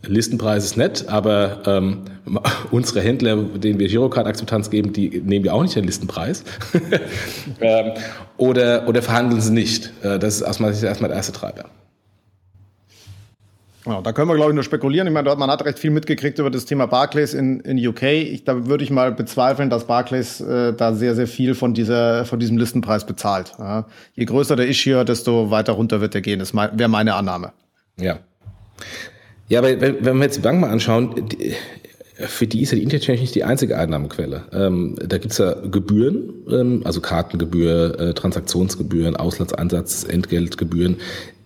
Listenpreis 0.06 0.64
ist 0.64 0.76
nett, 0.76 1.06
aber 1.08 1.62
ähm, 1.66 2.02
unsere 2.70 3.00
Händler, 3.00 3.36
denen 3.36 3.78
wir 3.78 3.88
Girocard-Akzeptanz 3.88 4.70
geben, 4.70 4.92
die 4.92 5.20
nehmen 5.20 5.44
wir 5.44 5.54
auch 5.54 5.62
nicht 5.62 5.76
den 5.76 5.84
Listenpreis. 5.84 6.44
ähm, 7.60 7.92
oder, 8.36 8.86
oder 8.88 9.02
verhandeln 9.02 9.40
sie 9.40 9.52
nicht? 9.52 9.92
Äh, 10.02 10.18
das 10.18 10.36
ist 10.36 10.42
aus 10.42 10.60
meiner 10.60 10.72
Sicht 10.72 10.84
erstmal 10.84 11.08
der 11.08 11.16
erste 11.16 11.32
Treiber. 11.32 11.64
Ja, 13.86 14.02
da 14.02 14.12
können 14.12 14.28
wir, 14.28 14.34
glaube 14.34 14.50
ich, 14.50 14.54
nur 14.54 14.64
spekulieren. 14.64 15.06
Ich 15.06 15.14
meine, 15.14 15.34
man 15.34 15.50
hat 15.50 15.64
recht 15.64 15.78
viel 15.78 15.90
mitgekriegt 15.90 16.38
über 16.38 16.50
das 16.50 16.66
Thema 16.66 16.86
Barclays 16.86 17.32
in, 17.32 17.60
in 17.60 17.86
UK. 17.86 18.02
Ich, 18.02 18.44
da 18.44 18.66
würde 18.66 18.84
ich 18.84 18.90
mal 18.90 19.12
bezweifeln, 19.12 19.70
dass 19.70 19.86
Barclays 19.86 20.40
äh, 20.40 20.74
da 20.74 20.92
sehr, 20.92 21.14
sehr 21.14 21.26
viel 21.26 21.54
von, 21.54 21.72
dieser, 21.72 22.26
von 22.26 22.38
diesem 22.38 22.58
Listenpreis 22.58 23.06
bezahlt. 23.06 23.54
Ja. 23.58 23.86
Je 24.14 24.26
größer 24.26 24.56
der 24.56 24.68
Issue, 24.68 25.04
desto 25.06 25.50
weiter 25.50 25.72
runter 25.72 26.02
wird 26.02 26.14
er 26.14 26.20
gehen. 26.20 26.38
Das 26.38 26.54
wäre 26.54 26.88
meine 26.88 27.14
Annahme. 27.14 27.52
Ja. 27.98 28.18
Ja, 29.48 29.60
aber 29.60 29.80
wenn, 29.80 30.04
wenn 30.04 30.16
wir 30.16 30.24
jetzt 30.24 30.36
die 30.36 30.42
Bank 30.42 30.60
mal 30.60 30.70
anschauen, 30.70 31.28
die, 31.28 31.54
für 32.18 32.48
die 32.48 32.62
ist 32.62 32.72
ja 32.72 32.76
die 32.76 32.82
Interchange 32.82 33.20
nicht 33.20 33.34
die 33.34 33.44
einzige 33.44 33.78
Einnahmequelle. 33.78 34.42
Ähm, 34.52 34.96
da 35.06 35.18
gibt's 35.18 35.38
ja 35.38 35.54
Gebühren, 35.54 36.30
ähm, 36.50 36.82
also 36.84 37.00
Kartengebühr, 37.00 37.98
äh, 37.98 38.14
Transaktionsgebühren, 38.14 39.14
Auslandsansatz, 39.14 40.02
Entgeltgebühren, 40.02 40.96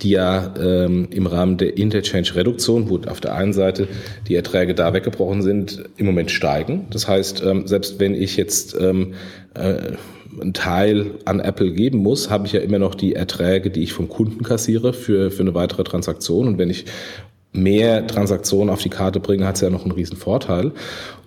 die 0.00 0.11
ja 0.11 0.55
ähm, 0.59 1.09
im 1.11 1.26
Rahmen 1.26 1.59
der 1.59 1.76
Interchange-Reduktion, 1.76 2.88
wo 2.88 2.98
auf 3.07 3.20
der 3.20 3.34
einen 3.34 3.53
Seite 3.53 3.86
die 4.28 4.34
Erträge 4.34 4.74
da 4.74 4.94
weggebrochen 4.94 5.42
sind, 5.42 5.84
im 5.98 6.07
Moment 6.07 6.30
steigen. 6.30 6.86
Das 6.90 7.07
heißt, 7.07 7.42
ähm, 7.44 7.66
selbst 7.66 8.00
wenn 8.00 8.14
ich 8.14 8.38
jetzt 8.38 8.74
ähm, 8.80 9.12
äh, 9.53 9.92
einen 10.40 10.55
Teil 10.55 11.11
an 11.26 11.40
Apple 11.40 11.72
geben 11.72 11.98
muss, 11.98 12.30
habe 12.30 12.46
ich 12.46 12.55
ja 12.55 12.61
immer 12.61 12.78
noch 12.78 12.94
die 12.94 13.14
Erträge, 13.14 13.70
die 13.70 13.82
ich 13.82 13.92
vom 13.92 14.09
Kunden 14.09 14.42
kassiere 14.42 14.94
für, 14.94 15.30
für 15.30 15.42
eine 15.42 15.55
weitere 15.55 15.84
Transaktion. 15.84 16.48
Und 16.48 16.57
wenn 16.57 16.70
ich 16.70 16.86
mehr 17.53 18.07
Transaktionen 18.07 18.70
auf 18.70 18.82
die 18.82 18.88
Karte 18.88 19.20
bringen, 19.20 19.46
hat 19.46 19.57
es 19.57 19.61
ja 19.61 19.70
noch 19.70 19.82
einen 19.82 19.92
riesen 19.92 20.16
Vorteil. 20.16 20.72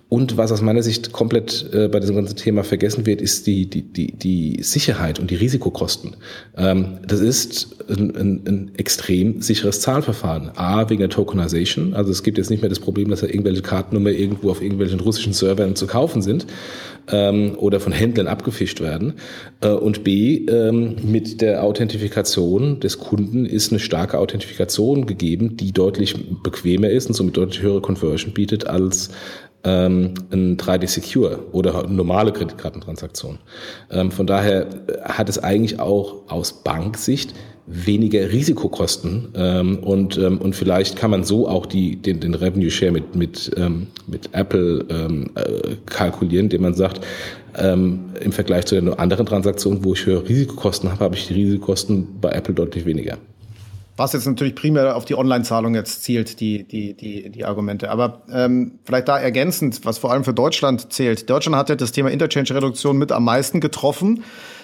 Und 0.08 0.36
was 0.36 0.52
aus 0.52 0.62
meiner 0.62 0.84
Sicht 0.84 1.10
komplett 1.10 1.68
äh, 1.72 1.88
bei 1.88 1.98
diesem 1.98 2.14
ganzen 2.14 2.36
Thema 2.36 2.62
vergessen 2.62 3.06
wird, 3.06 3.20
ist 3.20 3.48
die, 3.48 3.68
die, 3.68 3.82
die, 3.82 4.12
die 4.12 4.62
Sicherheit 4.62 5.18
und 5.18 5.32
die 5.32 5.34
Risikokosten. 5.34 6.14
Ähm, 6.56 6.98
das 7.04 7.18
ist 7.18 7.76
ein, 7.88 8.14
ein, 8.14 8.42
ein 8.46 8.70
extrem 8.76 9.42
sicheres 9.42 9.80
Zahlverfahren. 9.80 10.52
A, 10.54 10.88
wegen 10.88 11.00
der 11.00 11.08
Tokenization. 11.08 11.94
Also 11.94 12.12
es 12.12 12.22
gibt 12.22 12.38
jetzt 12.38 12.50
nicht 12.50 12.62
mehr 12.62 12.68
das 12.68 12.78
Problem, 12.78 13.10
dass 13.10 13.20
da 13.20 13.26
irgendwelche 13.26 13.62
Kartennummer 13.62 14.10
irgendwo 14.10 14.50
auf 14.52 14.62
irgendwelchen 14.62 15.00
russischen 15.00 15.32
Servern 15.32 15.74
zu 15.74 15.88
kaufen 15.88 16.22
sind 16.22 16.46
ähm, 17.10 17.54
oder 17.56 17.80
von 17.80 17.92
Händlern 17.92 18.26
abgefischt 18.26 18.80
werden. 18.80 19.14
Äh, 19.60 19.68
und 19.68 20.04
B, 20.04 20.46
ähm, 20.46 20.96
mit 21.02 21.40
der 21.40 21.64
Authentifikation 21.64 22.80
des 22.80 22.98
Kunden 22.98 23.46
ist 23.46 23.72
eine 23.72 23.80
starke 23.80 24.18
Authentifikation 24.18 25.06
gegeben, 25.06 25.56
die 25.56 25.72
deutlich 25.72 26.14
bequemer 26.42 26.90
ist 26.90 27.06
und 27.06 27.14
somit 27.14 27.36
deutlich 27.36 27.62
höhere 27.62 27.80
Conversion 27.80 28.32
bietet 28.32 28.66
als 28.66 29.10
ähm, 29.64 30.14
ein 30.30 30.56
3D 30.56 30.86
Secure 30.86 31.40
oder 31.52 31.86
normale 31.88 32.32
Kreditkartentransaktion. 32.32 33.38
Ähm, 33.90 34.10
von 34.10 34.26
daher 34.26 34.68
hat 35.02 35.28
es 35.28 35.42
eigentlich 35.42 35.80
auch 35.80 36.28
aus 36.28 36.62
Banksicht 36.62 37.34
weniger 37.66 38.30
Risikokosten 38.30 39.28
ähm, 39.34 39.78
und, 39.78 40.16
ähm, 40.18 40.38
und 40.38 40.54
vielleicht 40.54 40.96
kann 40.96 41.10
man 41.10 41.24
so 41.24 41.48
auch 41.48 41.66
die, 41.66 41.96
den, 41.96 42.20
den 42.20 42.34
Revenue 42.34 42.70
Share 42.70 42.92
mit, 42.92 43.16
mit, 43.16 43.50
ähm, 43.56 43.88
mit 44.06 44.30
Apple 44.32 44.84
ähm, 44.88 45.30
äh, 45.34 45.76
kalkulieren, 45.86 46.46
indem 46.46 46.62
man 46.62 46.74
sagt, 46.74 47.04
ähm, 47.56 48.10
im 48.20 48.32
Vergleich 48.32 48.66
zu 48.66 48.76
den 48.76 48.92
anderen 48.94 49.26
Transaktionen, 49.26 49.84
wo 49.84 49.94
ich 49.94 50.06
höhere 50.06 50.28
Risikokosten 50.28 50.90
habe, 50.90 51.04
habe 51.04 51.16
ich 51.16 51.26
die 51.26 51.34
Risikokosten 51.34 52.20
bei 52.20 52.30
Apple 52.30 52.54
deutlich 52.54 52.84
weniger. 52.84 53.18
Was 53.96 54.12
jetzt 54.12 54.26
natürlich 54.26 54.54
primär 54.54 54.94
auf 54.94 55.06
die 55.06 55.14
Online-Zahlung 55.14 55.74
jetzt 55.74 56.04
zielt, 56.04 56.40
die, 56.40 56.64
die, 56.64 56.94
die, 56.94 57.30
die 57.30 57.44
Argumente. 57.46 57.90
Aber 57.90 58.22
ähm, 58.30 58.78
vielleicht 58.84 59.08
da 59.08 59.18
ergänzend, 59.18 59.86
was 59.86 59.96
vor 59.96 60.12
allem 60.12 60.22
für 60.22 60.34
Deutschland 60.34 60.92
zählt. 60.92 61.30
Deutschland 61.30 61.56
hat 61.56 61.70
ja 61.70 61.76
das 61.76 61.92
Thema 61.92 62.10
Interchange-Reduktion 62.10 62.98
mit 62.98 63.10
am 63.10 63.24
meisten 63.24 63.60
getroffen. 63.60 64.22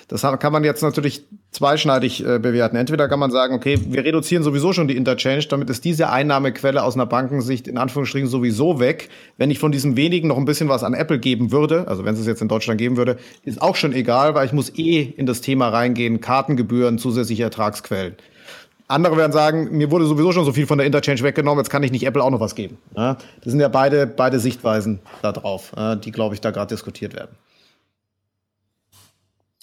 Das 0.08 0.22
kann 0.22 0.52
man 0.52 0.64
jetzt 0.64 0.82
natürlich 0.82 1.24
zweischneidig 1.52 2.26
äh, 2.26 2.38
bewerten. 2.38 2.76
Entweder 2.76 3.08
kann 3.08 3.18
man 3.18 3.30
sagen, 3.30 3.54
okay, 3.54 3.78
wir 3.86 4.04
reduzieren 4.04 4.42
sowieso 4.42 4.72
schon 4.72 4.88
die 4.88 4.96
Interchange, 4.96 5.44
damit 5.48 5.70
ist 5.70 5.84
diese 5.84 6.10
Einnahmequelle 6.10 6.82
aus 6.82 6.94
einer 6.94 7.06
Bankensicht 7.06 7.68
in 7.68 7.78
Anführungsstrichen 7.78 8.28
sowieso 8.28 8.80
weg. 8.80 9.10
Wenn 9.36 9.50
ich 9.50 9.58
von 9.58 9.72
diesem 9.72 9.96
wenigen 9.96 10.28
noch 10.28 10.38
ein 10.38 10.44
bisschen 10.44 10.68
was 10.68 10.82
an 10.82 10.94
Apple 10.94 11.18
geben 11.18 11.52
würde, 11.52 11.86
also 11.88 12.04
wenn 12.04 12.14
es 12.14 12.20
es 12.20 12.26
jetzt 12.26 12.42
in 12.42 12.48
Deutschland 12.48 12.78
geben 12.78 12.96
würde, 12.96 13.16
ist 13.44 13.60
auch 13.60 13.76
schon 13.76 13.92
egal, 13.92 14.34
weil 14.34 14.46
ich 14.46 14.52
muss 14.52 14.76
eh 14.78 15.02
in 15.02 15.26
das 15.26 15.40
Thema 15.40 15.68
reingehen, 15.68 16.20
Kartengebühren, 16.20 16.98
zusätzliche 16.98 17.42
Ertragsquellen. 17.44 18.14
Andere 18.88 19.16
werden 19.16 19.32
sagen, 19.32 19.76
mir 19.76 19.90
wurde 19.90 20.04
sowieso 20.06 20.32
schon 20.32 20.44
so 20.44 20.52
viel 20.52 20.66
von 20.66 20.76
der 20.78 20.86
Interchange 20.86 21.22
weggenommen, 21.22 21.58
jetzt 21.62 21.70
kann 21.70 21.82
ich 21.82 21.92
nicht 21.92 22.04
Apple 22.04 22.22
auch 22.22 22.30
noch 22.30 22.40
was 22.40 22.54
geben. 22.54 22.76
Das 22.94 23.16
sind 23.44 23.60
ja 23.60 23.68
beide, 23.68 24.06
beide 24.06 24.38
Sichtweisen 24.38 25.00
da 25.22 25.32
drauf, 25.32 25.72
die, 26.04 26.12
glaube 26.12 26.34
ich, 26.34 26.40
da 26.42 26.50
gerade 26.50 26.74
diskutiert 26.74 27.14
werden. 27.14 27.30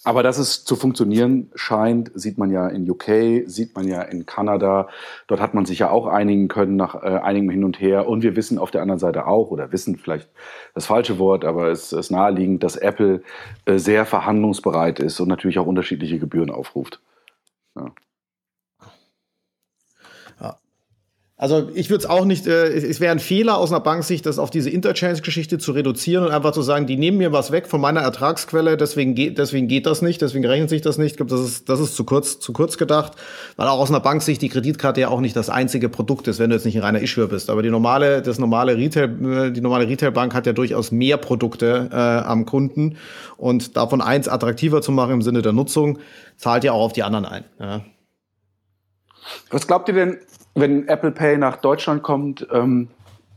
Aber 0.06 0.24
dass 0.24 0.38
es 0.38 0.64
zu 0.64 0.78
funktionieren 0.78 1.52
scheint, 1.56 2.12
sieht 2.16 2.38
man 2.38 2.52
ja 2.52 2.68
in 2.68 2.90
UK, 2.90 3.44
sieht 3.48 3.76
man 3.76 3.86
ja 3.86 4.02
in 4.02 4.26
Kanada. 4.26 4.88
Dort 5.28 5.42
hat 5.42 5.54
man 5.54 5.66
sich 5.66 5.80
ja 5.80 5.90
auch 5.90 6.08
einigen 6.08 6.48
können 6.48 6.78
nach 6.78 6.96
äh, 6.96 7.20
einigem 7.22 7.50
Hin 7.50 7.64
und 7.66 7.82
Her. 7.82 8.08
Und 8.08 8.24
wir 8.24 8.38
wissen 8.38 8.58
auf 8.60 8.72
der 8.72 8.82
anderen 8.82 9.00
Seite 9.00 9.28
auch, 9.28 9.52
oder 9.52 9.74
wissen 9.74 9.98
vielleicht 9.98 10.30
das 10.74 10.86
falsche 10.86 11.20
Wort, 11.20 11.44
aber 11.44 11.68
es 11.68 11.92
ist 11.92 12.12
naheliegend, 12.12 12.64
dass 12.64 12.78
Apple 12.78 13.24
äh, 13.66 13.78
sehr 13.78 14.06
verhandlungsbereit 14.06 15.00
ist 15.00 15.20
und 15.20 15.28
natürlich 15.28 15.60
auch 15.60 15.68
unterschiedliche 15.68 16.18
Gebühren 16.18 16.50
aufruft. 16.50 17.02
Ja. 17.76 17.92
Also 21.42 21.70
ich 21.74 21.90
würde 21.90 22.04
es 22.04 22.10
auch 22.10 22.26
nicht, 22.26 22.48
äh, 22.48 22.68
es 22.68 23.00
wäre 23.00 23.14
ein 23.14 23.20
Fehler 23.20 23.58
aus 23.58 23.72
einer 23.72 23.80
Banksicht, 23.80 24.26
das 24.26 24.40
auf 24.40 24.50
diese 24.50 24.70
Interchange-Geschichte 24.70 25.58
zu 25.58 25.72
reduzieren 25.72 26.26
und 26.26 26.32
einfach 26.32 26.52
zu 26.52 26.62
sagen, 26.62 26.86
die 26.86 26.98
nehmen 26.98 27.18
mir 27.18 27.32
was 27.32 27.54
weg 27.54 27.68
von 27.68 27.80
meiner 27.80 28.02
Ertragsquelle, 28.02 28.76
deswegen 28.76 29.16
geht, 29.16 29.38
deswegen 29.38 29.70
geht 29.70 29.86
das 29.86 30.02
nicht, 30.02 30.22
deswegen 30.22 30.46
rechnet 30.46 30.70
sich 30.70 30.82
das 30.82 30.98
nicht. 30.98 31.18
Das 31.18 31.40
ist, 31.40 31.70
das 31.70 31.80
ist 31.80 31.96
zu 31.96 32.04
kurz, 32.04 32.42
zu 32.42 32.52
kurz 32.52 32.78
gedacht, 32.78 33.14
weil 33.56 33.70
auch 33.70 33.80
aus 33.80 33.90
einer 33.90 34.02
Banksicht 34.02 34.42
die 34.42 34.50
Kreditkarte 34.50 35.00
ja 35.00 35.08
auch 35.08 35.22
nicht 35.22 35.34
das 35.34 35.50
einzige 35.50 35.88
Produkt 35.88 36.28
ist, 36.28 36.40
wenn 36.40 36.50
du 36.50 36.58
jetzt 36.58 36.66
nicht 36.66 36.76
ein 36.76 36.84
reiner 36.84 37.00
Issuer 37.00 37.30
bist. 37.30 37.50
Aber 37.50 37.64
die 37.64 37.70
normale, 37.70 38.22
das 38.22 38.38
normale 38.38 38.76
Retail, 38.76 39.48
äh, 39.48 39.52
die 39.54 39.62
normale 39.62 39.88
Retailbank 39.88 40.34
hat 40.34 40.46
ja 40.46 40.52
durchaus 40.52 40.92
mehr 40.92 41.16
Produkte 41.16 41.88
äh, 41.90 41.96
am 41.96 42.46
Kunden 42.46 42.98
und 43.38 43.78
davon 43.78 44.02
eins 44.02 44.28
attraktiver 44.28 44.82
zu 44.82 44.92
machen 44.92 45.14
im 45.14 45.22
Sinne 45.22 45.42
der 45.42 45.54
Nutzung, 45.54 46.00
zahlt 46.36 46.66
ja 46.66 46.74
auch 46.74 46.84
auf 46.84 46.92
die 46.92 47.04
anderen 47.04 47.24
ein. 47.24 47.46
Ja. 47.62 47.82
Was 49.52 49.68
glaubt 49.68 49.88
ihr 49.88 49.96
denn, 49.96 50.18
wenn 50.60 50.88
Apple 50.88 51.12
Pay 51.12 51.38
nach 51.38 51.58
Deutschland 51.58 52.04
kommt, 52.04 52.48
ähm, 52.52 52.90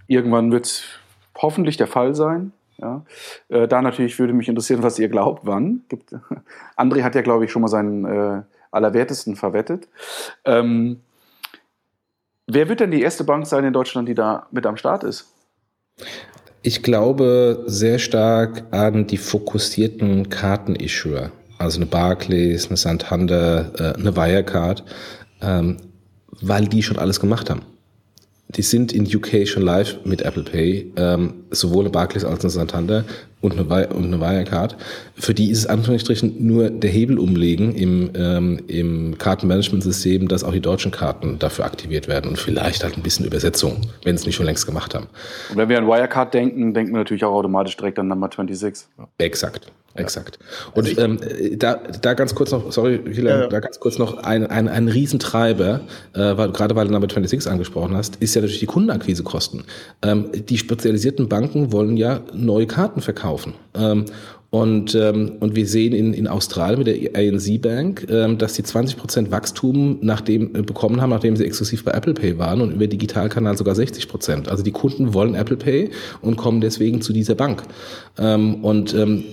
irgendwann 0.07 0.53
wird 0.53 0.67
es 0.67 0.85
hoffentlich 1.37 1.77
der 1.77 1.87
Fall 1.87 2.15
sein. 2.15 2.53
Ja. 2.79 3.05
Äh, 3.49 3.69
da 3.69 3.81
natürlich 3.81 4.19
würde 4.19 4.33
mich 4.33 4.49
interessieren, 4.49 4.83
was 4.83 4.99
ihr 4.99 5.09
glaubt, 5.09 5.43
wann. 5.45 5.83
Gibt, 5.89 6.15
André 6.77 7.03
hat 7.03 7.15
ja, 7.15 7.23
glaube 7.23 7.45
ich, 7.45 7.53
schon 7.53 7.63
mal 7.63 7.69
seinen 7.69 8.05
äh, 8.05 8.43
Allerwertesten 8.71 9.37
verwettet. 9.37 9.89
Ähm, 10.45 11.01
wer 12.47 12.69
wird 12.69 12.81
denn 12.81 12.91
die 12.91 13.03
erste 13.03 13.25
Bank 13.25 13.47
sein 13.47 13.65
in 13.65 13.73
Deutschland, 13.73 14.09
die 14.09 14.15
da 14.15 14.47
mit 14.51 14.67
am 14.67 14.77
Start 14.77 15.05
ist? 15.05 15.33
Ich 16.63 16.83
glaube 16.83 17.65
sehr 17.67 17.99
stark 17.99 18.65
an 18.73 19.07
die 19.07 19.19
fokussierten 19.19 20.29
Kartenissuer. 20.29 21.33
Also 21.59 21.79
eine 21.79 21.87
Barclays, 21.87 22.69
eine 22.69 22.77
Santander, 22.77 23.73
äh, 23.79 23.99
eine 23.99 24.17
Wirecard. 24.17 24.85
Weil 26.41 26.67
die 26.67 26.83
schon 26.83 26.99
alles 26.99 27.21
gemacht 27.21 27.51
haben. 27.51 27.63
Die 28.57 28.63
sind 28.63 28.93
in 28.93 29.05
UK 29.05 29.47
schon 29.49 29.63
live 29.63 29.99
mit 30.05 30.23
Apple 30.23 30.43
Pay, 30.43 30.93
ähm, 30.97 31.45
sowohl 31.51 31.89
Barclays 31.89 32.25
als 32.25 32.45
auch 32.45 32.51
Santander 32.51 33.05
und 33.41 33.53
eine, 33.59 33.89
und 33.89 34.05
eine 34.05 34.21
Wirecard. 34.21 34.77
Für 35.15 35.33
die 35.33 35.51
ist 35.51 35.59
es 35.59 35.67
Anführungsstrichen 35.67 36.47
nur 36.47 36.69
der 36.69 36.91
Hebel 36.91 37.19
umlegen 37.19 37.75
im, 37.75 38.11
ähm, 38.15 38.61
im 38.67 39.17
Kartenmanagementsystem, 39.17 40.29
dass 40.29 40.45
auch 40.45 40.53
die 40.53 40.61
deutschen 40.61 40.91
Karten 40.91 41.39
dafür 41.39 41.65
aktiviert 41.65 42.09
werden 42.09 42.29
und 42.29 42.39
vielleicht 42.39 42.85
halt 42.85 42.97
ein 42.97 43.03
bisschen 43.03 43.25
Übersetzung, 43.25 43.81
wenn 44.05 44.15
es 44.15 44.27
nicht 44.27 44.35
schon 44.35 44.47
längst 44.47 44.67
gemacht 44.67 44.95
haben. 44.95 45.07
Und 45.51 45.57
wenn 45.57 45.71
wir 45.71 45.79
an 45.79 45.87
Wirecard 45.87 46.35
denken, 46.35 46.75
denken 46.75 46.93
wir 46.93 46.99
natürlich 46.99 47.25
auch 47.25 47.33
automatisch 47.33 47.77
direkt 47.77 47.99
an 47.99 48.09
Number 48.09 48.27
26. 48.27 48.87
Exakt. 49.17 49.73
Exakt. 49.95 50.39
Und 50.75 50.89
also 50.89 51.01
ähm, 51.01 51.21
da, 51.59 51.75
da 51.75 52.15
ganz 52.15 52.35
kurz 52.35 52.51
noch, 52.51 52.73
sorry, 52.73 53.01
Hila, 53.11 53.31
ja, 53.31 53.41
ja. 53.43 53.47
da 53.49 53.61
ganz 53.61 53.79
kurz 53.79 53.99
noch 53.99 54.17
ein, 54.19 54.47
ein, 54.47 54.69
ein 54.69 54.89
Riesentreiber, 54.89 55.81
äh, 56.15 56.37
weil, 56.37 56.51
gerade 56.53 56.75
weil 56.75 56.87
du 56.87 56.93
Number 56.93 57.09
26 57.09 57.51
angesprochen 57.51 57.95
hast, 57.97 58.17
ist 58.17 58.35
ja 58.35 58.41
natürlich 58.41 58.61
die 58.61 58.67
Kundenakquisekosten. 58.67 59.65
Ähm, 60.03 60.31
die 60.33 60.57
spezialisierten 60.57 61.29
Banken 61.29 61.73
wollen 61.73 61.97
ja 61.97 62.21
neue 62.33 62.67
Karten 62.67 63.03
verkaufen. 63.03 63.55
Ähm, 63.75 64.07
und, 64.53 64.95
ähm, 64.95 65.37
und 65.41 65.57
wir 65.57 65.67
sehen 65.67 65.95
in, 65.95 66.13
in 66.13 66.27
Australien 66.27 66.81
mit 66.81 66.87
der 66.87 67.19
ANZ 67.19 67.59
Bank, 67.63 68.07
ähm, 68.11 68.37
dass 68.37 68.53
die 68.53 68.63
20% 68.63 69.31
Wachstum 69.31 69.97
nachdem, 70.03 70.55
äh, 70.55 70.61
bekommen 70.61 71.01
haben, 71.01 71.09
nachdem 71.09 71.37
sie 71.37 71.47
exklusiv 71.47 71.85
bei 71.85 71.93
Apple 71.93 72.13
Pay 72.13 72.37
waren 72.37 72.61
und 72.61 72.71
über 72.71 72.87
Digitalkanal 72.87 73.57
sogar 73.57 73.75
60%. 73.75 74.51
Also 74.51 74.63
die 74.63 74.71
Kunden 74.71 75.15
wollen 75.15 75.35
Apple 75.35 75.57
Pay 75.57 75.89
und 76.21 76.37
kommen 76.37 76.61
deswegen 76.61 77.01
zu 77.01 77.15
dieser 77.15 77.35
Bank. 77.35 77.63
Ähm, 78.19 78.57
und 78.57 78.93
ähm, 78.93 79.25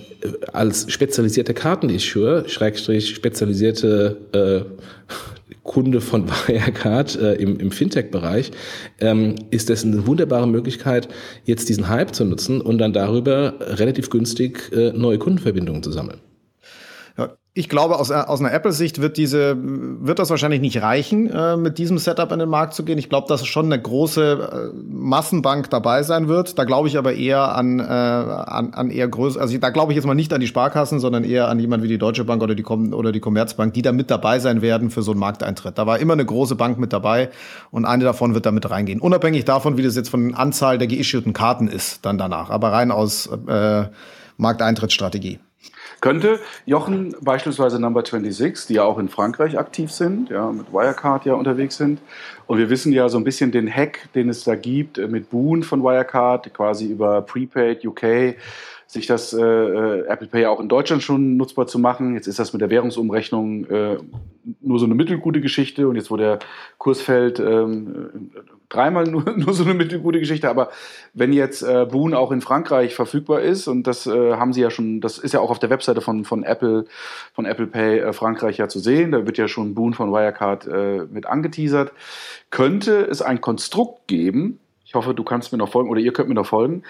als 0.54 0.90
spezialisierte 0.90 1.52
Kartenissuer, 1.52 2.48
Schrägstrich 2.48 3.14
spezialisierte 3.14 4.16
äh, 4.32 5.14
Kunde 5.62 6.00
von 6.00 6.28
Wirecard 6.46 7.16
äh, 7.16 7.34
im, 7.34 7.58
im 7.58 7.70
Fintech-Bereich, 7.70 8.50
ähm, 9.00 9.34
ist 9.50 9.70
das 9.70 9.84
eine 9.84 10.06
wunderbare 10.06 10.48
Möglichkeit, 10.48 11.08
jetzt 11.44 11.68
diesen 11.68 11.88
Hype 11.88 12.14
zu 12.14 12.24
nutzen 12.24 12.60
und 12.60 12.78
dann 12.78 12.92
darüber 12.92 13.54
relativ 13.60 14.10
günstig 14.10 14.70
äh, 14.72 14.92
neue 14.92 15.18
Kundenverbindungen 15.18 15.82
zu 15.82 15.92
sammeln. 15.92 16.20
Ich 17.52 17.68
glaube, 17.68 17.98
aus, 17.98 18.12
aus 18.12 18.38
einer 18.38 18.52
Apple-Sicht 18.52 19.00
wird 19.00 19.16
diese, 19.16 19.56
wird 19.58 20.20
das 20.20 20.30
wahrscheinlich 20.30 20.60
nicht 20.60 20.82
reichen, 20.82 21.28
äh, 21.28 21.56
mit 21.56 21.78
diesem 21.78 21.98
Setup 21.98 22.30
in 22.30 22.38
den 22.38 22.48
Markt 22.48 22.74
zu 22.74 22.84
gehen. 22.84 22.96
Ich 22.96 23.08
glaube, 23.08 23.26
dass 23.26 23.44
schon 23.44 23.66
eine 23.66 23.82
große 23.82 24.72
äh, 24.72 24.76
Massenbank 24.88 25.68
dabei 25.68 26.04
sein 26.04 26.28
wird. 26.28 26.60
Da 26.60 26.64
glaube 26.64 26.86
ich 26.86 26.96
aber 26.96 27.14
eher 27.14 27.56
an, 27.56 27.80
äh, 27.80 27.82
an, 27.82 28.72
an 28.72 28.90
eher 28.90 29.08
größere, 29.08 29.42
also 29.42 29.58
da 29.58 29.70
glaube 29.70 29.90
ich 29.90 29.96
jetzt 29.96 30.06
mal 30.06 30.14
nicht 30.14 30.32
an 30.32 30.40
die 30.40 30.46
Sparkassen, 30.46 31.00
sondern 31.00 31.24
eher 31.24 31.48
an 31.48 31.58
jemand 31.58 31.82
wie 31.82 31.88
die 31.88 31.98
Deutsche 31.98 32.24
Bank 32.24 32.40
oder 32.40 32.54
die, 32.54 32.62
Com 32.62 32.92
oder 32.92 33.10
die 33.10 33.18
Commerzbank, 33.18 33.74
die 33.74 33.82
da 33.82 33.90
mit 33.90 34.12
dabei 34.12 34.38
sein 34.38 34.62
werden 34.62 34.88
für 34.90 35.02
so 35.02 35.10
einen 35.10 35.18
Markteintritt. 35.18 35.76
Da 35.76 35.88
war 35.88 35.98
immer 35.98 36.12
eine 36.12 36.24
große 36.24 36.54
Bank 36.54 36.78
mit 36.78 36.92
dabei 36.92 37.30
und 37.72 37.84
eine 37.84 38.04
davon 38.04 38.32
wird 38.34 38.46
da 38.46 38.52
mit 38.52 38.70
reingehen. 38.70 39.00
Unabhängig 39.00 39.44
davon, 39.44 39.76
wie 39.76 39.82
das 39.82 39.96
jetzt 39.96 40.08
von 40.08 40.28
der 40.28 40.38
Anzahl 40.38 40.78
der 40.78 40.86
geissueden 40.86 41.32
Karten 41.32 41.66
ist, 41.66 42.06
dann 42.06 42.16
danach. 42.16 42.50
Aber 42.50 42.70
rein 42.70 42.92
aus 42.92 43.28
äh, 43.48 43.86
Markteintrittsstrategie. 44.36 45.40
Könnte 46.00 46.40
Jochen 46.64 47.14
beispielsweise 47.20 47.78
Number 47.78 48.02
26, 48.04 48.68
die 48.68 48.74
ja 48.74 48.84
auch 48.84 48.98
in 48.98 49.08
Frankreich 49.08 49.58
aktiv 49.58 49.90
sind, 49.90 50.30
ja, 50.30 50.50
mit 50.50 50.72
Wirecard 50.72 51.26
ja 51.26 51.34
unterwegs 51.34 51.76
sind. 51.76 52.00
Und 52.46 52.58
wir 52.58 52.70
wissen 52.70 52.92
ja 52.92 53.08
so 53.08 53.18
ein 53.18 53.24
bisschen 53.24 53.52
den 53.52 53.70
Hack, 53.72 54.08
den 54.14 54.28
es 54.30 54.44
da 54.44 54.54
gibt 54.54 54.98
äh, 54.98 55.08
mit 55.08 55.30
Boon 55.30 55.62
von 55.62 55.82
Wirecard, 55.82 56.52
quasi 56.54 56.86
über 56.86 57.20
Prepaid 57.22 57.84
UK 57.84 58.36
sich 58.92 59.06
das 59.06 59.32
äh, 59.32 59.40
äh, 59.40 60.06
Apple 60.08 60.26
Pay 60.26 60.46
auch 60.46 60.58
in 60.58 60.68
Deutschland 60.68 61.04
schon 61.04 61.36
nutzbar 61.36 61.68
zu 61.68 61.78
machen. 61.78 62.14
Jetzt 62.14 62.26
ist 62.26 62.40
das 62.40 62.52
mit 62.52 62.60
der 62.60 62.70
Währungsumrechnung 62.70 63.64
äh, 63.66 63.98
nur 64.60 64.78
so 64.80 64.84
eine 64.84 64.96
mittelgute 64.96 65.40
Geschichte 65.40 65.86
und 65.86 65.94
jetzt, 65.94 66.10
wo 66.10 66.16
der 66.16 66.40
Kurs 66.76 67.00
fällt, 67.00 67.38
ähm, 67.38 68.32
dreimal 68.68 69.04
nur, 69.04 69.22
nur 69.36 69.54
so 69.54 69.62
eine 69.62 69.74
mittelgute 69.74 70.18
Geschichte. 70.18 70.50
Aber 70.50 70.70
wenn 71.14 71.32
jetzt 71.32 71.62
äh, 71.62 71.86
Boon 71.88 72.14
auch 72.14 72.32
in 72.32 72.40
Frankreich 72.40 72.96
verfügbar 72.96 73.42
ist 73.42 73.68
und 73.68 73.86
das 73.86 74.08
äh, 74.08 74.32
haben 74.32 74.52
sie 74.52 74.62
ja 74.62 74.70
schon, 74.70 75.00
das 75.00 75.18
ist 75.18 75.34
ja 75.34 75.38
auch 75.38 75.50
auf 75.50 75.60
der 75.60 75.70
Webseite 75.70 76.00
von, 76.00 76.24
von 76.24 76.42
Apple, 76.42 76.86
von 77.32 77.44
Apple 77.44 77.68
Pay 77.68 78.00
äh, 78.00 78.12
Frankreich 78.12 78.56
ja 78.56 78.66
zu 78.66 78.80
sehen, 78.80 79.12
da 79.12 79.24
wird 79.24 79.38
ja 79.38 79.46
schon 79.46 79.76
Boon 79.76 79.94
von 79.94 80.10
Wirecard 80.10 80.66
äh, 80.66 81.06
mit 81.08 81.26
angeteasert, 81.26 81.92
könnte 82.50 83.02
es 83.02 83.22
ein 83.22 83.40
Konstrukt 83.40 84.08
geben, 84.08 84.58
ich 84.84 84.96
hoffe, 84.96 85.14
du 85.14 85.22
kannst 85.22 85.52
mir 85.52 85.58
noch 85.58 85.70
folgen 85.70 85.88
oder 85.88 86.00
ihr 86.00 86.12
könnt 86.12 86.28
mir 86.28 86.34
noch 86.34 86.46
folgen, 86.46 86.82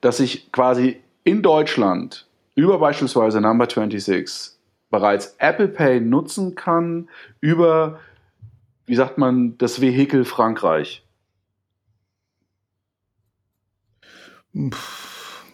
dass 0.00 0.20
ich 0.20 0.52
quasi 0.52 0.98
in 1.24 1.42
Deutschland 1.42 2.26
über 2.54 2.78
beispielsweise 2.78 3.40
Number 3.40 3.66
26 3.66 4.58
bereits 4.90 5.36
Apple 5.38 5.68
Pay 5.68 6.00
nutzen 6.00 6.54
kann 6.54 7.08
über, 7.40 8.00
wie 8.86 8.94
sagt 8.94 9.18
man, 9.18 9.56
das 9.58 9.80
Vehikel 9.80 10.24
Frankreich? 10.24 11.04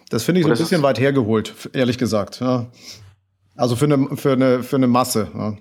Das 0.08 0.24
finde 0.24 0.40
ich 0.40 0.46
so 0.46 0.52
ein 0.52 0.58
bisschen 0.58 0.82
weit 0.82 0.98
hergeholt, 0.98 1.70
ehrlich 1.72 1.98
gesagt. 1.98 2.40
Ja. 2.40 2.66
Also 3.56 3.76
für 3.76 3.86
eine, 3.86 4.16
für 4.16 4.32
eine, 4.32 4.62
für 4.62 4.76
eine 4.76 4.86
Masse. 4.86 5.28
Ja. 5.34 5.56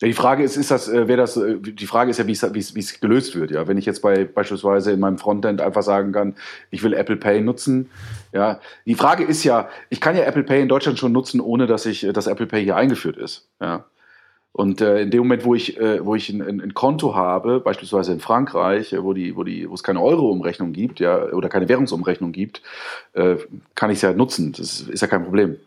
Die 0.00 0.12
Frage 0.12 0.44
ist, 0.44 0.56
ist 0.56 0.70
das, 0.70 0.88
äh, 0.88 1.08
wer 1.08 1.16
das, 1.16 1.36
äh, 1.36 1.56
die 1.58 1.86
Frage 1.86 2.10
ist 2.10 2.18
ja, 2.18 2.26
wie 2.26 2.32
es, 2.32 3.00
gelöst 3.00 3.34
wird. 3.34 3.50
Ja, 3.50 3.66
wenn 3.66 3.78
ich 3.78 3.86
jetzt 3.86 4.00
bei 4.00 4.24
beispielsweise 4.24 4.92
in 4.92 5.00
meinem 5.00 5.18
Frontend 5.18 5.60
einfach 5.60 5.82
sagen 5.82 6.12
kann, 6.12 6.36
ich 6.70 6.84
will 6.84 6.92
Apple 6.92 7.16
Pay 7.16 7.40
nutzen. 7.40 7.90
Ja, 8.32 8.60
die 8.86 8.94
Frage 8.94 9.24
ist 9.24 9.42
ja, 9.42 9.68
ich 9.90 10.00
kann 10.00 10.16
ja 10.16 10.22
Apple 10.22 10.44
Pay 10.44 10.62
in 10.62 10.68
Deutschland 10.68 10.98
schon 10.98 11.12
nutzen, 11.12 11.40
ohne 11.40 11.66
dass 11.66 11.84
ich, 11.84 12.06
dass 12.12 12.28
Apple 12.28 12.46
Pay 12.46 12.62
hier 12.62 12.76
eingeführt 12.76 13.16
ist. 13.16 13.48
Ja. 13.60 13.86
Und 14.52 14.80
äh, 14.80 15.02
in 15.02 15.10
dem 15.10 15.20
Moment, 15.20 15.44
wo 15.44 15.54
ich, 15.54 15.78
äh, 15.78 16.04
wo 16.04 16.14
ich 16.14 16.30
ein, 16.30 16.42
ein, 16.42 16.60
ein, 16.60 16.74
Konto 16.74 17.14
habe, 17.14 17.60
beispielsweise 17.60 18.12
in 18.12 18.20
Frankreich, 18.20 18.92
äh, 18.92 19.02
wo, 19.02 19.12
die, 19.12 19.36
wo, 19.36 19.44
die, 19.44 19.68
wo 19.68 19.74
es 19.74 19.82
keine 19.82 20.00
Euro-Umrechnung 20.00 20.72
gibt, 20.72 21.00
ja, 21.00 21.26
oder 21.32 21.48
keine 21.48 21.68
Währungsumrechnung 21.68 22.32
gibt, 22.32 22.62
äh, 23.12 23.36
kann 23.74 23.90
ich 23.90 23.98
es 23.98 24.02
ja 24.02 24.12
nutzen. 24.12 24.52
Das 24.52 24.80
ist 24.80 25.00
ja 25.00 25.06
kein 25.06 25.24
Problem. 25.24 25.58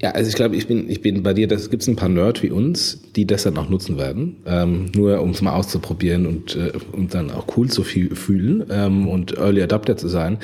Ja, 0.00 0.12
also 0.12 0.28
ich 0.28 0.36
glaube, 0.36 0.54
ich 0.54 0.68
bin, 0.68 0.88
ich 0.88 1.02
bin 1.02 1.24
bei 1.24 1.34
dir, 1.34 1.48
da 1.48 1.56
gibt 1.56 1.82
es 1.82 1.88
ein 1.88 1.96
paar 1.96 2.08
Nerd 2.08 2.44
wie 2.44 2.52
uns, 2.52 3.02
die 3.16 3.26
das 3.26 3.42
dann 3.42 3.58
auch 3.58 3.68
nutzen 3.68 3.98
werden, 3.98 4.36
ähm, 4.46 4.92
nur 4.94 5.20
um 5.20 5.30
es 5.30 5.42
mal 5.42 5.54
auszuprobieren 5.54 6.24
und 6.26 6.54
äh, 6.54 6.70
um 6.92 7.08
dann 7.08 7.32
auch 7.32 7.46
cool 7.56 7.68
zu 7.68 7.82
fühlen 7.82 8.64
ähm, 8.70 9.08
und 9.08 9.36
Early 9.36 9.60
Adapter 9.60 9.96
zu 9.96 10.06
sein. 10.06 10.38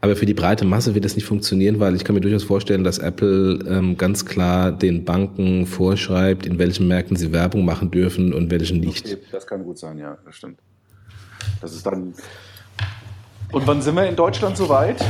Aber 0.00 0.14
für 0.14 0.24
die 0.24 0.34
breite 0.34 0.64
Masse 0.64 0.94
wird 0.94 1.04
das 1.04 1.16
nicht 1.16 1.24
funktionieren, 1.24 1.80
weil 1.80 1.96
ich 1.96 2.04
kann 2.04 2.14
mir 2.14 2.20
durchaus 2.20 2.44
vorstellen, 2.44 2.84
dass 2.84 2.98
Apple 2.98 3.58
ähm, 3.68 3.96
ganz 3.96 4.24
klar 4.24 4.70
den 4.70 5.04
Banken 5.04 5.66
vorschreibt, 5.66 6.46
in 6.46 6.60
welchen 6.60 6.86
Märkten 6.86 7.16
sie 7.16 7.32
Werbung 7.32 7.64
machen 7.64 7.90
dürfen 7.90 8.32
und 8.32 8.52
welchen 8.52 8.78
nicht. 8.78 9.06
Okay, 9.06 9.18
das 9.32 9.48
kann 9.48 9.64
gut 9.64 9.78
sein, 9.78 9.98
ja, 9.98 10.16
das 10.24 10.36
stimmt. 10.36 10.60
Das 11.60 11.74
ist 11.74 11.84
dann. 11.84 12.14
Und 13.50 13.66
wann 13.66 13.82
sind 13.82 13.96
wir 13.96 14.06
in 14.06 14.14
Deutschland 14.14 14.56
soweit? 14.56 15.04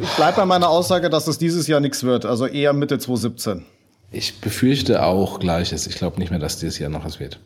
Ich 0.00 0.10
bleibe 0.16 0.36
bei 0.36 0.44
meiner 0.46 0.68
Aussage, 0.68 1.10
dass 1.10 1.26
es 1.26 1.38
dieses 1.38 1.66
Jahr 1.66 1.80
nichts 1.80 2.02
wird, 2.04 2.24
also 2.24 2.46
eher 2.46 2.72
Mitte 2.72 2.98
2017. 2.98 3.64
Ich 4.12 4.40
befürchte 4.40 5.02
auch 5.02 5.40
Gleiches. 5.40 5.86
Ich 5.86 5.96
glaube 5.96 6.18
nicht 6.18 6.30
mehr, 6.30 6.38
dass 6.38 6.58
dieses 6.58 6.78
Jahr 6.78 6.90
noch 6.90 7.04
was 7.04 7.20
wird. 7.20 7.40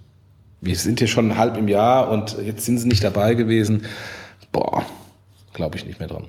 Wir 0.60 0.76
sind 0.76 0.98
hier 0.98 1.08
schon 1.08 1.36
halb 1.38 1.56
im 1.56 1.68
Jahr 1.68 2.10
und 2.10 2.36
jetzt 2.44 2.64
sind 2.64 2.78
sie 2.78 2.88
nicht 2.88 3.04
dabei 3.04 3.34
gewesen. 3.34 3.86
Boah, 4.52 4.84
glaube 5.52 5.76
ich 5.76 5.86
nicht 5.86 5.98
mehr 5.98 6.08
dran. 6.08 6.28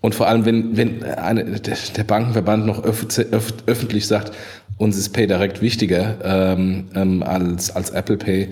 Und 0.00 0.14
vor 0.14 0.28
allem, 0.28 0.44
wenn, 0.44 0.76
wenn 0.76 1.02
eine, 1.02 1.60
der 1.60 2.04
Bankenverband 2.04 2.64
noch 2.64 2.84
öff 2.84 3.06
öff 3.32 3.54
öffentlich 3.66 4.06
sagt, 4.06 4.32
uns 4.78 4.96
ist 4.96 5.08
PayDirect 5.10 5.62
wichtiger 5.62 6.18
ähm, 6.22 6.88
ähm, 6.94 7.22
als, 7.22 7.74
als 7.74 7.90
Apple 7.90 8.16
Pay 8.16 8.50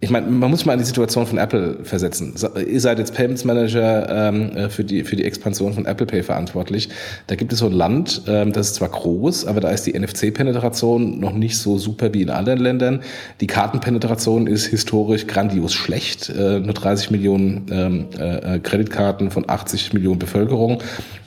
ich 0.00 0.10
meine, 0.10 0.28
man 0.28 0.48
muss 0.48 0.64
mal 0.64 0.74
in 0.74 0.78
die 0.78 0.84
Situation 0.84 1.26
von 1.26 1.38
Apple 1.38 1.78
versetzen. 1.82 2.32
Ihr 2.68 2.80
seid 2.80 3.00
jetzt 3.00 3.14
Payments 3.14 3.44
Manager 3.44 4.28
ähm, 4.28 4.56
äh, 4.56 4.68
für, 4.68 4.84
die, 4.84 5.02
für 5.02 5.16
die 5.16 5.24
Expansion 5.24 5.72
von 5.72 5.86
Apple 5.86 6.06
Pay 6.06 6.22
verantwortlich. 6.22 6.88
Da 7.26 7.34
gibt 7.34 7.52
es 7.52 7.58
so 7.58 7.66
ein 7.66 7.72
Land, 7.72 8.22
ähm, 8.28 8.52
das 8.52 8.68
ist 8.68 8.74
zwar 8.76 8.90
groß, 8.90 9.46
aber 9.46 9.60
da 9.60 9.70
ist 9.70 9.86
die 9.88 9.98
NFC-Penetration 9.98 11.18
noch 11.18 11.32
nicht 11.32 11.58
so 11.58 11.78
super 11.78 12.14
wie 12.14 12.22
in 12.22 12.30
anderen 12.30 12.60
Ländern. 12.60 13.00
Die 13.40 13.48
Kartenpenetration 13.48 14.46
ist 14.46 14.66
historisch 14.66 15.26
grandios 15.26 15.74
schlecht. 15.74 16.28
Äh, 16.28 16.60
nur 16.60 16.74
30 16.74 17.10
Millionen 17.10 17.66
ähm, 17.72 18.06
äh, 18.16 18.60
Kreditkarten 18.60 19.32
von 19.32 19.48
80 19.48 19.94
Millionen 19.94 20.20
Bevölkerung. 20.20 20.80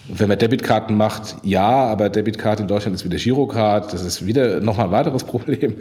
Wenn 0.08 0.28
man 0.28 0.38
Debitkarten 0.38 0.98
macht, 0.98 1.38
ja, 1.44 1.68
aber 1.68 2.10
Debitkarte 2.10 2.64
in 2.64 2.68
Deutschland 2.68 2.96
ist 2.96 3.06
wieder 3.06 3.18
Girocard. 3.18 3.94
Das 3.94 4.04
ist 4.04 4.26
wieder 4.26 4.60
nochmal 4.60 4.88
ein 4.88 4.92
weiteres 4.92 5.24
Problem. 5.26 5.76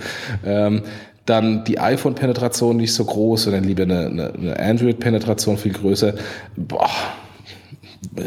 Ähm, 0.45 0.83
dann 1.27 1.65
die 1.65 1.79
iPhone-Penetration 1.79 2.77
nicht 2.77 2.95
so 2.95 3.05
groß, 3.05 3.45
sondern 3.45 3.65
lieber 3.65 3.85
eine, 3.85 4.07
eine, 4.07 4.33
eine 4.35 4.59
Android-Penetration 4.59 5.59
viel 5.59 5.73
größer. 5.73 6.15
Boah, 6.57 6.91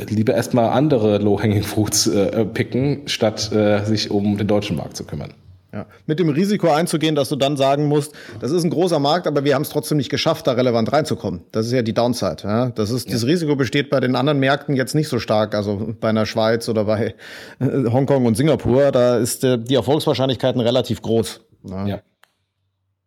lieber 0.09 0.33
erstmal 0.33 0.69
andere 0.69 1.17
Low-Hanging 1.17 1.63
Fruits 1.63 2.07
äh, 2.07 2.45
picken, 2.45 3.01
statt 3.07 3.51
äh, 3.51 3.83
sich 3.85 4.11
um 4.11 4.37
den 4.37 4.47
deutschen 4.47 4.77
Markt 4.77 4.95
zu 4.95 5.03
kümmern. 5.03 5.33
Ja. 5.73 5.87
Mit 6.05 6.19
dem 6.19 6.29
Risiko 6.29 6.71
einzugehen, 6.71 7.15
dass 7.15 7.29
du 7.29 7.35
dann 7.35 7.57
sagen 7.57 7.85
musst, 7.87 8.13
das 8.39 8.51
ist 8.51 8.63
ein 8.63 8.69
großer 8.69 8.99
Markt, 8.99 9.25
aber 9.25 9.43
wir 9.43 9.55
haben 9.55 9.63
es 9.63 9.69
trotzdem 9.69 9.97
nicht 9.97 10.09
geschafft, 10.09 10.45
da 10.45 10.51
relevant 10.51 10.93
reinzukommen. 10.93 11.41
Das 11.51 11.65
ist 11.65 11.71
ja 11.71 11.81
die 11.81 11.95
Downside. 11.95 12.43
Ja? 12.43 12.69
Das 12.69 12.91
ist, 12.91 13.07
ja. 13.07 13.13
das 13.13 13.25
Risiko 13.25 13.55
besteht 13.55 13.89
bei 13.89 13.99
den 13.99 14.15
anderen 14.15 14.37
Märkten 14.37 14.75
jetzt 14.75 14.93
nicht 14.93 15.09
so 15.09 15.17
stark. 15.17 15.55
Also 15.55 15.95
bei 15.99 16.09
einer 16.09 16.27
Schweiz 16.27 16.69
oder 16.69 16.83
bei 16.83 17.15
äh, 17.59 17.65
Hongkong 17.91 18.27
und 18.27 18.37
Singapur, 18.37 18.91
da 18.91 19.17
ist 19.17 19.43
äh, 19.43 19.57
die 19.57 19.73
Erfolgswahrscheinlichkeiten 19.73 20.61
relativ 20.61 21.01
groß. 21.01 21.41
Ja. 21.67 21.87
ja. 21.87 22.01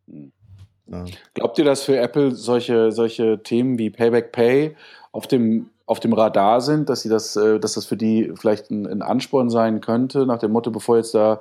Ja. 0.07 1.05
Glaubt 1.35 1.59
ihr, 1.59 1.65
dass 1.65 1.83
für 1.83 1.99
Apple 1.99 2.33
solche, 2.33 2.93
solche 2.93 3.43
Themen 3.43 3.79
wie 3.79 3.91
Payback 3.91 4.33
Pay 4.33 4.77
auf 5.13 5.27
dem, 5.27 5.71
auf 5.85 6.01
dem 6.01 6.13
Radar 6.13 6.61
sind, 6.61 6.89
dass 6.89 7.03
sie 7.03 7.09
das, 7.09 7.35
äh, 7.37 7.59
dass 7.59 7.75
das 7.75 7.87
für 7.87 7.97
die 7.97 8.33
vielleicht 8.37 8.71
ein, 8.71 8.87
ein 8.87 9.03
Ansporn 9.03 9.51
sein 9.51 9.81
könnte, 9.81 10.27
nach 10.27 10.39
dem 10.39 10.53
Motto, 10.53 10.71
bevor 10.71 10.97
jetzt 10.97 11.15
da 11.15 11.41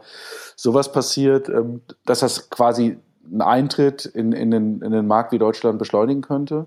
sowas 0.56 0.92
passiert, 0.92 1.50
ähm, 1.50 1.82
dass 2.06 2.20
das 2.20 2.50
quasi 2.50 2.98
einen 3.32 3.42
Eintritt 3.42 4.06
in, 4.06 4.32
in, 4.32 4.52
den, 4.52 4.82
in 4.82 4.92
den 4.92 5.08
Markt 5.08 5.32
wie 5.32 5.40
Deutschland 5.40 5.80
beschleunigen 5.80 6.22
könnte? 6.22 6.66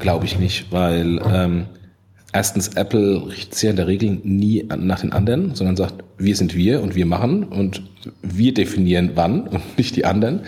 Glaube 0.00 0.26
ich 0.26 0.38
nicht, 0.38 0.70
weil 0.70 1.20
ähm, 1.26 1.66
erstens 2.32 2.68
Apple 2.68 3.26
richtet 3.26 3.54
sich 3.54 3.70
in 3.70 3.76
der 3.76 3.86
Regel 3.86 4.18
nie 4.22 4.66
nach 4.76 5.00
den 5.00 5.12
anderen, 5.12 5.54
sondern 5.54 5.76
sagt, 5.76 6.04
wir 6.18 6.36
sind 6.36 6.54
wir 6.54 6.82
und 6.82 6.94
wir 6.94 7.06
machen 7.06 7.44
und 7.44 7.82
wir 8.22 8.54
definieren 8.54 9.12
wann 9.14 9.48
und 9.48 9.60
nicht 9.78 9.96
die 9.96 10.04
anderen. 10.04 10.40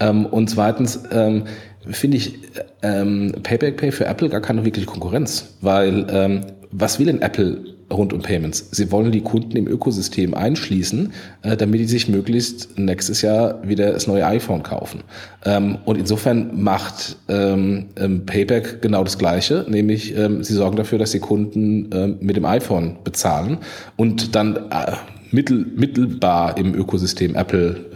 Ähm, 0.00 0.26
und 0.26 0.50
zweitens 0.50 1.00
ähm, 1.10 1.44
finde 1.90 2.16
ich 2.16 2.34
ähm, 2.82 3.32
Payback 3.42 3.76
Pay 3.76 3.92
für 3.92 4.06
Apple 4.06 4.28
gar 4.28 4.40
keine 4.40 4.64
wirkliche 4.64 4.86
Konkurrenz, 4.86 5.56
weil 5.60 6.06
ähm, 6.10 6.40
was 6.70 6.98
will 6.98 7.06
denn 7.06 7.22
Apple 7.22 7.73
rund 7.92 8.12
um 8.12 8.22
Payments? 8.22 8.68
Sie 8.70 8.90
wollen 8.90 9.12
die 9.12 9.20
Kunden 9.20 9.56
im 9.56 9.66
Ökosystem 9.66 10.34
einschließen, 10.34 11.12
äh, 11.42 11.56
damit 11.56 11.80
die 11.80 11.86
sich 11.86 12.08
möglichst 12.08 12.78
nächstes 12.78 13.22
Jahr 13.22 13.66
wieder 13.66 13.92
das 13.92 14.06
neue 14.06 14.26
iPhone 14.26 14.62
kaufen. 14.62 15.02
Ähm, 15.44 15.78
und 15.84 15.98
insofern 15.98 16.62
macht 16.62 17.16
ähm, 17.28 17.86
ähm, 17.96 18.26
Payback 18.26 18.82
genau 18.82 19.04
das 19.04 19.18
Gleiche, 19.18 19.66
nämlich 19.68 20.16
ähm, 20.16 20.42
sie 20.42 20.54
sorgen 20.54 20.76
dafür, 20.76 20.98
dass 20.98 21.12
die 21.12 21.20
Kunden 21.20 21.90
ähm, 21.92 22.18
mit 22.20 22.36
dem 22.36 22.44
iPhone 22.44 22.98
bezahlen 23.04 23.58
und 23.96 24.34
dann 24.34 24.56
äh, 24.70 24.92
mittel, 25.30 25.66
mittelbar 25.74 26.56
im 26.56 26.74
Ökosystem 26.74 27.34
Apple 27.34 27.90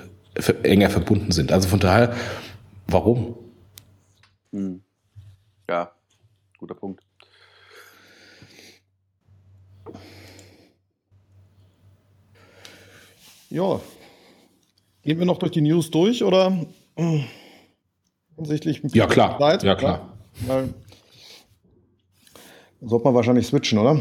enger 0.62 0.90
verbunden 0.90 1.32
sind. 1.32 1.52
Also 1.52 1.68
von 1.68 1.80
daher, 1.80 2.14
warum? 2.86 3.34
Hm. 4.52 4.82
Ja, 5.68 5.92
guter 6.58 6.74
Punkt. 6.74 7.07
Ja. 13.48 13.80
Gehen 15.02 15.18
wir 15.18 15.26
noch 15.26 15.38
durch 15.38 15.52
die 15.52 15.60
News 15.60 15.90
durch 15.90 16.22
oder 16.22 16.66
hinsichtlich 18.36 18.82
Ja, 18.92 19.06
klar. 19.06 19.38
Zeit? 19.38 19.62
Ja, 19.62 19.74
klar. 19.74 20.14
Ja, 20.46 20.64
sollte 22.80 23.04
man 23.04 23.14
wahrscheinlich 23.14 23.46
switchen, 23.46 23.78
oder? 23.78 24.00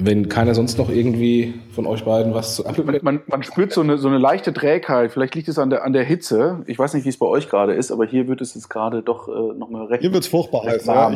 wenn 0.00 0.28
keiner 0.28 0.54
sonst 0.54 0.78
noch 0.78 0.90
irgendwie 0.90 1.54
von 1.72 1.84
euch 1.84 2.04
beiden 2.04 2.32
was 2.32 2.54
zu 2.54 2.62
man, 2.62 2.98
man, 3.02 3.20
man, 3.26 3.42
spürt 3.42 3.72
so 3.72 3.80
eine, 3.80 3.98
so 3.98 4.06
eine 4.06 4.18
leichte 4.18 4.52
Trägheit. 4.52 5.10
Vielleicht 5.10 5.34
liegt 5.34 5.48
es 5.48 5.58
an 5.58 5.70
der, 5.70 5.84
an 5.84 5.92
der 5.92 6.04
Hitze. 6.04 6.62
Ich 6.66 6.78
weiß 6.78 6.94
nicht, 6.94 7.04
wie 7.04 7.08
es 7.08 7.18
bei 7.18 7.26
euch 7.26 7.48
gerade 7.48 7.74
ist, 7.74 7.90
aber 7.90 8.06
hier 8.06 8.28
wird 8.28 8.40
es 8.40 8.54
jetzt 8.54 8.70
gerade 8.70 9.02
doch 9.02 9.28
äh, 9.28 9.58
nochmal 9.58 9.86
recht. 9.86 10.02
Hier 10.02 10.12
wird 10.12 10.22
es 10.22 10.30
furchtbar 10.30 10.64
heiß. 10.64 10.86
Ja, 10.86 11.10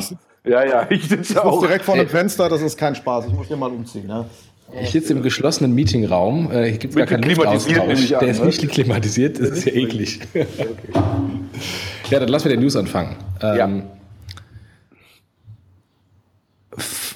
ja, 0.45 0.65
ja, 0.65 0.91
ich 0.91 1.09
sitze 1.09 1.45
auch. 1.45 1.61
direkt 1.61 1.85
vor 1.85 1.95
dem 1.95 2.09
Fenster, 2.09 2.49
das 2.49 2.61
ist 2.61 2.77
kein 2.77 2.97
Spaß. 2.97 3.29
Ich 3.29 3.33
muss 3.33 3.47
hier 3.47 3.57
mal 3.57 3.71
umziehen. 3.71 4.09
Ne? 4.09 4.27
Ich 4.81 4.91
sitze 4.91 5.13
im 5.13 5.23
geschlossenen 5.23 5.75
Meetingraum. 5.75 6.51
Äh, 6.51 6.71
hier 6.71 6.79
gibt 6.79 6.95
es 6.95 6.97
gar 6.97 7.07
keinen 7.07 7.23
Luftaustausch. 7.29 8.09
Der 8.09 8.23
ist 8.23 8.45
nicht 8.45 8.69
klimatisiert, 8.71 9.39
das 9.39 9.51
ist 9.51 9.65
ja 9.67 9.73
eklig. 9.73 10.21
Okay. 10.35 10.47
ja, 12.11 12.21
dann 12.21 12.29
lassen 12.29 12.47
wir 12.47 12.57
den 12.57 12.61
News 12.61 12.77
anfangen. 12.77 13.17
Ähm, 13.43 13.57
ja 13.57 13.83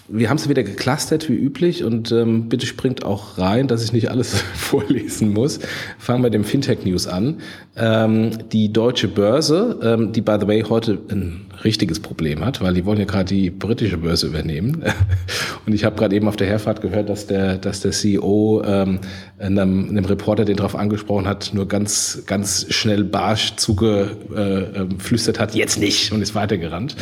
wir 0.08 0.30
haben 0.30 0.36
es 0.36 0.48
wieder 0.48 0.62
geclustert 0.62 1.28
wie 1.28 1.34
üblich 1.34 1.84
und 1.84 2.12
ähm, 2.12 2.48
bitte 2.48 2.66
springt 2.66 3.04
auch 3.04 3.38
rein, 3.38 3.68
dass 3.68 3.82
ich 3.82 3.92
nicht 3.92 4.10
alles 4.10 4.40
vorlesen 4.54 5.32
muss. 5.32 5.58
Fangen 5.98 6.20
wir 6.20 6.24
mit 6.24 6.34
dem 6.34 6.44
Fintech 6.44 6.84
News 6.84 7.06
an. 7.06 7.40
Ähm, 7.76 8.30
die 8.52 8.72
deutsche 8.72 9.08
Börse, 9.08 9.78
ähm, 9.82 10.12
die 10.12 10.20
by 10.20 10.36
the 10.40 10.46
way 10.46 10.62
heute 10.62 10.98
ein 11.10 11.45
richtiges 11.64 12.00
Problem 12.00 12.44
hat, 12.44 12.60
weil 12.60 12.74
die 12.74 12.84
wollen 12.84 12.98
ja 12.98 13.04
gerade 13.04 13.26
die 13.26 13.50
britische 13.50 13.98
Börse 13.98 14.26
übernehmen. 14.26 14.84
Und 15.66 15.72
ich 15.72 15.84
habe 15.84 15.96
gerade 15.96 16.14
eben 16.14 16.28
auf 16.28 16.36
der 16.36 16.46
Herfahrt 16.46 16.80
gehört, 16.80 17.08
dass 17.08 17.26
der, 17.26 17.58
dass 17.58 17.80
der 17.80 17.92
CEO 17.92 18.62
ähm, 18.64 19.00
einem, 19.38 19.88
einem 19.88 20.04
Reporter, 20.04 20.44
den 20.44 20.56
darauf 20.56 20.76
angesprochen 20.76 21.26
hat, 21.26 21.52
nur 21.54 21.66
ganz, 21.68 22.22
ganz 22.26 22.66
schnell 22.70 23.04
barsch 23.04 23.56
zugeflüstert 23.56 25.36
äh, 25.36 25.40
hat, 25.40 25.54
jetzt 25.54 25.78
nicht 25.78 26.12
und 26.12 26.22
ist 26.22 26.34
weitergerannt. 26.34 26.96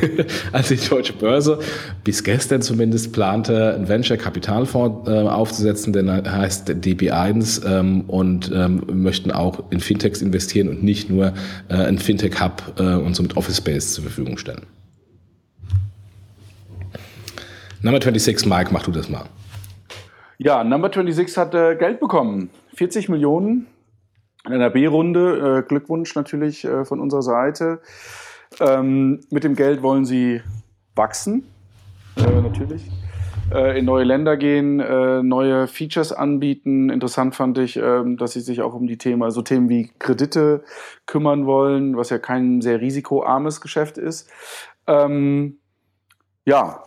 also 0.52 0.74
die 0.74 0.88
deutsche 0.88 1.12
Börse 1.12 1.58
bis 2.04 2.24
gestern 2.24 2.62
zumindest 2.62 3.12
plante, 3.12 3.74
einen 3.74 3.88
Venture-Kapitalfonds 3.88 5.08
äh, 5.08 5.12
aufzusetzen, 5.12 5.92
der 5.92 6.30
heißt 6.30 6.70
DB1 6.70 7.66
ähm, 7.66 8.02
und 8.02 8.50
ähm, 8.54 8.82
möchten 8.92 9.30
auch 9.30 9.64
in 9.70 9.80
Fintechs 9.80 10.22
investieren 10.22 10.68
und 10.68 10.82
nicht 10.82 11.10
nur 11.10 11.32
äh, 11.68 11.74
ein 11.74 11.98
Fintech-Hub 11.98 12.74
äh, 12.78 12.94
und 12.94 13.14
somit 13.14 13.36
Office 13.36 13.58
Space 13.58 13.87
zur 13.94 14.04
Verfügung 14.04 14.38
stellen. 14.38 14.66
Number 17.80 18.00
26, 18.00 18.48
Mike, 18.48 18.70
mach 18.72 18.82
du 18.82 18.90
das 18.90 19.08
mal. 19.08 19.26
Ja, 20.38 20.64
Number 20.64 20.90
26 20.92 21.36
hat 21.36 21.54
äh, 21.54 21.76
Geld 21.76 22.00
bekommen. 22.00 22.50
40 22.74 23.08
Millionen 23.08 23.66
in 24.46 24.52
einer 24.54 24.70
B-Runde. 24.70 25.58
Äh, 25.58 25.68
Glückwunsch 25.68 26.14
natürlich 26.14 26.64
äh, 26.64 26.84
von 26.84 27.00
unserer 27.00 27.22
Seite. 27.22 27.80
Ähm, 28.60 29.20
mit 29.30 29.44
dem 29.44 29.54
Geld 29.54 29.82
wollen 29.82 30.04
sie 30.04 30.40
wachsen, 30.94 31.44
äh, 32.16 32.40
natürlich. 32.40 32.82
Äh, 33.52 33.78
in 33.78 33.84
neue 33.84 34.04
Länder 34.04 34.36
gehen, 34.36 34.80
äh, 34.80 35.22
neue 35.22 35.66
Features 35.66 36.12
anbieten. 36.12 36.90
Interessant 36.90 37.34
fand 37.34 37.58
ich, 37.58 37.76
ähm, 37.76 38.16
dass 38.16 38.32
sie 38.32 38.40
sich 38.40 38.60
auch 38.60 38.74
um 38.74 38.86
die 38.86 38.98
Themen, 38.98 39.30
so 39.30 39.42
Themen 39.42 39.68
wie 39.68 39.90
Kredite 39.98 40.62
kümmern 41.06 41.46
wollen, 41.46 41.96
was 41.96 42.10
ja 42.10 42.18
kein 42.18 42.60
sehr 42.60 42.80
risikoarmes 42.80 43.60
Geschäft 43.60 43.98
ist. 43.98 44.28
Ähm, 44.86 45.58
ja, 46.44 46.82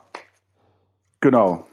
genau. 1.20 1.66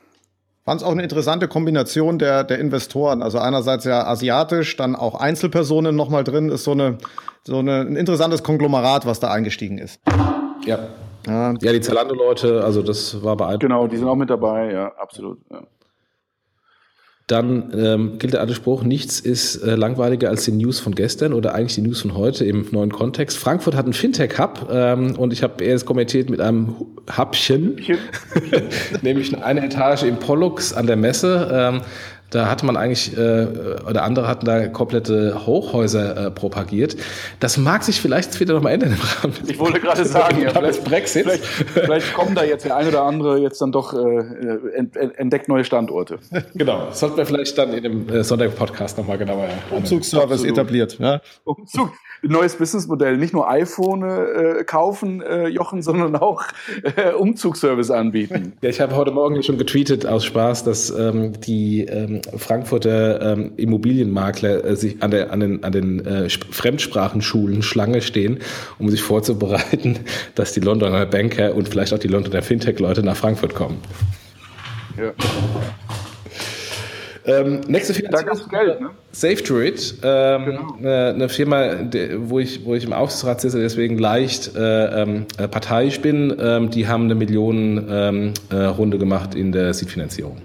Fand 0.64 0.82
es 0.82 0.86
auch 0.86 0.92
eine 0.92 1.02
interessante 1.02 1.48
Kombination 1.48 2.18
der, 2.18 2.44
der 2.44 2.58
Investoren. 2.58 3.22
Also 3.22 3.38
einerseits 3.38 3.84
ja 3.84 4.06
asiatisch, 4.06 4.76
dann 4.76 4.96
auch 4.96 5.14
Einzelpersonen 5.18 5.96
nochmal 5.96 6.24
drin, 6.24 6.50
ist 6.50 6.64
so, 6.64 6.72
eine, 6.72 6.98
so 7.42 7.58
eine, 7.58 7.80
ein 7.80 7.96
interessantes 7.96 8.42
Konglomerat, 8.42 9.06
was 9.06 9.18
da 9.18 9.30
eingestiegen 9.30 9.78
ist. 9.78 10.00
Ja. 10.66 10.78
Ja, 11.26 11.54
ja 11.60 11.72
die 11.72 11.80
Zalando-Leute, 11.80 12.64
also 12.64 12.82
das 12.82 13.22
war 13.22 13.36
beeindruckend. 13.36 13.62
Genau, 13.62 13.86
die 13.86 13.96
sind 13.96 14.08
auch 14.08 14.16
mit 14.16 14.30
dabei, 14.30 14.72
ja, 14.72 14.92
absolut. 14.96 15.38
Ja. 15.50 15.62
Dann 17.28 17.74
ähm, 17.76 18.18
gilt 18.18 18.32
der 18.32 18.40
alte 18.40 18.54
Spruch, 18.54 18.84
nichts 18.84 19.20
ist 19.20 19.56
äh, 19.56 19.74
langweiliger 19.74 20.30
als 20.30 20.46
die 20.46 20.52
News 20.52 20.80
von 20.80 20.94
gestern 20.94 21.34
oder 21.34 21.54
eigentlich 21.54 21.74
die 21.74 21.82
News 21.82 22.00
von 22.00 22.14
heute 22.14 22.46
im 22.46 22.66
neuen 22.70 22.90
Kontext. 22.90 23.36
Frankfurt 23.36 23.76
hat 23.76 23.84
einen 23.84 23.92
Fintech-Hub 23.92 24.68
ähm, 24.72 25.14
und 25.18 25.34
ich 25.34 25.42
habe 25.42 25.62
erst 25.62 25.84
kommentiert 25.84 26.30
mit 26.30 26.40
einem 26.40 26.74
Hubchen, 27.14 27.78
nämlich 29.02 29.36
eine 29.36 29.62
Etage 29.62 30.04
im 30.04 30.16
Pollux 30.16 30.72
an 30.72 30.86
der 30.86 30.96
Messe. 30.96 31.50
Ähm, 31.52 31.82
da 32.30 32.48
hatte 32.48 32.66
man 32.66 32.76
eigentlich, 32.76 33.16
äh, 33.16 33.46
oder 33.88 34.02
andere 34.02 34.28
hatten 34.28 34.44
da 34.44 34.68
komplette 34.68 35.46
Hochhäuser 35.46 36.26
äh, 36.26 36.30
propagiert. 36.30 36.96
Das 37.40 37.56
mag 37.56 37.82
sich 37.82 38.00
vielleicht 38.00 38.34
später 38.34 38.52
noch 38.52 38.62
mal 38.62 38.70
ändern 38.70 38.92
im 38.92 39.00
Rahmen. 39.00 39.34
Ich 39.46 39.58
wollte 39.58 39.80
gerade 39.80 40.04
sagen, 40.04 40.42
ja, 40.42 40.50
vielleicht, 40.50 40.84
Brexit. 40.84 41.24
Vielleicht, 41.24 41.44
vielleicht 41.44 42.14
kommen 42.14 42.34
da 42.34 42.44
jetzt 42.44 42.64
der 42.64 42.76
eine 42.76 42.88
oder 42.88 43.02
andere 43.02 43.38
jetzt 43.38 43.60
dann 43.60 43.72
doch 43.72 43.94
äh, 43.94 44.86
entdeckt 45.16 45.48
neue 45.48 45.64
Standorte. 45.64 46.18
Genau, 46.54 46.88
sollten 46.92 47.16
wir 47.18 47.26
vielleicht 47.26 47.56
dann 47.58 47.72
in 47.72 47.82
dem 47.82 48.08
äh, 48.08 48.24
Sonntag-Podcast 48.24 48.98
nochmal 48.98 49.18
genauer 49.18 49.48
Umzugsservice 49.70 50.44
etabliert. 50.44 50.98
Ja? 50.98 51.20
Umzug, 51.44 51.92
neues 52.22 52.56
Businessmodell. 52.56 53.16
Nicht 53.16 53.32
nur 53.32 53.48
iPhone 53.48 54.02
äh, 54.02 54.64
kaufen, 54.64 55.22
äh, 55.22 55.48
Jochen, 55.48 55.82
sondern 55.82 56.16
auch 56.16 56.42
äh, 56.96 57.12
Umzugsservice 57.12 57.90
anbieten. 57.90 58.52
Ja, 58.62 58.70
ich 58.70 58.80
habe 58.80 58.96
heute 58.96 59.12
Morgen 59.12 59.42
schon 59.42 59.56
getweetet 59.56 60.04
aus 60.04 60.24
Spaß, 60.24 60.64
dass 60.64 60.90
ähm, 60.90 61.40
die 61.40 61.84
ähm, 61.84 62.20
Frankfurter 62.36 63.32
ähm, 63.32 63.52
Immobilienmakler 63.56 64.64
äh, 64.64 64.76
sich 64.76 65.02
an, 65.02 65.10
der, 65.10 65.32
an 65.32 65.40
den, 65.40 65.64
an 65.64 65.72
den 65.72 66.04
äh, 66.04 66.28
Fremdsprachenschulen 66.28 67.62
Schlange 67.62 68.02
stehen, 68.02 68.38
um 68.78 68.90
sich 68.90 69.02
vorzubereiten, 69.02 70.00
dass 70.34 70.54
die 70.54 70.60
Londoner 70.60 71.06
Banker 71.06 71.54
und 71.54 71.68
vielleicht 71.68 71.92
auch 71.92 71.98
die 71.98 72.08
Londoner 72.08 72.42
Fintech-Leute 72.42 73.02
nach 73.02 73.16
Frankfurt 73.16 73.54
kommen. 73.54 73.78
Ja. 74.96 75.12
Ähm, 77.28 77.60
nächste 77.68 77.92
Firma. 77.92 78.10
Da 78.10 78.22
gab 78.22 78.50
Geld, 78.50 78.80
ne? 78.80 78.90
SafeDroid, 79.12 79.94
ähm, 80.02 80.44
genau. 80.44 80.76
eine, 80.78 81.06
eine, 81.14 81.28
Firma, 81.28 81.72
wo 82.16 82.38
ich, 82.38 82.64
wo 82.64 82.74
ich 82.74 82.84
im 82.84 82.94
Aufsichtsrat 82.94 83.42
sitze, 83.42 83.60
deswegen 83.60 83.98
leicht 83.98 84.56
äh, 84.56 85.02
ähm, 85.02 85.26
äh, 85.36 85.46
parteiisch 85.46 86.00
bin. 86.00 86.34
Ähm, 86.40 86.70
die 86.70 86.88
haben 86.88 87.04
eine 87.04 87.14
Millionenrunde 87.14 88.32
ähm, 88.50 88.92
äh, 88.92 88.98
gemacht 88.98 89.34
in 89.34 89.52
der 89.52 89.74
Seed-Finanzierung 89.74 90.38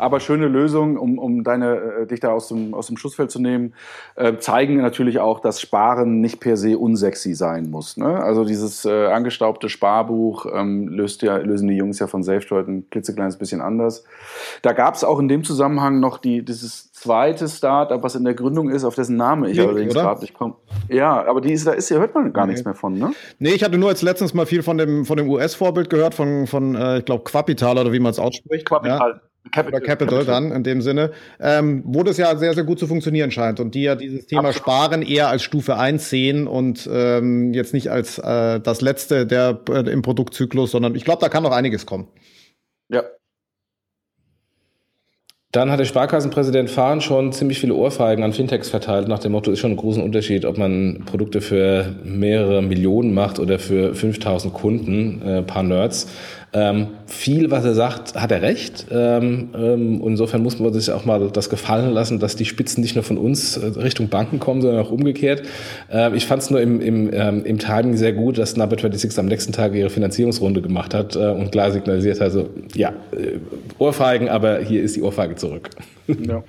aber 0.00 0.18
schöne 0.18 0.48
Lösungen, 0.48 0.96
um, 0.96 1.18
um 1.18 1.44
deine, 1.44 1.76
äh, 1.76 2.06
dich 2.06 2.20
da 2.20 2.32
aus 2.32 2.48
dem, 2.48 2.72
aus 2.72 2.86
dem 2.86 2.96
Schussfeld 2.96 3.30
zu 3.30 3.38
nehmen, 3.38 3.74
äh, 4.16 4.38
zeigen 4.38 4.78
natürlich 4.78 5.20
auch, 5.20 5.40
dass 5.40 5.60
Sparen 5.60 6.20
nicht 6.20 6.40
per 6.40 6.56
se 6.56 6.78
unsexy 6.78 7.34
sein 7.34 7.70
muss. 7.70 7.98
Ne? 7.98 8.06
Also 8.06 8.44
dieses 8.44 8.86
äh, 8.86 9.06
angestaubte 9.08 9.68
Sparbuch 9.68 10.46
ähm, 10.54 10.88
löst 10.88 11.20
ja, 11.20 11.36
lösen 11.36 11.68
die 11.68 11.76
Jungs 11.76 11.98
ja 11.98 12.06
von 12.06 12.22
SafeDroid 12.22 12.66
ein 12.66 12.90
klitzekleines 12.90 13.36
bisschen 13.36 13.60
anders. 13.60 14.04
Da 14.62 14.72
gab 14.72 14.94
es 14.94 15.04
auch 15.04 15.18
in 15.18 15.28
dem 15.28 15.44
Zusammenhang 15.44 16.00
noch 16.00 16.16
die, 16.16 16.44
dieses 16.44 16.92
zweite 16.92 17.48
Startup, 17.48 18.02
was 18.02 18.14
in 18.14 18.24
der 18.24 18.34
Gründung 18.34 18.70
ist, 18.70 18.84
auf 18.84 18.94
dessen 18.94 19.16
Name 19.16 19.50
ich 19.50 19.56
Link, 19.56 19.68
allerdings 19.68 19.94
gerade 19.94 20.20
nicht 20.22 20.34
komme. 20.34 20.54
Ja, 20.88 21.26
aber 21.26 21.42
die 21.42 21.52
ist, 21.52 21.66
da 21.66 21.72
ist, 21.72 21.88
hier 21.88 21.98
hört 21.98 22.14
man 22.14 22.32
gar 22.32 22.46
nee. 22.46 22.52
nichts 22.52 22.64
mehr 22.64 22.74
von, 22.74 22.98
ne? 22.98 23.12
Nee, 23.38 23.50
ich 23.50 23.62
hatte 23.62 23.76
nur 23.76 23.90
jetzt 23.90 24.02
letztens 24.02 24.32
mal 24.32 24.46
viel 24.46 24.62
von 24.62 24.78
dem, 24.78 25.04
von 25.04 25.18
dem 25.18 25.28
US-Vorbild 25.28 25.90
gehört, 25.90 26.14
von, 26.14 26.46
von 26.46 26.74
äh, 26.74 26.98
ich 26.98 27.04
glaube, 27.04 27.24
Quapital 27.24 27.78
oder 27.78 27.92
wie 27.92 28.00
man 28.00 28.10
es 28.10 28.18
ausspricht. 28.18 28.66
Quapital. 28.66 29.20
Ja. 29.22 29.29
Capital, 29.52 29.80
oder 29.80 29.86
Capital, 29.86 30.24
dann 30.24 30.52
in 30.52 30.62
dem 30.62 30.82
Sinne, 30.82 31.12
ähm, 31.40 31.82
wo 31.86 32.02
das 32.02 32.18
ja 32.18 32.36
sehr, 32.36 32.54
sehr 32.54 32.64
gut 32.64 32.78
zu 32.78 32.86
funktionieren 32.86 33.30
scheint 33.30 33.58
und 33.58 33.74
die 33.74 33.82
ja 33.82 33.94
dieses 33.94 34.26
Thema 34.26 34.48
Absolut. 34.48 34.62
Sparen 34.62 35.02
eher 35.02 35.28
als 35.28 35.42
Stufe 35.42 35.76
1 35.76 36.10
sehen 36.10 36.46
und 36.46 36.88
ähm, 36.92 37.52
jetzt 37.54 37.72
nicht 37.72 37.88
als 37.90 38.18
äh, 38.18 38.60
das 38.60 38.80
letzte 38.80 39.26
der 39.26 39.60
äh, 39.68 39.90
im 39.90 40.02
Produktzyklus, 40.02 40.70
sondern 40.70 40.94
ich 40.94 41.04
glaube, 41.04 41.20
da 41.20 41.28
kann 41.28 41.42
noch 41.42 41.52
einiges 41.52 41.86
kommen. 41.86 42.08
Ja, 42.88 43.04
dann 45.52 45.70
hat 45.72 45.80
der 45.80 45.84
Sparkassenpräsident 45.84 46.70
Fahn 46.70 47.00
schon 47.00 47.32
ziemlich 47.32 47.58
viele 47.58 47.74
Ohrfeigen 47.74 48.22
an 48.22 48.32
Fintechs 48.32 48.68
verteilt, 48.68 49.08
nach 49.08 49.18
dem 49.18 49.32
Motto, 49.32 49.50
ist 49.50 49.58
schon 49.58 49.72
ein 49.72 49.76
großen 49.76 50.02
Unterschied, 50.02 50.44
ob 50.44 50.58
man 50.58 51.02
Produkte 51.06 51.40
für 51.40 51.96
mehrere 52.04 52.62
Millionen 52.62 53.12
macht 53.12 53.40
oder 53.40 53.58
für 53.58 53.94
5000 53.94 54.54
Kunden, 54.54 55.22
äh, 55.22 55.42
paar 55.42 55.64
Nerds. 55.64 56.06
Ähm, 56.52 56.88
viel, 57.06 57.52
was 57.52 57.64
er 57.64 57.74
sagt, 57.74 58.16
hat 58.16 58.32
er 58.32 58.42
recht. 58.42 58.86
Ähm, 58.90 59.50
ähm, 59.54 60.02
insofern 60.04 60.42
muss 60.42 60.58
man 60.58 60.72
sich 60.72 60.90
auch 60.90 61.04
mal 61.04 61.30
das 61.30 61.48
gefallen 61.48 61.92
lassen, 61.92 62.18
dass 62.18 62.34
die 62.34 62.44
Spitzen 62.44 62.82
nicht 62.82 62.96
nur 62.96 63.04
von 63.04 63.18
uns 63.18 63.56
äh, 63.56 63.66
Richtung 63.66 64.08
Banken 64.08 64.40
kommen, 64.40 64.60
sondern 64.60 64.84
auch 64.84 64.90
umgekehrt. 64.90 65.42
Ähm, 65.92 66.14
ich 66.14 66.26
fand 66.26 66.42
es 66.42 66.50
nur 66.50 66.60
im, 66.60 66.80
im, 66.80 67.08
ähm, 67.12 67.44
im 67.44 67.58
Timing 67.60 67.96
sehr 67.96 68.12
gut, 68.12 68.36
dass 68.36 68.56
Number 68.56 68.76
26 68.76 69.16
am 69.20 69.26
nächsten 69.26 69.52
Tag 69.52 69.74
ihre 69.74 69.90
Finanzierungsrunde 69.90 70.60
gemacht 70.60 70.92
hat 70.92 71.14
äh, 71.14 71.28
und 71.30 71.52
klar 71.52 71.70
signalisiert 71.70 72.16
hat, 72.16 72.22
also, 72.22 72.48
ja, 72.74 72.94
äh, 73.12 73.38
Ohrfeigen, 73.78 74.28
aber 74.28 74.58
hier 74.58 74.82
ist 74.82 74.96
die 74.96 75.02
Ohrfeige 75.02 75.36
zurück. 75.40 75.70
Ja. 76.06 76.42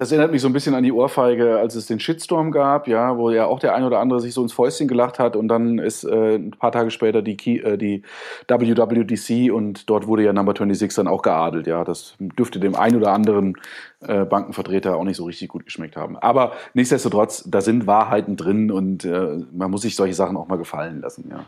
Das 0.00 0.10
erinnert 0.10 0.32
mich 0.32 0.40
so 0.40 0.48
ein 0.48 0.54
bisschen 0.54 0.74
an 0.74 0.82
die 0.82 0.92
Ohrfeige, 0.92 1.58
als 1.58 1.74
es 1.74 1.84
den 1.84 2.00
Shitstorm 2.00 2.52
gab, 2.52 2.88
ja, 2.88 3.18
wo 3.18 3.28
ja 3.28 3.44
auch 3.44 3.58
der 3.58 3.74
ein 3.74 3.84
oder 3.84 3.98
andere 3.98 4.18
sich 4.20 4.32
so 4.32 4.40
ins 4.42 4.54
Fäustchen 4.54 4.88
gelacht 4.88 5.18
hat 5.18 5.36
und 5.36 5.48
dann 5.48 5.78
ist 5.78 6.04
äh, 6.04 6.36
ein 6.36 6.52
paar 6.52 6.72
Tage 6.72 6.90
später 6.90 7.20
die, 7.20 7.36
Key, 7.36 7.58
äh, 7.58 7.76
die 7.76 8.02
WWDC 8.48 9.52
und 9.52 9.90
dort 9.90 10.06
wurde 10.06 10.22
ja 10.22 10.32
Number 10.32 10.54
26 10.56 10.94
dann 10.96 11.06
auch 11.06 11.20
geadelt, 11.20 11.66
ja. 11.66 11.84
Das 11.84 12.14
dürfte 12.18 12.58
dem 12.58 12.76
ein 12.76 12.96
oder 12.96 13.12
anderen 13.12 13.58
äh, 14.00 14.24
Bankenvertreter 14.24 14.96
auch 14.96 15.04
nicht 15.04 15.18
so 15.18 15.26
richtig 15.26 15.50
gut 15.50 15.66
geschmeckt 15.66 15.98
haben. 15.98 16.16
Aber 16.16 16.52
nichtsdestotrotz, 16.72 17.44
da 17.46 17.60
sind 17.60 17.86
Wahrheiten 17.86 18.36
drin 18.36 18.70
und 18.70 19.04
äh, 19.04 19.40
man 19.52 19.70
muss 19.70 19.82
sich 19.82 19.96
solche 19.96 20.14
Sachen 20.14 20.38
auch 20.38 20.48
mal 20.48 20.56
gefallen 20.56 21.02
lassen, 21.02 21.28
ja. 21.30 21.44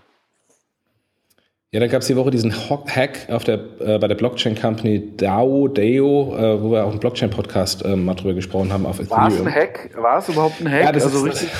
Ja, 1.74 1.80
dann 1.80 1.88
gab 1.88 2.02
es 2.02 2.06
die 2.08 2.16
Woche 2.16 2.30
diesen 2.30 2.52
Hack 2.52 3.30
auf 3.30 3.44
der, 3.44 3.58
äh, 3.80 3.98
bei 3.98 4.06
der 4.06 4.14
Blockchain 4.14 4.54
Company 4.54 5.16
DAO, 5.16 5.68
DAO, 5.68 6.36
äh, 6.36 6.62
wo 6.62 6.72
wir 6.72 6.84
auch 6.84 6.92
im 6.92 6.98
Blockchain-Podcast 6.98 7.82
äh, 7.86 7.96
mal 7.96 8.12
drüber 8.12 8.34
gesprochen 8.34 8.70
haben. 8.70 8.84
Auf 8.84 8.98
War 9.08 9.28
es 9.28 9.40
ein 9.40 9.50
Hack? 9.50 9.88
War 9.96 10.18
es 10.18 10.28
überhaupt 10.28 10.60
ein 10.60 10.70
Hack? 10.70 10.82
Ja, 10.82 10.92
das 10.92 11.04
also 11.04 11.24
ist, 11.24 11.40
richtig. 11.40 11.50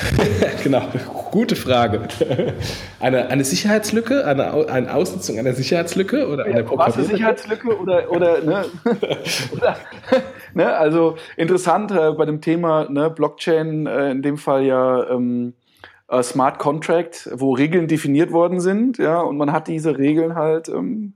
genau, 0.63 0.83
gute 1.31 1.55
Frage. 1.55 2.01
Eine, 2.99 3.27
eine 3.29 3.43
Sicherheitslücke, 3.43 4.25
eine, 4.25 4.69
eine 4.69 4.93
Ausnutzung 4.93 5.37
einer 5.39 5.53
Sicherheitslücke 5.53 6.29
oder 6.29 6.45
eine 6.45 6.69
War 6.69 6.87
es 6.87 6.95
eine 6.95 7.05
Sicherheitslücke 7.05 7.77
oder, 7.77 8.09
oder, 8.09 8.41
ne? 8.41 8.65
oder 9.51 9.77
ne? 10.53 10.73
Also 10.73 11.17
interessant 11.35 11.91
äh, 11.91 12.11
bei 12.11 12.25
dem 12.25 12.39
Thema 12.39 12.87
ne, 12.89 13.09
Blockchain, 13.09 13.87
äh, 13.87 14.11
in 14.11 14.21
dem 14.21 14.37
Fall 14.37 14.63
ja. 14.63 15.09
Ähm, 15.09 15.53
äh, 16.13 16.23
Smart 16.23 16.59
Contract, 16.59 17.29
wo 17.33 17.53
Regeln 17.53 17.87
definiert 17.87 18.31
worden 18.31 18.59
sind, 18.59 18.97
ja, 18.97 19.19
und 19.21 19.37
man 19.37 19.51
hat 19.51 19.67
diese 19.67 19.97
Regeln 19.97 20.35
halt 20.35 20.69
ähm, 20.69 21.13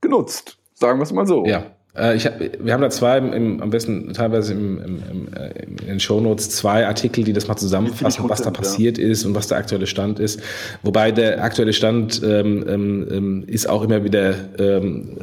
genutzt, 0.00 0.58
sagen 0.74 0.98
wir 0.98 1.04
es 1.04 1.12
mal 1.12 1.26
so. 1.26 1.44
Ja. 1.44 1.64
Äh, 1.96 2.16
ich 2.16 2.28
wir 2.60 2.72
haben 2.72 2.80
da 2.80 2.90
zwei, 2.90 3.18
im, 3.18 3.60
am 3.60 3.70
besten 3.70 4.12
teilweise 4.14 4.52
im, 4.52 4.78
im, 4.78 5.02
im, 5.10 5.34
äh, 5.34 5.62
in 5.62 5.76
den 5.76 6.00
Shownotes, 6.00 6.50
zwei 6.50 6.86
Artikel, 6.86 7.24
die 7.24 7.32
das 7.32 7.48
mal 7.48 7.56
zusammenfassen, 7.56 8.28
was 8.28 8.42
da 8.42 8.50
passiert 8.50 8.98
ja. 8.98 9.06
ist 9.06 9.24
und 9.24 9.34
was 9.34 9.48
der 9.48 9.58
aktuelle 9.58 9.86
Stand 9.86 10.18
ist. 10.18 10.40
Wobei 10.82 11.12
der 11.12 11.42
aktuelle 11.42 11.72
Stand 11.72 12.22
ähm, 12.24 12.64
ähm, 12.68 13.08
ähm 13.10 13.44
ist 13.46 13.68
auch 13.68 13.82
immer 13.82 14.04
wieder 14.04 14.34
ähm, 14.58 15.18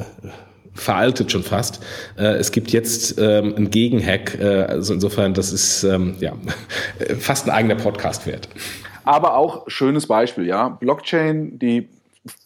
veraltet 0.74 1.32
schon 1.32 1.44
fast. 1.44 1.80
Äh, 2.18 2.36
es 2.36 2.52
gibt 2.52 2.72
jetzt 2.72 3.20
ähm, 3.20 3.56
einen 3.56 3.70
Gegenhack, 3.70 4.38
äh, 4.40 4.64
also 4.64 4.94
insofern, 4.94 5.34
das 5.34 5.52
ist 5.52 5.84
ähm, 5.84 6.16
ja 6.20 6.34
fast 7.20 7.48
ein 7.48 7.52
eigener 7.52 7.76
Podcast 7.76 8.26
wert. 8.26 8.48
Aber 9.10 9.38
auch 9.38 9.64
schönes 9.66 10.06
Beispiel, 10.06 10.46
ja. 10.46 10.70
Blockchain, 10.70 11.58
die 11.58 11.90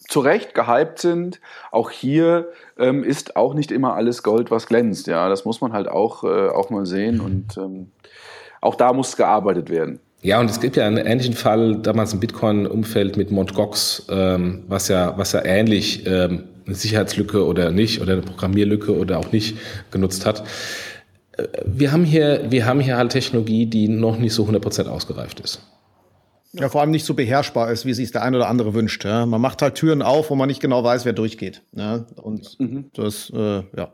zu 0.08 0.20
Recht 0.20 0.54
gehypt 0.54 0.98
sind. 0.98 1.38
Auch 1.70 1.90
hier 1.90 2.48
ähm, 2.78 3.04
ist 3.04 3.36
auch 3.36 3.52
nicht 3.52 3.70
immer 3.70 3.96
alles 3.96 4.22
Gold, 4.22 4.50
was 4.50 4.66
glänzt. 4.66 5.06
Ja, 5.06 5.28
das 5.28 5.44
muss 5.44 5.60
man 5.60 5.74
halt 5.74 5.88
auch, 5.88 6.24
äh, 6.24 6.48
auch 6.48 6.70
mal 6.70 6.86
sehen 6.86 7.20
und 7.20 7.58
ähm, 7.58 7.90
auch 8.62 8.76
da 8.76 8.94
muss 8.94 9.14
gearbeitet 9.18 9.68
werden. 9.68 10.00
Ja, 10.22 10.40
und 10.40 10.48
es 10.48 10.58
gibt 10.58 10.76
ja 10.76 10.86
einen 10.86 11.04
ähnlichen 11.04 11.34
Fall 11.34 11.76
damals 11.82 12.14
im 12.14 12.20
Bitcoin-Umfeld 12.20 13.18
mit 13.18 13.30
Mt. 13.30 13.52
Gox, 13.52 14.06
ähm, 14.08 14.64
was 14.66 14.88
ja, 14.88 15.18
was 15.18 15.32
ja 15.32 15.44
ähnlich 15.44 16.06
ähm, 16.06 16.44
eine 16.64 16.74
Sicherheitslücke 16.74 17.44
oder 17.44 17.72
nicht 17.72 18.00
oder 18.00 18.14
eine 18.14 18.22
Programmierlücke 18.22 18.96
oder 18.96 19.18
auch 19.18 19.32
nicht 19.32 19.58
genutzt 19.90 20.24
hat. 20.24 20.44
Äh, 21.36 21.46
wir 21.66 21.92
haben 21.92 22.04
hier, 22.04 22.46
wir 22.48 22.64
haben 22.64 22.80
hier 22.80 22.96
halt 22.96 23.12
Technologie, 23.12 23.66
die 23.66 23.88
noch 23.88 24.16
nicht 24.16 24.32
so 24.32 24.44
100% 24.44 24.86
ausgereift 24.86 25.40
ist. 25.40 25.60
Ja, 26.54 26.68
vor 26.68 26.80
allem 26.80 26.90
nicht 26.90 27.04
so 27.04 27.14
beherrschbar 27.14 27.70
ist, 27.72 27.84
wie 27.84 27.94
sich 27.94 28.12
der 28.12 28.22
eine 28.22 28.36
oder 28.36 28.48
andere 28.48 28.74
wünscht. 28.74 29.04
Ja. 29.04 29.26
Man 29.26 29.40
macht 29.40 29.60
halt 29.60 29.74
Türen 29.74 30.02
auf, 30.02 30.30
wo 30.30 30.36
man 30.36 30.48
nicht 30.48 30.60
genau 30.60 30.84
weiß, 30.84 31.04
wer 31.04 31.12
durchgeht. 31.12 31.62
Ja. 31.72 32.06
Und 32.22 32.58
mhm. 32.60 32.90
das, 32.94 33.30
äh, 33.34 33.62
ja. 33.76 33.92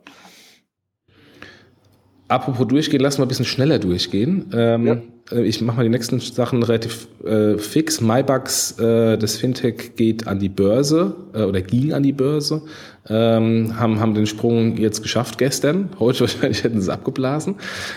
Apropos 2.28 2.68
durchgehen, 2.68 3.00
lass 3.00 3.18
mal 3.18 3.24
ein 3.24 3.28
bisschen 3.28 3.46
schneller 3.46 3.78
durchgehen. 3.78 4.50
Ähm, 4.52 4.86
ja. 4.86 5.02
Äh, 5.32 5.42
ich 5.42 5.60
mache 5.60 5.78
mal 5.78 5.82
die 5.82 5.88
nächsten 5.88 6.20
Sachen 6.20 6.62
relativ 6.62 7.08
äh, 7.24 7.58
fix. 7.58 8.00
MyBucks, 8.00 8.78
äh, 8.78 9.16
das 9.16 9.36
Fintech, 9.36 9.96
geht 9.96 10.26
an 10.26 10.38
die 10.38 10.48
Börse 10.48 11.16
äh, 11.34 11.42
oder 11.42 11.62
ging 11.62 11.92
an 11.92 12.02
die 12.02 12.12
Börse. 12.12 12.62
Ähm, 13.08 13.78
haben, 13.78 13.98
haben 13.98 14.14
den 14.14 14.26
Sprung 14.26 14.76
jetzt 14.76 15.02
geschafft 15.02 15.38
gestern. 15.38 15.88
Heute 15.98 16.20
wahrscheinlich 16.20 16.62
hätten 16.62 16.80
sie 16.80 16.86
es 16.86 16.88
abgeblasen. 16.88 17.56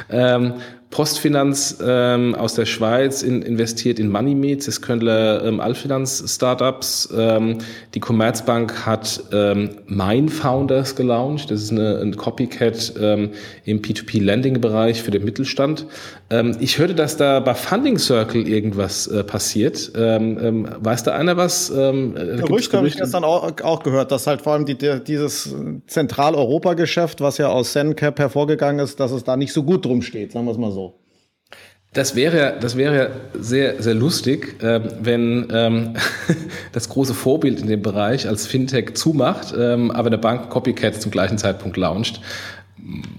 Ähm, 0.09 0.53
Postfinanz 0.93 1.79
ähm, 1.83 2.35
aus 2.35 2.53
der 2.53 2.67
Schweiz 2.67 3.23
in, 3.23 3.41
investiert 3.41 3.97
in 3.97 4.09
MoneyMeets, 4.09 4.67
das 4.67 4.79
Köndler 4.79 5.43
ähm, 5.43 5.59
Allfinanz-Startups. 5.59 7.09
Ähm, 7.17 7.57
die 7.95 7.99
Commerzbank 7.99 8.85
hat 8.85 9.23
ähm, 9.31 9.71
Mindfounders 9.87 10.95
gelauncht. 10.95 11.49
Das 11.49 11.63
ist 11.63 11.71
eine, 11.71 11.97
ein 11.97 12.15
Copycat 12.15 12.93
ähm, 13.01 13.31
im 13.65 13.81
P2P-Lending-Bereich 13.81 15.01
für 15.01 15.09
den 15.09 15.25
Mittelstand. 15.25 15.87
Ähm, 16.33 16.57
ich 16.59 16.79
hörte, 16.79 16.95
dass 16.95 17.15
da 17.15 17.39
bei 17.39 17.53
Funding 17.53 17.99
Circle 17.99 18.47
irgendwas 18.47 19.05
äh, 19.05 19.23
passiert. 19.23 19.91
Ähm, 19.95 20.39
ähm, 20.41 20.67
weiß 20.79 21.03
da 21.03 21.13
einer 21.13 21.37
was? 21.37 21.69
Ähm, 21.69 22.17
äh, 22.17 22.37
Gerüchte 22.37 22.77
habe 22.77 22.87
ich 22.87 22.97
gestern 22.97 23.23
auch, 23.23 23.61
auch 23.61 23.83
gehört, 23.83 24.11
dass 24.11 24.25
halt 24.25 24.41
vor 24.41 24.53
allem 24.53 24.65
die, 24.65 24.75
die, 24.75 24.99
dieses 25.03 25.55
Zentraleuropa-Geschäft, 25.85 27.21
was 27.21 27.37
ja 27.37 27.49
aus 27.49 27.73
ZenCap 27.73 28.17
hervorgegangen 28.17 28.83
ist, 28.83 28.99
dass 28.99 29.11
es 29.11 29.23
da 29.23 29.37
nicht 29.37 29.53
so 29.53 29.61
gut 29.61 29.85
drum 29.85 30.01
steht, 30.01 30.31
sagen 30.31 30.45
wir 30.45 30.51
es 30.51 30.57
mal 30.57 30.71
so. 30.71 30.95
Das 31.93 32.15
wäre, 32.15 32.55
das 32.59 32.75
wäre 32.75 33.11
sehr, 33.39 33.83
sehr 33.83 33.93
lustig, 33.93 34.63
äh, 34.63 34.81
wenn 35.01 35.49
ähm, 35.53 35.93
das 36.71 36.89
große 36.89 37.13
Vorbild 37.13 37.59
in 37.59 37.67
dem 37.67 37.83
Bereich 37.83 38.27
als 38.27 38.47
Fintech 38.47 38.95
zumacht, 38.95 39.53
ähm, 39.55 39.91
aber 39.91 40.07
eine 40.07 40.17
Bank 40.17 40.49
Copycat 40.49 40.99
zum 40.99 41.11
gleichen 41.11 41.37
Zeitpunkt 41.37 41.77
launcht. 41.77 42.21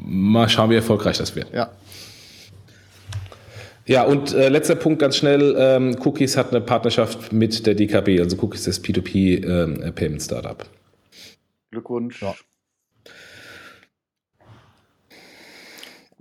Mal 0.05 0.49
schauen, 0.49 0.71
wie 0.71 0.75
erfolgreich 0.75 1.19
das 1.19 1.37
wird. 1.37 1.55
Ja. 1.55 1.71
Ja, 3.87 4.05
und 4.05 4.32
äh, 4.32 4.49
letzter 4.49 4.76
Punkt 4.76 4.99
ganz 4.99 5.16
schnell. 5.16 5.55
Ähm, 5.59 5.97
Cookies 6.03 6.37
hat 6.37 6.51
eine 6.51 6.61
Partnerschaft 6.61 7.32
mit 7.32 7.66
der 7.66 7.74
DKB, 7.74 8.20
also 8.20 8.37
Cookies 8.43 8.66
ist 8.66 8.85
P2P 8.85 9.47
ähm, 9.47 9.95
Payment 9.95 10.22
Startup. 10.22 10.64
Glückwunsch. 11.70 12.22
Ja. 12.22 12.35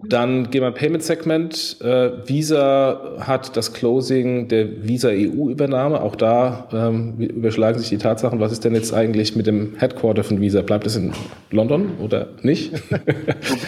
Dann 0.05 0.49
gehen 0.49 0.61
wir 0.61 0.71
Payment 0.71 1.03
Segment. 1.03 1.77
Äh, 1.81 2.27
Visa 2.27 3.15
hat 3.19 3.55
das 3.55 3.73
Closing 3.73 4.47
der 4.47 4.83
Visa 4.83 5.09
EU-Übernahme. 5.09 6.01
Auch 6.01 6.15
da 6.15 6.67
ähm, 6.73 7.17
überschlagen 7.17 7.79
sich 7.79 7.89
die 7.89 7.97
Tatsachen. 7.97 8.39
Was 8.39 8.51
ist 8.51 8.63
denn 8.63 8.75
jetzt 8.75 8.93
eigentlich 8.93 9.35
mit 9.35 9.47
dem 9.47 9.75
Headquarter 9.77 10.23
von 10.23 10.41
Visa? 10.41 10.61
Bleibt 10.61 10.85
es 10.87 10.95
in 10.95 11.13
London 11.51 11.97
oder 11.99 12.29
nicht? 12.41 12.73
du 12.73 12.97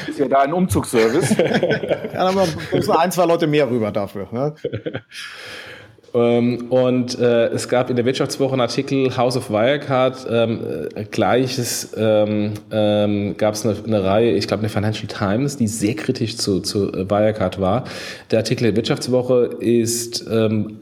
bist 0.06 0.20
ja 0.20 0.28
da 0.28 0.42
ein 0.42 0.54
Umzugsservice. 0.54 1.38
ja, 2.14 2.32
dann 2.32 2.48
müssen 2.72 2.92
ein, 2.92 3.12
zwei 3.12 3.26
Leute 3.26 3.48
mehr 3.48 3.70
rüber 3.70 3.92
dafür. 3.92 4.28
Ne? 4.32 4.54
Ähm, 6.16 6.68
und 6.70 7.20
äh, 7.20 7.48
es 7.48 7.68
gab 7.68 7.90
in 7.90 7.98
der 7.98 8.06
Wirtschaftswoche 8.06 8.54
einen 8.54 8.62
Artikel 8.62 9.18
House 9.18 9.36
of 9.36 9.50
Wirecard, 9.50 10.26
ähm, 10.30 10.60
äh, 10.96 11.04
gleiches 11.04 11.94
ähm, 11.98 12.54
gab 13.38 13.54
es 13.54 13.66
eine, 13.66 13.76
eine, 13.86 14.04
Reihe, 14.04 14.32
ich 14.32 14.48
glaube 14.48 14.62
eine 14.62 14.70
Financial 14.70 15.08
Times, 15.08 15.58
die 15.58 15.68
sehr 15.68 15.96
kritisch 15.96 16.38
zu, 16.38 16.62
zu 16.62 16.92
Wirecard 16.94 17.60
war. 17.60 17.84
Der 18.32 18.40
Artikel 18.40 18.66
der 18.66 18.76
Wirtschaftswoche 18.76 19.58
ist 19.60 20.26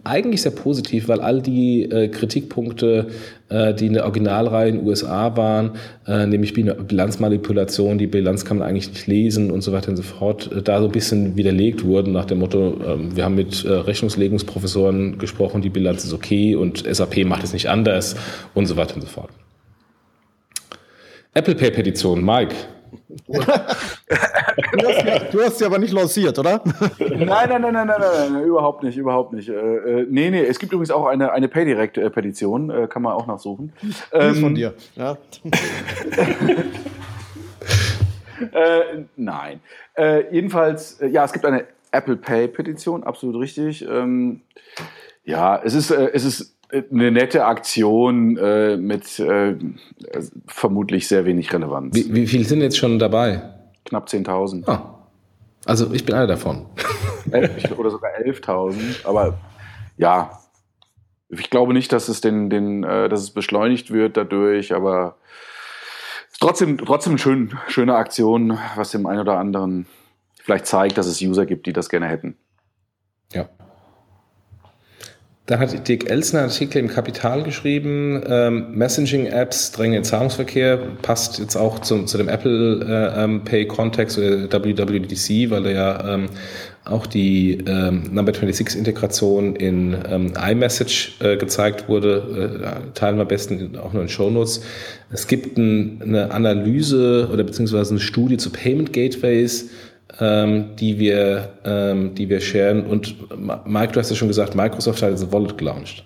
eigentlich 0.03 0.41
sehr 0.41 0.51
positiv, 0.51 1.07
weil 1.07 1.21
all 1.21 1.41
die 1.41 1.83
äh, 1.83 2.07
Kritikpunkte 2.09 3.07
äh, 3.42 3.42
die 3.49 3.85
in 3.85 3.93
der 3.93 4.05
Originalreihe 4.05 4.69
in 4.69 4.77
den 4.77 4.87
USA 4.87 5.35
waren, 5.37 5.71
äh, 6.07 6.25
nämlich 6.25 6.53
Bilanzmanipulation, 6.53 7.97
die 7.97 8.07
Bilanz 8.07 8.45
kann 8.45 8.57
man 8.57 8.67
eigentlich 8.67 8.89
nicht 8.89 9.05
lesen 9.05 9.51
und 9.51 9.61
so 9.61 9.71
weiter 9.71 9.89
und 9.89 9.97
so 9.97 10.03
fort, 10.03 10.51
äh, 10.51 10.61
da 10.61 10.79
so 10.79 10.85
ein 10.85 10.91
bisschen 10.91 11.35
widerlegt 11.35 11.83
wurden 11.83 12.13
nach 12.13 12.25
dem 12.25 12.39
Motto, 12.39 12.79
ähm, 12.87 13.15
wir 13.15 13.25
haben 13.25 13.35
mit 13.35 13.63
Rechnungslegungsprofessoren 13.65 15.17
gesprochen, 15.17 15.61
die 15.61 15.69
Bilanz 15.69 16.03
ist 16.03 16.13
okay 16.13 16.55
und 16.55 16.83
SAP 16.89 17.25
macht 17.25 17.43
es 17.43 17.53
nicht 17.53 17.69
anders 17.69 18.15
und 18.53 18.65
so 18.65 18.77
weiter 18.77 18.95
und 18.95 19.01
so 19.01 19.07
fort. 19.07 19.29
Apple 21.35 21.55
Pay 21.55 21.71
Petition, 21.71 22.23
Mike, 22.23 22.55
du, 23.27 23.33
hast 23.39 25.05
ja, 25.05 25.19
du 25.19 25.41
hast 25.41 25.57
sie 25.57 25.65
aber 25.65 25.79
nicht 25.79 25.93
lanciert, 25.93 26.37
oder? 26.39 26.61
Nein, 26.99 27.25
nein, 27.27 27.61
nein, 27.61 27.73
nein, 27.73 27.87
nein, 27.87 27.99
nein, 28.33 28.43
überhaupt 28.43 28.83
nicht, 28.83 28.97
überhaupt 28.97 29.33
nicht. 29.33 29.49
Äh, 29.49 29.53
äh, 29.53 30.07
nee, 30.09 30.29
nee, 30.29 30.43
es 30.43 30.59
gibt 30.59 30.71
übrigens 30.73 30.91
auch 30.91 31.05
eine, 31.05 31.31
eine 31.31 31.47
Paydirect-Petition, 31.47 32.69
äh, 32.69 32.87
kann 32.87 33.01
man 33.01 33.13
auch 33.13 33.27
nachsuchen. 33.27 33.73
Ähm, 34.11 34.31
ist 34.33 34.39
von 34.39 34.55
dir, 34.55 34.73
ja. 34.95 35.17
äh, 38.51 39.05
nein. 39.15 39.59
Äh, 39.95 40.33
jedenfalls, 40.33 40.99
äh, 41.01 41.07
ja, 41.07 41.25
es 41.25 41.33
gibt 41.33 41.45
eine 41.45 41.65
Apple 41.91 42.15
Pay-Petition, 42.17 43.03
absolut 43.03 43.39
richtig. 43.41 43.85
Ähm, 43.87 44.41
ja, 45.23 45.61
es 45.63 45.73
ist, 45.73 45.91
äh, 45.91 46.09
es 46.13 46.25
ist 46.25 46.52
eine 46.73 47.11
nette 47.11 47.45
Aktion 47.45 48.37
äh, 48.37 48.77
mit 48.77 49.19
äh, 49.19 49.55
vermutlich 50.47 51.07
sehr 51.07 51.25
wenig 51.25 51.53
Relevanz. 51.53 51.95
Wie, 51.95 52.13
wie 52.13 52.27
viel 52.27 52.45
sind 52.45 52.61
jetzt 52.61 52.77
schon 52.77 52.99
dabei? 52.99 53.41
Knapp 53.85 54.07
10.000. 54.07 54.67
Ah. 54.67 54.99
Also 55.65 55.93
ich 55.93 56.05
bin 56.05 56.15
einer 56.15 56.27
davon. 56.27 56.65
Oder 57.27 57.89
sogar 57.89 58.11
11.000. 58.19 59.05
Aber 59.05 59.37
ja, 59.97 60.39
ich 61.29 61.49
glaube 61.49 61.73
nicht, 61.73 61.91
dass 61.91 62.07
es, 62.07 62.21
den, 62.21 62.49
den, 62.49 62.83
äh, 62.83 63.07
dass 63.09 63.21
es 63.21 63.31
beschleunigt 63.31 63.91
wird 63.91 64.17
dadurch, 64.17 64.73
aber 64.73 65.17
trotzdem, 66.39 66.77
trotzdem 66.77 67.17
schön, 67.17 67.57
schöne 67.67 67.95
Aktion, 67.95 68.57
was 68.75 68.91
dem 68.91 69.05
einen 69.05 69.21
oder 69.21 69.37
anderen 69.37 69.85
vielleicht 70.41 70.65
zeigt, 70.65 70.97
dass 70.97 71.07
es 71.07 71.21
User 71.21 71.45
gibt, 71.45 71.65
die 71.65 71.73
das 71.73 71.89
gerne 71.89 72.07
hätten. 72.07 72.35
Ja. 73.31 73.47
Dann 75.45 75.59
hat 75.59 75.89
Dick 75.89 76.09
Elsner 76.09 76.43
Artikel 76.43 76.77
im 76.77 76.87
Kapital 76.87 77.43
geschrieben, 77.43 78.23
ähm, 78.25 78.67
Messaging-Apps 78.75 79.73
drängen 79.73 79.95
den 79.95 80.03
Zahlungsverkehr, 80.05 80.77
passt 81.01 81.37
jetzt 81.37 81.57
auch 81.57 81.79
zum, 81.79 82.07
zu 82.07 82.17
dem 82.17 82.29
Apple 82.29 82.79
äh, 82.79 83.23
ähm, 83.23 83.43
Pay-Kontext 83.43 84.17
oder 84.17 84.63
WWDC, 84.63 85.49
weil 85.49 85.63
da 85.63 85.69
ja 85.69 86.13
ähm, 86.13 86.29
auch 86.85 87.05
die 87.05 87.57
ähm, 87.67 88.03
Number 88.13 88.31
26-Integration 88.31 89.57
in 89.57 89.97
ähm, 90.09 90.33
iMessage 90.41 91.17
äh, 91.19 91.35
gezeigt 91.35 91.89
wurde, 91.89 92.61
äh, 92.63 92.93
teilen 92.93 93.17
wir 93.17 93.23
am 93.23 93.27
besten 93.27 93.75
auch 93.75 93.91
nur 93.91 94.03
in 94.03 94.09
Shownotes. 94.09 94.61
Es 95.11 95.27
gibt 95.27 95.57
ein, 95.57 96.01
eine 96.01 96.31
Analyse 96.31 97.29
oder 97.33 97.43
beziehungsweise 97.43 97.91
eine 97.91 97.99
Studie 97.99 98.37
zu 98.37 98.49
Payment 98.49 98.93
Gateways, 98.93 99.71
ähm, 100.19 100.75
die, 100.75 100.99
wir, 100.99 101.53
ähm, 101.63 102.15
die 102.15 102.29
wir 102.29 102.41
sharen. 102.41 102.85
Und 102.85 103.15
Mike, 103.65 103.93
du 103.93 103.99
hast 103.99 104.09
ja 104.09 104.15
schon 104.15 104.27
gesagt, 104.27 104.55
Microsoft 104.55 105.01
hat 105.01 105.11
jetzt 105.11 105.31
Wallet 105.31 105.57
gelauncht. 105.57 106.05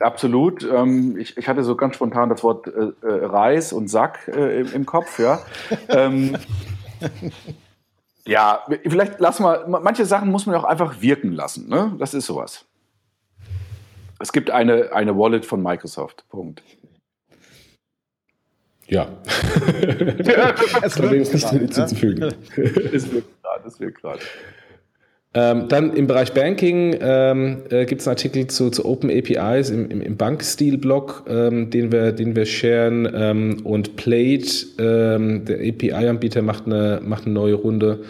Absolut. 0.00 0.64
Ähm, 0.64 1.16
ich, 1.16 1.36
ich, 1.36 1.48
hatte 1.48 1.62
so 1.62 1.76
ganz 1.76 1.94
spontan 1.94 2.28
das 2.28 2.42
Wort 2.42 2.66
äh, 2.66 3.06
äh 3.06 3.24
Reis 3.24 3.72
und 3.72 3.88
Sack 3.88 4.28
äh, 4.34 4.60
im, 4.60 4.72
im, 4.72 4.86
Kopf, 4.86 5.18
ja. 5.20 5.40
ähm, 5.88 6.36
ja, 8.26 8.60
vielleicht 8.84 9.20
lassen 9.20 9.44
wir, 9.44 9.66
manche 9.68 10.04
Sachen 10.04 10.30
muss 10.30 10.46
man 10.46 10.56
auch 10.56 10.64
einfach 10.64 11.00
wirken 11.00 11.32
lassen. 11.32 11.68
Ne? 11.68 11.94
Das 11.98 12.14
ist 12.14 12.26
sowas. 12.26 12.64
Es 14.18 14.32
gibt 14.32 14.50
eine, 14.50 14.92
eine 14.92 15.16
Wallet 15.16 15.46
von 15.46 15.62
Microsoft. 15.62 16.24
Punkt. 16.28 16.62
Ja. 18.88 19.08
es 20.82 21.00
wird 21.00 21.12
nichts 21.12 21.50
hinzuzufügen. 21.50 22.34
Es 22.92 23.12
wird 23.12 23.24
gerade, 23.42 23.68
es 23.68 23.80
wird 23.80 23.94
gerade. 23.94 24.20
Ähm, 25.34 25.68
dann 25.68 25.94
im 25.94 26.06
Bereich 26.06 26.34
Banking 26.34 26.94
ähm, 27.00 27.62
äh, 27.70 27.86
gibt 27.86 28.02
es 28.02 28.06
einen 28.06 28.16
Artikel 28.16 28.48
zu, 28.48 28.68
zu 28.68 28.84
Open 28.84 29.10
APIs 29.10 29.70
im, 29.70 29.90
im, 29.90 30.02
im 30.02 30.18
Bankstil-Blog, 30.18 31.24
ähm, 31.26 31.70
den, 31.70 31.90
wir, 31.90 32.12
den 32.12 32.36
wir 32.36 32.44
sharen. 32.44 33.10
Ähm, 33.14 33.60
und 33.64 33.96
Plate, 33.96 34.66
ähm, 34.78 35.46
der 35.46 35.60
API-Anbieter, 35.60 36.42
macht 36.42 36.66
eine, 36.66 37.00
macht 37.02 37.24
eine 37.24 37.32
neue 37.32 37.54
Runde. 37.54 38.00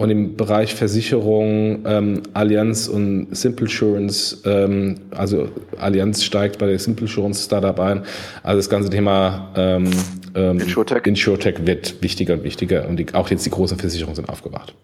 Und 0.00 0.08
im 0.08 0.34
Bereich 0.34 0.74
Versicherung, 0.74 1.84
ähm, 1.84 2.22
Allianz 2.32 2.88
und 2.88 3.36
Simple 3.36 3.66
Insurance, 3.66 4.38
ähm, 4.46 4.98
also 5.10 5.50
Allianz 5.76 6.24
steigt 6.24 6.58
bei 6.58 6.64
der 6.64 6.78
Simple 6.78 7.06
Insurance 7.06 7.44
Startup 7.44 7.78
ein. 7.78 8.06
Also 8.42 8.60
das 8.60 8.70
ganze 8.70 8.88
Thema 8.88 9.52
ähm, 9.54 9.90
ähm, 10.34 10.58
Insurtech. 10.58 11.04
Insurtech 11.04 11.66
wird 11.66 12.02
wichtiger 12.02 12.32
und 12.32 12.44
wichtiger 12.44 12.88
und 12.88 12.96
die, 12.96 13.12
auch 13.12 13.28
jetzt 13.28 13.44
die 13.44 13.50
großen 13.50 13.78
Versicherungen 13.78 14.16
sind 14.16 14.30
aufgewacht. 14.30 14.74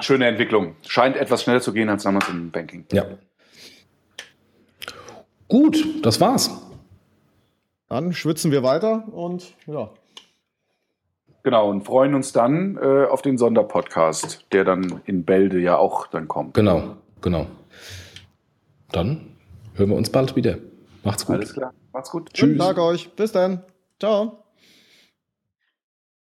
Schöne 0.00 0.26
Entwicklung. 0.26 0.74
Scheint 0.88 1.16
etwas 1.16 1.42
schneller 1.42 1.60
zu 1.60 1.74
gehen 1.74 1.90
als 1.90 2.04
damals 2.04 2.26
im 2.30 2.50
Banking. 2.50 2.86
Ja. 2.92 3.04
Gut, 5.48 5.84
das 6.00 6.18
war's. 6.18 6.50
Dann 7.90 8.14
schwitzen 8.14 8.50
wir 8.50 8.62
weiter 8.62 9.04
und 9.12 9.52
ja. 9.66 9.90
Genau, 11.46 11.70
und 11.70 11.82
freuen 11.82 12.16
uns 12.16 12.32
dann 12.32 12.76
äh, 12.76 13.04
auf 13.04 13.22
den 13.22 13.38
Sonderpodcast, 13.38 14.46
der 14.50 14.64
dann 14.64 15.00
in 15.04 15.24
Bälde 15.24 15.60
ja 15.60 15.78
auch 15.78 16.08
dann 16.08 16.26
kommt. 16.26 16.54
Genau, 16.54 16.96
genau. 17.20 17.46
Dann 18.90 19.36
hören 19.76 19.90
wir 19.90 19.96
uns 19.96 20.10
bald 20.10 20.34
wieder. 20.34 20.58
Macht's 21.04 21.24
gut. 21.24 21.36
Alles 21.36 21.54
klar. 21.54 21.72
Macht's 21.92 22.10
gut. 22.10 22.36
Schönen 22.36 22.58
Tag 22.58 22.78
euch. 22.78 23.12
Bis 23.14 23.30
dann. 23.30 23.62
Ciao. 24.00 24.42